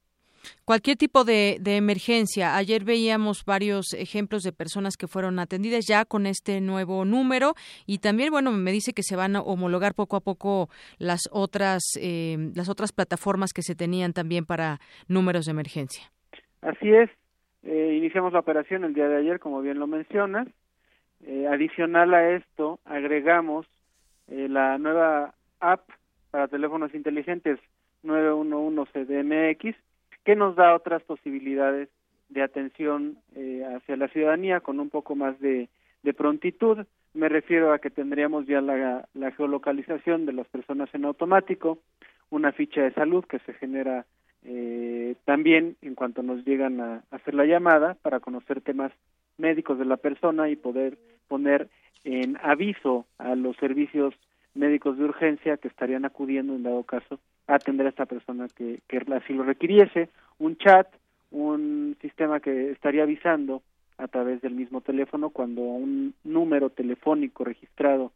Cualquier 0.65 0.97
tipo 0.97 1.23
de, 1.23 1.59
emergencia. 1.65 2.55
Ayer 2.55 2.83
veíamos 2.83 3.43
varios 3.45 3.93
ejemplos 3.93 4.43
de 4.43 4.51
personas 4.51 4.97
que 4.97 5.07
fueron 5.07 5.39
atendidas 5.39 5.85
ya 5.87 6.05
con 6.05 6.25
este 6.25 6.61
nuevo 6.61 7.05
número 7.05 7.53
y 7.85 7.99
también, 7.99 8.31
bueno, 8.31 8.51
me 8.51 8.71
dice 8.71 8.93
que 8.93 9.03
se 9.03 9.15
van 9.15 9.35
a 9.35 9.41
homologar 9.41 9.93
poco 9.93 10.15
a 10.15 10.21
poco 10.21 10.69
las 10.97 11.29
otras, 11.31 11.83
eh, 12.01 12.51
las 12.55 12.69
otras 12.69 12.91
plataformas 12.91 13.51
que 13.53 13.61
se 13.61 13.75
tenían 13.75 14.13
también 14.13 14.45
para 14.45 14.79
números 15.07 15.45
de 15.45 15.51
emergencia. 15.51 16.11
Así 16.61 16.91
es. 16.91 17.09
Eh, 17.63 17.95
iniciamos 17.97 18.33
la 18.33 18.39
operación 18.39 18.83
el 18.83 18.93
día 18.93 19.07
de 19.07 19.17
ayer, 19.17 19.39
como 19.39 19.61
bien 19.61 19.79
lo 19.79 19.87
mencionas. 19.87 20.47
Eh, 21.25 21.47
adicional 21.47 22.13
a 22.13 22.31
esto, 22.35 22.79
agregamos 22.85 23.65
la 24.27 24.79
nueva 24.79 25.35
app 25.59 25.87
para 26.31 26.47
teléfonos 26.47 26.93
inteligentes 26.93 27.59
911 28.03 29.05
CDMX 29.05 29.75
que 30.25 30.35
nos 30.35 30.55
da 30.55 30.75
otras 30.75 31.03
posibilidades 31.03 31.87
de 32.29 32.41
atención 32.41 33.19
eh, 33.35 33.63
hacia 33.75 33.95
la 33.95 34.07
ciudadanía 34.09 34.59
con 34.59 34.79
un 34.79 34.89
poco 34.89 35.15
más 35.15 35.39
de, 35.39 35.69
prontitud. 36.17 36.85
Me 37.13 37.29
refiero 37.29 37.71
a 37.71 37.79
que 37.79 37.89
tendríamos 37.89 38.45
ya 38.45 38.61
la, 38.61 39.31
geolocalización 39.37 40.25
de 40.25 40.33
las 40.33 40.47
personas 40.47 40.89
en 40.93 41.05
automático, 41.05 41.79
una 42.29 42.51
ficha 42.51 42.81
de 42.81 42.93
salud 42.93 43.23
que 43.25 43.39
se 43.39 43.53
genera 43.53 44.05
eh, 44.43 45.15
también 45.25 45.77
en 45.81 45.95
cuanto 45.95 46.21
nos 46.21 46.45
llegan 46.45 46.81
a, 46.81 47.03
hacer 47.11 47.33
la 47.33 47.45
llamada 47.45 47.95
para 48.01 48.19
conocer 48.19 48.61
temas 48.61 48.91
médicos 49.37 49.79
de 49.79 49.85
la 49.85 49.97
persona 49.97 50.49
y 50.49 50.55
poder 50.55 50.97
poner 51.27 51.69
en 52.03 52.37
aviso 52.41 53.05
a 53.17 53.35
los 53.35 53.55
servicios 53.57 54.13
médicos 54.53 54.97
de 54.97 55.05
urgencia 55.05 55.57
que 55.57 55.67
estarían 55.67 56.05
acudiendo 56.05 56.55
en 56.55 56.63
dado 56.63 56.83
caso 56.83 57.19
a 57.47 57.55
atender 57.55 57.85
a 57.85 57.89
esta 57.89 58.05
persona 58.05 58.47
que, 58.55 58.79
que 58.87 58.97
así 59.13 59.33
lo 59.33 59.43
requiriese, 59.43 60.09
un 60.39 60.57
chat, 60.57 60.87
un 61.31 61.97
sistema 62.01 62.39
que 62.39 62.71
estaría 62.71 63.03
avisando 63.03 63.61
a 63.97 64.07
través 64.07 64.41
del 64.41 64.55
mismo 64.55 64.81
teléfono 64.81 65.29
cuando 65.29 65.61
un 65.61 66.13
número 66.23 66.69
telefónico 66.69 67.43
registrado 67.43 68.11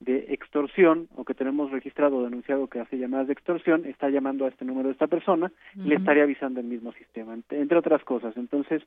de 0.00 0.26
extorsión 0.34 1.08
o 1.16 1.24
que 1.24 1.34
tenemos 1.34 1.70
registrado 1.70 2.18
o 2.18 2.24
denunciado 2.24 2.66
que 2.66 2.80
hace 2.80 2.98
llamadas 2.98 3.28
de 3.28 3.32
extorsión 3.32 3.86
está 3.86 4.10
llamando 4.10 4.44
a 4.44 4.48
este 4.48 4.64
número 4.64 4.88
de 4.88 4.92
esta 4.92 5.06
persona 5.06 5.50
y 5.74 5.88
le 5.88 5.96
estaría 5.96 6.24
avisando 6.24 6.60
el 6.60 6.66
mismo 6.66 6.92
sistema, 6.92 7.36
entre 7.50 7.78
otras 7.78 8.02
cosas. 8.04 8.36
Entonces, 8.36 8.82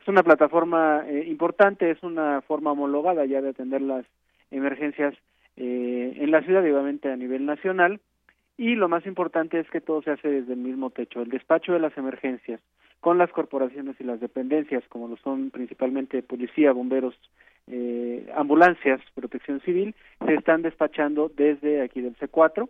es 0.00 0.08
una 0.08 0.22
plataforma 0.22 1.04
eh, 1.08 1.24
importante, 1.28 1.90
es 1.90 2.02
una 2.02 2.42
forma 2.42 2.72
homologada 2.72 3.24
ya 3.24 3.40
de 3.40 3.50
atender 3.50 3.82
las 3.82 4.04
emergencias 4.50 5.14
eh, 5.56 6.16
en 6.16 6.30
la 6.30 6.42
ciudad 6.42 6.64
y 6.64 6.70
obviamente 6.70 7.10
a 7.10 7.16
nivel 7.16 7.46
nacional 7.46 8.00
y 8.56 8.74
lo 8.74 8.88
más 8.88 9.06
importante 9.06 9.58
es 9.58 9.68
que 9.70 9.80
todo 9.80 10.02
se 10.02 10.10
hace 10.10 10.28
desde 10.28 10.52
el 10.52 10.58
mismo 10.58 10.90
techo. 10.90 11.22
El 11.22 11.30
despacho 11.30 11.72
de 11.72 11.80
las 11.80 11.96
emergencias 11.96 12.60
con 13.00 13.18
las 13.18 13.30
corporaciones 13.30 13.96
y 13.98 14.04
las 14.04 14.20
dependencias, 14.20 14.84
como 14.88 15.08
lo 15.08 15.16
son 15.16 15.50
principalmente 15.50 16.22
policía, 16.22 16.70
bomberos, 16.72 17.16
eh, 17.66 18.30
ambulancias, 18.36 19.00
protección 19.14 19.60
civil, 19.62 19.94
se 20.24 20.34
están 20.34 20.62
despachando 20.62 21.30
desde 21.34 21.82
aquí 21.82 22.00
del 22.00 22.16
C4 22.16 22.68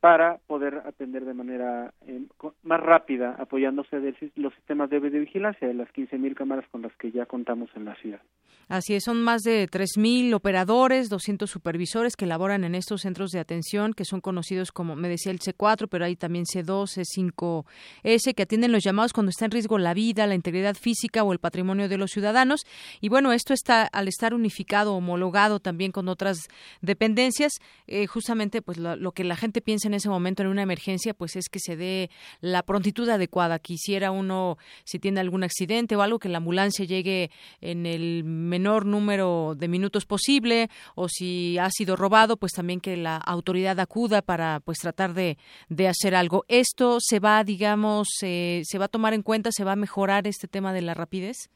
para 0.00 0.38
poder 0.46 0.82
atender 0.86 1.24
de 1.24 1.34
manera 1.34 1.92
eh, 2.06 2.22
más 2.62 2.80
rápida, 2.80 3.34
apoyándose 3.38 3.98
de 3.98 4.14
los 4.36 4.54
sistemas 4.54 4.90
de 4.90 5.00
vigilancia 5.00 5.66
de 5.66 5.74
las 5.74 5.88
15.000 5.88 6.34
cámaras 6.34 6.64
con 6.70 6.82
las 6.82 6.94
que 6.96 7.10
ya 7.10 7.26
contamos 7.26 7.68
en 7.74 7.84
la 7.84 7.96
ciudad. 7.96 8.20
Así 8.68 8.94
es, 8.94 9.04
son 9.04 9.22
más 9.22 9.42
de 9.42 9.66
3.000 9.66 10.34
operadores, 10.34 11.08
200 11.08 11.50
supervisores 11.50 12.16
que 12.16 12.26
laboran 12.26 12.64
en 12.64 12.74
estos 12.74 13.00
centros 13.00 13.30
de 13.30 13.40
atención, 13.40 13.94
que 13.94 14.04
son 14.04 14.20
conocidos 14.20 14.72
como, 14.72 14.94
me 14.94 15.08
decía 15.08 15.32
el 15.32 15.38
C4, 15.40 15.88
pero 15.90 16.04
hay 16.04 16.16
también 16.16 16.44
C2, 16.44 16.98
C5S, 16.98 18.34
que 18.34 18.42
atienden 18.42 18.72
los 18.72 18.84
llamados 18.84 19.14
cuando 19.14 19.30
está 19.30 19.46
en 19.46 19.52
riesgo 19.52 19.78
la 19.78 19.94
vida, 19.94 20.26
la 20.26 20.34
integridad 20.34 20.74
física 20.74 21.24
o 21.24 21.32
el 21.32 21.38
patrimonio 21.38 21.88
de 21.88 21.96
los 21.96 22.10
ciudadanos. 22.10 22.66
Y 23.00 23.08
bueno, 23.08 23.32
esto 23.32 23.54
está 23.54 23.84
al 23.84 24.06
estar 24.06 24.34
unificado, 24.34 24.94
homologado 24.94 25.60
también 25.60 25.90
con 25.90 26.08
otras 26.08 26.48
dependencias, 26.82 27.52
eh, 27.86 28.06
justamente 28.06 28.60
pues 28.60 28.76
lo 28.76 29.12
que 29.12 29.24
la 29.24 29.36
gente 29.36 29.62
piensa 29.62 29.87
en 29.88 29.94
ese 29.94 30.08
momento 30.08 30.42
en 30.42 30.48
una 30.48 30.62
emergencia, 30.62 31.12
pues 31.12 31.34
es 31.34 31.48
que 31.48 31.58
se 31.58 31.76
dé 31.76 32.10
la 32.40 32.62
prontitud 32.62 33.08
adecuada. 33.08 33.58
Quisiera 33.58 34.12
uno, 34.12 34.56
si 34.84 34.98
tiene 34.98 35.20
algún 35.20 35.42
accidente 35.42 35.96
o 35.96 36.02
algo, 36.02 36.20
que 36.20 36.28
la 36.28 36.38
ambulancia 36.38 36.84
llegue 36.84 37.30
en 37.60 37.84
el 37.86 38.22
menor 38.24 38.86
número 38.86 39.54
de 39.56 39.68
minutos 39.68 40.06
posible, 40.06 40.68
o 40.94 41.08
si 41.08 41.58
ha 41.58 41.70
sido 41.70 41.96
robado, 41.96 42.36
pues 42.36 42.52
también 42.52 42.80
que 42.80 42.96
la 42.96 43.16
autoridad 43.16 43.80
acuda 43.80 44.22
para 44.22 44.60
pues 44.60 44.78
tratar 44.78 45.14
de, 45.14 45.36
de 45.68 45.88
hacer 45.88 46.14
algo. 46.14 46.44
¿Esto 46.48 46.98
se 47.00 47.18
va, 47.18 47.42
digamos, 47.42 48.08
eh, 48.22 48.60
se 48.64 48.78
va 48.78 48.84
a 48.84 48.88
tomar 48.88 49.14
en 49.14 49.22
cuenta, 49.22 49.50
se 49.50 49.64
va 49.64 49.72
a 49.72 49.76
mejorar 49.76 50.26
este 50.26 50.46
tema 50.46 50.72
de 50.72 50.82
la 50.82 50.94
rapidez? 50.94 51.50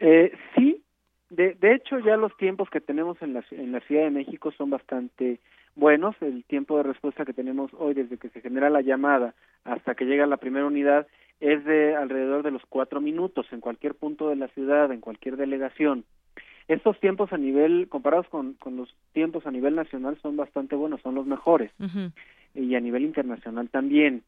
Eh, 0.00 0.32
sí, 0.54 0.82
de, 1.30 1.54
de 1.54 1.74
hecho 1.74 1.98
ya 2.00 2.16
los 2.16 2.36
tiempos 2.36 2.68
que 2.70 2.80
tenemos 2.80 3.20
en 3.22 3.34
la, 3.34 3.44
en 3.50 3.72
la 3.72 3.80
Ciudad 3.80 4.04
de 4.04 4.10
México 4.10 4.52
son 4.56 4.70
bastante 4.70 5.40
buenos. 5.76 6.16
El 6.20 6.44
tiempo 6.44 6.76
de 6.76 6.82
respuesta 6.82 7.24
que 7.24 7.32
tenemos 7.32 7.70
hoy 7.74 7.94
desde 7.94 8.18
que 8.18 8.30
se 8.30 8.40
genera 8.40 8.70
la 8.70 8.80
llamada 8.80 9.34
hasta 9.64 9.94
que 9.94 10.06
llega 10.06 10.26
la 10.26 10.38
primera 10.38 10.66
unidad 10.66 11.06
es 11.38 11.64
de 11.64 11.94
alrededor 11.94 12.42
de 12.42 12.50
los 12.50 12.62
cuatro 12.68 13.00
minutos 13.00 13.46
en 13.52 13.60
cualquier 13.60 13.94
punto 13.94 14.28
de 14.28 14.36
la 14.36 14.48
ciudad, 14.48 14.90
en 14.90 15.00
cualquier 15.00 15.36
delegación. 15.36 16.04
Estos 16.68 16.98
tiempos 16.98 17.32
a 17.32 17.38
nivel, 17.38 17.88
comparados 17.88 18.28
con, 18.28 18.54
con 18.54 18.76
los 18.76 18.92
tiempos 19.12 19.46
a 19.46 19.52
nivel 19.52 19.76
nacional, 19.76 20.18
son 20.20 20.36
bastante 20.36 20.74
buenos, 20.74 21.00
son 21.02 21.14
los 21.14 21.26
mejores. 21.26 21.70
Y 22.54 22.74
a 22.74 22.80
nivel 22.80 23.04
internacional 23.04 23.68
también. 23.68 24.22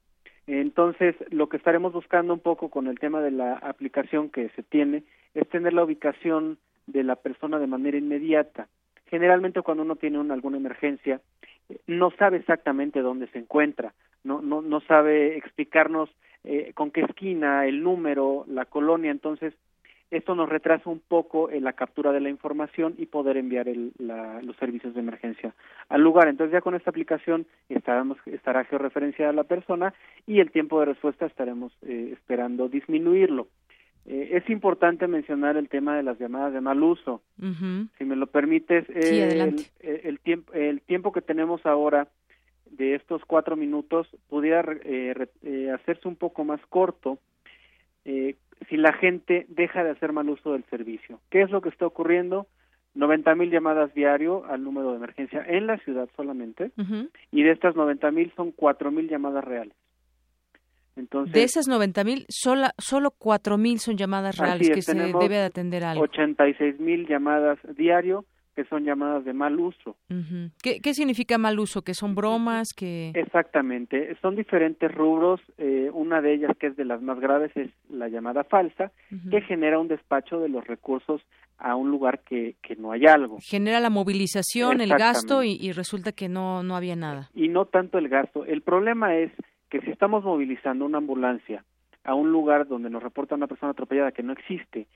Entonces, 0.46 1.16
lo 1.30 1.48
que 1.48 1.56
estaremos 1.56 1.92
buscando 1.92 2.32
un 2.32 2.40
poco 2.40 2.70
con 2.70 2.86
el 2.86 2.98
tema 2.98 3.20
de 3.20 3.32
la 3.32 3.54
aplicación 3.54 4.30
que 4.30 4.50
se 4.50 4.62
tiene 4.62 5.02
es 5.34 5.48
tener 5.48 5.72
la 5.72 5.84
ubicación 5.84 6.58
de 6.86 7.02
la 7.02 7.16
persona 7.16 7.58
de 7.58 7.66
manera 7.66 7.98
inmediata. 7.98 8.68
Generalmente 9.09 9.62
cuando 9.62 9.82
uno 9.82 9.97
tiene 9.97 10.18
una, 10.18 10.35
alguna 10.35 10.56
emergencia, 10.56 11.20
no 11.86 12.10
sabe 12.12 12.39
exactamente 12.39 13.01
dónde 13.01 13.26
se 13.28 13.39
encuentra, 13.39 13.93
no, 14.24 14.40
no, 14.40 14.62
no 14.62 14.80
sabe 14.80 15.36
explicarnos 15.36 16.10
eh, 16.44 16.72
con 16.74 16.90
qué 16.90 17.02
esquina, 17.02 17.66
el 17.66 17.82
número, 17.82 18.44
la 18.48 18.64
colonia, 18.64 19.10
entonces 19.10 19.55
esto 20.10 20.35
nos 20.35 20.48
retrasa 20.48 20.89
un 20.89 21.01
poco 21.01 21.51
en 21.51 21.64
la 21.64 21.74
captura 21.74 22.12
de 22.12 22.20
la 22.20 22.30
información 22.30 22.94
y 22.97 23.06
poder 23.06 23.36
enviar 23.36 23.68
el, 23.68 23.93
la, 23.98 24.40
los 24.40 24.56
servicios 24.56 24.94
de 24.94 25.01
emergencia 25.01 25.55
al 25.90 26.01
lugar. 26.01 26.28
Entonces 26.28 26.52
ya 26.52 26.62
con 26.62 26.74
esta 26.74 26.90
aplicación 26.90 27.47
estaremos, 27.68 28.16
estará 28.26 28.64
georreferenciada 28.64 29.32
la 29.35 29.44
persona 29.44 29.93
y 30.26 30.40
el 30.40 30.51
tiempo 30.51 30.80
de 30.80 30.86
respuesta 30.86 31.26
estaremos 31.26 31.72
eh, 31.82 32.10
esperando 32.14 32.68
disminuirlo. 32.68 33.48
Eh, 34.09 34.30
es 34.32 34.48
importante 34.48 35.06
mencionar 35.06 35.56
el 35.56 35.68
tema 35.68 35.97
de 35.97 36.02
las 36.02 36.18
llamadas 36.18 36.55
de 36.55 36.60
mal 36.60 36.82
uso. 36.82 37.22
Si 37.98 38.05
me 38.05 38.16
lo 38.16 38.26
permites, 38.26 38.89
el, 38.89 39.66
el, 39.80 40.18
tiempo, 40.20 40.52
el 40.55 40.80
tiempo 40.80 41.12
que 41.12 41.20
tenemos 41.20 41.64
ahora 41.66 42.09
de 42.70 42.94
estos 42.94 43.24
cuatro 43.24 43.56
minutos 43.56 44.09
pudiera 44.28 44.64
eh, 44.85 45.14
eh, 45.43 45.70
hacerse 45.70 46.09
un 46.09 46.16
poco 46.16 46.44
más 46.44 46.60
corto 46.68 47.18
eh, 48.05 48.36
si 48.68 48.76
la 48.76 48.93
gente 48.93 49.47
deja 49.48 49.85
de 49.85 49.90
hacer 49.90 50.12
mal 50.12 50.28
uso 50.28 50.52
del 50.52 50.64
servicio. 50.64 51.20
¿Qué 51.30 51.43
es 51.43 51.51
lo 51.51 51.60
que 51.60 51.68
está 51.68 51.86
ocurriendo? 51.86 52.47
90 52.94 53.35
mil 53.36 53.51
llamadas 53.51 53.94
diario 53.94 54.44
al 54.47 54.64
número 54.64 54.90
de 54.90 54.97
emergencia 54.97 55.44
en 55.47 55.66
la 55.66 55.78
ciudad 55.78 56.09
solamente, 56.16 56.72
y 57.30 57.43
de 57.43 57.52
estas 57.52 57.76
90 57.76 58.10
mil 58.10 58.32
son 58.35 58.51
4 58.51 58.90
mil 58.90 59.09
llamadas 59.09 59.44
reales. 59.44 59.74
Entonces, 60.98 61.32
de 61.32 61.42
esas 61.44 61.68
90 61.68 62.04
mil, 62.04 62.26
solo 62.28 63.10
4 63.18 63.56
mil 63.56 63.78
son 63.78 63.96
llamadas 63.96 64.36
reales 64.36 64.70
que 64.70 64.82
se 64.82 64.94
debe 64.94 65.36
de 65.36 65.44
atender 65.44 65.84
algo. 65.84 66.02
86 66.04 66.80
mil 66.80 67.06
llamadas 67.06 67.58
diario, 67.76 68.24
que 68.58 68.64
son 68.64 68.84
llamadas 68.84 69.24
de 69.24 69.32
mal 69.32 69.60
uso. 69.60 69.96
¿Qué, 70.60 70.80
¿Qué, 70.82 70.92
significa 70.92 71.38
mal 71.38 71.60
uso? 71.60 71.82
¿Que 71.82 71.94
son 71.94 72.16
bromas? 72.16 72.72
que 72.76 73.12
Exactamente, 73.14 74.16
son 74.20 74.34
diferentes 74.34 74.92
rubros. 74.92 75.40
Eh, 75.58 75.90
una 75.92 76.20
de 76.20 76.34
ellas, 76.34 76.56
que 76.58 76.66
es 76.66 76.76
de 76.76 76.84
las 76.84 77.00
más 77.00 77.20
graves, 77.20 77.56
es 77.56 77.70
la 77.88 78.08
llamada 78.08 78.42
falsa, 78.42 78.90
que 79.30 79.42
genera 79.42 79.78
un 79.78 79.86
despacho 79.86 80.40
de 80.40 80.48
los 80.48 80.66
recursos 80.66 81.22
a 81.58 81.76
un 81.76 81.90
lugar 81.92 82.22
que, 82.24 82.56
que 82.60 82.74
no 82.74 82.90
hay 82.90 83.06
algo. 83.06 83.38
Genera 83.48 83.78
la 83.78 83.90
movilización, 83.90 84.80
el 84.80 84.90
gasto 84.90 85.44
y, 85.44 85.52
y, 85.60 85.70
resulta 85.70 86.10
que 86.10 86.28
no, 86.28 86.64
no 86.64 86.74
había 86.74 86.96
nada. 86.96 87.30
Y 87.34 87.46
no 87.46 87.66
tanto 87.66 87.98
el 87.98 88.08
gasto. 88.08 88.44
El 88.44 88.62
problema 88.62 89.16
es 89.16 89.30
que 89.69 89.81
si 89.81 89.90
estamos 89.90 90.24
movilizando 90.24 90.85
una 90.85 90.99
ambulancia 90.99 91.65
a 92.05 92.15
un 92.15 92.32
lugar 92.32 92.66
donde 92.66 92.90
nos 92.90 93.03
reporta 93.03 93.35
una 93.35 93.47
persona 93.47 93.73
atropellada 93.73 94.12
que 94.12 94.23
no 94.23 94.32
existe 94.32 94.86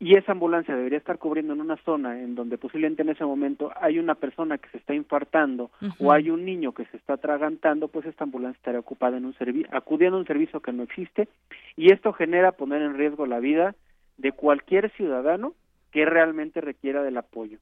y 0.00 0.16
esa 0.16 0.32
ambulancia 0.32 0.76
debería 0.76 0.98
estar 0.98 1.18
cubriendo 1.18 1.54
en 1.54 1.60
una 1.60 1.76
zona 1.78 2.20
en 2.20 2.36
donde 2.36 2.56
posiblemente 2.56 3.02
en 3.02 3.08
ese 3.08 3.24
momento 3.24 3.72
hay 3.80 3.98
una 3.98 4.14
persona 4.14 4.56
que 4.56 4.68
se 4.70 4.78
está 4.78 4.94
infartando 4.94 5.70
o 5.98 6.12
hay 6.12 6.30
un 6.30 6.44
niño 6.44 6.72
que 6.72 6.84
se 6.86 6.96
está 6.96 7.14
atragantando, 7.14 7.88
pues 7.88 8.06
esta 8.06 8.24
ambulancia 8.24 8.58
estaría 8.58 8.80
ocupada 8.80 9.16
en 9.16 9.24
un 9.24 9.34
servicio, 9.34 9.68
acudiendo 9.72 10.16
a 10.16 10.20
un 10.20 10.26
servicio 10.26 10.60
que 10.60 10.72
no 10.72 10.84
existe 10.84 11.28
y 11.76 11.92
esto 11.92 12.12
genera 12.12 12.52
poner 12.52 12.82
en 12.82 12.96
riesgo 12.96 13.26
la 13.26 13.40
vida 13.40 13.74
de 14.18 14.30
cualquier 14.30 14.90
ciudadano 14.92 15.54
que 15.90 16.04
realmente 16.04 16.60
requiera 16.60 17.02
del 17.02 17.16
apoyo. 17.16 17.58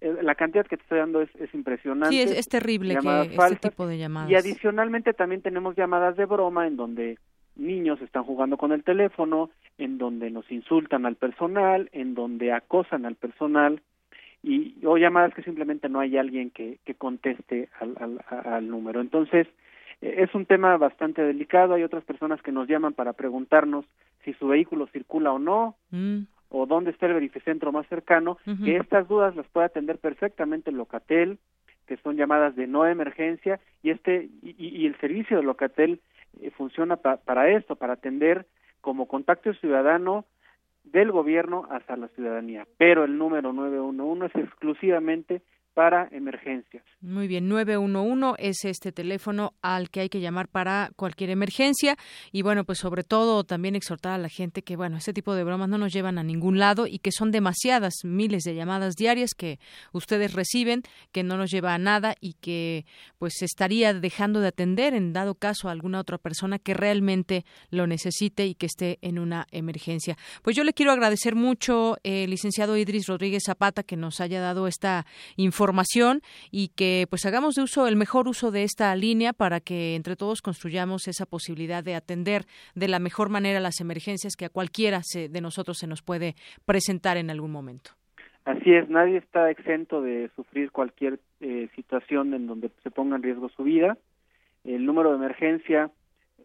Eh, 0.00 0.16
la 0.22 0.34
cantidad 0.34 0.66
que 0.66 0.76
te 0.76 0.82
estoy 0.82 0.98
dando 0.98 1.20
es, 1.20 1.30
es 1.36 1.52
impresionante. 1.54 2.14
Sí, 2.14 2.20
es, 2.20 2.48
terrible 2.48 2.96
que 2.96 3.34
este 3.34 3.68
tipo 3.70 3.86
de 3.86 3.98
llamadas. 3.98 4.30
Y 4.30 4.34
adicionalmente 4.34 5.12
también 5.12 5.42
tenemos 5.42 5.76
llamadas 5.76 6.16
de 6.16 6.26
broma 6.26 6.66
en 6.66 6.76
donde 6.76 7.18
niños 7.56 8.00
están 8.02 8.24
jugando 8.24 8.56
con 8.56 8.72
el 8.72 8.82
teléfono, 8.82 9.50
en 9.78 9.98
donde 9.98 10.30
nos 10.30 10.50
insultan 10.50 11.06
al 11.06 11.16
personal, 11.16 11.88
en 11.92 12.14
donde 12.14 12.52
acosan 12.52 13.06
al 13.06 13.14
personal 13.14 13.80
y 14.42 14.76
o 14.84 14.98
llamadas 14.98 15.32
que 15.34 15.42
simplemente 15.42 15.88
no 15.88 16.00
hay 16.00 16.16
alguien 16.18 16.50
que, 16.50 16.78
que 16.84 16.94
conteste 16.94 17.70
al, 17.80 17.96
al, 17.98 18.24
al 18.28 18.68
número. 18.68 19.00
Entonces, 19.00 19.46
eh, 20.02 20.16
es 20.18 20.34
un 20.34 20.46
tema 20.46 20.76
bastante 20.76 21.22
delicado. 21.22 21.74
Hay 21.74 21.82
otras 21.82 22.04
personas 22.04 22.42
que 22.42 22.52
nos 22.52 22.68
llaman 22.68 22.92
para 22.92 23.14
preguntarnos 23.14 23.86
si 24.24 24.34
su 24.34 24.48
vehículo 24.48 24.86
circula 24.88 25.32
o 25.32 25.38
no, 25.38 25.76
mm. 25.90 26.20
O 26.56 26.66
dónde 26.66 26.92
está 26.92 27.06
el 27.06 27.14
verificentro 27.14 27.72
más 27.72 27.84
cercano, 27.88 28.38
que 28.64 28.76
estas 28.76 29.08
dudas 29.08 29.34
las 29.34 29.46
puede 29.48 29.66
atender 29.66 29.98
perfectamente 29.98 30.70
el 30.70 30.76
Locatel, 30.76 31.38
que 31.88 31.96
son 31.96 32.16
llamadas 32.16 32.54
de 32.54 32.68
no 32.68 32.86
emergencia, 32.86 33.58
y 33.82 33.90
este 33.90 34.28
y, 34.40 34.54
y 34.58 34.86
el 34.86 34.96
servicio 35.00 35.36
de 35.36 35.42
Locatel 35.42 36.00
eh, 36.40 36.52
funciona 36.52 36.96
para 36.96 37.50
esto, 37.50 37.74
para 37.74 37.94
atender 37.94 38.46
como 38.80 39.08
contacto 39.08 39.52
ciudadano 39.54 40.26
del 40.84 41.10
gobierno 41.10 41.66
hasta 41.70 41.96
la 41.96 42.06
ciudadanía. 42.08 42.68
Pero 42.78 43.02
el 43.02 43.18
número 43.18 43.52
911 43.52 44.26
es 44.26 44.44
exclusivamente 44.44 45.42
para 45.74 46.08
emergencias. 46.12 46.84
Muy 47.00 47.26
bien, 47.26 47.48
911 47.48 48.36
es 48.38 48.64
este 48.64 48.92
teléfono 48.92 49.54
al 49.60 49.90
que 49.90 50.00
hay 50.00 50.08
que 50.08 50.20
llamar 50.20 50.48
para 50.48 50.92
cualquier 50.96 51.30
emergencia 51.30 51.96
y 52.30 52.42
bueno, 52.42 52.64
pues 52.64 52.78
sobre 52.78 53.02
todo 53.02 53.42
también 53.42 53.74
exhortar 53.74 54.12
a 54.12 54.18
la 54.18 54.28
gente 54.28 54.62
que 54.62 54.76
bueno, 54.76 54.96
este 54.96 55.12
tipo 55.12 55.34
de 55.34 55.42
bromas 55.42 55.68
no 55.68 55.76
nos 55.76 55.92
llevan 55.92 56.16
a 56.18 56.22
ningún 56.22 56.58
lado 56.58 56.86
y 56.86 57.00
que 57.00 57.10
son 57.10 57.32
demasiadas 57.32 57.94
miles 58.04 58.44
de 58.44 58.54
llamadas 58.54 58.94
diarias 58.94 59.34
que 59.34 59.58
ustedes 59.92 60.32
reciben 60.32 60.82
que 61.10 61.24
no 61.24 61.36
nos 61.36 61.50
lleva 61.50 61.74
a 61.74 61.78
nada 61.78 62.14
y 62.20 62.34
que 62.34 62.86
pues 63.18 63.42
estaría 63.42 63.92
dejando 63.92 64.40
de 64.40 64.48
atender 64.48 64.94
en 64.94 65.12
dado 65.12 65.34
caso 65.34 65.68
a 65.68 65.72
alguna 65.72 65.98
otra 65.98 66.18
persona 66.18 66.60
que 66.60 66.74
realmente 66.74 67.44
lo 67.70 67.88
necesite 67.88 68.46
y 68.46 68.54
que 68.54 68.66
esté 68.66 68.98
en 69.02 69.18
una 69.18 69.46
emergencia. 69.50 70.16
Pues 70.42 70.54
yo 70.54 70.62
le 70.62 70.72
quiero 70.72 70.92
agradecer 70.92 71.34
mucho, 71.34 71.96
eh, 72.04 72.28
licenciado 72.28 72.76
Idris 72.76 73.08
Rodríguez 73.08 73.42
Zapata, 73.44 73.82
que 73.82 73.96
nos 73.96 74.20
haya 74.20 74.40
dado 74.40 74.68
esta 74.68 75.04
información 75.36 75.63
información 75.64 76.20
y 76.50 76.68
que 76.76 77.06
pues 77.08 77.24
hagamos 77.24 77.54
de 77.54 77.62
uso 77.62 77.88
el 77.88 77.96
mejor 77.96 78.28
uso 78.28 78.50
de 78.50 78.64
esta 78.64 78.94
línea 78.94 79.32
para 79.32 79.60
que 79.60 79.94
entre 79.94 80.14
todos 80.14 80.42
construyamos 80.42 81.08
esa 81.08 81.24
posibilidad 81.24 81.82
de 81.82 81.94
atender 81.94 82.42
de 82.74 82.86
la 82.86 82.98
mejor 82.98 83.30
manera 83.30 83.60
las 83.60 83.80
emergencias 83.80 84.36
que 84.36 84.44
a 84.44 84.50
cualquiera 84.50 85.00
de 85.14 85.40
nosotros 85.40 85.78
se 85.78 85.86
nos 85.86 86.02
puede 86.02 86.34
presentar 86.66 87.16
en 87.16 87.30
algún 87.30 87.50
momento. 87.50 87.92
Así 88.44 88.74
es, 88.74 88.90
nadie 88.90 89.16
está 89.16 89.50
exento 89.50 90.02
de 90.02 90.28
sufrir 90.36 90.70
cualquier 90.70 91.18
eh, 91.40 91.70
situación 91.74 92.34
en 92.34 92.46
donde 92.46 92.70
se 92.82 92.90
ponga 92.90 93.16
en 93.16 93.22
riesgo 93.22 93.48
su 93.48 93.62
vida. 93.62 93.96
El 94.64 94.84
número 94.84 95.12
de 95.12 95.16
emergencia 95.16 95.90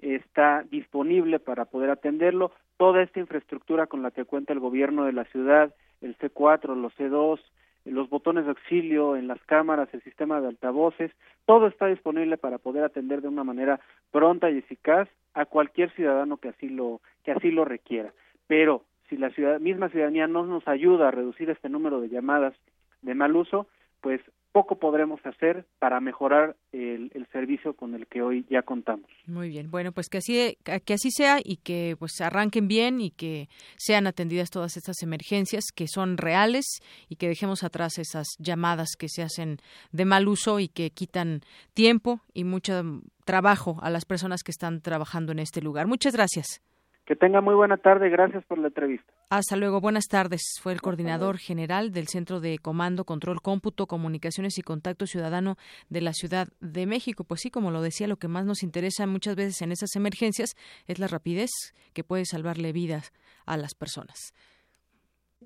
está 0.01 0.63
disponible 0.71 1.39
para 1.39 1.65
poder 1.65 1.89
atenderlo. 1.89 2.53
Toda 2.77 3.03
esta 3.03 3.19
infraestructura 3.19 3.87
con 3.87 4.01
la 4.01 4.11
que 4.11 4.23
cuenta 4.23 4.53
el 4.53 4.61
gobierno 4.61 5.03
de 5.03 5.11
la 5.11 5.25
ciudad, 5.25 5.75
el 5.99 6.17
C4, 6.17 6.73
los 6.77 6.95
C2, 6.95 7.41
los 7.89 8.09
botones 8.09 8.45
de 8.45 8.51
auxilio 8.51 9.15
en 9.15 9.27
las 9.27 9.41
cámaras, 9.43 9.89
el 9.93 10.01
sistema 10.03 10.41
de 10.41 10.47
altavoces, 10.47 11.11
todo 11.45 11.67
está 11.67 11.87
disponible 11.87 12.37
para 12.37 12.57
poder 12.57 12.83
atender 12.83 13.21
de 13.21 13.27
una 13.27 13.43
manera 13.43 13.79
pronta 14.11 14.49
y 14.49 14.57
eficaz 14.57 15.07
a 15.33 15.45
cualquier 15.45 15.91
ciudadano 15.91 16.37
que 16.37 16.49
así 16.49 16.69
lo 16.69 17.01
que 17.23 17.31
así 17.31 17.51
lo 17.51 17.65
requiera. 17.65 18.13
Pero 18.47 18.83
si 19.09 19.17
la 19.17 19.29
ciudad, 19.31 19.59
misma 19.59 19.89
ciudadanía 19.89 20.27
no 20.27 20.45
nos 20.45 20.67
ayuda 20.67 21.07
a 21.07 21.11
reducir 21.11 21.49
este 21.49 21.69
número 21.69 21.99
de 22.01 22.09
llamadas 22.09 22.53
de 23.01 23.15
mal 23.15 23.35
uso, 23.35 23.67
pues 24.01 24.21
poco 24.51 24.79
podremos 24.79 25.19
hacer 25.25 25.65
para 25.79 25.99
mejorar 25.99 26.55
el, 26.71 27.09
servicio 27.31 27.75
con 27.75 27.93
el 27.93 28.07
que 28.07 28.21
hoy 28.21 28.45
ya 28.49 28.63
contamos. 28.63 29.09
Muy 29.27 29.49
bien, 29.49 29.69
bueno, 29.69 29.91
pues 29.91 30.09
que 30.09 30.17
así 30.17 30.57
que 30.63 30.93
así 30.93 31.11
sea 31.11 31.39
y 31.43 31.57
que 31.57 31.95
pues 31.99 32.19
arranquen 32.21 32.67
bien 32.67 33.01
y 33.01 33.11
que 33.11 33.49
sean 33.77 34.07
atendidas 34.07 34.49
todas 34.49 34.75
estas 34.77 35.03
emergencias 35.03 35.65
que 35.75 35.87
son 35.87 36.17
reales 36.17 36.65
y 37.07 37.17
que 37.17 37.27
dejemos 37.27 37.63
atrás 37.63 37.99
esas 37.99 38.27
llamadas 38.39 38.95
que 38.97 39.09
se 39.09 39.21
hacen 39.21 39.57
de 39.91 40.05
mal 40.05 40.27
uso 40.27 40.59
y 40.59 40.67
que 40.67 40.89
quitan 40.89 41.41
tiempo 41.73 42.21
y 42.33 42.43
mucho 42.43 42.81
trabajo 43.25 43.77
a 43.81 43.89
las 43.89 44.05
personas 44.05 44.41
que 44.41 44.51
están 44.51 44.81
trabajando 44.81 45.31
en 45.31 45.39
este 45.39 45.61
lugar. 45.61 45.85
Muchas 45.85 46.13
gracias. 46.13 46.61
Que 47.09 47.15
tenga 47.15 47.41
muy 47.41 47.55
buena 47.55 47.77
tarde. 47.77 48.07
Gracias 48.11 48.45
por 48.45 48.59
la 48.59 48.67
entrevista. 48.67 49.11
Hasta 49.31 49.55
luego. 49.55 49.81
Buenas 49.81 50.05
tardes. 50.05 50.43
Fue 50.61 50.73
el 50.73 50.79
coordinador 50.79 51.39
general 51.39 51.91
del 51.91 52.07
Centro 52.07 52.39
de 52.39 52.59
Comando, 52.59 53.03
Control, 53.03 53.41
Cómputo, 53.41 53.87
Comunicaciones 53.87 54.59
y 54.59 54.61
Contacto 54.61 55.07
Ciudadano 55.07 55.55
de 55.89 56.01
la 56.01 56.13
Ciudad 56.13 56.49
de 56.59 56.85
México. 56.85 57.23
Pues 57.23 57.41
sí, 57.41 57.49
como 57.49 57.71
lo 57.71 57.81
decía, 57.81 58.05
lo 58.05 58.17
que 58.17 58.27
más 58.27 58.45
nos 58.45 58.61
interesa 58.61 59.07
muchas 59.07 59.35
veces 59.35 59.59
en 59.63 59.71
esas 59.71 59.95
emergencias 59.95 60.53
es 60.85 60.99
la 60.99 61.07
rapidez 61.07 61.49
que 61.93 62.03
puede 62.03 62.25
salvarle 62.25 62.73
vidas 62.73 63.11
a 63.47 63.57
las 63.57 63.73
personas. 63.73 64.31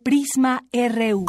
Prisma 0.03 0.63
RU. 0.73 1.23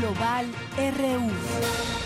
Global 0.00 0.46
RU. 0.98 2.01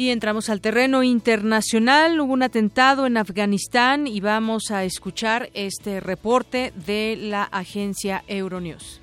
Y 0.00 0.08
entramos 0.08 0.48
al 0.48 0.62
terreno 0.62 1.02
internacional. 1.02 2.18
Hubo 2.20 2.32
un 2.32 2.42
atentado 2.42 3.04
en 3.04 3.18
Afganistán 3.18 4.06
y 4.06 4.22
vamos 4.22 4.70
a 4.70 4.82
escuchar 4.84 5.50
este 5.52 6.00
reporte 6.00 6.72
de 6.86 7.18
la 7.20 7.42
agencia 7.42 8.24
Euronews. 8.26 9.02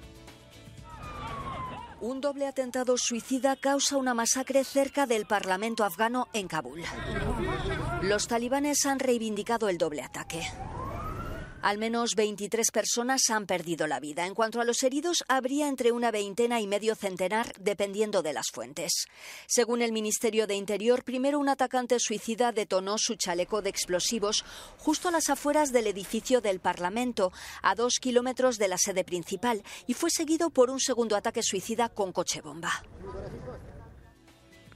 Un 2.02 2.19
doble 2.19 2.48
atentado 2.48 2.95
suicida 2.98 3.56
causa 3.56 3.98
una 3.98 4.15
masacre 4.15 4.64
cerca 4.64 5.06
del 5.06 5.28
Parlamento 5.28 5.84
afgano 5.84 6.30
en 6.34 6.48
Kabul. 6.48 6.82
Los 8.02 8.28
talibanes 8.28 8.84
han 8.88 8.98
reivindicado 8.98 9.69
el 9.69 9.78
doble 9.78 10.02
ataque. 10.02 10.48
Al 11.62 11.78
menos 11.80 12.16
23 12.16 12.72
personas 12.72 13.30
han 13.30 13.46
perdido 13.46 13.88
la 13.88 14.00
vida. 14.00 14.26
En 14.26 14.36
cuanto 14.36 14.62
a 14.62 14.64
los 14.64 14.84
heridos, 14.84 15.24
habría 15.28 15.68
entre 15.68 15.92
una 15.92 16.12
veintena 16.12 16.62
y 16.62 16.68
medio 16.68 16.96
centenar, 16.96 17.54
dependiendo 17.60 18.22
de 18.22 18.34
las 18.34 18.48
fuentes. 18.54 19.08
Según 19.48 19.82
el 19.82 19.92
Ministerio 19.92 20.48
de 20.48 20.56
Interior, 20.56 21.04
primero 21.04 21.40
un 21.40 21.50
atacante 21.50 22.00
suicida 22.00 22.52
detonó 22.52 22.98
su 22.98 23.16
chaleco 23.16 23.62
de 23.62 23.70
explosivos 23.70 24.46
justo 24.78 25.10
a 25.10 25.12
las 25.12 25.30
afueras 25.30 25.72
del 25.72 25.88
edificio 25.88 26.42
del 26.42 26.60
Parlamento, 26.60 27.32
a 27.64 27.76
dos 27.76 27.96
kilómetros 28.00 28.58
de 28.58 28.68
la 28.68 28.78
sede 28.78 29.04
principal, 29.04 29.64
y 29.88 29.94
fue 29.94 30.12
seguido 30.12 30.52
por 30.52 30.70
un 30.70 30.80
segundo 30.80 31.16
ataque 31.16 31.42
suicida 31.42 31.90
con 31.90 32.12
coche 32.12 32.42
bomba. 32.42 32.84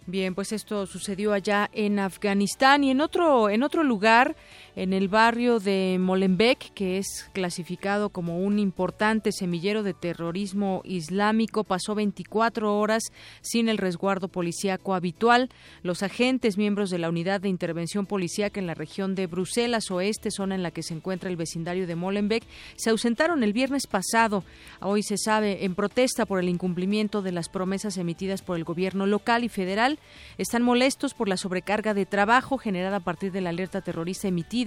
Bien, 0.07 0.33
pues 0.33 0.51
esto 0.51 0.87
sucedió 0.87 1.31
allá 1.31 1.69
en 1.73 1.99
Afganistán 1.99 2.83
y 2.83 2.89
en 2.89 3.01
otro 3.01 3.49
en 3.49 3.61
otro 3.61 3.83
lugar 3.83 4.35
en 4.75 4.93
el 4.93 5.09
barrio 5.09 5.59
de 5.59 5.97
Molenbeek, 5.99 6.73
que 6.73 6.97
es 6.97 7.29
clasificado 7.33 8.09
como 8.09 8.39
un 8.39 8.57
importante 8.57 9.31
semillero 9.31 9.83
de 9.83 9.93
terrorismo 9.93 10.81
islámico, 10.85 11.65
pasó 11.65 11.93
24 11.93 12.77
horas 12.77 13.11
sin 13.41 13.67
el 13.67 13.77
resguardo 13.77 14.29
policíaco 14.29 14.93
habitual. 14.93 15.49
Los 15.83 16.03
agentes, 16.03 16.57
miembros 16.57 16.89
de 16.89 16.99
la 16.99 17.09
Unidad 17.09 17.41
de 17.41 17.49
Intervención 17.49 18.05
Policíaca 18.05 18.59
en 18.61 18.67
la 18.67 18.73
región 18.73 19.13
de 19.13 19.27
Bruselas 19.27 19.91
Oeste, 19.91 20.31
zona 20.31 20.55
en 20.55 20.63
la 20.63 20.71
que 20.71 20.83
se 20.83 20.93
encuentra 20.93 21.29
el 21.29 21.35
vecindario 21.35 21.85
de 21.85 21.95
Molenbeek, 21.95 22.43
se 22.77 22.91
ausentaron 22.91 23.43
el 23.43 23.51
viernes 23.51 23.87
pasado, 23.87 24.45
hoy 24.79 25.03
se 25.03 25.17
sabe, 25.17 25.65
en 25.65 25.75
protesta 25.75 26.25
por 26.25 26.39
el 26.39 26.47
incumplimiento 26.47 27.21
de 27.21 27.33
las 27.33 27.49
promesas 27.49 27.97
emitidas 27.97 28.41
por 28.41 28.55
el 28.55 28.63
gobierno 28.63 29.05
local 29.05 29.43
y 29.43 29.49
federal. 29.49 29.99
Están 30.37 30.63
molestos 30.63 31.13
por 31.13 31.27
la 31.27 31.35
sobrecarga 31.35 31.93
de 31.93 32.05
trabajo 32.05 32.57
generada 32.57 32.97
a 32.97 33.01
partir 33.01 33.33
de 33.33 33.41
la 33.41 33.49
alerta 33.49 33.81
terrorista 33.81 34.29
emitida 34.29 34.60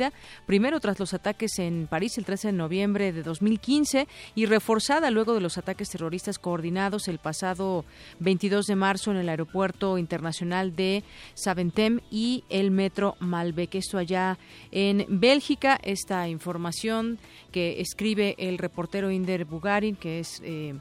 primero 0.47 0.81
tras 0.81 0.99
los 0.99 1.15
ataques 1.15 1.59
en 1.59 1.87
París 1.87 2.19
el 2.19 2.25
13 2.25 2.49
de 2.49 2.53
noviembre 2.53 3.13
de 3.13 3.23
2015 3.23 4.07
y 4.35 4.47
reforzada 4.47 5.11
luego 5.11 5.35
de 5.35 5.41
los 5.41 5.59
ataques 5.59 5.91
terroristas 5.91 6.39
coordinados 6.39 7.09
el 7.09 7.19
pasado 7.19 7.85
22 8.21 8.67
de 8.67 8.77
marzo 8.77 9.11
en 9.11 9.19
el 9.19 9.29
aeropuerto 9.29 9.99
internacional 9.99 10.75
de 10.75 11.05
Saventem 11.35 12.01
y 12.11 12.45
el 12.49 12.71
metro 12.71 13.17
Malbec. 13.21 13.75
Esto 13.75 13.99
allá 13.99 14.39
en 14.71 15.07
Bélgica, 15.09 15.79
esta 15.83 16.29
información 16.29 17.19
que 17.53 17.81
escribe 17.81 18.35
el 18.39 18.59
reportero 18.59 19.11
Inder 19.11 19.45
Bugarin, 19.45 19.97
que 19.97 20.21
es... 20.21 20.41
Eh, 20.45 20.75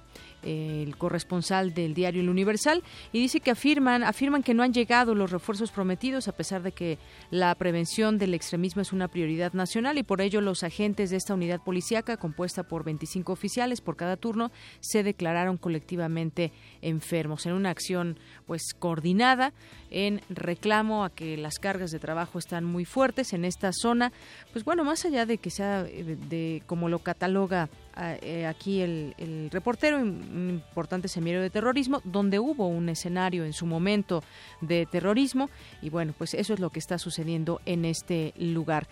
el 0.44 0.98
corresponsal 0.98 1.74
del 1.74 1.94
diario 1.94 2.22
El 2.22 2.30
Universal, 2.30 2.84
y 3.12 3.20
dice 3.20 3.40
que 3.40 3.52
afirman, 3.52 4.04
afirman 4.04 4.44
que 4.44 4.54
no 4.54 4.64
han 4.64 4.74
llegado 4.74 5.16
los 5.16 5.32
refuerzos 5.32 5.72
prometidos 5.72 6.28
a 6.28 6.36
pesar 6.36 6.62
de 6.64 6.72
que 6.72 6.98
la 7.32 7.54
prevención 7.56 8.18
del 8.18 8.34
extremismo 8.34 8.82
es 8.82 8.94
una 8.94 9.08
prioridad 9.08 9.54
nacional 9.54 9.98
y 9.98 10.04
por 10.04 10.22
ello 10.22 10.42
los 10.42 10.64
agentes 10.64 11.10
de 11.10 11.18
esta 11.18 11.34
unidad 11.34 11.62
policíaca, 11.62 12.18
compuesta 12.18 12.64
por 12.64 12.84
25 12.84 13.32
oficiales 13.32 13.82
por 13.82 13.96
cada 13.96 14.18
turno, 14.18 14.52
se 14.80 15.04
declararon 15.04 15.58
colectivamente 15.58 16.52
enfermos 16.82 17.46
en 17.46 17.54
una 17.54 17.70
acción 17.70 18.18
pues 18.46 18.74
coordinada 18.78 19.54
en 19.90 20.22
reclamo 20.30 21.04
a 21.04 21.10
que 21.10 21.38
las 21.38 21.60
cargas 21.60 21.92
de 21.92 22.00
trabajo 22.00 22.40
están 22.40 22.66
muy 22.66 22.86
fuertes 22.86 23.34
en 23.34 23.46
esta 23.46 23.72
zona, 23.72 24.12
pues 24.52 24.66
bueno, 24.66 24.84
más 24.84 25.06
allá 25.06 25.26
de 25.26 25.38
que 25.38 25.50
sea 25.50 25.86
eh, 25.88 26.18
de, 26.30 26.64
como 26.66 26.90
lo 26.90 27.00
cataloga 27.00 27.70
eh, 27.98 28.46
aquí 28.46 28.82
el, 28.82 29.14
el, 29.18 29.50
reportero, 29.52 29.98
un 29.98 30.50
importante 30.50 31.08
semillero 31.08 31.42
de 31.42 31.50
terrorismo, 31.50 32.02
donde 32.04 32.40
hubo 32.40 32.68
un 32.68 32.90
escenario 32.90 33.46
en 33.46 33.54
su 33.54 33.66
momento 33.66 34.24
de 34.62 34.86
terrorismo 34.86 35.50
y 35.82 35.90
bueno, 35.90 36.14
pues 36.18 36.34
eso 36.34 36.54
es 36.54 36.60
lo 36.60 36.70
que 36.70 36.80
está 36.80 36.98
sucediendo 36.98 37.62
en 37.66 37.86
este 37.86 38.34
lugar. 38.38 38.88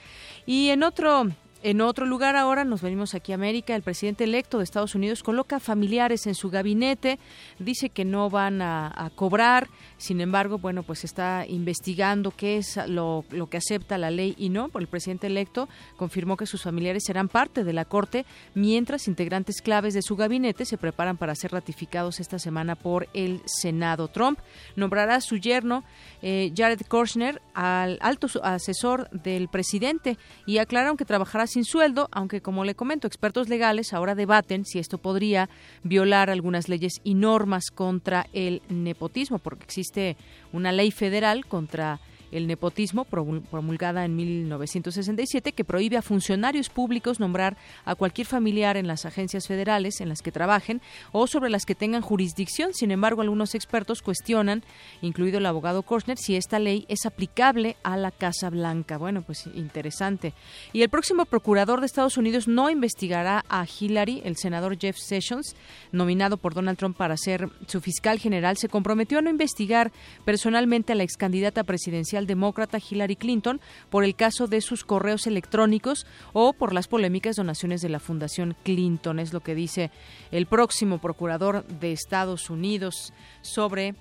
Y 0.46 0.70
en 0.70 0.84
otro 0.84 1.28
en 1.64 1.82
otro 1.82 2.06
lugar 2.06 2.36
ahora 2.36 2.64
nos 2.64 2.82
venimos 2.82 3.14
aquí 3.14 3.32
a 3.32 3.36
América. 3.36 3.76
El 3.76 3.84
presidente 3.84 4.24
electo 4.24 4.58
de 4.58 4.64
Estados 4.64 4.96
Unidos 4.96 5.22
coloca 5.22 5.60
familiares 5.60 6.26
en 6.26 6.36
su 6.36 6.50
gabinete, 6.50 7.20
dice 7.60 7.90
que 7.90 8.06
no 8.06 8.30
van 8.30 8.62
a, 8.62 9.12
cobrar, 9.16 9.68
sin 9.98 10.22
embargo, 10.22 10.58
bueno, 10.58 10.84
pues 10.84 11.04
está 11.04 11.46
investigando 11.48 12.32
qué 12.32 12.58
es 12.58 12.80
lo, 12.88 13.26
lo, 13.30 13.48
que 13.50 13.58
acepta 13.58 13.98
la 13.98 14.10
ley 14.10 14.36
y 14.38 14.50
no. 14.50 14.70
El 14.74 14.88
presidente 14.88 15.28
electo 15.28 15.70
confirmó 15.98 16.38
que 16.38 16.46
sus 16.46 16.64
familiares 16.64 17.04
serán 17.06 17.28
parte 17.28 17.64
de 17.64 17.74
la 17.74 17.86
Corte, 17.86 18.26
mientras 18.56 19.08
integrantes 19.08 19.62
claves 19.62 19.94
de 19.94 20.02
su 20.02 20.16
gabinete 20.16 20.66
se 20.66 20.78
preparan 20.78 21.18
para 21.18 21.36
ser 21.36 21.52
ratificados 21.52 22.20
esta 22.20 22.40
semana 22.40 22.76
por 22.76 23.08
el 23.14 23.42
Senado. 23.46 24.08
Trump 24.08 24.40
nombrará 24.76 25.16
a 25.16 25.22
su 25.22 25.38
yerno, 25.38 25.84
eh, 26.22 26.52
Jared 26.56 26.82
Kushner, 26.88 27.42
al 27.54 27.98
alto 28.02 28.28
asesor 28.44 29.10
del 29.12 29.48
presidente 29.50 30.18
y 30.46 30.58
aclararon 30.58 30.98
que 30.98 31.06
trabajará 31.06 31.48
sin 31.52 31.66
sueldo, 31.66 32.08
aunque 32.12 32.42
como 32.42 32.64
le 32.64 32.76
comento, 32.76 33.08
expertos 33.08 33.50
legales 33.50 33.94
ahora 33.94 34.16
debaten 34.16 34.66
si 34.66 34.80
esto 34.80 34.98
podría 34.98 35.50
violar 35.84 36.30
algunas 36.30 36.70
leyes 36.70 37.02
y 37.04 37.14
normas 37.14 37.72
contra 37.72 38.28
el 38.34 38.62
nepotismo, 38.70 39.38
porque 39.38 39.66
existe 39.66 40.18
una 40.54 40.72
ley 40.72 40.92
federal 40.92 41.46
contra 41.46 42.00
el 42.32 42.48
nepotismo, 42.48 43.06
promulgada 43.06 44.06
en 44.06 44.16
1967, 44.16 45.52
que 45.54 45.64
prohíbe 45.64 45.98
a 45.98 46.02
funcionarios 46.02 46.70
públicos 46.70 47.20
nombrar 47.20 47.58
a 47.86 47.96
cualquier 47.96 48.28
familiar 48.28 48.78
en 48.78 48.88
las 48.88 49.06
agencias 49.06 49.48
federales 49.48 50.02
en 50.02 50.10
las 50.10 50.22
que 50.22 50.32
trabajen 50.32 50.82
o 51.12 51.28
sobre 51.28 51.50
las 51.50 51.66
que 51.66 51.76
tengan 51.76 52.02
jurisdicción. 52.02 52.74
Sin 52.74 52.92
embargo, 52.92 53.22
algunos 53.22 53.56
expertos 53.56 54.02
cuestionan, 54.02 54.64
incluido 55.02 55.38
el 55.38 55.46
abogado 55.46 55.84
Korsner, 55.84 56.18
si 56.18 56.36
esta 56.36 56.60
ley 56.60 56.86
es 56.88 57.06
aplicable 57.06 57.78
a 57.84 57.98
la 57.98 58.12
Casa 58.12 58.50
Blanca. 58.50 58.98
Bueno, 58.98 59.22
pues 59.22 59.48
interesante. 59.54 60.34
Y 60.74 60.82
el 60.82 60.90
próximo 60.90 61.26
procurador 61.26 61.80
de 61.80 61.86
Estados 61.86 62.18
Unidos 62.18 62.48
no 62.48 62.70
investigará 62.70 63.44
a 63.50 63.66
Hillary, 63.66 64.22
el 64.24 64.38
senador 64.38 64.78
Jeff 64.80 64.98
Sessions, 64.98 65.56
nominado 65.92 66.38
por 66.38 66.54
Donald 66.54 66.78
Trump 66.78 66.98
para 66.98 67.18
ser 67.18 67.50
su 67.68 67.82
fiscal 67.82 68.20
general, 68.20 68.58
se 68.58 68.70
comprometió 68.70 69.20
a 69.20 69.22
no 69.22 69.30
investigar 69.30 69.92
personalmente 70.26 70.94
a 70.94 70.96
la 70.96 71.04
ex 71.04 71.18
candidata 71.18 71.64
presidencial 71.64 72.21
demócrata 72.28 72.80
Hillary 72.80 73.16
Clinton 73.16 73.62
por 73.90 74.04
el 74.04 74.16
caso 74.16 74.48
de 74.48 74.62
sus 74.62 74.84
correos 74.84 75.28
electrónicos 75.28 76.06
o 76.34 76.54
por 76.54 76.74
las 76.74 76.88
polémicas 76.88 77.36
donaciones 77.36 77.82
de 77.82 77.90
la 77.90 78.00
Fundación 78.00 78.56
Clinton. 78.64 79.20
Es 79.20 79.34
lo 79.34 79.42
que 79.42 79.56
dice 79.56 79.92
el 80.32 80.46
próximo 80.46 81.00
procurador 81.00 81.66
de 81.66 81.92
Estados 81.92 82.50
Unidos 82.50 83.14
sobre 83.42 83.96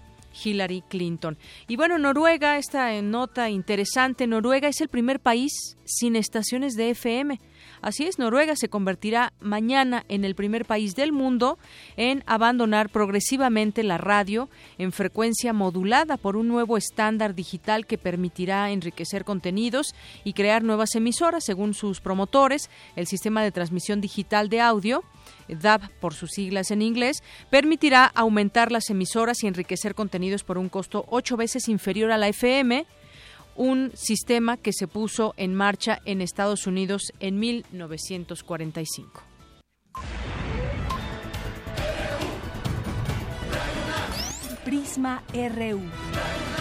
Hillary 0.44 0.82
Clinton. 0.88 1.36
Y 1.68 1.76
bueno, 1.76 1.98
Noruega, 1.98 2.58
esta 2.58 3.00
nota 3.02 3.50
interesante, 3.50 4.26
Noruega 4.26 4.68
es 4.68 4.80
el 4.80 4.88
primer 4.88 5.20
país 5.20 5.76
sin 5.84 6.16
estaciones 6.16 6.74
de 6.74 6.90
FM. 6.90 7.40
Así 7.82 8.04
es, 8.04 8.18
Noruega 8.18 8.56
se 8.56 8.68
convertirá 8.68 9.32
mañana 9.40 10.04
en 10.08 10.24
el 10.26 10.34
primer 10.34 10.66
país 10.66 10.94
del 10.94 11.12
mundo 11.12 11.58
en 11.96 12.22
abandonar 12.26 12.90
progresivamente 12.90 13.82
la 13.82 13.96
radio 13.96 14.50
en 14.76 14.92
frecuencia 14.92 15.54
modulada 15.54 16.18
por 16.18 16.36
un 16.36 16.48
nuevo 16.48 16.76
estándar 16.76 17.34
digital 17.34 17.86
que 17.86 17.96
permitirá 17.96 18.70
enriquecer 18.70 19.24
contenidos 19.24 19.94
y 20.24 20.34
crear 20.34 20.62
nuevas 20.62 20.94
emisoras, 20.94 21.44
según 21.44 21.72
sus 21.72 22.00
promotores. 22.00 22.68
El 22.96 23.06
sistema 23.06 23.42
de 23.42 23.52
transmisión 23.52 24.02
digital 24.02 24.50
de 24.50 24.60
audio 24.60 25.02
DAB 25.48 25.90
por 26.00 26.14
sus 26.14 26.30
siglas 26.30 26.70
en 26.70 26.82
inglés, 26.82 27.22
permitirá 27.50 28.06
aumentar 28.06 28.72
las 28.72 28.90
emisoras 28.90 29.42
y 29.42 29.46
enriquecer 29.46 29.94
contenidos 29.94 30.44
por 30.44 30.58
un 30.58 30.68
costo 30.68 31.04
ocho 31.08 31.36
veces 31.36 31.68
inferior 31.68 32.12
a 32.12 32.18
la 32.18 32.28
FM, 32.28 32.86
un 33.60 33.92
sistema 33.94 34.56
que 34.56 34.72
se 34.72 34.88
puso 34.88 35.34
en 35.36 35.54
marcha 35.54 36.00
en 36.06 36.22
Estados 36.22 36.66
Unidos 36.66 37.12
en 37.20 37.38
1945. 37.38 39.22
Prisma 44.64 45.22
RU. 45.34 46.59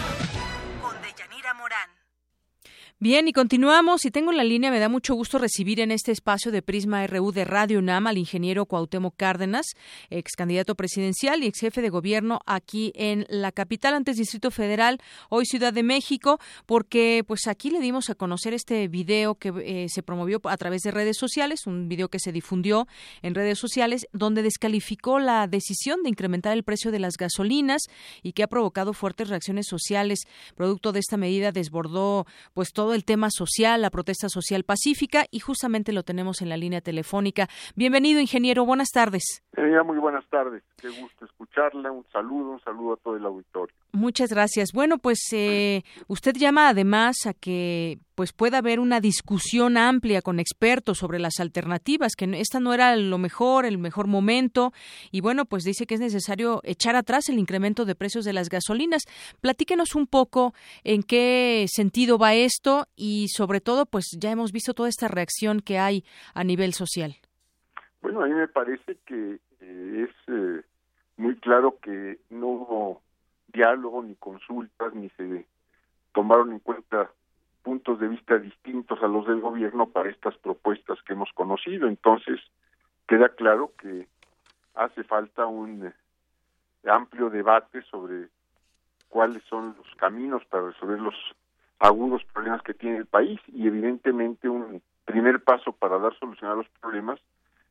Bien, 3.02 3.26
y 3.28 3.32
continuamos. 3.32 4.04
Y 4.04 4.10
tengo 4.10 4.30
en 4.30 4.36
la 4.36 4.44
línea, 4.44 4.70
me 4.70 4.78
da 4.78 4.90
mucho 4.90 5.14
gusto 5.14 5.38
recibir 5.38 5.80
en 5.80 5.90
este 5.90 6.12
espacio 6.12 6.52
de 6.52 6.60
Prisma 6.60 7.06
RU 7.06 7.32
de 7.32 7.46
Radio 7.46 7.78
UNAM 7.78 8.06
al 8.06 8.18
ingeniero 8.18 8.66
Cuauhtémoc 8.66 9.16
Cárdenas, 9.16 9.64
ex 10.10 10.32
candidato 10.36 10.74
presidencial 10.74 11.42
y 11.42 11.46
ex 11.46 11.60
jefe 11.60 11.80
de 11.80 11.88
gobierno 11.88 12.40
aquí 12.44 12.92
en 12.94 13.24
la 13.30 13.52
capital, 13.52 13.94
antes 13.94 14.18
Distrito 14.18 14.50
Federal, 14.50 14.98
hoy 15.30 15.46
Ciudad 15.46 15.72
de 15.72 15.82
México, 15.82 16.40
porque 16.66 17.24
pues 17.26 17.46
aquí 17.46 17.70
le 17.70 17.80
dimos 17.80 18.10
a 18.10 18.14
conocer 18.14 18.52
este 18.52 18.86
video 18.86 19.34
que 19.34 19.48
eh, 19.64 19.86
se 19.88 20.02
promovió 20.02 20.38
a 20.44 20.58
través 20.58 20.82
de 20.82 20.90
redes 20.90 21.16
sociales, 21.16 21.66
un 21.66 21.88
video 21.88 22.10
que 22.10 22.18
se 22.18 22.32
difundió 22.32 22.86
en 23.22 23.34
redes 23.34 23.58
sociales, 23.58 24.08
donde 24.12 24.42
descalificó 24.42 25.20
la 25.20 25.46
decisión 25.46 26.02
de 26.02 26.10
incrementar 26.10 26.52
el 26.52 26.64
precio 26.64 26.90
de 26.90 26.98
las 26.98 27.16
gasolinas 27.16 27.80
y 28.22 28.34
que 28.34 28.42
ha 28.42 28.46
provocado 28.46 28.92
fuertes 28.92 29.30
reacciones 29.30 29.68
sociales. 29.68 30.18
Producto 30.54 30.92
de 30.92 31.00
esta 31.00 31.16
medida 31.16 31.50
desbordó 31.50 32.26
pues 32.52 32.74
todo 32.74 32.89
el 32.94 33.04
tema 33.04 33.28
social, 33.30 33.82
la 33.82 33.90
protesta 33.90 34.28
social 34.28 34.64
pacífica 34.64 35.26
y 35.30 35.40
justamente 35.40 35.92
lo 35.92 36.02
tenemos 36.02 36.42
en 36.42 36.48
la 36.48 36.56
línea 36.56 36.80
telefónica. 36.80 37.48
Bienvenido, 37.76 38.20
ingeniero. 38.20 38.64
Buenas 38.64 38.90
tardes. 38.90 39.42
muy 39.84 39.98
buenas 39.98 40.24
tardes. 40.28 40.62
Qué 40.80 40.88
gusto 40.88 41.24
escucharla. 41.24 41.90
Un 41.90 42.04
saludo, 42.12 42.50
un 42.52 42.60
saludo 42.60 42.94
a 42.94 42.96
todo 42.96 43.16
el 43.16 43.24
auditorio. 43.24 43.74
Muchas 43.92 44.30
gracias. 44.30 44.72
Bueno, 44.72 44.98
pues 44.98 45.18
eh, 45.32 45.82
usted 46.06 46.34
llama 46.36 46.68
además 46.68 47.26
a 47.26 47.34
que 47.34 47.98
pues 48.14 48.32
pueda 48.32 48.58
haber 48.58 48.78
una 48.78 49.00
discusión 49.00 49.76
amplia 49.76 50.22
con 50.22 50.38
expertos 50.38 50.98
sobre 50.98 51.18
las 51.18 51.40
alternativas, 51.40 52.14
que 52.14 52.26
esta 52.34 52.60
no 52.60 52.72
era 52.72 52.94
lo 52.94 53.18
mejor, 53.18 53.64
el 53.64 53.78
mejor 53.78 54.06
momento, 54.06 54.72
y 55.10 55.22
bueno, 55.22 55.44
pues 55.46 55.64
dice 55.64 55.86
que 55.86 55.94
es 55.94 56.00
necesario 56.00 56.60
echar 56.62 56.96
atrás 56.96 57.28
el 57.30 57.38
incremento 57.38 57.84
de 57.84 57.94
precios 57.94 58.24
de 58.24 58.32
las 58.32 58.48
gasolinas. 58.48 59.02
Platíquenos 59.40 59.94
un 59.94 60.06
poco 60.06 60.54
en 60.84 61.02
qué 61.02 61.64
sentido 61.68 62.18
va 62.18 62.34
esto 62.34 62.86
y 62.94 63.28
sobre 63.28 63.60
todo, 63.60 63.86
pues 63.86 64.10
ya 64.18 64.30
hemos 64.30 64.52
visto 64.52 64.74
toda 64.74 64.88
esta 64.88 65.08
reacción 65.08 65.60
que 65.60 65.78
hay 65.78 66.04
a 66.34 66.44
nivel 66.44 66.74
social. 66.74 67.16
Bueno, 68.02 68.22
a 68.22 68.26
mí 68.26 68.34
me 68.34 68.48
parece 68.48 68.98
que 69.06 69.40
eh, 69.60 70.06
es 70.08 70.14
eh, 70.28 70.62
muy 71.16 71.36
claro 71.36 71.78
que 71.82 72.20
no 72.30 73.00
diálogo 73.52 74.02
ni 74.02 74.14
consultas 74.16 74.94
ni 74.94 75.08
se 75.10 75.46
tomaron 76.12 76.52
en 76.52 76.58
cuenta 76.60 77.10
puntos 77.62 78.00
de 78.00 78.08
vista 78.08 78.38
distintos 78.38 79.02
a 79.02 79.06
los 79.06 79.26
del 79.26 79.40
gobierno 79.40 79.86
para 79.86 80.10
estas 80.10 80.36
propuestas 80.38 80.98
que 81.02 81.12
hemos 81.12 81.30
conocido. 81.34 81.88
Entonces, 81.88 82.40
queda 83.06 83.28
claro 83.28 83.72
que 83.78 84.08
hace 84.74 85.04
falta 85.04 85.46
un 85.46 85.86
eh, 85.86 85.92
amplio 86.88 87.30
debate 87.30 87.82
sobre 87.82 88.28
cuáles 89.08 89.42
son 89.44 89.74
los 89.76 89.94
caminos 89.96 90.44
para 90.46 90.68
resolver 90.68 91.00
los 91.00 91.14
agudos 91.78 92.22
problemas 92.32 92.62
que 92.62 92.74
tiene 92.74 92.98
el 92.98 93.06
país 93.06 93.40
y 93.48 93.66
evidentemente 93.66 94.48
un 94.48 94.82
primer 95.04 95.42
paso 95.42 95.72
para 95.72 95.98
dar 95.98 96.16
solución 96.18 96.50
a 96.50 96.54
los 96.54 96.68
problemas 96.80 97.20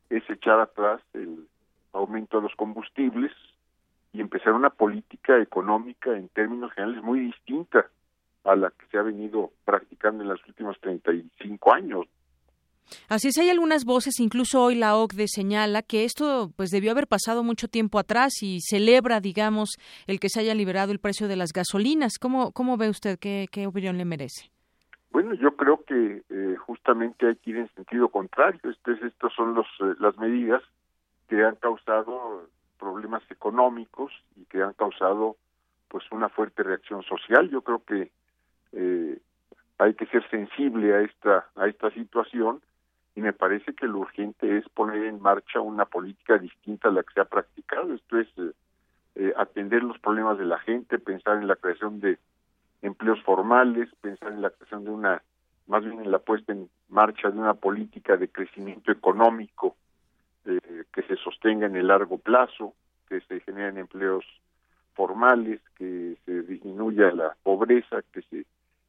es 0.09 0.27
echar 0.29 0.59
atrás 0.59 1.01
el 1.13 1.47
aumento 1.93 2.37
de 2.37 2.43
los 2.43 2.55
combustibles 2.55 3.31
y 4.13 4.21
empezar 4.21 4.53
una 4.53 4.69
política 4.69 5.39
económica 5.41 6.15
en 6.17 6.29
términos 6.29 6.71
generales 6.73 7.03
muy 7.03 7.19
distinta 7.19 7.87
a 8.43 8.55
la 8.55 8.71
que 8.71 8.85
se 8.87 8.97
ha 8.97 9.03
venido 9.03 9.51
practicando 9.65 10.23
en 10.23 10.29
los 10.29 10.39
últimos 10.47 10.79
35 10.79 11.73
años. 11.73 12.05
Así 13.07 13.27
es, 13.27 13.37
hay 13.37 13.49
algunas 13.49 13.85
voces, 13.85 14.19
incluso 14.19 14.63
hoy 14.63 14.73
la 14.73 14.95
OCDE 14.95 15.27
señala 15.27 15.83
que 15.83 16.05
esto 16.05 16.51
pues 16.55 16.71
debió 16.71 16.91
haber 16.91 17.05
pasado 17.05 17.43
mucho 17.43 17.67
tiempo 17.67 17.99
atrás 17.99 18.41
y 18.41 18.61
celebra, 18.61 19.19
digamos, 19.19 19.77
el 20.07 20.19
que 20.19 20.29
se 20.29 20.39
haya 20.39 20.55
liberado 20.55 20.91
el 20.91 20.99
precio 20.99 21.27
de 21.27 21.35
las 21.35 21.53
gasolinas. 21.53 22.17
¿Cómo, 22.19 22.51
cómo 22.51 22.77
ve 22.77 22.89
usted? 22.89 23.19
¿Qué, 23.19 23.45
qué 23.51 23.67
opinión 23.67 23.97
le 23.97 24.05
merece? 24.05 24.49
Bueno, 25.11 25.33
yo 25.35 25.55
creo 25.55 25.83
que 25.85 26.23
eh, 26.29 26.55
justamente 26.65 27.27
hay 27.27 27.35
que 27.35 27.51
ir 27.51 27.57
en 27.57 27.73
sentido 27.75 28.09
contrario. 28.09 28.59
Estas 28.63 29.01
estos 29.03 29.33
son 29.35 29.53
los, 29.53 29.67
eh, 29.81 29.95
las 29.99 30.17
medidas 30.17 30.61
que 31.27 31.43
han 31.43 31.55
causado 31.55 32.47
problemas 32.79 33.21
económicos 33.29 34.11
y 34.35 34.45
que 34.45 34.63
han 34.63 34.73
causado 34.73 35.35
pues 35.89 36.03
una 36.11 36.29
fuerte 36.29 36.63
reacción 36.63 37.03
social. 37.03 37.49
Yo 37.49 37.61
creo 37.61 37.83
que 37.83 38.11
eh, 38.71 39.19
hay 39.77 39.93
que 39.93 40.05
ser 40.07 40.27
sensible 40.29 40.93
a 40.95 41.01
esta 41.01 41.49
a 41.55 41.67
esta 41.67 41.91
situación 41.91 42.61
y 43.15 43.21
me 43.21 43.33
parece 43.33 43.73
que 43.73 43.87
lo 43.87 43.99
urgente 43.99 44.57
es 44.57 44.69
poner 44.69 45.03
en 45.03 45.21
marcha 45.21 45.59
una 45.59 45.85
política 45.85 46.37
distinta 46.37 46.89
a 46.89 46.91
la 46.91 47.03
que 47.03 47.13
se 47.13 47.21
ha 47.21 47.25
practicado. 47.25 47.93
Esto 47.93 48.19
es 48.19 48.27
eh, 48.37 48.51
eh, 49.15 49.33
atender 49.35 49.83
los 49.83 49.99
problemas 49.99 50.37
de 50.37 50.45
la 50.45 50.59
gente, 50.59 50.99
pensar 50.99 51.37
en 51.37 51.47
la 51.47 51.55
creación 51.55 51.99
de 51.99 52.17
empleos 52.81 53.21
formales, 53.23 53.89
pensar 54.01 54.31
en 54.31 54.41
la 54.41 54.51
creación 54.51 54.85
de 54.85 54.91
una, 54.91 55.21
más 55.67 55.83
bien 55.83 55.99
en 55.99 56.11
la 56.11 56.19
puesta 56.19 56.53
en 56.53 56.69
marcha 56.87 57.29
de 57.29 57.37
una 57.37 57.55
política 57.55 58.15
de 58.15 58.29
crecimiento 58.29 58.91
económico 58.91 59.75
eh, 60.49 60.83
que 60.93 61.03
se 61.03 61.15
sostenga 61.17 61.67
en 61.67 61.75
el 61.75 61.87
largo 61.87 62.17
plazo, 62.17 62.73
que 63.07 63.21
se 63.21 63.39
generen 63.41 63.77
empleos 63.77 64.25
formales, 64.93 65.61
que 65.75 66.17
se 66.25 66.41
disminuya 66.43 67.11
la 67.11 67.35
pobreza, 67.43 68.01
que 68.11 68.21
se 68.23 68.45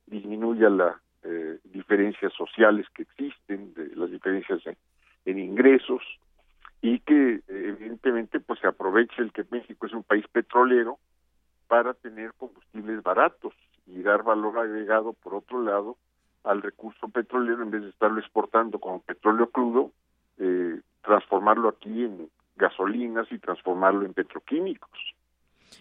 disminuya 0.07 0.69
las 0.69 0.97
eh, 1.23 1.59
diferencias 1.65 2.33
sociales 2.33 2.87
que 2.95 3.03
existen, 3.03 3.75
de 3.75 3.95
las 3.95 4.11
diferencias 4.11 4.61
en, 5.25 5.39
ingresos 5.39 6.03
y 6.83 6.99
que 7.01 7.41
evidentemente 7.47 8.41
pues 8.41 8.59
se 8.59 8.67
aproveche 8.67 9.23
el 9.23 9.33
que 9.33 9.45
México 9.51 9.87
es 9.87 9.93
un 9.93 10.03
país 10.03 10.27
petrolero 10.33 10.99
para 11.69 11.95
tener 11.95 12.33
combustibles 12.35 13.03
baratos 13.03 13.55
y 13.87 14.03
dar 14.03 14.23
valor 14.25 14.59
agregado 14.59 15.13
por 15.13 15.35
otro 15.35 15.63
lado 15.63 15.99
al 16.43 16.63
recurso 16.63 17.09
petrolero 17.09 17.63
en 17.63 17.71
vez 17.71 17.83
de 17.83 17.91
estarlo 17.91 18.19
exportando 18.19 18.81
como 18.81 19.03
petróleo 19.03 19.51
crudo 19.51 19.93
eh, 20.39 20.81
transformarlo 21.03 21.69
aquí 21.69 22.05
en 22.05 22.31
gasolinas 22.57 23.31
y 23.31 23.39
transformarlo 23.39 24.05
en 24.05 24.15
petroquímicos. 24.15 24.91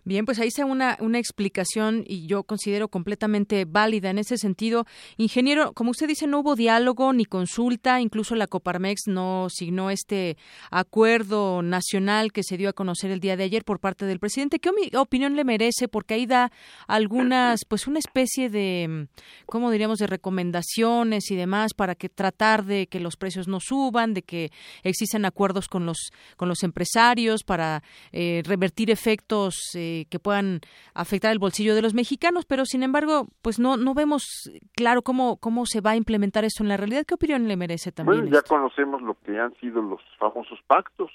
Bien, 0.04 0.26
pues 0.26 0.40
ahí 0.40 0.48
está 0.48 0.66
una, 0.66 0.98
una 1.02 1.20
explicación 1.20 2.04
y 2.08 2.28
yo 2.28 2.44
considero 2.44 2.88
completamente 2.88 3.66
válida 3.66 4.10
en 4.10 4.18
ese 4.18 4.38
sentido. 4.38 4.86
Ingeniero, 5.18 5.74
como 5.74 5.92
usted 5.92 6.08
dice, 6.08 6.28
no 6.28 6.40
hubo 6.40 6.56
diálogo 6.56 7.12
ni 7.14 7.26
consulta, 7.26 8.00
incluso 8.00 8.36
la 8.36 8.48
Coparmex 8.48 9.04
no 9.08 9.48
signó 9.50 9.90
este 9.90 10.38
acuerdo 10.72 11.62
nacional 11.62 12.32
que 12.32 12.44
se 12.44 12.58
dio 12.58 12.70
a 12.70 12.74
conocer 12.74 13.12
el 13.12 13.20
día 13.20 13.36
de 13.36 13.44
ayer 13.44 13.64
por 13.64 13.80
parte 13.80 14.06
del 14.06 14.20
presidente. 14.20 14.60
¿Qué 14.60 14.72
opinión 14.96 15.36
le 15.36 15.44
merece? 15.44 15.88
Porque 15.88 16.14
ahí 16.14 16.26
da 16.26 16.52
algunas, 16.88 17.66
pues 17.68 17.88
una 17.88 18.00
especie 18.00 18.50
de, 18.50 19.08
¿cómo 19.46 19.72
diríamos?, 19.72 20.00
de 20.00 20.08
recomendaciones 20.08 21.32
y 21.32 21.36
demás 21.36 21.74
para 21.74 21.96
que 21.96 22.10
tratar 22.10 22.66
de 22.66 22.88
que 22.88 23.00
los 23.00 23.16
precios 23.16 23.48
no 23.48 23.60
suban, 23.60 24.14
de 24.14 24.22
que 24.22 24.52
existan 24.84 25.26
acuerdos 25.26 25.68
con 25.68 25.86
los, 25.86 26.12
con 26.38 26.48
los 26.48 26.64
empresarios 26.64 27.44
para 27.44 27.84
eh, 28.12 28.42
revertir 28.46 28.92
efectos. 28.92 29.56
Eh, 29.80 30.08
que 30.10 30.20
puedan 30.20 30.60
afectar 30.94 31.32
el 31.32 31.40
bolsillo 31.40 31.74
de 31.74 31.82
los 31.82 31.94
mexicanos, 31.94 32.46
pero 32.46 32.66
sin 32.66 32.84
embargo, 32.84 33.28
pues 33.42 33.60
no 33.60 33.78
no 33.78 33.94
vemos 33.94 34.52
claro 34.76 35.04
cómo 35.04 35.38
cómo 35.38 35.66
se 35.66 35.80
va 35.80 35.92
a 35.92 35.96
implementar 35.96 36.44
esto 36.44 36.64
en 36.64 36.70
la 36.70 36.76
realidad. 36.76 37.06
¿Qué 37.08 37.14
opinión 37.14 37.48
le 37.48 37.56
merece 37.56 37.94
también? 37.94 38.24
Bueno, 38.24 38.36
ya 38.36 38.42
conocemos 38.42 39.02
lo 39.02 39.14
que 39.22 39.40
han 39.40 39.54
sido 39.56 39.82
los 39.82 40.02
famosos 40.18 40.60
pactos, 40.68 41.12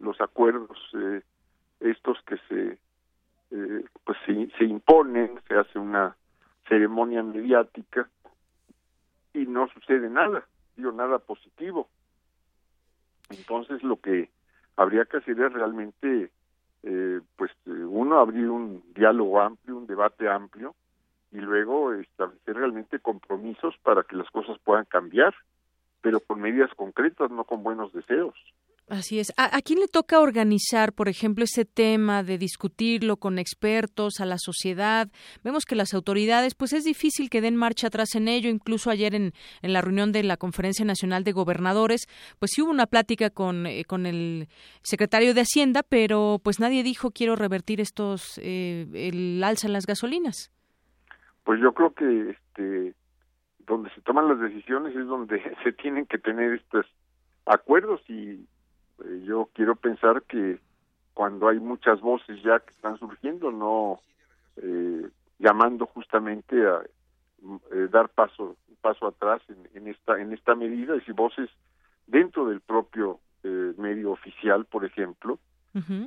los 0.00 0.20
acuerdos 0.20 0.76
eh, 0.94 1.22
estos 1.78 2.18
que 2.26 2.36
se 2.48 2.78
eh, 3.52 3.84
pues 4.04 4.18
se, 4.26 4.50
se 4.58 4.64
imponen, 4.64 5.38
se 5.46 5.54
hace 5.54 5.78
una 5.78 6.16
ceremonia 6.68 7.22
mediática 7.22 8.08
y 9.32 9.46
no 9.46 9.68
sucede 9.68 10.10
nada, 10.10 10.44
digo 10.76 10.90
nada 10.90 11.20
positivo. 11.20 11.88
Entonces 13.28 13.80
lo 13.84 14.00
que 14.00 14.28
habría 14.76 15.04
que 15.04 15.18
hacer 15.18 15.40
es 15.40 15.52
realmente 15.52 16.32
eh, 16.82 17.20
pues 17.36 17.50
eh, 17.66 17.70
uno 17.70 18.18
abrir 18.18 18.48
un 18.48 18.82
diálogo 18.94 19.40
amplio, 19.40 19.76
un 19.76 19.86
debate 19.86 20.28
amplio 20.28 20.74
y 21.32 21.38
luego 21.38 21.92
establecer 21.92 22.56
realmente 22.56 22.98
compromisos 22.98 23.74
para 23.82 24.02
que 24.02 24.16
las 24.16 24.30
cosas 24.30 24.58
puedan 24.64 24.84
cambiar. 24.86 25.34
pero 26.02 26.18
con 26.20 26.40
medidas 26.40 26.70
concretas, 26.76 27.30
no 27.30 27.44
con 27.44 27.62
buenos 27.62 27.92
deseos. 27.92 28.34
Así 28.90 29.20
es. 29.20 29.32
¿A, 29.36 29.62
quién 29.62 29.78
le 29.78 29.86
toca 29.86 30.18
organizar, 30.18 30.92
por 30.92 31.08
ejemplo, 31.08 31.44
ese 31.44 31.64
tema 31.64 32.24
de 32.24 32.38
discutirlo 32.38 33.18
con 33.18 33.38
expertos, 33.38 34.18
a 34.18 34.26
la 34.26 34.36
sociedad? 34.36 35.06
Vemos 35.44 35.64
que 35.64 35.76
las 35.76 35.94
autoridades, 35.94 36.56
pues 36.56 36.72
es 36.72 36.82
difícil 36.82 37.30
que 37.30 37.40
den 37.40 37.54
marcha 37.54 37.86
atrás 37.86 38.16
en 38.16 38.26
ello. 38.26 38.50
Incluso 38.50 38.90
ayer 38.90 39.14
en, 39.14 39.30
en 39.62 39.72
la 39.72 39.80
reunión 39.80 40.10
de 40.10 40.24
la 40.24 40.36
Conferencia 40.36 40.84
Nacional 40.84 41.22
de 41.22 41.30
Gobernadores, 41.30 42.08
pues 42.40 42.50
sí 42.52 42.62
hubo 42.62 42.72
una 42.72 42.86
plática 42.86 43.30
con, 43.30 43.64
eh, 43.64 43.84
con 43.84 44.06
el 44.06 44.48
secretario 44.82 45.34
de 45.34 45.42
Hacienda, 45.42 45.84
pero 45.88 46.40
pues 46.42 46.58
nadie 46.58 46.82
dijo 46.82 47.12
quiero 47.12 47.36
revertir 47.36 47.80
estos, 47.80 48.40
eh, 48.42 48.88
el 48.92 49.40
alza 49.44 49.68
en 49.68 49.72
las 49.72 49.86
gasolinas. 49.86 50.50
Pues 51.44 51.60
yo 51.60 51.74
creo 51.74 51.94
que 51.94 52.30
este, 52.30 52.94
donde 53.68 53.88
se 53.94 54.00
toman 54.00 54.26
las 54.26 54.40
decisiones 54.40 54.96
es 54.96 55.06
donde 55.06 55.40
se 55.62 55.72
tienen 55.74 56.06
que 56.06 56.18
tener 56.18 56.54
estos 56.54 56.86
acuerdos 57.46 58.00
y 58.10 58.48
eh, 59.04 59.22
yo 59.24 59.48
quiero 59.54 59.76
pensar 59.76 60.22
que 60.22 60.58
cuando 61.14 61.48
hay 61.48 61.58
muchas 61.58 62.00
voces 62.00 62.42
ya 62.42 62.60
que 62.60 62.70
están 62.70 62.98
surgiendo, 62.98 63.50
no 63.50 64.00
eh, 64.56 65.08
llamando 65.38 65.86
justamente 65.86 66.66
a 66.66 66.82
eh, 67.72 67.88
dar 67.90 68.08
paso 68.08 68.56
paso 68.80 69.06
atrás 69.06 69.42
en, 69.74 69.88
esta 69.88 70.18
en 70.18 70.32
esta 70.32 70.54
medida, 70.54 70.96
y 70.96 71.00
si 71.02 71.12
voces 71.12 71.50
dentro 72.06 72.46
del 72.48 72.60
propio 72.60 73.20
medio 73.42 74.12
oficial, 74.12 74.64
por 74.64 74.86
ejemplo, 74.86 75.38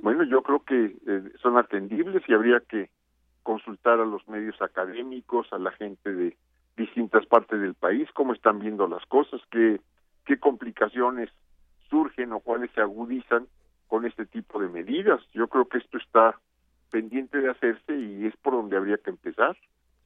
bueno, 0.02 0.24
yo 0.24 0.42
creo 0.42 0.64
que 0.64 0.96
son 1.42 1.58
atendibles 1.58 2.24
y 2.28 2.34
habría 2.34 2.60
que 2.62 2.90
consultar 3.44 4.00
a 4.00 4.06
los 4.06 4.28
medios 4.28 4.60
académicos, 4.60 5.52
a 5.52 5.60
la 5.60 5.72
gente 5.72 6.12
de 6.12 6.36
distintas 6.76 7.26
partes 7.28 7.60
del 7.62 7.76
país, 7.76 8.10
cómo 8.14 8.34
están 8.34 8.60
viendo 8.60 8.88
las 8.88 9.06
cosas, 9.06 9.40
qué, 9.52 9.80
qué 10.26 10.40
complicaciones 10.40 11.30
surgen 11.94 12.34
o 12.34 12.40
cuáles 12.40 12.72
se 12.72 12.82
agudizan 12.82 13.48
con 13.88 14.06
este 14.06 14.26
tipo 14.26 14.60
de 14.60 14.68
medidas. 14.68 15.22
Yo 15.34 15.48
creo 15.48 15.68
que 15.68 15.78
esto 15.78 16.00
está 16.00 16.40
pendiente 16.90 17.38
de 17.40 17.52
hacerse 17.52 17.96
y 17.96 18.26
es 18.26 18.36
por 18.38 18.54
donde 18.54 18.76
habría 18.76 18.98
que 18.98 19.12
empezar. 19.12 19.56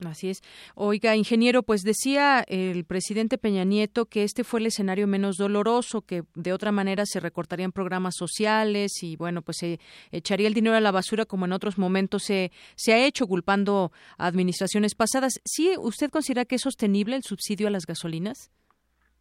Así 0.06 0.30
es. 0.30 0.44
Oiga, 0.76 1.16
ingeniero, 1.16 1.64
pues 1.64 1.82
decía 1.82 2.44
el 2.48 2.84
presidente 2.84 3.38
Peña 3.38 3.64
Nieto 3.64 4.06
que 4.06 4.24
este 4.24 4.44
fue 4.44 4.60
el 4.60 4.68
escenario 4.68 5.08
menos 5.08 5.38
doloroso, 5.38 6.02
que 6.02 6.24
de 6.36 6.54
otra 6.54 6.72
manera 6.72 7.06
se 7.06 7.22
recortarían 7.22 7.72
programas 7.72 8.16
sociales 8.16 9.02
y 9.02 9.16
bueno, 9.16 9.42
pues 9.42 9.58
se 9.58 9.80
echaría 10.12 10.48
el 10.48 10.54
dinero 10.54 10.76
a 10.76 10.82
la 10.82 10.92
basura 10.92 11.26
como 11.26 11.46
en 11.46 11.54
otros 11.54 11.78
momentos 11.78 12.24
se, 12.24 12.52
se 12.76 12.94
ha 12.94 13.06
hecho 13.06 13.26
culpando 13.26 13.92
a 14.18 14.28
administraciones 14.28 14.94
pasadas. 14.94 15.40
¿Sí 15.46 15.72
usted 15.80 16.12
considera 16.12 16.46
que 16.46 16.56
es 16.56 16.62
sostenible 16.62 17.16
el 17.16 17.24
subsidio 17.24 17.68
a 17.68 17.72
las 17.72 17.86
gasolinas? 17.88 18.52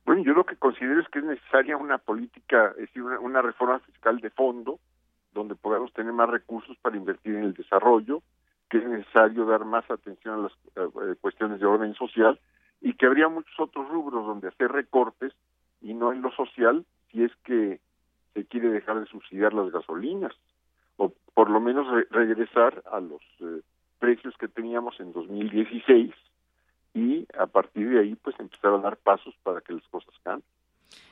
Bueno, 0.07 0.23
yo 0.23 0.35
lo 0.35 0.47
que 0.47 0.55
considero 0.55 1.01
es 1.01 1.09
que 1.09 1.19
es 1.19 1.25
necesaria 1.25 1.77
una 1.77 1.99
política, 1.99 2.69
es 2.77 2.83
decir, 2.83 3.03
una, 3.03 3.43
reforma 3.43 3.81
fiscal 3.81 4.21
de 4.21 4.31
fondo, 4.31 4.79
donde 5.35 5.57
podamos 5.57 5.93
tener 5.93 6.13
más 6.13 6.31
recursos 6.31 6.77
para 6.79 6.97
invertir 6.97 7.35
en 7.35 7.43
el 7.43 7.55
desarrollo, 7.55 8.23
que 8.71 8.79
es 8.79 8.87
necesario 8.87 9.45
dar 9.47 9.65
más 9.65 9.91
atención 9.91 10.35
a 10.35 10.43
las 10.45 10.53
eh, 10.77 11.17
cuestiones 11.21 11.59
de 11.59 11.67
orden 11.67 11.93
social 11.95 12.39
y 12.81 12.95
que 12.95 13.07
habría 13.07 13.29
muchos 13.29 13.59
otros 13.59 13.89
rubros 13.89 14.25
donde 14.25 14.47
hacer 14.47 14.71
recortes 14.71 15.33
y 15.83 15.93
no 15.93 16.13
en 16.13 16.23
lo 16.23 16.31
social 16.31 16.87
si 17.11 17.25
es 17.25 17.33
que 17.43 17.81
se 18.35 18.47
quiere 18.47 18.69
dejar 18.69 19.01
de 19.01 19.07
subsidiar 19.07 19.55
las 19.55 19.73
gasolinas 19.73 20.33
o 20.99 21.13
por 21.35 21.51
lo 21.51 21.61
menos 21.61 21.87
regresar 22.11 22.83
a 22.93 23.01
los 23.01 23.23
eh, 23.41 23.61
precios 23.99 24.37
que 24.39 24.47
teníamos 24.47 25.01
en 25.01 25.13
2016 25.13 26.15
y 26.97 27.27
a 27.39 27.47
partir 27.47 27.91
de 27.91 28.01
ahí 28.01 28.15
pues 28.17 28.35
empezar 28.41 28.73
a 28.73 28.79
dar 28.79 28.97
pasos 28.97 29.35
para 29.43 29.61
que 29.61 29.75
las 29.75 29.87
cosas 29.89 30.15
cambien 30.25 30.51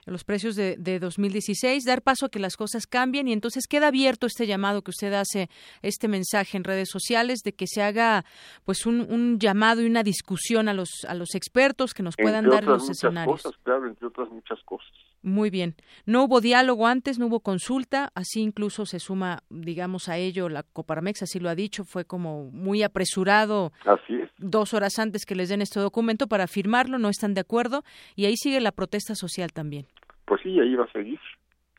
los 0.06 0.24
precios 0.24 0.54
de, 0.54 0.76
de, 0.76 0.98
2016, 0.98 1.84
dar 1.84 2.02
paso 2.02 2.26
a 2.26 2.28
que 2.28 2.38
las 2.38 2.56
cosas 2.56 2.86
cambien 2.86 3.26
y 3.28 3.32
entonces 3.32 3.66
queda 3.66 3.88
abierto 3.88 4.26
este 4.26 4.46
llamado 4.46 4.82
que 4.82 4.90
usted 4.90 5.12
hace, 5.14 5.48
este 5.82 6.08
mensaje 6.08 6.56
en 6.56 6.64
redes 6.64 6.90
sociales 6.90 7.40
de 7.42 7.54
que 7.54 7.66
se 7.66 7.82
haga 7.82 8.24
pues 8.64 8.86
un, 8.86 9.00
un 9.10 9.38
llamado 9.38 9.80
y 9.80 9.86
una 9.86 10.02
discusión 10.02 10.68
a 10.68 10.74
los 10.74 10.90
a 11.08 11.14
los 11.14 11.34
expertos 11.34 11.94
que 11.94 12.02
nos 12.02 12.16
puedan 12.16 12.48
dar 12.48 12.64
los 12.64 12.88
escenarios. 12.90 13.42
Cosas, 13.42 13.58
claro, 13.62 13.86
entre 13.86 14.06
otras 14.06 14.28
muchas 14.30 14.62
cosas. 14.64 14.92
Muy 15.24 15.48
bien. 15.48 15.74
No 16.04 16.24
hubo 16.24 16.42
diálogo 16.42 16.86
antes, 16.86 17.18
no 17.18 17.26
hubo 17.28 17.40
consulta, 17.40 18.10
así 18.14 18.42
incluso 18.42 18.84
se 18.84 19.00
suma, 19.00 19.38
digamos, 19.48 20.10
a 20.10 20.18
ello 20.18 20.50
la 20.50 20.64
Coparmex, 20.64 21.22
así 21.22 21.40
lo 21.40 21.48
ha 21.48 21.54
dicho, 21.54 21.84
fue 21.84 22.04
como 22.04 22.50
muy 22.50 22.82
apresurado. 22.82 23.72
Así 23.86 24.16
es. 24.16 24.30
Dos 24.36 24.74
horas 24.74 24.98
antes 24.98 25.24
que 25.24 25.34
les 25.34 25.48
den 25.48 25.62
este 25.62 25.80
documento 25.80 26.26
para 26.26 26.46
firmarlo, 26.46 26.98
no 26.98 27.08
están 27.08 27.32
de 27.32 27.40
acuerdo 27.40 27.84
y 28.14 28.26
ahí 28.26 28.36
sigue 28.36 28.60
la 28.60 28.70
protesta 28.70 29.14
social 29.14 29.50
también. 29.50 29.86
Pues 30.26 30.42
sí, 30.42 30.60
ahí 30.60 30.74
va 30.74 30.84
a 30.84 30.92
seguir. 30.92 31.18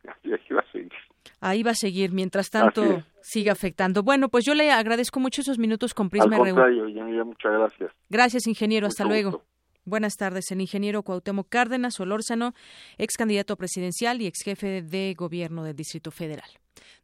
Ahí 0.07 0.31
va 0.51 0.61
a 0.61 0.71
seguir. 0.71 0.91
Ahí 1.39 1.61
va 1.61 1.71
a 1.71 1.75
seguir, 1.75 2.11
mientras 2.11 2.49
tanto 2.49 3.03
sigue 3.21 3.51
afectando. 3.51 4.01
Bueno, 4.01 4.29
pues 4.29 4.43
yo 4.43 4.55
le 4.55 4.71
agradezco 4.71 5.19
mucho 5.19 5.41
esos 5.41 5.59
minutos 5.59 5.93
con 5.93 6.09
Prisma 6.09 6.37
Al 6.37 6.41
contrario, 6.41 6.87
ya, 6.89 7.23
muchas 7.23 7.51
gracias. 7.51 7.91
Gracias, 8.09 8.47
ingeniero. 8.47 8.87
hasta 8.87 9.05
luego. 9.05 9.43
Buenas 9.87 10.15
tardes, 10.15 10.49
el 10.49 10.61
ingeniero 10.61 11.03
Cuauhtémoc 11.03 11.47
Cárdenas 11.47 11.99
Olórzano, 11.99 12.55
ex 12.97 13.17
candidato 13.17 13.55
presidencial 13.55 14.19
y 14.19 14.25
ex 14.25 14.41
jefe 14.43 14.81
de 14.81 15.13
gobierno 15.15 15.63
del 15.63 15.75
Distrito 15.75 16.09
Federal. 16.09 16.49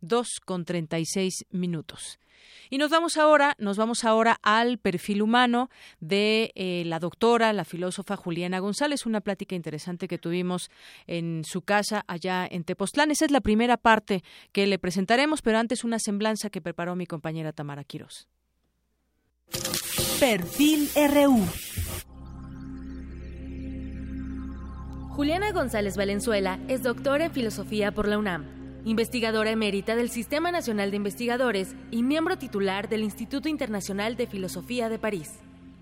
Dos 0.02 0.40
con 0.44 0.66
treinta 0.66 0.98
y 0.98 1.06
seis 1.06 1.46
minutos. 1.52 2.20
Y 2.72 2.80
nos 2.80 2.90
vamos 2.90 3.18
ahora, 3.18 3.56
nos 3.60 3.78
vamos 3.78 4.04
ahora 4.04 4.40
al 4.42 4.80
perfil 4.80 5.22
humano 5.22 5.70
de 6.00 6.52
eh, 6.56 6.82
la 6.88 6.98
doctora, 6.98 7.54
la 7.54 7.66
filósofa 7.66 8.16
Juliana 8.16 8.58
González, 8.58 9.06
una 9.06 9.22
plática 9.22 9.54
interesante 9.54 10.08
que 10.08 10.18
tuvimos 10.18 10.72
en 11.06 11.44
su 11.46 11.62
casa 11.62 12.04
allá 12.08 12.48
en 12.50 12.64
Tepoztlán. 12.64 13.12
Esa 13.12 13.26
es 13.26 13.32
la 13.32 13.42
primera 13.42 13.78
parte 13.78 14.24
que 14.52 14.66
le 14.66 14.80
presentaremos, 14.80 15.44
pero 15.44 15.60
antes 15.60 15.84
una 15.84 16.00
semblanza 16.00 16.50
que 16.50 16.62
preparó 16.62 16.96
mi 16.96 17.06
compañera 17.06 17.54
Tamara 17.54 17.84
Quirós. 17.84 18.28
Perfil 20.20 20.90
RU. 20.96 21.46
Juliana 25.22 25.52
González 25.52 25.98
Valenzuela 25.98 26.58
es 26.68 26.82
doctora 26.82 27.26
en 27.26 27.32
filosofía 27.32 27.92
por 27.92 28.08
la 28.08 28.18
UNAM, 28.18 28.44
investigadora 28.86 29.52
emérita 29.52 29.96
del 29.96 30.10
Sistema 30.10 30.52
Nacional 30.52 30.90
de 30.90 30.98
Investigadores 30.98 31.76
y 31.92 32.02
miembro 32.02 32.40
titular 32.40 32.90
del 32.90 33.04
Instituto 33.04 33.48
Internacional 33.48 34.18
de 34.18 34.26
Filosofía 34.26 34.90
de 34.90 34.98
París. 34.98 35.30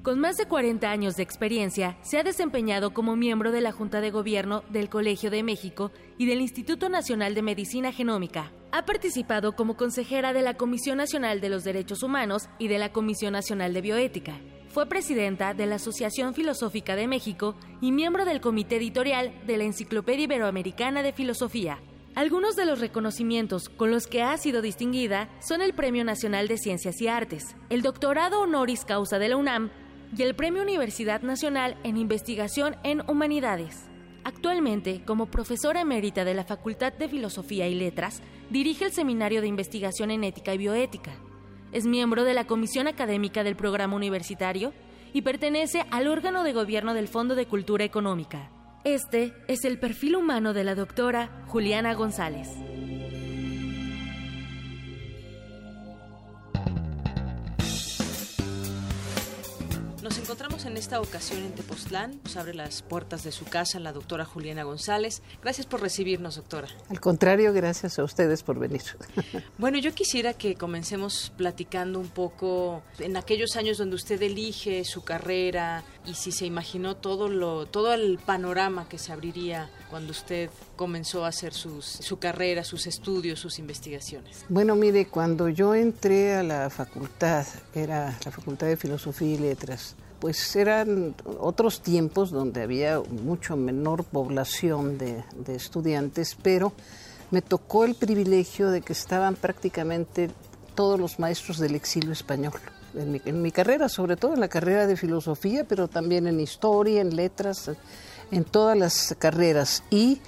Con 0.03 0.19
más 0.19 0.35
de 0.35 0.45
40 0.45 0.91
años 0.91 1.15
de 1.15 1.23
experiencia, 1.23 1.97
se 2.01 2.17
ha 2.17 2.23
desempeñado 2.23 2.93
como 2.93 3.15
miembro 3.15 3.53
de 3.53 3.61
la 3.61 3.71
Junta 3.71 4.01
de 4.01 4.11
Gobierno 4.11 4.65
del 4.71 4.89
Colegio 4.89 5.31
de 5.31 5.41
México 5.41 5.93
y 6.17 6.25
del 6.25 6.41
Instituto 6.41 6.89
Nacional 6.89 7.33
de 7.33 7.41
Medicina 7.41 7.93
Genómica. 7.93 8.51
Ha 8.73 8.83
participado 8.83 9.53
como 9.53 9.77
consejera 9.77 10.33
de 10.33 10.41
la 10.41 10.55
Comisión 10.55 10.97
Nacional 10.97 11.39
de 11.39 11.47
los 11.47 11.63
Derechos 11.63 12.03
Humanos 12.03 12.49
y 12.59 12.67
de 12.67 12.77
la 12.77 12.91
Comisión 12.91 13.31
Nacional 13.31 13.73
de 13.73 13.79
Bioética. 13.79 14.33
Fue 14.69 14.85
presidenta 14.85 15.55
de 15.55 15.65
la 15.65 15.75
Asociación 15.75 16.35
Filosófica 16.35 16.95
de 16.95 17.07
México 17.07 17.55
y 17.81 17.91
miembro 17.91 18.23
del 18.23 18.39
comité 18.39 18.75
editorial 18.75 19.33
de 19.47 19.57
la 19.57 19.63
Enciclopedia 19.63 20.25
Iberoamericana 20.25 21.01
de 21.01 21.11
Filosofía. 21.11 21.79
Algunos 22.13 22.55
de 22.55 22.65
los 22.65 22.79
reconocimientos 22.79 23.67
con 23.67 23.89
los 23.89 24.05
que 24.05 24.21
ha 24.21 24.37
sido 24.37 24.61
distinguida 24.61 25.27
son 25.39 25.63
el 25.63 25.73
Premio 25.73 26.03
Nacional 26.03 26.47
de 26.47 26.57
Ciencias 26.57 27.01
y 27.01 27.07
Artes, 27.07 27.55
el 27.71 27.81
Doctorado 27.81 28.41
Honoris 28.41 28.85
Causa 28.85 29.17
de 29.17 29.29
la 29.29 29.37
UNAM 29.37 29.71
y 30.15 30.21
el 30.21 30.35
Premio 30.35 30.61
Universidad 30.61 31.23
Nacional 31.23 31.75
en 31.83 31.97
Investigación 31.97 32.75
en 32.83 33.01
Humanidades. 33.09 33.89
Actualmente, 34.23 35.01
como 35.03 35.31
profesora 35.31 35.81
emérita 35.81 36.25
de 36.25 36.35
la 36.35 36.43
Facultad 36.43 36.93
de 36.93 37.09
Filosofía 37.09 37.67
y 37.67 37.73
Letras, 37.73 38.21
dirige 38.51 38.85
el 38.85 38.91
Seminario 38.91 39.41
de 39.41 39.47
Investigación 39.47 40.11
en 40.11 40.23
Ética 40.23 40.53
y 40.53 40.59
Bioética. 40.59 41.13
Es 41.71 41.85
miembro 41.85 42.23
de 42.23 42.33
la 42.33 42.45
Comisión 42.45 42.87
Académica 42.87 43.43
del 43.43 43.55
Programa 43.55 43.95
Universitario 43.95 44.73
y 45.13 45.21
pertenece 45.21 45.85
al 45.91 46.07
órgano 46.07 46.43
de 46.43 46.53
gobierno 46.53 46.93
del 46.93 47.07
Fondo 47.07 47.35
de 47.35 47.45
Cultura 47.45 47.83
Económica. 47.83 48.49
Este 48.83 49.33
es 49.47 49.65
el 49.65 49.77
perfil 49.77 50.15
humano 50.15 50.53
de 50.53 50.63
la 50.63 50.73
doctora 50.73 51.43
Juliana 51.47 51.93
González. 51.93 52.49
Encontramos 60.29 60.65
en 60.65 60.77
esta 60.77 61.01
ocasión 61.01 61.39
en 61.39 61.53
Tepoztlán. 61.53 62.19
Nos 62.23 62.37
abre 62.37 62.53
las 62.53 62.83
puertas 62.83 63.23
de 63.23 63.31
su 63.31 63.45
casa 63.45 63.79
la 63.79 63.93
doctora 63.93 64.25
Juliana 64.25 64.61
González. 64.61 65.23
Gracias 65.41 65.65
por 65.65 65.81
recibirnos, 65.81 66.35
doctora. 66.35 66.67
Al 66.89 66.99
contrario, 66.99 67.51
gracias 67.51 67.97
a 67.97 68.03
ustedes 68.03 68.43
por 68.43 68.59
venir. 68.59 68.83
Bueno, 69.57 69.77
yo 69.79 69.93
quisiera 69.93 70.33
que 70.33 70.55
comencemos 70.55 71.33
platicando 71.35 71.99
un 71.99 72.07
poco 72.07 72.81
en 72.99 73.17
aquellos 73.17 73.55
años 73.55 73.77
donde 73.77 73.95
usted 73.95 74.21
elige 74.21 74.85
su 74.85 75.03
carrera 75.03 75.83
y 76.05 76.13
si 76.13 76.31
se 76.31 76.45
imaginó 76.45 76.95
todo 76.95 77.27
lo 77.27 77.65
todo 77.65 77.93
el 77.93 78.19
panorama 78.19 78.87
que 78.87 78.97
se 78.97 79.11
abriría 79.11 79.69
cuando 79.89 80.11
usted 80.11 80.49
comenzó 80.75 81.25
a 81.25 81.29
hacer 81.29 81.53
sus, 81.53 81.85
su 81.85 82.19
carrera, 82.19 82.63
sus 82.63 82.87
estudios, 82.87 83.39
sus 83.39 83.59
investigaciones. 83.59 84.45
Bueno, 84.47 84.75
mire, 84.75 85.07
cuando 85.07 85.49
yo 85.49 85.75
entré 85.75 86.35
a 86.35 86.43
la 86.43 86.69
facultad, 86.69 87.45
era 87.73 88.17
la 88.23 88.31
Facultad 88.31 88.67
de 88.67 88.77
Filosofía 88.77 89.33
y 89.33 89.37
Letras, 89.37 89.95
pues 90.19 90.55
eran 90.55 91.15
otros 91.39 91.81
tiempos 91.81 92.31
donde 92.31 92.61
había 92.61 92.99
mucho 92.99 93.55
menor 93.55 94.03
población 94.03 94.97
de, 94.97 95.23
estudiantes, 95.47 96.35
pero 96.41 96.73
me 97.31 97.41
tocó 97.41 97.85
el 97.85 97.95
privilegio 97.95 98.69
de 98.69 98.81
que 98.81 98.93
estaban 98.93 99.35
prácticamente 99.35 100.29
todos 100.75 100.99
los 100.99 101.19
maestros 101.19 101.57
del 101.59 101.75
exilio 101.75 102.11
español. 102.11 102.53
En 102.95 103.11
mi, 103.11 103.21
en 103.23 103.41
mi, 103.41 103.51
carrera, 103.51 103.87
sobre 103.87 104.15
todo 104.15 104.33
en 104.33 104.39
la 104.39 104.47
carrera 104.47 104.87
de 104.87 104.97
filosofía, 104.97 105.63
pero 105.63 105.87
también 105.87 106.25
en 106.27 106.39
historia, 106.39 107.01
en 107.01 107.15
letras, 107.15 107.69
en 108.31 108.43
todas 108.43 108.75
las 108.77 109.15
carreras. 109.19 109.83
Y 109.91 110.19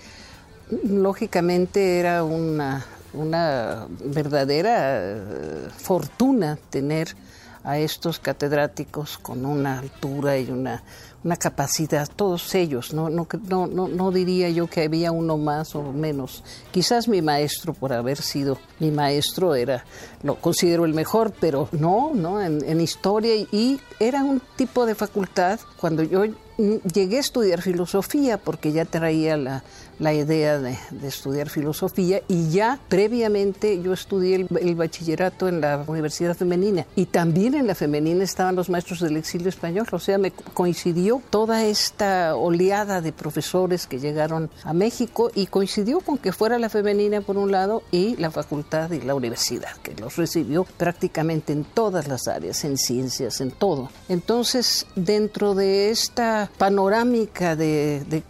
lógicamente 0.83 1.99
era 1.99 2.23
una, 2.23 2.85
una 3.13 3.87
verdadera 4.03 5.01
eh, 5.01 5.67
fortuna 5.75 6.57
tener 6.69 7.15
a 7.63 7.77
estos 7.77 8.19
catedráticos 8.19 9.17
con 9.17 9.45
una 9.45 9.79
altura 9.79 10.37
y 10.37 10.49
una, 10.49 10.83
una 11.23 11.35
capacidad, 11.35 12.07
todos 12.15 12.53
ellos, 12.55 12.93
no, 12.93 13.09
no, 13.09 13.27
no, 13.47 13.87
no, 13.87 14.11
diría 14.11 14.49
yo 14.49 14.67
que 14.67 14.83
había 14.83 15.11
uno 15.11 15.37
más 15.37 15.75
o 15.75 15.83
menos. 15.91 16.43
Quizás 16.71 17.07
mi 17.07 17.21
maestro, 17.21 17.73
por 17.73 17.93
haber 17.93 18.21
sido 18.21 18.57
mi 18.79 18.91
maestro, 18.91 19.53
era, 19.53 19.85
lo 20.23 20.35
considero 20.35 20.85
el 20.85 20.93
mejor, 20.93 21.31
pero 21.39 21.69
no, 21.71 22.11
no, 22.13 22.41
en, 22.41 22.81
historia 22.81 23.35
y 23.35 23.79
era 23.99 24.23
un 24.23 24.41
tipo 24.55 24.85
de 24.87 24.95
facultad, 24.95 25.59
cuando 25.79 26.01
yo 26.01 26.23
llegué 26.57 27.17
a 27.17 27.19
estudiar 27.19 27.61
filosofía 27.61 28.37
porque 28.37 28.71
ya 28.71 28.85
traía 28.85 29.37
la, 29.37 29.63
la 30.01 30.13
idea 30.13 30.59
de, 30.59 30.75
estudiar 31.03 31.49
filosofía 31.49 32.21
y 32.27 32.49
ya 32.49 32.79
previamente 32.89 33.81
yo 33.81 33.93
estudié 33.93 34.47
el, 34.59 34.75
bachillerato 34.75 35.47
en 35.47 35.61
la 35.61 35.83
Universidad 35.87 36.35
Femenina. 36.35 36.87
Y 36.95 37.05
también 37.05 37.53
en 37.53 37.67
la 37.67 37.75
femenina 37.75 38.23
estaban 38.23 38.55
los 38.55 38.69
maestros 38.69 39.01
del 39.01 39.17
exilio 39.17 39.49
español, 39.49 39.85
o 39.91 39.99
sea, 39.99 40.17
me 40.17 40.31
coincidió 40.31 41.10
toda 41.19 41.65
esta 41.65 42.35
oleada 42.35 43.01
de 43.01 43.11
profesores 43.11 43.87
que 43.87 43.99
llegaron 43.99 44.49
a 44.63 44.73
México 44.73 45.31
y 45.33 45.47
coincidió 45.47 45.99
con 45.99 46.17
que 46.17 46.31
fuera 46.31 46.59
la 46.59 46.69
femenina 46.69 47.21
por 47.21 47.37
un 47.37 47.51
lado 47.51 47.83
y 47.91 48.15
la 48.17 48.31
facultad 48.31 48.91
y 48.91 49.01
la 49.01 49.15
universidad, 49.15 49.75
que 49.77 49.93
los 49.95 50.15
recibió 50.15 50.63
prácticamente 50.63 51.53
en 51.53 51.63
todas 51.63 52.07
las 52.07 52.27
áreas, 52.27 52.63
en 52.63 52.77
ciencias, 52.77 53.41
en 53.41 53.51
todo. 53.51 53.89
Entonces, 54.09 54.85
dentro 54.95 55.55
de 55.55 55.89
esta 55.89 56.49
panorámica 56.57 57.55
de, 57.55 58.03
de 58.09 58.23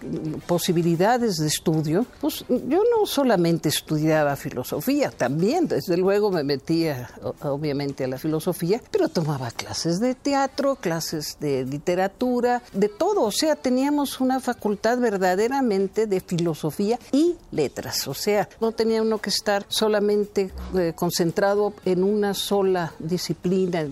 posibilidades 0.48 1.38
de 1.38 1.48
estudio, 1.48 2.06
pues 2.20 2.46
yo 2.48 2.84
no 2.98 3.06
solamente 3.06 3.70
estudiaba 3.70 4.36
filosofía, 4.36 5.12
también, 5.12 5.68
desde 5.68 5.98
luego 5.98 6.32
me 6.32 6.44
metía 6.44 7.10
obviamente 7.44 8.06
a 8.06 8.08
la 8.08 8.18
filosofía, 8.18 8.82
pero 8.92 9.10
tomaba 9.10 9.52
clases 9.52 10.00
de 10.00 10.16
teatro, 10.16 10.76
clases 10.76 11.38
de 11.40 11.66
literatura, 11.66 12.62
de 12.74 12.90
todo, 12.90 13.24
o 13.24 13.32
sea, 13.32 13.56
teníamos 13.56 14.20
una 14.22 14.40
facultad 14.40 14.98
verdaderamente 14.98 16.08
de 16.08 16.22
filosofía 16.22 17.00
y 17.12 17.36
letras, 17.52 18.08
o 18.08 18.14
sea, 18.14 18.48
no 18.60 18.72
tenía 18.72 19.02
uno 19.02 19.20
que 19.20 19.30
estar 19.30 19.66
solamente 19.68 20.52
eh, 20.76 20.94
concentrado 20.96 21.74
en 21.86 22.04
una 22.04 22.34
sola 22.34 22.94
disciplina, 23.00 23.86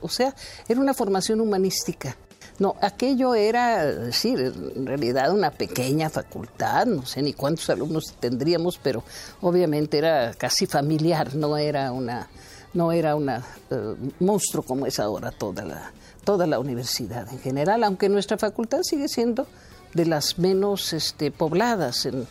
o 0.00 0.08
sea, 0.08 0.34
era 0.68 0.80
una 0.80 0.94
formación 0.94 1.40
humanística. 1.40 2.16
No, 2.58 2.74
aquello 2.80 3.34
era, 3.34 4.10
sí, 4.12 4.30
en 4.30 4.86
realidad 4.86 5.30
una 5.30 5.50
pequeña 5.50 6.08
facultad, 6.08 6.86
no 6.86 7.04
sé 7.04 7.20
ni 7.20 7.34
cuántos 7.34 7.68
alumnos 7.68 8.14
tendríamos, 8.18 8.78
pero 8.82 9.04
obviamente 9.42 9.98
era 9.98 10.32
casi 10.32 10.64
familiar, 10.66 11.34
no 11.34 11.58
era 11.58 11.92
una, 11.92 12.28
no 12.72 12.92
era 12.92 13.14
una 13.14 13.44
eh, 13.70 13.94
monstruo 14.20 14.62
como 14.62 14.86
es 14.86 14.98
ahora 14.98 15.32
toda 15.32 15.66
la, 15.66 15.92
toda 16.26 16.48
la 16.48 16.58
universidad 16.58 17.32
en 17.32 17.38
general, 17.38 17.84
aunque 17.84 18.08
nuestra 18.08 18.36
facultad 18.36 18.80
sigue 18.82 19.06
siendo 19.06 19.46
de 19.94 20.06
las 20.06 20.40
menos 20.40 20.92
este, 20.92 21.30
pobladas 21.30 22.04
en, 22.04 22.26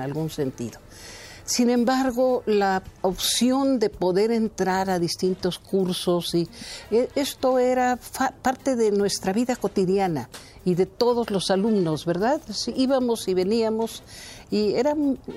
algún 0.00 0.28
sentido. 0.28 0.80
Sin 1.44 1.70
embargo, 1.70 2.42
la 2.46 2.82
opción 3.00 3.78
de 3.78 3.90
poder 3.90 4.32
entrar 4.32 4.90
a 4.90 4.98
distintos 4.98 5.60
cursos 5.60 6.34
y 6.34 6.48
e, 6.90 7.08
esto 7.14 7.60
era 7.60 7.96
parte 8.42 8.74
de 8.74 8.90
nuestra 8.90 9.32
vida 9.32 9.54
cotidiana 9.54 10.28
y 10.64 10.74
de 10.74 10.86
todos 10.86 11.30
los 11.30 11.50
alumnos, 11.50 12.04
¿verdad? 12.04 12.40
íbamos 12.74 13.28
y 13.28 13.34
veníamos 13.34 14.02
y 14.52 14.74
era 14.74 14.94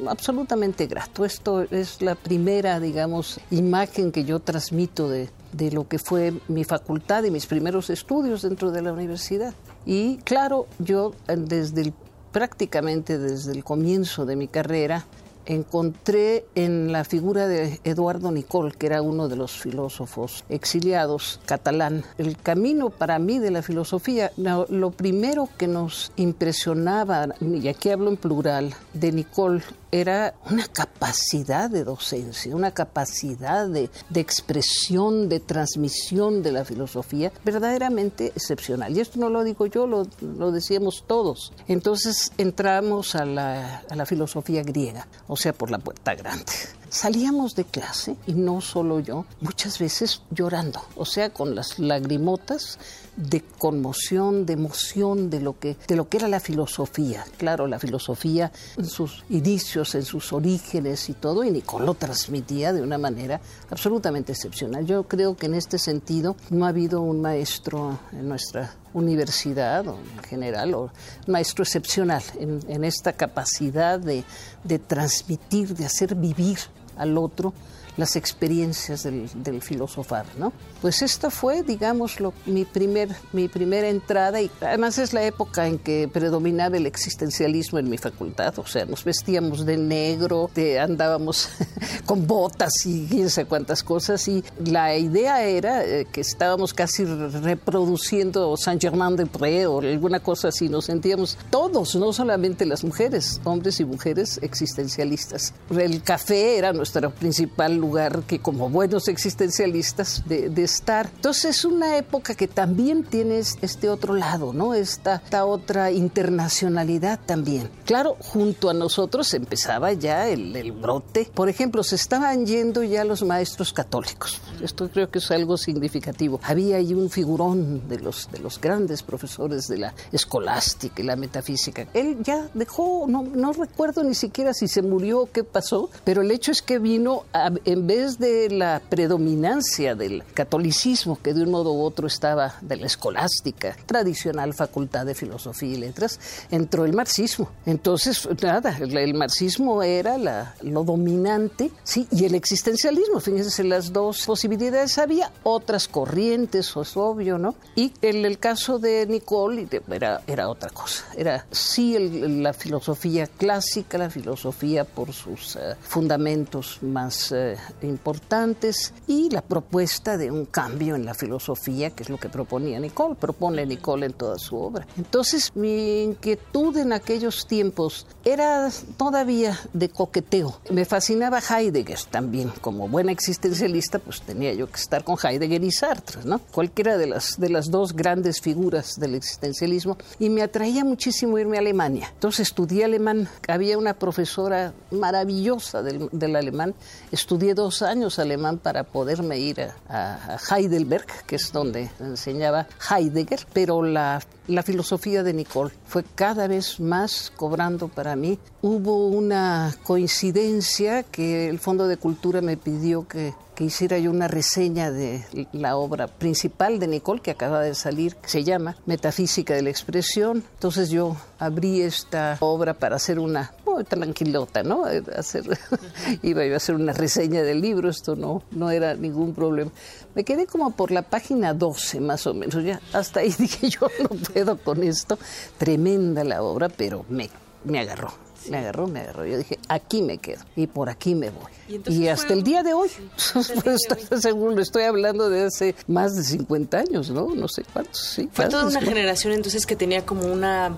absolutamente 0.07 0.87
grato. 0.87 1.23
Esto 1.23 1.61
es 1.71 2.01
la 2.01 2.15
primera, 2.15 2.81
digamos, 2.81 3.39
imagen 3.49 4.11
que 4.11 4.25
yo 4.25 4.41
transmito 4.41 5.07
de, 5.07 5.29
de 5.53 5.71
lo 5.71 5.87
que 5.87 5.99
fue 5.99 6.33
mi 6.49 6.65
facultad 6.65 7.23
y 7.23 7.31
mis 7.31 7.45
primeros 7.45 7.89
estudios 7.89 8.41
dentro 8.41 8.71
de 8.71 8.81
la 8.81 8.91
universidad. 8.91 9.53
Y 9.85 10.17
claro, 10.17 10.67
yo 10.79 11.13
desde 11.29 11.81
el, 11.81 11.93
prácticamente 12.33 13.17
desde 13.17 13.53
el 13.53 13.63
comienzo 13.63 14.25
de 14.25 14.35
mi 14.35 14.49
carrera 14.49 15.05
encontré 15.45 16.45
en 16.55 16.91
la 16.91 17.03
figura 17.03 17.47
de 17.47 17.79
Eduardo 17.83 18.31
Nicol, 18.31 18.75
que 18.75 18.87
era 18.87 19.01
uno 19.01 19.27
de 19.27 19.35
los 19.35 19.51
filósofos 19.51 20.43
exiliados 20.49 21.39
catalán, 21.45 22.03
el 22.17 22.37
camino 22.37 22.89
para 22.89 23.19
mí 23.19 23.39
de 23.39 23.51
la 23.51 23.61
filosofía. 23.61 24.31
Lo, 24.37 24.91
primero 24.91 25.49
que 25.57 25.67
nos 25.67 26.11
impresionaba, 26.15 27.27
y 27.41 27.67
aquí 27.67 27.89
hablo 27.89 28.09
en 28.09 28.17
plural, 28.17 28.73
de 28.93 29.11
Nicol 29.11 29.63
era 30.01 30.35
una 30.49 30.67
capacidad 30.67 31.69
de 31.69 31.85
docencia, 31.85 32.53
una 32.53 32.71
capacidad 32.71 33.67
de, 33.67 33.89
expresión, 34.13 35.29
de 35.29 35.39
transmisión 35.39 36.43
de 36.43 36.51
la 36.51 36.65
filosofía 36.65 37.31
verdaderamente 37.45 38.27
excepcional. 38.27 38.95
Y 38.95 38.99
esto 38.99 39.19
no 39.19 39.29
lo 39.29 39.43
digo 39.43 39.65
yo, 39.67 39.87
lo, 39.87 40.51
decíamos 40.51 41.05
todos. 41.07 41.53
Entonces 41.67 42.33
entramos 42.37 43.15
a 43.15 43.23
la, 43.25 43.83
a 43.89 43.95
la 43.95 44.05
filosofía 44.05 44.63
griega, 44.63 45.07
o 45.27 45.37
sea, 45.37 45.53
por 45.53 45.71
la 45.71 45.77
puerta 45.77 46.13
grande. 46.13 46.51
Salíamos 46.89 47.55
de 47.55 47.65
clase, 47.65 48.15
y 48.27 48.33
no 48.33 48.61
solo 48.61 48.99
yo, 48.99 49.25
muchas 49.41 49.79
veces 49.79 50.21
llorando, 50.31 50.81
o 50.95 51.05
sea, 51.05 51.31
con 51.31 51.55
las 51.55 51.79
lagrimotas 51.79 52.79
de 53.17 53.41
conmoción, 53.57 54.45
de 54.45 54.53
emoción 54.53 55.29
de 55.29 55.39
lo 55.39 55.57
que 55.59 55.77
de 55.87 55.95
lo 55.95 56.09
que 56.09 56.17
era 56.17 56.27
la 56.27 56.39
filosofía. 56.39 57.25
Claro, 57.37 57.67
la 57.67 57.79
filosofía 57.79 58.51
en 58.77 58.85
sus 58.85 59.23
inicios, 59.29 59.95
en 59.95 60.03
sus 60.03 60.33
orígenes 60.33 61.09
y 61.09 61.13
todo, 61.13 61.43
y 61.43 61.51
Nicolo 61.51 61.93
transmitía 61.93 62.73
de 62.73 62.81
una 62.81 62.97
manera 62.97 63.41
absolutamente 63.69 64.33
excepcional. 64.33 64.85
Yo 64.85 65.03
creo 65.03 65.35
que 65.35 65.45
en 65.47 65.55
este 65.55 65.79
sentido 65.79 66.35
no 66.49 66.65
ha 66.65 66.69
habido 66.69 67.01
un 67.01 67.21
maestro 67.21 67.99
en 68.11 68.27
nuestra 68.27 68.75
universidad 68.95 69.87
o 69.87 69.99
en 69.99 70.23
general, 70.23 70.73
o 70.73 70.89
maestro 71.27 71.63
excepcional 71.63 72.23
en, 72.39 72.59
en 72.67 72.83
esta 72.83 73.13
capacidad 73.13 73.99
de, 73.99 74.23
de 74.63 74.79
transmitir, 74.79 75.75
de 75.75 75.85
hacer 75.85 76.15
vivir 76.15 76.57
al 76.97 77.17
otro 77.17 77.53
las 77.97 78.15
experiencias 78.15 79.03
del, 79.03 79.29
del 79.35 79.61
filosofar, 79.61 80.25
¿no? 80.37 80.51
Pues 80.81 81.01
esta 81.01 81.29
fue, 81.29 81.63
digamos, 81.63 82.17
mi, 82.45 82.65
primer, 82.65 83.09
mi 83.33 83.47
primera 83.47 83.89
entrada 83.89 84.41
y 84.41 84.51
además 84.61 84.97
es 84.97 85.13
la 85.13 85.23
época 85.23 85.67
en 85.67 85.79
que 85.79 86.09
predominaba 86.11 86.77
el 86.77 86.85
existencialismo 86.85 87.79
en 87.79 87.89
mi 87.89 87.97
facultad, 87.97 88.57
o 88.59 88.67
sea, 88.67 88.85
nos 88.85 89.03
vestíamos 89.03 89.65
de 89.65 89.77
negro, 89.77 90.49
andábamos 90.79 91.49
con 92.05 92.27
botas 92.27 92.73
y 92.85 93.07
quién 93.07 93.29
sé 93.29 93.45
cuántas 93.45 93.83
cosas 93.83 94.27
y 94.27 94.43
la 94.63 94.95
idea 94.95 95.43
era 95.43 95.85
eh, 95.85 96.05
que 96.11 96.21
estábamos 96.21 96.73
casi 96.73 97.05
reproduciendo 97.05 98.55
Saint 98.57 98.81
Germain 98.81 99.15
de 99.15 99.25
Pré 99.25 99.65
o 99.67 99.79
alguna 99.79 100.19
cosa 100.19 100.49
así, 100.49 100.69
nos 100.69 100.85
sentíamos 100.85 101.37
todos, 101.49 101.95
no 101.95 102.13
solamente 102.13 102.65
las 102.65 102.83
mujeres, 102.83 103.39
hombres 103.43 103.79
y 103.79 103.85
mujeres 103.85 104.39
existencialistas. 104.41 105.53
El 105.69 106.01
café 106.03 106.57
era 106.57 106.73
nuestro 106.73 107.11
principal 107.11 107.79
lugar 107.85 108.23
que 108.23 108.39
como 108.39 108.69
buenos 108.69 109.07
existencialistas 109.07 110.23
de, 110.25 110.63
estar. 110.63 111.11
Entonces 111.15 111.57
es 111.57 111.65
una 111.65 111.97
época 111.97 112.33
que 112.33 112.47
también 112.47 113.03
tiene 113.03 113.37
este 113.39 113.89
otro 113.89 114.15
lado, 114.15 114.53
¿no? 114.53 114.73
Esta, 114.73 115.21
esta 115.23 115.45
otra 115.45 115.91
internacionalidad 115.91 117.19
también. 117.23 117.69
Claro, 117.85 118.17
junto 118.19 118.69
a 118.69 118.73
nosotros 118.73 119.31
empezaba 119.35 119.93
ya 119.93 120.27
el, 120.27 120.55
el 120.55 120.71
brote. 120.71 121.29
Por 121.33 121.49
ejemplo, 121.49 121.83
se 121.83 121.95
estaban 121.95 122.45
yendo 122.47 122.83
ya 122.83 123.03
los 123.03 123.21
maestros 123.23 123.71
católicos. 123.71 124.41
Esto 124.61 124.89
creo 124.89 125.11
que 125.11 125.19
es 125.19 125.29
algo 125.29 125.57
significativo. 125.57 126.39
Había 126.43 126.77
ahí 126.77 126.93
un 126.93 127.11
figurón 127.11 127.87
de 127.87 127.99
los, 127.99 128.29
de 128.31 128.39
los 128.39 128.59
grandes 128.59 129.03
profesores 129.03 129.67
de 129.67 129.77
la 129.77 129.93
escolástica 130.11 131.01
y 131.01 131.05
la 131.05 131.15
metafísica. 131.15 131.87
Él 131.93 132.17
ya 132.23 132.49
dejó, 132.55 133.05
no, 133.07 133.21
no 133.23 133.53
recuerdo 133.53 134.03
ni 134.03 134.15
siquiera 134.15 134.53
si 134.53 134.67
se 134.67 134.81
murió 134.81 135.21
o 135.21 135.31
qué 135.31 135.43
pasó, 135.43 135.89
pero 136.03 136.21
el 136.21 136.31
hecho 136.31 136.51
es 136.51 136.61
que 136.61 136.79
vino 136.79 137.25
a 137.33 137.51
en 137.75 137.87
vez 137.87 138.17
de 138.19 138.49
la 138.49 138.81
predominancia 138.89 139.95
del 139.95 140.23
catolicismo, 140.33 141.19
que 141.21 141.33
de 141.33 141.43
un 141.43 141.51
modo 141.51 141.73
u 141.73 141.81
otro 141.81 142.07
estaba 142.07 142.55
de 142.61 142.77
la 142.77 142.85
escolástica, 142.85 143.75
tradicional 143.85 144.53
facultad 144.53 145.05
de 145.05 145.13
filosofía 145.13 145.73
y 145.73 145.75
letras, 145.75 146.17
entró 146.51 146.85
el 146.85 146.93
marxismo. 146.93 147.49
Entonces, 147.65 148.29
nada, 148.41 148.77
el, 148.79 149.13
marxismo 149.13 149.83
era 149.83 150.17
la, 150.17 150.55
lo 150.61 150.85
dominante, 150.85 151.69
sí, 151.83 152.07
y 152.11 152.23
el 152.23 152.35
existencialismo, 152.35 153.19
fíjense, 153.19 153.65
las 153.65 153.91
dos 153.91 154.25
posibilidades. 154.25 154.97
Había 154.97 155.33
otras 155.43 155.89
corrientes, 155.89 156.67
eso 156.67 156.81
es 156.81 156.95
obvio, 156.95 157.37
¿no? 157.37 157.55
Y 157.75 157.91
en 158.01 158.23
el 158.23 158.39
caso 158.39 158.79
de 158.79 159.05
Nicole 159.05 159.67
era, 159.91 160.21
era 160.27 160.47
otra 160.47 160.69
cosa. 160.69 161.03
Era 161.17 161.45
sí 161.51 161.97
la 161.99 162.53
filosofía 162.53 163.27
clásica, 163.27 163.97
la 163.97 164.09
filosofía 164.09 164.85
por 164.85 165.11
sus 165.11 165.57
eh, 165.57 165.75
fundamentos 165.81 166.79
más 166.81 167.33
eh, 167.33 167.57
importantes 167.81 168.93
y 169.07 169.29
la 169.29 169.41
propuesta 169.41 170.17
de 170.17 170.31
un 170.31 170.45
cambio 170.45 170.95
en 170.95 171.05
la 171.05 171.13
filosofía, 171.13 171.89
que 171.91 172.03
es 172.03 172.09
lo 172.09 172.17
que 172.17 172.29
proponía 172.29 172.79
Nicole, 172.79 173.15
propone 173.15 173.65
Nicole 173.65 174.07
en 174.07 174.13
toda 174.13 174.37
su 174.37 174.57
obra. 174.57 174.87
Entonces, 174.97 175.51
mi 175.55 176.03
inquietud 176.03 176.77
en 176.77 176.93
aquellos 176.93 177.47
tiempos 177.47 178.07
era 178.23 178.69
todavía 178.97 179.59
de 179.73 179.89
coqueteo. 179.89 180.59
Me 180.69 180.85
fascinaba 180.85 181.39
Heidegger 181.39 181.99
también. 182.09 182.51
Como 182.61 182.87
buena 182.87 183.11
existencialista, 183.11 183.99
pues 183.99 184.21
tenía 184.21 184.53
yo 184.53 184.67
que 184.67 184.75
estar 184.75 185.03
con 185.03 185.17
Heidegger 185.21 185.63
y 185.63 185.71
Sartre, 185.71 186.21
¿no? 186.25 186.39
Cualquiera 186.39 186.97
de 186.97 187.07
las, 187.07 187.39
de 187.39 187.49
las 187.49 187.71
dos 187.71 187.93
grandes 187.93 188.41
figuras 188.41 188.95
del 188.99 189.15
existencialismo. 189.15 189.97
Y 190.19 190.29
me 190.29 190.41
atraía 190.41 190.83
muchísimo 190.83 191.37
irme 191.39 191.57
a 191.57 191.61
Alemania. 191.61 192.09
Entonces 192.13 192.47
estudié 192.47 192.85
alemán. 192.85 193.27
Había 193.47 193.77
una 193.77 193.93
profesora 193.93 194.73
maravillosa 194.91 195.81
del, 195.81 196.09
del 196.11 196.35
alemán. 196.35 196.75
Estudié 197.11 197.54
dos 197.55 197.81
años 197.81 198.19
alemán 198.19 198.59
para 198.59 198.83
poderme 198.83 199.39
ir 199.39 199.61
a, 199.61 199.73
a 199.89 200.37
Heidelberg, 200.37 201.07
que 201.25 201.37
es 201.37 201.51
donde 201.51 201.89
enseñaba 201.99 202.67
Heidegger, 202.89 203.47
pero 203.53 203.81
la 203.81 204.21
la 204.47 204.63
filosofía 204.63 205.23
de 205.23 205.33
Nicole 205.33 205.73
fue 205.87 206.03
cada 206.03 206.47
vez 206.47 206.79
más 206.79 207.31
cobrando 207.35 207.87
para 207.87 208.15
mí. 208.15 208.37
Hubo 208.61 209.07
una 209.07 209.75
coincidencia 209.83 211.03
que 211.03 211.49
el 211.49 211.59
Fondo 211.59 211.87
de 211.87 211.97
Cultura 211.97 212.41
me 212.41 212.57
pidió 212.57 213.07
que, 213.07 213.33
hiciera 213.57 213.97
yo 213.97 214.11
una 214.11 214.27
reseña 214.27 214.91
de 214.91 215.25
la 215.53 215.77
obra 215.77 216.07
principal 216.07 216.77
de 216.77 216.87
Nicole 216.87 217.21
que 217.21 217.31
acaba 217.31 217.61
de 217.61 217.73
salir, 217.73 218.15
que 218.17 218.27
se 218.27 218.43
llama 218.43 218.75
Metafísica 218.85 219.53
de 219.53 219.61
la 219.61 219.69
Expresión. 219.69 220.43
Entonces 220.55 220.89
yo 220.89 221.15
abrí 221.39 221.81
esta 221.81 222.37
obra 222.41 222.73
para 222.73 222.97
hacer 222.97 223.17
una 223.17 223.53
tranquilota, 223.83 224.63
¿no? 224.63 224.85
Hacer, 225.15 225.45
iba 226.23 226.45
yo 226.45 226.53
a 226.53 226.57
hacer 226.57 226.75
una 226.75 226.93
reseña 226.93 227.43
del 227.43 227.61
libro, 227.61 227.89
esto 227.89 228.15
no, 228.15 228.43
no 228.51 228.71
era 228.71 228.95
ningún 228.95 229.33
problema. 229.33 229.71
Me 230.13 230.23
quedé 230.23 230.47
como 230.47 230.71
por 230.71 230.91
la 230.91 231.01
página 231.01 231.53
12 231.53 231.99
más 231.99 232.25
o 232.27 232.33
menos, 232.33 232.63
ya 232.63 232.79
hasta 232.93 233.19
ahí 233.21 233.33
dije 233.37 233.69
yo 233.69 233.87
no 234.01 234.09
puedo 234.09 234.57
con 234.57 234.83
esto. 234.83 235.17
Tremenda 235.57 236.23
la 236.23 236.41
obra, 236.41 236.69
pero 236.69 237.05
me, 237.09 237.29
me 237.63 237.79
agarró, 237.79 238.11
me 238.49 238.57
agarró, 238.57 238.87
me 238.87 239.01
agarró. 239.01 239.25
Yo 239.25 239.37
dije, 239.37 239.59
aquí 239.67 240.01
me 240.01 240.17
quedo 240.17 240.43
y 240.55 240.67
por 240.67 240.89
aquí 240.89 241.15
me 241.15 241.29
voy. 241.29 241.51
Y, 241.67 242.07
hasta 242.07 242.33
el 242.33 242.43
día 242.43 242.63
de 242.63 242.73
hoy, 242.73 242.89
según 243.15 244.55
lo 244.55 244.61
estoy 244.61 244.83
hablando 244.83 245.29
de 245.29 245.45
hace 245.45 245.75
más 245.87 246.15
de 246.15 246.23
50 246.23 246.77
años, 246.77 247.09
¿no? 247.09 247.33
No 247.33 247.47
sé 247.47 247.63
cuántos, 247.71 247.99
sí. 247.99 248.29
Fue 248.31 248.47
toda 248.47 248.65
una 248.65 248.81
generación 248.81 249.33
entonces 249.33 249.65
que 249.65 249.75
tenía 249.75 250.05
como 250.05 250.27
una, 250.27 250.75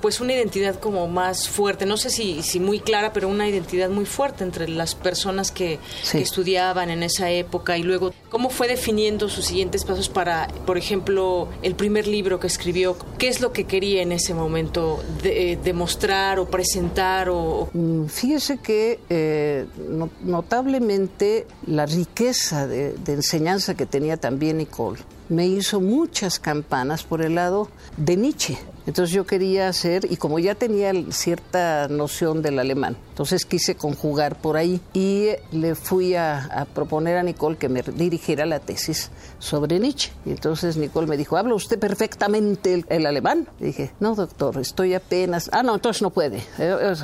pues 0.00 0.20
una 0.20 0.32
identidad 0.32 0.78
como 0.78 1.08
más 1.08 1.48
fuerte, 1.48 1.86
no 1.86 1.96
sé 1.96 2.10
si, 2.10 2.42
si 2.42 2.60
muy 2.60 2.80
clara, 2.80 3.12
pero 3.12 3.28
una 3.28 3.48
identidad 3.48 3.90
muy 3.90 4.06
fuerte 4.06 4.44
entre 4.44 4.68
las 4.68 4.94
personas 4.94 5.50
que, 5.50 5.78
estudiaban 6.12 6.90
en 6.90 7.02
esa 7.02 7.30
época 7.30 7.78
y 7.78 7.82
luego, 7.82 8.12
¿cómo 8.28 8.50
fue 8.50 8.68
definiendo 8.68 9.28
sus 9.28 9.46
siguientes 9.46 9.84
pasos 9.84 10.08
para, 10.08 10.48
por 10.66 10.76
ejemplo, 10.76 11.48
el 11.62 11.74
primer 11.74 12.06
libro 12.06 12.40
que 12.40 12.46
escribió? 12.46 12.96
¿Qué 13.18 13.28
es 13.28 13.40
lo 13.40 13.52
que 13.52 13.64
quería 13.64 14.02
en 14.02 14.12
ese 14.12 14.34
momento 14.34 15.02
de, 15.22 15.52
eh, 15.52 15.58
demostrar 15.62 16.38
o 16.38 16.46
presentar? 16.46 17.28
O... 17.30 17.68
Mm, 17.72 18.06
fíjese 18.06 18.58
que 18.58 19.00
eh, 19.08 19.66
no, 19.88 20.10
notablemente 20.30 21.46
la 21.66 21.86
riqueza 21.86 22.66
de, 22.66 22.94
enseñanza 23.06 23.74
que 23.74 23.86
tenía 23.86 24.16
también 24.16 24.58
Nicole 24.58 25.00
me 25.30 25.46
hizo 25.46 25.80
muchas 25.80 26.38
campanas 26.38 27.04
por 27.04 27.22
el 27.22 27.36
lado 27.36 27.68
de 27.96 28.16
Nietzsche. 28.16 28.58
Entonces 28.86 29.14
yo 29.14 29.26
quería 29.26 29.68
hacer, 29.68 30.06
y 30.10 30.16
como 30.16 30.38
ya 30.38 30.54
tenía 30.54 30.92
cierta 31.10 31.86
noción 31.88 32.42
del 32.42 32.58
alemán, 32.58 32.96
entonces 33.10 33.44
quise 33.44 33.76
conjugar 33.76 34.40
por 34.40 34.56
ahí 34.56 34.80
y 34.94 35.28
le 35.52 35.74
fui 35.74 36.14
a, 36.14 36.66
proponer 36.74 37.18
a 37.18 37.22
Nicole 37.22 37.56
que 37.56 37.68
me 37.68 37.82
dirigiera 37.82 38.46
la 38.46 38.58
tesis 38.58 39.10
sobre 39.38 39.78
Nietzsche. 39.78 40.10
Y 40.24 40.30
entonces 40.30 40.76
Nicole 40.76 41.06
me 41.06 41.16
dijo, 41.16 41.36
¿habla 41.36 41.54
usted 41.54 41.78
perfectamente 41.78 42.84
el, 42.88 43.06
alemán? 43.06 43.46
dije, 43.60 43.92
no, 44.00 44.14
doctor, 44.14 44.58
estoy 44.58 44.94
apenas... 44.94 45.50
Ah, 45.52 45.62
no, 45.62 45.74
entonces 45.74 46.02
no 46.02 46.10
puede. 46.10 46.42
Eh, 46.58 46.94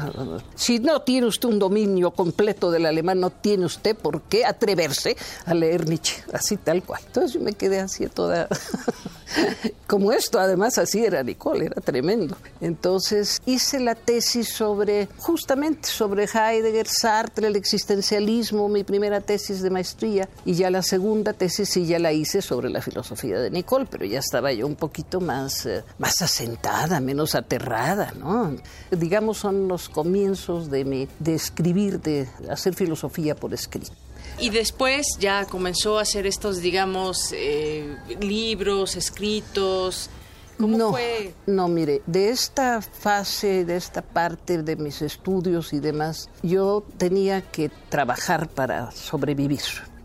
si 0.54 0.78
no 0.78 1.02
tiene 1.02 1.26
usted 1.26 1.48
un 1.48 1.58
dominio 1.58 2.10
completo 2.10 2.70
del 2.70 2.86
alemán, 2.86 3.20
no 3.20 3.30
tiene 3.30 3.66
usted 3.66 3.94
por 3.94 4.22
qué 4.22 4.44
atreverse 4.44 5.16
a 5.44 5.54
leer 5.54 5.88
Nietzsche, 5.88 6.24
así 6.32 6.56
tal 6.56 6.82
cual. 6.82 7.02
Entonces 7.06 7.34
yo 7.34 7.40
me 7.40 7.52
quedé 7.52 7.80
así 7.80 8.04
como 9.86 10.12
esto, 10.12 10.38
además 10.38 10.78
así 10.78 11.04
era 11.04 11.22
Nicole, 11.22 11.66
era 11.66 11.80
tremendo. 11.80 12.36
Entonces 12.60 13.40
hice 13.46 13.80
la 13.80 13.94
tesis 13.94 14.48
sobre, 14.48 15.08
justamente 15.18 15.88
sobre 15.88 16.24
Heidegger, 16.24 16.86
Sartre, 16.88 17.48
el 17.48 17.56
existencialismo, 17.56 18.68
mi 18.68 18.84
primera 18.84 19.20
tesis 19.20 19.62
de 19.62 19.70
maestría, 19.70 20.28
y 20.44 20.54
ya 20.54 20.70
la 20.70 20.82
segunda 20.82 21.32
tesis 21.32 21.68
sí 21.68 21.86
ya 21.86 21.98
la 21.98 22.12
hice 22.12 22.42
sobre 22.42 22.70
la 22.70 22.80
filosofía 22.80 23.38
de 23.40 23.50
Nicole, 23.50 23.86
pero 23.90 24.04
ya 24.04 24.18
estaba 24.18 24.52
yo 24.52 24.66
un 24.66 24.76
poquito 24.76 25.20
más, 25.20 25.66
eh, 25.66 25.84
más 25.98 26.22
asentada, 26.22 27.00
menos 27.00 27.34
aterrada, 27.34 28.12
¿no? 28.18 28.56
Digamos, 28.90 29.38
son 29.38 29.68
los 29.68 29.88
comienzos 29.88 30.70
de, 30.70 30.84
mi, 30.84 31.08
de 31.18 31.34
escribir, 31.34 32.00
de 32.00 32.28
hacer 32.48 32.74
filosofía 32.74 33.34
por 33.34 33.52
escrito. 33.52 33.92
Y 34.38 34.50
después 34.50 35.06
ya 35.18 35.46
comenzó 35.46 35.98
a 35.98 36.02
hacer 36.02 36.26
estos, 36.26 36.60
digamos, 36.60 37.32
eh, 37.32 37.96
libros, 38.20 38.96
escritos. 38.96 40.10
¿Cómo 40.58 40.78
no, 40.78 40.90
fue? 40.90 41.34
No, 41.46 41.68
mire, 41.68 42.02
de 42.06 42.30
esta 42.30 42.80
fase, 42.80 43.64
de 43.64 43.76
esta 43.76 44.02
parte 44.02 44.62
de 44.62 44.76
mis 44.76 45.02
estudios 45.02 45.72
y 45.72 45.80
demás, 45.80 46.30
yo 46.42 46.82
tenía 46.96 47.42
que 47.42 47.70
trabajar 47.90 48.48
para 48.48 48.90
sobrevivir. 48.90 49.60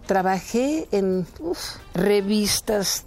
Trabajé 0.08 0.90
en 0.92 1.26
revistas 1.94 3.06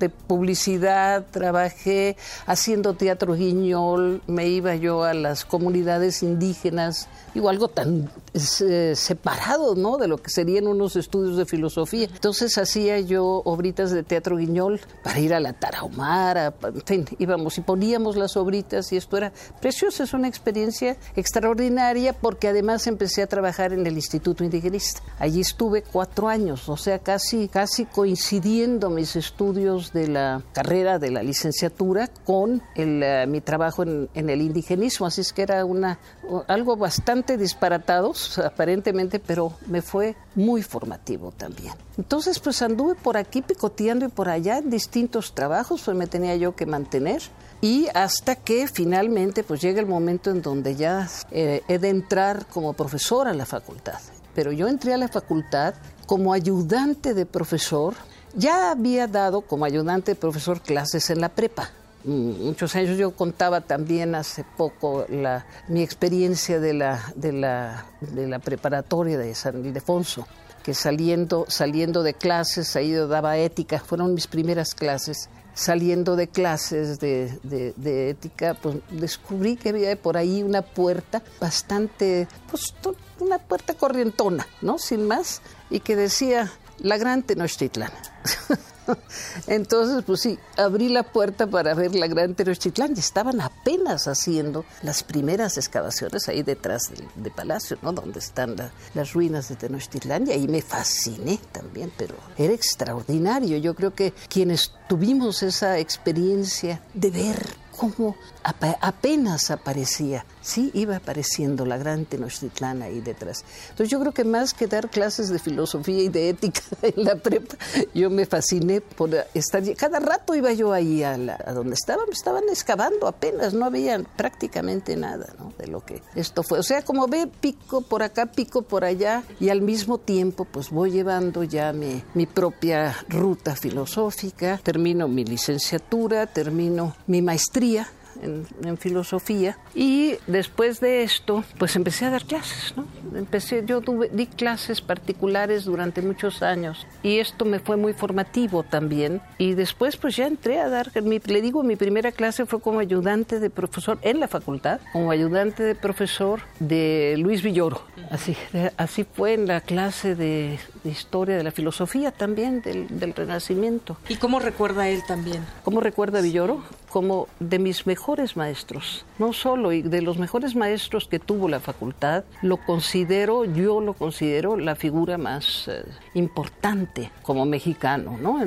de 0.00 0.08
publicidad, 0.08 1.26
trabajé 1.30 2.16
haciendo 2.44 2.94
teatro 2.94 3.34
guiñol, 3.34 4.20
me 4.26 4.48
iba 4.48 4.74
yo 4.74 5.04
a 5.04 5.14
las 5.14 5.44
comunidades 5.44 6.24
indígenas, 6.24 7.08
digo, 7.34 7.50
algo 7.50 7.68
tan 7.68 8.10
eh, 8.32 8.92
separado, 8.94 9.74
¿no? 9.74 9.96
De 9.96 10.06
lo 10.06 10.18
que 10.18 10.30
serían 10.30 10.68
unos 10.68 10.94
estudios 10.94 11.36
de 11.36 11.46
filosofía. 11.46 12.08
Entonces 12.12 12.56
hacía 12.58 13.00
yo 13.00 13.42
obritas 13.44 13.90
de 13.90 14.04
teatro 14.04 14.36
guiñol 14.36 14.80
para 15.02 15.18
ir 15.18 15.34
a 15.34 15.40
la 15.40 15.52
Tarahumara, 15.52 16.54
en 16.62 16.82
fin, 16.82 17.06
íbamos 17.18 17.58
y 17.58 17.62
poníamos 17.62 18.16
las 18.16 18.36
obritas 18.36 18.92
y 18.92 18.96
esto 18.96 19.16
era 19.16 19.32
precioso, 19.60 20.04
es 20.04 20.12
una 20.12 20.28
experiencia 20.28 20.96
extraordinaria 21.16 22.12
porque 22.12 22.48
además 22.48 22.86
empecé 22.86 23.22
a 23.22 23.26
trabajar 23.26 23.72
en 23.72 23.86
el 23.86 23.94
Instituto 23.94 24.44
Indigenista. 24.44 25.00
Allí 25.18 25.40
estuve 25.40 25.82
cuatro 25.82 26.28
años, 26.28 26.68
o 26.68 26.76
sea, 26.76 27.00
casi, 27.00 27.48
casi 27.48 27.84
coincidiendo 27.84 28.90
mis 28.90 29.16
estudios 29.16 29.92
de 29.92 30.08
la 30.08 30.42
carrera 30.52 30.98
de 30.98 31.10
la 31.10 31.22
licenciatura 31.22 32.08
con 32.24 32.62
el, 32.76 33.02
eh, 33.02 33.26
mi 33.26 33.40
trabajo 33.40 33.82
en, 33.82 34.08
en 34.14 34.30
el 34.30 34.40
indigenismo, 34.40 35.06
así 35.06 35.20
es 35.20 35.32
que 35.32 35.42
era 35.42 35.64
una, 35.64 35.98
algo 36.46 36.76
bastante 36.76 37.36
disparatado 37.36 38.14
aparentemente, 38.38 39.18
pero 39.18 39.52
me 39.66 39.82
fue 39.82 40.16
muy 40.34 40.62
formativo 40.62 41.32
también. 41.32 41.74
Entonces, 41.96 42.38
pues 42.38 42.62
anduve 42.62 42.94
por 42.94 43.16
aquí 43.16 43.42
picoteando 43.42 44.06
y 44.06 44.08
por 44.08 44.28
allá 44.28 44.58
en 44.58 44.70
distintos 44.70 45.34
trabajos, 45.34 45.82
pues 45.84 45.96
me 45.96 46.06
tenía 46.06 46.36
yo 46.36 46.54
que 46.54 46.66
mantener. 46.66 47.22
Y 47.60 47.88
hasta 47.94 48.36
que 48.36 48.66
finalmente 48.68 49.44
pues 49.44 49.60
llega 49.60 49.80
el 49.80 49.86
momento 49.86 50.30
en 50.30 50.40
donde 50.40 50.76
ya 50.76 51.08
eh, 51.30 51.62
he 51.68 51.78
de 51.78 51.90
entrar 51.90 52.46
como 52.46 52.72
profesor 52.72 53.28
a 53.28 53.34
la 53.34 53.44
facultad. 53.44 54.00
Pero 54.34 54.52
yo 54.52 54.68
entré 54.68 54.94
a 54.94 54.96
la 54.96 55.08
facultad 55.08 55.74
como 56.06 56.32
ayudante 56.32 57.12
de 57.12 57.26
profesor. 57.26 57.94
Ya 58.34 58.70
había 58.70 59.06
dado 59.06 59.42
como 59.42 59.64
ayudante 59.64 60.12
de 60.12 60.16
profesor 60.16 60.62
clases 60.62 61.10
en 61.10 61.20
la 61.20 61.28
prepa 61.28 61.70
muchos 62.04 62.74
años. 62.76 62.98
Yo 62.98 63.12
contaba 63.12 63.60
también 63.60 64.14
hace 64.14 64.44
poco 64.56 65.06
la, 65.08 65.46
mi 65.68 65.82
experiencia 65.82 66.60
de 66.60 66.74
la, 66.74 67.12
de, 67.14 67.32
la, 67.32 67.86
de 68.00 68.26
la 68.26 68.38
preparatoria 68.38 69.18
de 69.18 69.34
San 69.34 69.64
Ildefonso, 69.64 70.26
que 70.62 70.74
saliendo, 70.74 71.46
saliendo 71.48 72.02
de 72.02 72.14
clases, 72.14 72.76
ahí 72.76 72.92
yo 72.92 73.08
daba 73.08 73.36
ética, 73.38 73.78
fueron 73.80 74.14
mis 74.14 74.26
primeras 74.26 74.74
clases 74.74 75.28
saliendo 75.54 76.16
de 76.16 76.28
clases 76.28 77.00
de, 77.00 77.38
de, 77.42 78.10
ética, 78.10 78.54
pues 78.54 78.76
descubrí 78.90 79.56
que 79.56 79.70
había 79.70 80.00
por 80.00 80.16
ahí 80.16 80.42
una 80.42 80.62
puerta 80.62 81.22
bastante, 81.40 82.28
pues 82.48 82.74
una 83.18 83.38
puerta 83.38 83.74
corrientona, 83.74 84.46
¿no? 84.62 84.78
Sin 84.78 85.06
más, 85.06 85.42
y 85.68 85.80
que 85.80 85.96
decía 85.96 86.50
la 86.80 86.96
Gran 86.96 87.22
Tenochtitlan. 87.22 87.92
Entonces, 89.46 90.02
pues 90.04 90.20
sí, 90.20 90.38
abrí 90.56 90.88
la 90.88 91.02
puerta 91.02 91.46
para 91.46 91.74
ver 91.74 91.94
la 91.94 92.06
Gran 92.06 92.34
Tenochtitlán 92.34 92.94
y 92.96 93.00
estaban 93.00 93.40
apenas 93.40 94.08
haciendo 94.08 94.64
las 94.82 95.02
primeras 95.02 95.56
excavaciones 95.56 96.28
ahí 96.28 96.42
detrás 96.42 96.90
del, 97.14 97.30
palacio, 97.30 97.78
¿no? 97.82 97.92
Donde 97.92 98.18
están 98.18 98.56
las 98.94 99.12
ruinas 99.12 99.48
de 99.48 99.56
Tenochtitlán 99.56 100.26
y 100.26 100.32
ahí 100.32 100.48
me 100.48 100.62
fasciné 100.62 101.38
también, 101.52 101.92
pero 101.96 102.16
era 102.36 102.52
extraordinario. 102.52 103.58
Yo 103.58 103.74
creo 103.74 103.94
que 103.94 104.12
quienes 104.28 104.72
tuvimos 104.88 105.42
esa 105.42 105.78
experiencia 105.78 106.82
de 106.94 107.10
ver 107.10 107.56
cómo 107.76 108.16
apenas 108.42 109.50
aparecía, 109.50 110.26
sí 110.42 110.70
iba 110.74 110.96
apareciendo 110.96 111.64
la 111.66 111.76
gran 111.76 112.04
Tenochtitlán 112.04 112.82
ahí 112.82 113.00
detrás. 113.00 113.44
Entonces 113.70 113.88
yo 113.90 114.00
creo 114.00 114.12
que 114.12 114.24
más 114.24 114.54
que 114.54 114.66
dar 114.66 114.88
clases 114.90 115.28
de 115.28 115.38
filosofía 115.38 116.02
y 116.02 116.08
de 116.08 116.30
ética 116.30 116.62
en 116.82 117.04
la 117.04 117.16
prepa, 117.16 117.56
yo 117.94 118.10
me 118.10 118.26
fasciné 118.26 118.80
por 118.80 119.10
estar, 119.34 119.62
cada 119.76 120.00
rato 120.00 120.34
iba 120.34 120.52
yo 120.52 120.72
ahí 120.72 121.02
a, 121.02 121.16
donde 121.52 121.74
estaban, 121.74 122.06
estaban 122.12 122.44
excavando 122.48 123.06
apenas, 123.06 123.54
no 123.54 123.66
había 123.66 123.98
prácticamente 124.16 124.96
nada 124.96 125.34
de 125.58 125.66
lo 125.66 125.84
que 125.84 126.02
esto 126.14 126.42
fue. 126.42 126.58
O 126.58 126.62
sea, 126.62 126.82
como 126.82 127.06
ve, 127.06 127.26
pico 127.26 127.82
por 127.82 128.02
acá, 128.02 128.26
pico 128.26 128.62
por 128.62 128.84
allá 128.84 129.22
y 129.38 129.48
al 129.50 129.62
mismo 129.62 129.98
tiempo 129.98 130.44
pues 130.44 130.70
voy 130.70 130.90
llevando 130.90 131.44
ya 131.44 131.72
mi, 131.72 132.02
mi 132.14 132.26
propia 132.26 132.96
ruta 133.08 133.56
filosófica, 133.56 134.60
termino 134.62 135.08
mi 135.08 135.24
licenciatura, 135.24 136.26
termino 136.26 136.96
mi 137.06 137.22
maestría 137.22 137.88
en, 138.22 138.76
filosofía. 138.78 139.58
Y 139.74 140.14
después 140.26 140.80
de 140.80 141.02
esto 141.02 141.44
pues 141.58 141.76
empecé 141.76 142.06
a 142.06 142.10
dar 142.10 142.24
clases 142.24 142.74
¿no? 142.76 142.86
empecé 143.16 143.64
yo 143.66 143.80
di 144.12 144.26
clases 144.26 144.80
particulares 144.80 145.64
durante 145.64 146.02
muchos 146.02 146.42
años 146.42 146.86
y 147.02 147.18
esto 147.18 147.44
me 147.44 147.58
fue 147.58 147.76
muy 147.76 147.92
formativo 147.92 148.62
también. 148.62 149.20
Y 149.38 149.54
después 149.54 149.96
pues 149.96 150.16
ya 150.16 150.26
entré 150.26 150.60
a 150.60 150.68
dar 150.68 150.90
le 150.94 151.42
digo 151.42 151.62
mi 151.62 151.76
primera 151.76 152.12
clase 152.12 152.46
fue 152.46 152.60
como 152.60 152.80
ayudante 152.80 153.40
de 153.40 153.50
profesor 153.50 153.98
en 154.02 154.20
la 154.20 154.28
facultad 154.28 154.80
como 154.92 155.10
ayudante 155.10 155.62
de 155.62 155.74
profesor 155.74 156.40
de 156.58 157.16
Luis 157.18 157.42
Villoro. 157.42 157.82
Así 158.10 158.36
así 158.76 159.04
fue 159.04 159.34
en 159.34 159.46
la 159.46 159.60
clase 159.60 160.14
de, 160.14 160.58
historia 160.84 161.36
de 161.36 161.42
la 161.42 161.50
filosofía 161.50 162.12
también 162.12 162.62
del, 162.62 162.86
del 162.98 163.14
Renacimiento. 163.14 163.96
Y 164.08 164.16
cómo 164.16 164.38
recuerda 164.38 164.88
él 164.88 165.02
también 165.06 165.44
cómo 165.64 165.80
recuerda 165.80 166.20
Villoro 166.20 166.62
como 166.90 167.28
de 167.38 167.58
mis 167.58 167.86
mejores 167.86 168.36
maestros, 168.36 169.04
no 169.18 169.32
solo 169.32 169.72
y 169.72 169.82
de 169.82 170.02
los 170.02 170.18
mejores 170.18 170.54
maestros 170.54 171.06
que 171.06 171.18
tuvo 171.18 171.48
la 171.48 171.60
facultad, 171.60 172.24
lo 172.42 172.56
considero, 172.56 173.44
yo 173.44 173.80
lo 173.80 173.94
considero 173.94 174.56
la 174.56 174.74
figura 174.74 175.16
más 175.16 175.68
eh, 175.68 175.84
importante 176.14 177.10
como 177.22 177.46
mexicano, 177.46 178.18
¿no? 178.20 178.40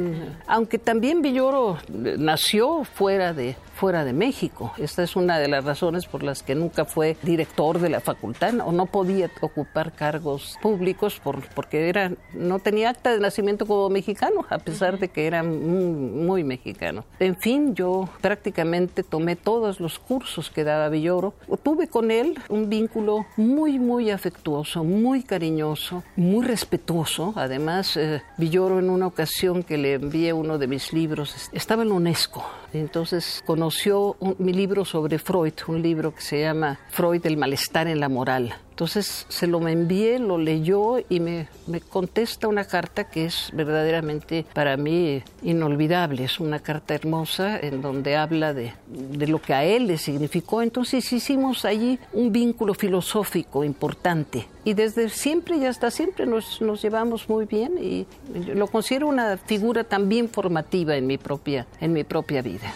aunque 0.48 0.78
también 0.78 1.22
Villoro 1.22 1.78
eh, 1.88 2.16
nació 2.18 2.84
fuera 2.84 3.34
de 3.34 3.56
fuera 3.74 4.06
de 4.06 4.14
México. 4.14 4.74
Esta 4.78 5.04
es 5.04 5.16
una 5.16 5.40
de 5.40 5.48
las 5.48 5.66
razones 5.66 6.06
por 6.06 6.24
las 6.24 6.44
que 6.44 6.56
nunca 6.56 6.86
fue 6.86 7.18
director 7.24 7.80
de 7.80 7.90
la 7.90 8.00
facultad 8.00 8.54
o 8.66 8.72
no 8.72 8.86
podía 8.86 9.30
ocupar 9.42 9.94
cargos 9.94 10.58
públicos 10.62 11.20
por, 11.24 11.48
porque 11.50 11.90
era, 11.90 12.12
no 12.34 12.60
tenía 12.60 12.90
acta 12.90 13.12
de 13.12 13.20
nacimiento 13.20 13.66
como 13.66 13.90
mexicano, 13.90 14.46
a 14.50 14.60
pesar 14.60 15.00
de 15.00 15.10
que 15.10 15.28
era 15.28 15.44
muy, 15.44 16.44
mexicano. 16.44 17.06
En 17.20 17.38
fin, 17.38 17.74
yo 17.74 18.10
prácticamente 18.20 19.04
tomé 19.04 19.36
todos 19.36 19.80
los 19.80 19.98
cursos 19.98 20.50
que 20.50 20.64
daba 20.64 20.90
Villoro. 20.90 21.34
Tuve 21.64 21.88
con 21.88 22.12
él 22.12 22.38
un 22.50 22.70
vínculo 22.70 23.26
muy, 23.38 23.80
muy 23.80 24.12
afectuoso, 24.12 24.84
muy 24.84 25.24
cariñoso, 25.24 26.04
muy 26.18 26.46
respetuoso. 26.46 27.34
Además, 27.38 27.96
eh, 27.96 28.22
Villoro 28.38 28.80
en 28.80 28.90
una 28.90 29.08
ocasión 29.08 29.64
que 29.64 29.78
le 29.78 29.94
envié 29.94 30.34
uno 30.34 30.58
de 30.58 30.68
mis 30.68 30.92
libros, 30.92 31.50
estaba 31.54 31.84
en 31.84 31.92
UNESCO. 31.92 32.44
Entonces 32.74 33.44
conoció 33.64 34.18
mi 34.40 34.52
libro 34.52 34.84
sobre 34.84 35.20
Freud, 35.20 35.54
un 35.68 35.82
libro 35.82 36.14
que 36.14 36.20
se 36.20 36.42
llama 36.42 36.82
Freud, 36.90 37.26
el 37.26 37.38
malestar 37.38 37.88
en 37.88 38.02
la 38.02 38.10
moral. 38.10 38.54
Entonces 38.74 39.28
se 39.30 39.46
lo 39.46 39.66
envié, 39.68 40.18
lo 40.18 40.40
leyó 40.40 40.98
y 41.08 41.20
me, 41.20 41.48
me, 41.68 41.80
contesta 41.80 42.48
una 42.48 42.66
carta 42.66 43.04
que 43.04 43.26
es 43.26 43.52
verdaderamente 43.54 44.48
para 44.52 44.78
mí 44.78 45.22
inolvidable. 45.44 46.24
Es 46.24 46.40
una 46.40 46.58
carta 46.58 46.96
hermosa 46.96 47.60
en 47.60 47.84
donde 47.84 48.16
habla 48.16 48.52
de, 48.56 48.74
de 48.88 49.28
lo 49.28 49.40
que 49.40 49.54
a 49.54 49.64
él 49.64 49.86
le 49.86 50.00
significó. 50.00 50.64
Entonces 50.64 51.14
hicimos 51.14 51.66
allí 51.66 52.00
un 52.14 52.32
vínculo 52.32 52.74
filosófico 52.74 53.64
importante. 53.64 54.48
Y 54.64 54.74
desde 54.74 55.08
siempre 55.10 55.58
y 55.58 55.66
hasta 55.68 55.92
siempre 55.92 56.26
nos, 56.26 56.60
nos 56.60 56.82
llevamos 56.82 57.30
muy 57.30 57.46
bien 57.46 57.78
y 57.80 58.08
lo 58.56 58.66
considero 58.66 59.08
una 59.08 59.38
figura 59.38 59.84
también 59.84 60.30
formativa 60.30 60.96
en 60.96 61.06
mi 61.06 61.20
propia, 61.20 61.68
en 61.80 61.94
mi 61.94 62.04
propia 62.04 62.42
vida. 62.42 62.74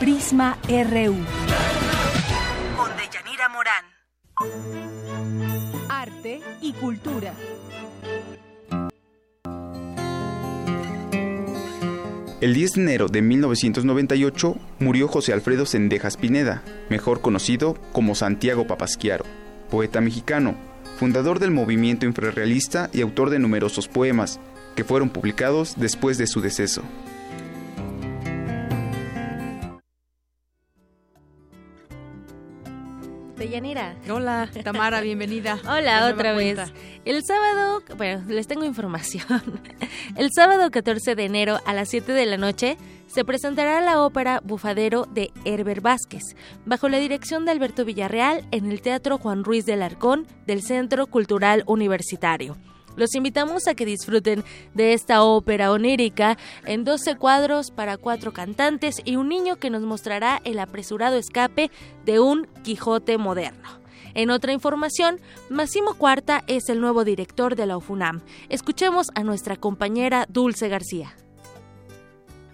Prisma 0.00 0.56
RU. 0.66 1.14
Con 2.74 2.90
Deyanira 2.96 3.50
Morán. 3.50 3.84
Arte 5.90 6.40
y 6.62 6.72
cultura. 6.72 7.34
El 12.40 12.54
10 12.54 12.72
de 12.72 12.80
enero 12.80 13.08
de 13.08 13.20
1998 13.20 14.56
murió 14.78 15.06
José 15.06 15.34
Alfredo 15.34 15.66
Sendejas 15.66 16.16
Pineda, 16.16 16.62
mejor 16.88 17.20
conocido 17.20 17.76
como 17.92 18.14
Santiago 18.14 18.66
Papasquiaro, 18.66 19.26
poeta 19.70 20.00
mexicano, 20.00 20.54
fundador 20.96 21.40
del 21.40 21.50
movimiento 21.50 22.06
infrarrealista 22.06 22.88
y 22.94 23.02
autor 23.02 23.28
de 23.28 23.38
numerosos 23.38 23.86
poemas, 23.86 24.40
que 24.76 24.84
fueron 24.84 25.10
publicados 25.10 25.74
después 25.76 26.16
de 26.16 26.26
su 26.26 26.40
deceso. 26.40 26.84
Yanira. 33.48 33.96
Hola, 34.08 34.48
Tamara, 34.62 35.00
bienvenida. 35.00 35.58
Hola, 35.68 36.08
otra 36.12 36.32
vez. 36.32 36.58
El 37.04 37.24
sábado, 37.24 37.82
bueno, 37.96 38.22
les 38.28 38.46
tengo 38.46 38.64
información. 38.64 39.60
El 40.16 40.30
sábado 40.32 40.70
14 40.70 41.14
de 41.14 41.24
enero 41.24 41.58
a 41.66 41.72
las 41.72 41.88
7 41.88 42.12
de 42.12 42.26
la 42.26 42.36
noche 42.36 42.76
se 43.06 43.24
presentará 43.24 43.80
la 43.80 44.00
ópera 44.02 44.40
Bufadero 44.44 45.06
de 45.06 45.30
Herbert 45.44 45.82
Vázquez, 45.82 46.22
bajo 46.64 46.88
la 46.88 46.98
dirección 46.98 47.44
de 47.44 47.52
Alberto 47.52 47.84
Villarreal 47.84 48.46
en 48.50 48.70
el 48.70 48.82
Teatro 48.82 49.18
Juan 49.18 49.44
Ruiz 49.44 49.66
del 49.66 49.82
Arcón 49.82 50.26
del 50.46 50.62
Centro 50.62 51.06
Cultural 51.06 51.64
Universitario. 51.66 52.56
Los 52.96 53.14
invitamos 53.14 53.66
a 53.66 53.74
que 53.74 53.86
disfruten 53.86 54.44
de 54.74 54.92
esta 54.92 55.22
ópera 55.22 55.72
onírica 55.72 56.36
en 56.66 56.84
12 56.84 57.16
cuadros 57.16 57.70
para 57.70 57.96
cuatro 57.96 58.32
cantantes 58.32 59.00
y 59.04 59.16
un 59.16 59.28
niño 59.28 59.56
que 59.56 59.70
nos 59.70 59.82
mostrará 59.82 60.40
el 60.44 60.58
apresurado 60.58 61.16
escape 61.16 61.70
de 62.04 62.20
un 62.20 62.46
Quijote 62.62 63.18
moderno. 63.18 63.80
En 64.14 64.30
otra 64.30 64.52
información, 64.52 65.18
Máximo 65.48 65.94
Cuarta 65.94 66.42
es 66.48 66.68
el 66.68 66.80
nuevo 66.80 67.04
director 67.04 67.54
de 67.54 67.66
la 67.66 67.76
UFUNAM. 67.76 68.22
Escuchemos 68.48 69.10
a 69.14 69.22
nuestra 69.22 69.56
compañera 69.56 70.26
Dulce 70.28 70.68
García. 70.68 71.14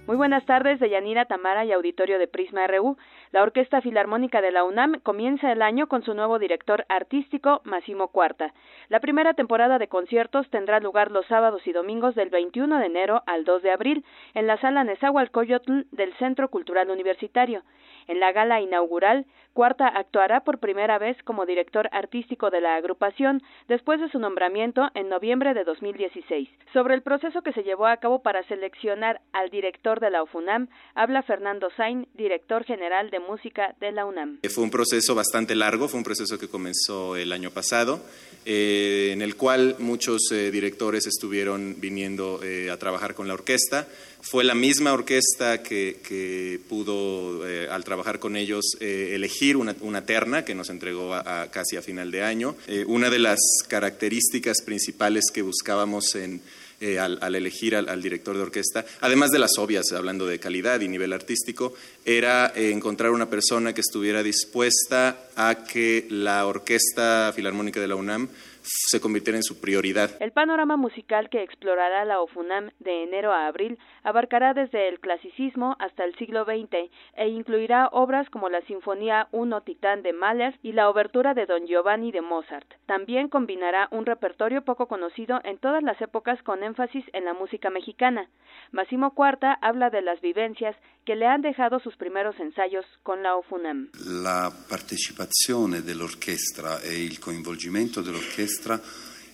Muy 0.06 0.16
buenas 0.16 0.44
tardes, 0.46 0.78
Deyanira 0.78 1.24
Tamara 1.24 1.64
y 1.64 1.72
auditorio 1.72 2.18
de 2.18 2.28
Prisma 2.28 2.66
RU. 2.68 2.96
La 3.32 3.42
Orquesta 3.42 3.80
Filarmónica 3.80 4.40
de 4.40 4.52
la 4.52 4.62
UNAM 4.62 5.00
comienza 5.00 5.50
el 5.50 5.60
año 5.60 5.88
con 5.88 6.04
su 6.04 6.14
nuevo 6.14 6.38
director 6.38 6.86
artístico, 6.88 7.60
Massimo 7.64 8.08
Cuarta. 8.08 8.54
La 8.88 9.00
primera 9.00 9.34
temporada 9.34 9.78
de 9.78 9.88
conciertos 9.88 10.48
tendrá 10.50 10.78
lugar 10.78 11.10
los 11.10 11.26
sábados 11.26 11.66
y 11.66 11.72
domingos 11.72 12.14
del 12.14 12.30
21 12.30 12.78
de 12.78 12.86
enero 12.86 13.22
al 13.26 13.44
2 13.44 13.62
de 13.62 13.72
abril 13.72 14.04
en 14.34 14.46
la 14.46 14.58
sala 14.58 14.84
Nezahualcóyotl 14.84 15.86
del 15.90 16.14
Centro 16.18 16.48
Cultural 16.50 16.88
Universitario. 16.88 17.62
En 18.06 18.20
la 18.20 18.30
gala 18.30 18.60
inaugural, 18.60 19.26
Cuarta 19.56 19.88
actuará 19.88 20.40
por 20.40 20.58
primera 20.58 20.98
vez 20.98 21.16
como 21.24 21.46
director 21.46 21.88
artístico 21.90 22.50
de 22.50 22.60
la 22.60 22.76
agrupación 22.76 23.42
después 23.68 23.98
de 23.98 24.10
su 24.10 24.18
nombramiento 24.18 24.90
en 24.94 25.08
noviembre 25.08 25.54
de 25.54 25.64
2016. 25.64 26.46
Sobre 26.74 26.94
el 26.94 27.00
proceso 27.00 27.40
que 27.40 27.54
se 27.54 27.62
llevó 27.62 27.86
a 27.86 27.96
cabo 27.96 28.20
para 28.20 28.46
seleccionar 28.48 29.22
al 29.32 29.48
director 29.48 29.98
de 29.98 30.10
la 30.10 30.22
UFUNAM, 30.22 30.68
habla 30.94 31.22
Fernando 31.22 31.68
Sain, 31.74 32.06
director 32.12 32.64
general 32.64 33.08
de 33.08 33.18
música 33.18 33.74
de 33.80 33.92
la 33.92 34.04
UNAM. 34.04 34.40
Fue 34.46 34.62
un 34.62 34.70
proceso 34.70 35.14
bastante 35.14 35.54
largo, 35.54 35.88
fue 35.88 36.00
un 36.00 36.04
proceso 36.04 36.38
que 36.38 36.48
comenzó 36.48 37.16
el 37.16 37.32
año 37.32 37.50
pasado, 37.50 38.00
eh, 38.44 39.08
en 39.14 39.22
el 39.22 39.36
cual 39.36 39.76
muchos 39.78 40.32
eh, 40.32 40.50
directores 40.50 41.06
estuvieron 41.06 41.76
viniendo 41.80 42.40
eh, 42.42 42.70
a 42.70 42.76
trabajar 42.76 43.14
con 43.14 43.26
la 43.26 43.32
orquesta. 43.32 43.88
Fue 44.28 44.42
la 44.42 44.56
misma 44.56 44.92
orquesta 44.92 45.62
que, 45.62 45.98
que 46.02 46.58
pudo, 46.68 47.44
al 47.70 47.84
trabajar 47.84 48.18
con 48.18 48.36
ellos, 48.36 48.76
elegir 48.80 49.14
elegir 49.14 49.56
una, 49.56 50.04
terna 50.04 50.44
que 50.44 50.56
nos 50.56 50.68
entregó 50.68 51.12
casi 51.52 51.76
a 51.76 51.82
final 51.82 52.10
de 52.10 52.24
año. 52.24 52.56
Eh, 52.66 52.84
una 52.88 53.08
de 53.08 53.20
las 53.20 53.38
características 53.68 54.62
principales 54.62 55.26
que 55.32 55.42
buscábamos 55.42 56.16
en 56.16 56.40
eh, 56.78 56.98
al, 56.98 57.34
elegir 57.34 57.74
al, 57.74 58.02
director 58.02 58.36
de 58.36 58.42
orquesta, 58.42 58.84
además 59.00 59.30
de 59.30 59.38
las 59.38 59.56
obvias, 59.56 59.92
hablando 59.92 60.26
de 60.26 60.38
calidad 60.38 60.82
y 60.82 60.88
nivel 60.88 61.14
artístico, 61.14 61.72
era 62.04 62.52
eh, 62.54 62.70
encontrar 62.70 63.12
una 63.12 63.30
persona 63.30 63.72
que 63.72 63.80
estuviera 63.80 64.22
dispuesta 64.22 65.30
a 65.36 65.64
que 65.64 66.06
la 66.10 66.44
Orquesta 66.46 67.32
Filarmónica 67.34 67.80
de 67.80 67.88
la 67.88 67.94
UNAM 67.94 68.28
se 68.66 69.00
convirtiera 69.00 69.38
en 69.38 69.42
su 69.42 69.60
prioridad. 69.60 70.10
El 70.20 70.32
panorama 70.32 70.76
musical 70.76 71.28
que 71.30 71.42
explorará 71.42 72.04
la 72.04 72.20
OFUNAM 72.20 72.70
de 72.80 73.04
enero 73.04 73.32
a 73.32 73.46
abril 73.46 73.78
abarcará 74.02 74.54
desde 74.54 74.88
el 74.88 75.00
clasicismo 75.00 75.76
hasta 75.78 76.04
el 76.04 76.14
siglo 76.16 76.44
XX 76.44 76.90
e 77.14 77.28
incluirá 77.28 77.88
obras 77.92 78.28
como 78.30 78.48
la 78.48 78.60
Sinfonía 78.62 79.28
1 79.32 79.60
Titán 79.62 80.02
de 80.02 80.12
Mahler 80.12 80.58
y 80.62 80.72
la 80.72 80.90
Obertura 80.90 81.34
de 81.34 81.46
Don 81.46 81.66
Giovanni 81.66 82.12
de 82.12 82.20
Mozart. 82.20 82.66
También 82.86 83.28
combinará 83.28 83.88
un 83.92 84.04
repertorio 84.06 84.62
poco 84.62 84.88
conocido 84.88 85.40
en 85.44 85.58
todas 85.58 85.82
las 85.82 86.00
épocas 86.00 86.42
con 86.42 86.62
énfasis 86.62 87.04
en 87.12 87.24
la 87.24 87.34
música 87.34 87.70
mexicana. 87.70 88.28
Massimo 88.72 89.14
Cuarta 89.14 89.58
habla 89.60 89.90
de 89.90 90.02
las 90.02 90.20
vivencias 90.20 90.76
que 91.06 91.14
le 91.14 91.26
han 91.26 91.40
dejado 91.40 91.78
sus 91.78 91.94
primeros 91.96 92.34
ensayos 92.40 92.84
con 93.04 93.22
la 93.22 93.36
OFUNAM. 93.36 93.90
La 94.22 94.52
partecipazione 94.68 95.82
dell'orchestra 95.82 96.80
e 96.80 97.00
il 97.00 97.20
coinvolgimento 97.20 98.02
dell'orchestra 98.02 98.82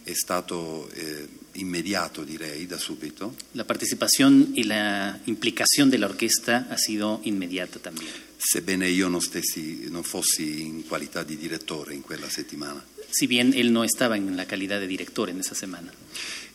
è 0.04 0.12
stato 0.12 0.90
eh, 0.90 1.26
inmediato, 1.52 2.24
direi, 2.24 2.66
da 2.66 2.76
subito. 2.76 3.34
La 3.54 3.64
partecipación 3.64 4.52
y 4.54 4.64
la 4.64 5.18
implicación 5.24 5.88
de 5.88 5.98
la 5.98 6.06
orquesta 6.06 6.66
ha 6.68 6.76
sido 6.76 7.20
inmediata 7.22 7.78
también. 7.78 8.12
Sebbene 8.36 8.88
io 8.88 9.08
non, 9.08 9.20
stessi, 9.20 9.88
non 9.88 10.02
fossi 10.02 10.62
in 10.62 10.86
qualità 10.86 11.22
di 11.22 11.36
direttore 11.36 11.94
in 11.94 12.02
quella 12.02 12.28
settimana. 12.28 12.84
Si 13.08 13.26
bien 13.26 13.52
él 13.54 13.72
no 13.72 13.84
estaba 13.84 14.16
en 14.16 14.36
la 14.36 14.46
calidad 14.46 14.80
de 14.80 14.86
director 14.86 15.30
en 15.30 15.38
esa 15.38 15.54
semana. 15.54 15.92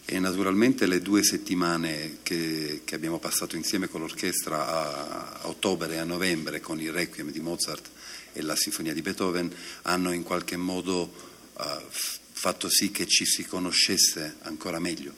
E 0.09 0.19
naturalmente 0.19 0.85
le 0.85 1.01
due 1.01 1.21
settimane 1.21 2.19
che, 2.23 2.79
che 2.85 2.95
abbiamo 2.95 3.19
passato 3.19 3.57
insieme 3.57 3.89
con 3.89 3.99
l'orchestra 3.99 4.65
a, 4.65 5.39
a 5.41 5.47
ottobre 5.49 5.95
e 5.95 5.97
a 5.97 6.05
novembre 6.05 6.61
con 6.61 6.79
il 6.79 6.93
Requiem 6.93 7.29
di 7.29 7.41
Mozart 7.41 7.89
e 8.31 8.41
la 8.41 8.55
Sinfonia 8.55 8.93
di 8.93 9.01
Beethoven 9.01 9.53
hanno 9.81 10.13
in 10.13 10.23
qualche 10.23 10.55
modo 10.55 11.11
uh, 11.51 11.63
fatto 11.89 12.69
sì 12.69 12.89
che 12.89 13.05
ci 13.05 13.25
si 13.25 13.43
conoscesse 13.43 14.37
ancora 14.43 14.79
meglio. 14.79 15.13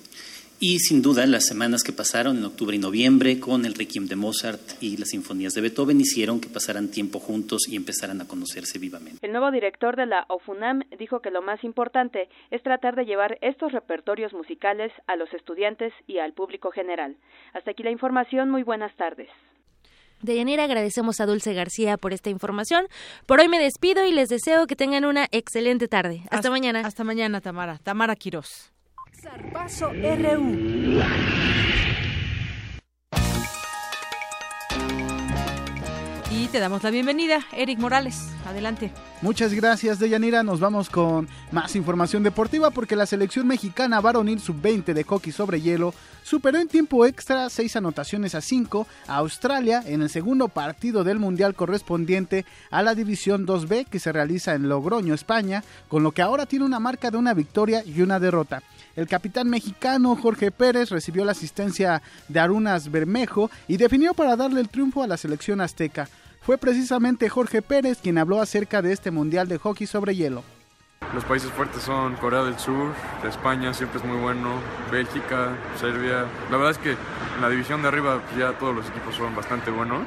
Y 0.62 0.80
sin 0.80 1.02
duda 1.02 1.26
las 1.26 1.46
semanas 1.46 1.84
que 1.84 1.94
pasaron 1.94 2.38
en 2.38 2.44
octubre 2.44 2.76
y 2.76 2.80
noviembre 2.80 3.40
con 3.40 3.64
el 3.64 3.76
Requiem 3.76 4.08
de 4.08 4.18
Mozart 4.18 4.60
y 4.82 4.98
las 4.98 5.08
sinfonías 5.08 5.54
de 5.54 5.62
Beethoven 5.62 6.02
hicieron 6.02 6.42
que 6.42 6.50
pasaran 6.50 6.92
tiempo 6.92 7.22
juntos 7.22 7.62
y 7.70 7.78
empezaran 7.78 8.20
a 8.20 8.28
conocerse 8.28 8.78
vivamente. 8.78 9.26
El 9.26 9.32
nuevo 9.32 9.52
director 9.52 9.96
de 9.96 10.06
la 10.06 10.26
OFUNAM 10.28 10.82
dijo 11.00 11.22
que 11.22 11.32
lo 11.32 11.42
más 11.42 11.64
importante 11.64 12.28
es 12.52 12.62
tratar 12.62 12.98
de 12.98 13.06
llevar 13.06 13.38
estos 13.40 13.72
repertorios 13.72 14.34
musicales 14.34 14.92
a 15.08 15.16
los 15.16 15.34
estudiantes 15.34 15.94
y 16.08 16.18
al 16.18 16.34
público 16.34 16.72
general. 16.72 17.16
Hasta 17.54 17.72
aquí 17.72 17.84
la 17.84 17.92
información. 17.92 18.50
Muy 18.50 18.64
buenas 18.64 18.94
tardes. 18.98 19.30
Deyanira, 20.22 20.66
agradecemos 20.66 21.22
a 21.22 21.26
Dulce 21.26 21.54
García 21.54 21.96
por 21.96 22.12
esta 22.12 22.30
información. 22.32 22.86
Por 23.26 23.40
hoy 23.40 23.48
me 23.48 23.60
despido 23.60 24.06
y 24.06 24.12
les 24.12 24.28
deseo 24.28 24.68
que 24.68 24.76
tengan 24.76 25.06
una 25.06 25.28
excelente 25.32 25.88
tarde. 25.88 26.24
Hasta, 26.30 26.50
mañana. 26.50 26.82
Hasta 26.82 27.06
mañana, 27.06 27.40
Tamara. 27.40 27.78
Tamara 27.78 28.18
Quirós. 28.18 28.74
RU. 29.22 31.02
Y 36.32 36.48
te 36.48 36.60
damos 36.60 36.84
la 36.84 36.90
bienvenida, 36.90 37.46
Eric 37.52 37.80
Morales. 37.80 38.30
Adelante. 38.46 38.92
Muchas 39.22 39.54
gracias, 39.54 40.00
Deyanira. 40.00 40.44
Nos 40.44 40.62
vamos 40.62 40.90
con 40.90 41.28
más 41.52 41.76
información 41.76 42.24
deportiva 42.24 42.70
porque 42.72 42.96
la 42.96 43.06
selección 43.06 43.46
mexicana 43.46 44.00
varonil 44.00 44.40
sub-20 44.40 44.94
de 44.94 45.04
hockey 45.04 45.34
sobre 45.34 45.60
hielo 45.60 45.94
superó 46.24 46.58
en 46.60 46.70
tiempo 46.70 47.06
extra 47.06 47.50
seis 47.50 47.76
anotaciones 47.76 48.36
a 48.36 48.42
cinco 48.42 48.88
a 49.08 49.18
Australia 49.18 49.84
en 49.86 50.02
el 50.02 50.10
segundo 50.10 50.48
partido 50.48 51.04
del 51.04 51.20
Mundial 51.20 51.56
correspondiente 51.56 52.46
a 52.72 52.84
la 52.84 52.96
División 52.96 53.46
2B 53.46 53.88
que 53.88 54.00
se 54.00 54.14
realiza 54.14 54.54
en 54.54 54.70
Logroño, 54.70 55.14
España, 55.14 55.64
con 55.90 56.04
lo 56.04 56.12
que 56.14 56.22
ahora 56.22 56.46
tiene 56.46 56.64
una 56.64 56.80
marca 56.80 57.12
de 57.12 57.18
una 57.18 57.34
victoria 57.34 57.84
y 57.84 58.02
una 58.02 58.20
derrota. 58.20 58.64
El 59.00 59.08
capitán 59.08 59.50
mexicano 59.50 60.14
Jorge 60.18 60.52
Pérez 60.52 60.90
recibió 60.90 61.24
la 61.24 61.32
asistencia 61.32 62.02
de 62.28 62.38
Arunas 62.42 62.92
Bermejo 62.92 63.50
y 63.66 63.78
definió 63.78 64.14
para 64.14 64.36
darle 64.36 64.60
el 64.60 64.68
triunfo 64.68 65.02
a 65.02 65.08
la 65.08 65.16
selección 65.16 65.62
azteca. 65.62 66.10
Fue 66.42 66.58
precisamente 66.58 67.30
Jorge 67.30 67.62
Pérez 67.62 68.00
quien 68.04 68.18
habló 68.18 68.42
acerca 68.42 68.82
de 68.82 68.92
este 68.92 69.10
Mundial 69.10 69.48
de 69.48 69.58
Hockey 69.58 69.88
sobre 69.88 70.18
hielo. 70.18 70.44
Los 71.14 71.24
países 71.24 71.50
fuertes 71.52 71.82
son 71.82 72.18
Corea 72.18 72.44
del 72.44 72.60
Sur, 72.60 72.92
España 73.24 73.74
siempre 73.74 74.00
es 74.00 74.06
muy 74.06 74.18
bueno, 74.18 74.56
Bélgica, 74.92 75.56
Serbia. 75.80 76.26
La 76.52 76.58
verdad 76.58 76.72
es 76.72 76.78
que 76.80 76.92
en 76.92 77.42
la 77.42 77.48
división 77.48 77.82
de 77.82 77.88
arriba 77.88 78.22
pues, 78.22 78.38
ya 78.38 78.52
todos 78.60 78.76
los 78.76 78.90
equipos 78.90 79.16
son 79.16 79.34
bastante 79.34 79.72
buenos. 79.72 80.02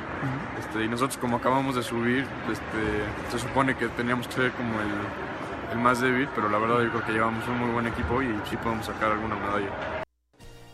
Este, 0.60 0.84
y 0.84 0.88
nosotros 0.88 1.16
como 1.16 1.38
acabamos 1.38 1.76
de 1.76 1.82
subir, 1.82 2.26
este, 2.52 3.30
se 3.30 3.38
supone 3.38 3.74
que 3.74 3.88
teníamos 3.88 4.28
que 4.28 4.34
ser 4.34 4.52
como 4.52 4.78
el, 4.82 5.31
el 5.72 5.78
más 5.78 6.00
débil, 6.00 6.28
pero 6.34 6.48
la 6.48 6.58
verdad 6.58 6.82
yo 6.82 6.90
creo 6.90 7.06
que 7.06 7.12
llevamos 7.12 7.46
un 7.48 7.58
muy 7.58 7.70
buen 7.70 7.86
equipo 7.86 8.22
y 8.22 8.28
sí 8.48 8.56
podemos 8.56 8.86
sacar 8.86 9.12
alguna 9.12 9.36
medalla. 9.36 10.02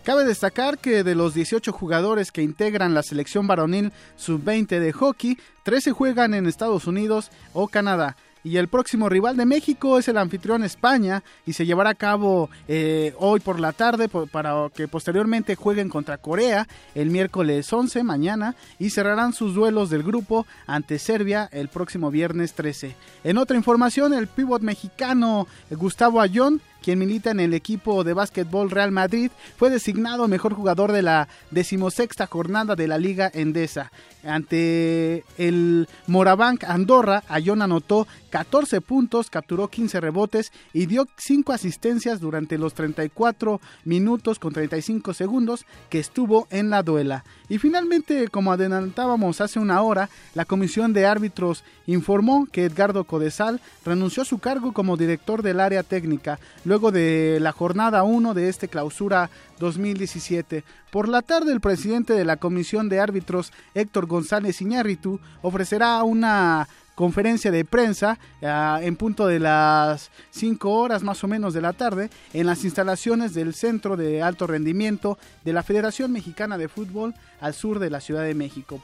Cabe 0.05 0.25
destacar 0.25 0.79
que 0.79 1.05
de 1.05 1.15
los 1.15 1.35
18 1.35 1.71
jugadores 1.71 2.33
que 2.33 2.43
integran 2.43 2.95
la 2.95 3.03
selección 3.03 3.47
varonil 3.47 3.93
sub-20 4.17 4.79
de 4.79 4.93
hockey, 4.93 5.39
13 5.65 5.93
juegan 5.93 6.33
en 6.33 6.47
Estados 6.47 6.87
Unidos 6.87 7.31
o 7.53 7.69
Canadá 7.69 8.17
y 8.45 8.57
el 8.57 8.69
próximo 8.69 9.09
rival 9.09 9.37
de 9.37 9.47
México 9.47 9.99
es 9.99 10.09
el 10.09 10.19
anfitrión 10.19 10.63
España 10.63 11.23
y 11.47 11.53
se 11.53 11.67
llevará 11.67 11.91
a 11.91 11.95
cabo 11.95 12.51
eh, 12.67 13.15
hoy 13.19 13.41
por 13.41 13.61
la 13.61 13.73
tarde 13.73 14.09
para 14.09 14.69
que 14.75 14.89
posteriormente 14.89 15.57
jueguen 15.57 15.89
contra 15.89 16.19
Corea 16.19 16.67
el 16.95 17.11
miércoles 17.11 17.73
11 17.73 18.03
mañana 18.05 18.55
y 18.79 18.91
cerrarán 18.91 19.33
sus 19.33 19.55
duelos 19.55 19.91
del 19.91 20.03
grupo 20.03 20.47
ante 20.67 20.99
Serbia 20.99 21.49
el 21.53 21.69
próximo 21.69 22.11
viernes 22.11 22.55
13. 22.55 22.95
En 23.25 23.39
otra 23.39 23.57
información, 23.57 24.13
el 24.13 24.27
pívot 24.27 24.63
mexicano 24.63 25.47
Gustavo 25.71 26.21
Ayón 26.21 26.61
quien 26.83 26.99
milita 26.99 27.31
en 27.31 27.41
el 27.41 27.55
equipo 27.55 28.05
de 28.05 28.15
básquetbol 28.15 28.71
Real 28.71 28.93
Madrid, 28.93 29.31
fue 29.57 29.71
designado 29.71 30.29
mejor 30.29 30.55
jugador 30.55 30.93
de 30.93 31.03
la 31.03 31.29
decimosexta 31.51 32.27
jornada 32.27 32.77
de 32.77 32.89
la 32.89 32.99
Liga 32.99 33.31
Endesa. 33.33 33.91
Ante 34.25 35.25
el 35.37 35.89
Morabank 36.07 36.65
Andorra, 36.65 37.23
Ayón 37.29 37.63
anotó 37.63 38.07
14 38.31 38.81
puntos, 38.81 39.31
capturó 39.31 39.69
15 39.69 40.01
rebotes 40.01 40.53
y 40.73 40.87
dio 40.87 41.07
5 41.17 41.53
asistencias 41.53 42.21
durante 42.21 42.59
los 42.59 42.75
34 42.75 43.61
minutos 43.85 44.39
con 44.39 44.53
35 44.53 45.15
segundos 45.15 45.65
que 45.89 45.99
estuvo 45.99 46.47
en 46.51 46.71
la 46.71 46.83
duela. 46.83 47.25
Y 47.49 47.59
finalmente, 47.59 48.29
como 48.29 48.53
adelantábamos 48.53 49.41
hace 49.41 49.59
una 49.59 49.81
hora, 49.83 50.11
la 50.35 50.45
comisión 50.45 50.93
de 50.93 51.07
árbitros 51.07 51.65
informó 51.87 52.47
que 52.47 52.65
Edgardo 52.65 53.05
Codesal 53.05 53.61
renunció 53.85 54.23
a 54.23 54.27
su 54.27 54.39
cargo 54.39 54.73
como 54.73 54.97
director 54.97 55.43
del 55.43 55.61
área 55.61 55.83
técnica 55.83 56.39
luego 56.65 56.93
de 56.93 57.39
la 57.41 57.53
jornada 57.53 58.03
1 58.03 58.35
de 58.35 58.49
este 58.49 58.69
clausura 58.69 59.31
2017. 59.59 60.65
Por 60.91 61.09
la 61.09 61.23
tarde, 61.23 61.53
el 61.53 61.61
presidente 61.61 62.13
de 62.13 62.25
la 62.25 62.37
comisión 62.37 62.89
de 62.89 63.01
árbitros, 63.01 63.53
Héctor 63.75 64.07
González 64.07 64.61
Iñárritu, 64.61 65.21
ofrecerá 65.43 66.03
una 66.03 66.69
conferencia 66.99 67.53
de 67.53 67.65
prensa 67.65 68.19
ah, 68.43 68.81
en 68.83 68.97
punto 68.97 69.29
de 69.29 69.39
las 69.39 70.11
5 70.31 70.69
horas 70.69 71.05
más 71.05 71.23
o 71.23 71.29
menos 71.29 71.55
de 71.55 71.61
la 71.61 71.73
tarde 71.73 72.11
en 72.33 72.45
las 72.45 72.65
instalaciones 72.65 73.35
del 73.35 73.55
Centro 73.55 73.97
de 73.97 74.21
Alto 74.21 74.49
Rendimiento 74.49 75.17
de 75.45 75.53
la 75.53 75.63
Federación 75.63 76.11
Mexicana 76.11 76.59
de 76.59 76.67
Fútbol 76.67 77.15
al 77.41 77.55
sur 77.55 77.79
de 77.79 77.91
la 77.91 78.01
Ciudad 78.01 78.25
de 78.25 78.35
México. 78.35 78.83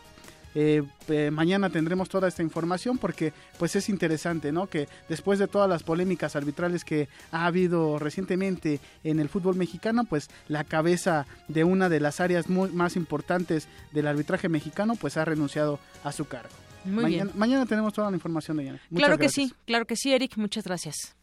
Eh, 0.55 0.85
eh, 1.09 1.33
mañana 1.33 1.71
tendremos 1.71 2.09
toda 2.09 2.29
esta 2.29 2.45
información 2.45 2.99
porque 2.99 3.33
pues 3.59 3.75
es 3.75 3.89
interesante, 3.89 4.53
¿no? 4.53 4.69
Que 4.69 4.87
después 5.09 5.41
de 5.41 5.49
todas 5.49 5.69
las 5.69 5.83
polémicas 5.83 6.37
arbitrales 6.37 6.85
que 6.85 7.09
ha 7.33 7.47
habido 7.47 7.99
recientemente 7.99 8.79
en 9.03 9.19
el 9.19 9.29
fútbol 9.29 9.57
mexicano, 9.57 10.05
pues 10.05 10.31
la 10.47 10.63
cabeza 10.63 11.27
de 11.49 11.65
una 11.65 11.89
de 11.89 11.99
las 11.99 12.21
áreas 12.21 12.49
más 12.49 12.95
importantes 12.95 13.67
del 13.91 14.07
arbitraje 14.07 14.49
mexicano 14.49 14.95
pues 14.95 15.17
ha 15.17 15.25
renunciado 15.25 15.81
a 16.05 16.13
su 16.13 16.27
cargo. 16.27 16.64
Mañana, 16.85 17.31
mañana 17.35 17.67
tenemos 17.67 17.93
toda 17.93 18.11
la 18.11 18.17
información 18.17 18.57
de 18.57 18.65
ella. 18.65 18.81
claro 18.95 19.19
que 19.19 19.29
sí, 19.29 19.53
claro 19.67 19.87
que 19.87 19.97
sí, 19.97 20.13
Eric, 20.13 20.37
muchas 20.37 20.65
gracias. 20.65 21.15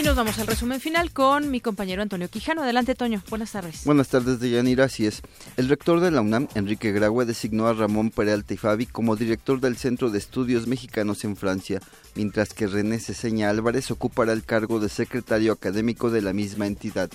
Y 0.00 0.02
nos 0.02 0.16
vamos 0.16 0.38
al 0.38 0.46
resumen 0.46 0.80
final 0.80 1.12
con 1.12 1.50
mi 1.50 1.60
compañero 1.60 2.00
Antonio 2.00 2.30
Quijano. 2.30 2.62
Adelante, 2.62 2.94
Toño. 2.94 3.22
Buenas 3.28 3.52
tardes. 3.52 3.84
Buenas 3.84 4.08
tardes, 4.08 4.40
Deyanira. 4.40 4.84
Así 4.84 5.04
es. 5.04 5.20
El 5.58 5.68
rector 5.68 6.00
de 6.00 6.10
la 6.10 6.22
UNAM, 6.22 6.48
Enrique 6.54 6.90
Graue, 6.90 7.26
designó 7.26 7.66
a 7.66 7.74
Ramón 7.74 8.08
Peralta 8.10 8.54
y 8.54 8.56
Fabi 8.56 8.86
como 8.86 9.14
director 9.14 9.60
del 9.60 9.76
Centro 9.76 10.08
de 10.08 10.16
Estudios 10.16 10.66
Mexicanos 10.66 11.22
en 11.24 11.36
Francia, 11.36 11.80
mientras 12.14 12.54
que 12.54 12.66
René 12.66 12.98
Ceseña 12.98 13.50
Álvarez 13.50 13.90
ocupará 13.90 14.32
el 14.32 14.42
cargo 14.42 14.80
de 14.80 14.88
secretario 14.88 15.52
académico 15.52 16.10
de 16.10 16.22
la 16.22 16.32
misma 16.32 16.66
entidad. 16.66 17.10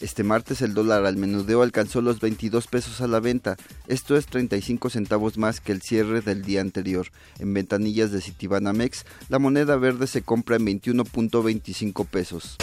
Este 0.00 0.24
martes 0.24 0.62
el 0.62 0.72
dólar 0.72 1.04
al 1.04 1.18
menudeo 1.18 1.60
alcanzó 1.60 2.00
los 2.00 2.20
22 2.20 2.68
pesos 2.68 3.02
a 3.02 3.06
la 3.06 3.20
venta, 3.20 3.58
esto 3.86 4.16
es 4.16 4.24
35 4.24 4.88
centavos 4.88 5.36
más 5.36 5.60
que 5.60 5.72
el 5.72 5.82
cierre 5.82 6.22
del 6.22 6.40
día 6.40 6.62
anterior. 6.62 7.08
En 7.38 7.52
ventanillas 7.52 8.10
de 8.10 8.22
Citibanamex, 8.22 9.04
la 9.28 9.38
moneda 9.38 9.76
verde 9.76 10.06
se 10.06 10.22
compra 10.22 10.56
en 10.56 10.66
21.25 10.66 12.06
pesos. 12.06 12.56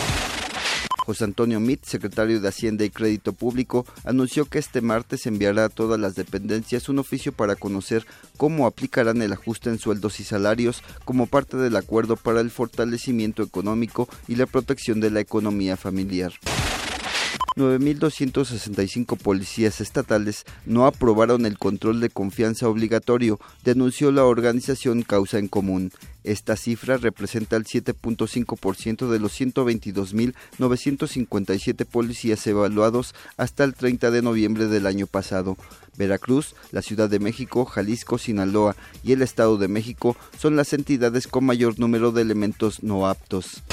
José 1.06 1.26
Antonio 1.26 1.60
Mit, 1.60 1.86
secretario 1.86 2.42
de 2.42 2.48
Hacienda 2.50 2.84
y 2.86 2.90
Crédito 2.90 3.34
Público, 3.34 3.86
anunció 4.04 4.46
que 4.46 4.58
este 4.58 4.82
martes 4.82 5.28
enviará 5.28 5.66
a 5.66 5.70
todas 5.70 6.00
las 6.00 6.16
dependencias 6.16 6.90
un 6.90 6.98
oficio 6.98 7.32
para 7.32 7.56
conocer 7.56 8.06
cómo 8.36 8.66
aplicarán 8.66 9.22
el 9.22 9.32
ajuste 9.32 9.70
en 9.70 9.78
sueldos 9.78 10.20
y 10.20 10.24
salarios 10.24 10.82
como 11.06 11.28
parte 11.28 11.56
del 11.56 11.76
acuerdo 11.76 12.18
para 12.18 12.42
el 12.42 12.50
fortalecimiento 12.50 13.44
económico 13.44 14.10
y 14.28 14.36
la 14.36 14.48
protección 14.48 15.00
de 15.00 15.12
la 15.12 15.20
economía 15.20 15.78
familiar. 15.78 16.34
9.265 17.58 19.18
policías 19.18 19.82
estatales 19.82 20.46
no 20.68 20.86
aprobaron 20.86 21.48
el 21.48 21.58
control 21.58 22.00
de 22.00 22.12
confianza 22.12 22.70
obligatorio, 22.70 23.40
denunció 23.64 24.12
la 24.12 24.26
organización 24.26 25.02
Causa 25.02 25.40
en 25.40 25.48
Común. 25.48 25.92
Esta 26.24 26.56
cifra 26.56 26.98
representa 26.98 27.56
el 27.56 27.64
7.5% 27.64 29.10
de 29.10 29.20
los 29.20 29.40
122.957 29.40 31.86
policías 31.86 32.46
evaluados 32.46 33.16
hasta 33.38 33.64
el 33.64 33.74
30 33.74 34.12
de 34.12 34.22
noviembre 34.22 34.68
del 34.68 34.86
año 34.86 35.08
pasado. 35.08 35.58
Veracruz, 35.98 36.54
la 36.72 36.84
Ciudad 36.84 37.10
de 37.10 37.20
México, 37.20 37.66
Jalisco, 37.66 38.20
Sinaloa 38.20 38.76
y 39.04 39.14
el 39.14 39.24
Estado 39.24 39.58
de 39.58 39.68
México 39.68 40.16
son 40.38 40.56
las 40.56 40.74
entidades 40.74 41.28
con 41.28 41.44
mayor 41.44 41.80
número 41.80 42.12
de 42.12 42.22
elementos 42.22 42.84
no 42.84 43.08
aptos. 43.08 43.64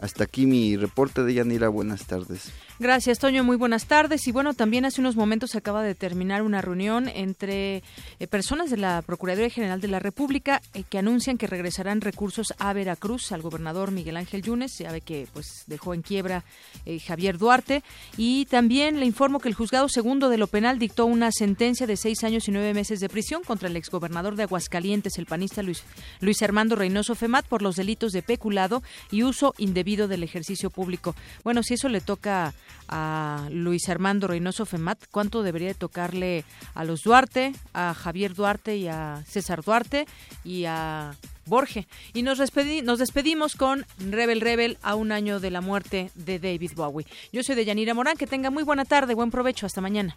Hasta 0.00 0.24
aquí 0.24 0.46
mi 0.46 0.76
reporte 0.76 1.24
de 1.24 1.34
Yanira. 1.34 1.68
Buenas 1.68 2.06
tardes. 2.06 2.52
Gracias, 2.78 3.18
Toño. 3.18 3.42
Muy 3.42 3.56
buenas 3.56 3.86
tardes. 3.86 4.28
Y 4.28 4.32
bueno, 4.32 4.54
también 4.54 4.84
hace 4.84 5.00
unos 5.00 5.16
momentos 5.16 5.56
acaba 5.56 5.82
de 5.82 5.96
terminar 5.96 6.42
una 6.42 6.62
reunión 6.62 7.08
entre 7.08 7.82
eh, 8.20 8.26
personas 8.28 8.70
de 8.70 8.76
la 8.76 9.02
Procuraduría 9.02 9.50
General 9.50 9.80
de 9.80 9.88
la 9.88 9.98
República 9.98 10.62
eh, 10.74 10.84
que 10.88 10.98
anuncian 10.98 11.36
que 11.36 11.48
regresarán 11.48 12.00
recursos 12.00 12.54
a 12.58 12.72
Veracruz 12.72 13.32
al 13.32 13.42
gobernador 13.42 13.90
Miguel 13.90 14.16
Ángel 14.16 14.42
Yunes. 14.42 14.78
Ya 14.78 14.92
ve 14.92 15.00
que 15.00 15.26
pues 15.32 15.64
dejó 15.66 15.94
en 15.94 16.02
quiebra 16.02 16.44
eh, 16.86 17.00
Javier 17.00 17.36
Duarte. 17.36 17.82
Y 18.16 18.46
también 18.46 19.00
le 19.00 19.06
informo 19.06 19.40
que 19.40 19.48
el 19.48 19.54
juzgado 19.54 19.88
segundo 19.88 20.28
de 20.28 20.38
lo 20.38 20.46
penal 20.46 20.78
dictó 20.78 21.06
una 21.06 21.32
sentencia 21.32 21.88
de 21.88 21.96
seis 21.96 22.22
años 22.22 22.46
y 22.46 22.52
nueve 22.52 22.72
meses 22.72 23.00
de 23.00 23.08
prisión 23.08 23.42
contra 23.42 23.68
el 23.68 23.76
exgobernador 23.76 24.36
de 24.36 24.44
Aguascalientes, 24.44 25.18
el 25.18 25.26
panista 25.26 25.64
Luis, 25.64 25.82
Luis 26.20 26.40
Armando 26.42 26.76
Reynoso 26.76 27.16
Femat, 27.16 27.44
por 27.46 27.62
los 27.62 27.74
delitos 27.74 28.12
de 28.12 28.22
peculado 28.22 28.84
y 29.10 29.24
uso 29.24 29.52
indebido 29.58 29.87
del 29.96 30.22
ejercicio 30.22 30.70
público. 30.70 31.14
Bueno, 31.44 31.62
si 31.62 31.74
eso 31.74 31.88
le 31.88 32.00
toca 32.00 32.52
a 32.88 33.48
Luis 33.50 33.88
Armando 33.88 34.26
Reynoso 34.26 34.66
Femat, 34.66 34.98
¿cuánto 35.10 35.42
debería 35.42 35.72
tocarle 35.74 36.44
a 36.74 36.84
los 36.84 37.02
Duarte, 37.02 37.52
a 37.72 37.94
Javier 37.94 38.34
Duarte 38.34 38.76
y 38.76 38.88
a 38.88 39.22
César 39.26 39.62
Duarte 39.62 40.06
y 40.44 40.64
a 40.66 41.12
Borge? 41.46 41.86
Y 42.12 42.22
nos, 42.22 42.38
despedimos 42.38 43.56
con 43.56 43.86
Rebel 43.98 44.40
Rebel 44.40 44.78
a 44.82 44.94
un 44.94 45.12
año 45.12 45.40
de 45.40 45.50
la 45.50 45.60
muerte 45.60 46.10
de 46.14 46.38
David 46.38 46.72
Bowie. 46.74 47.06
Yo 47.32 47.42
soy 47.42 47.54
de 47.54 47.64
Yanira 47.64 47.94
Morán, 47.94 48.16
que 48.16 48.26
tenga 48.26 48.50
muy 48.50 48.62
buena 48.62 48.84
tarde, 48.84 49.14
buen 49.14 49.30
provecho, 49.30 49.66
hasta 49.66 49.80
mañana. 49.80 50.16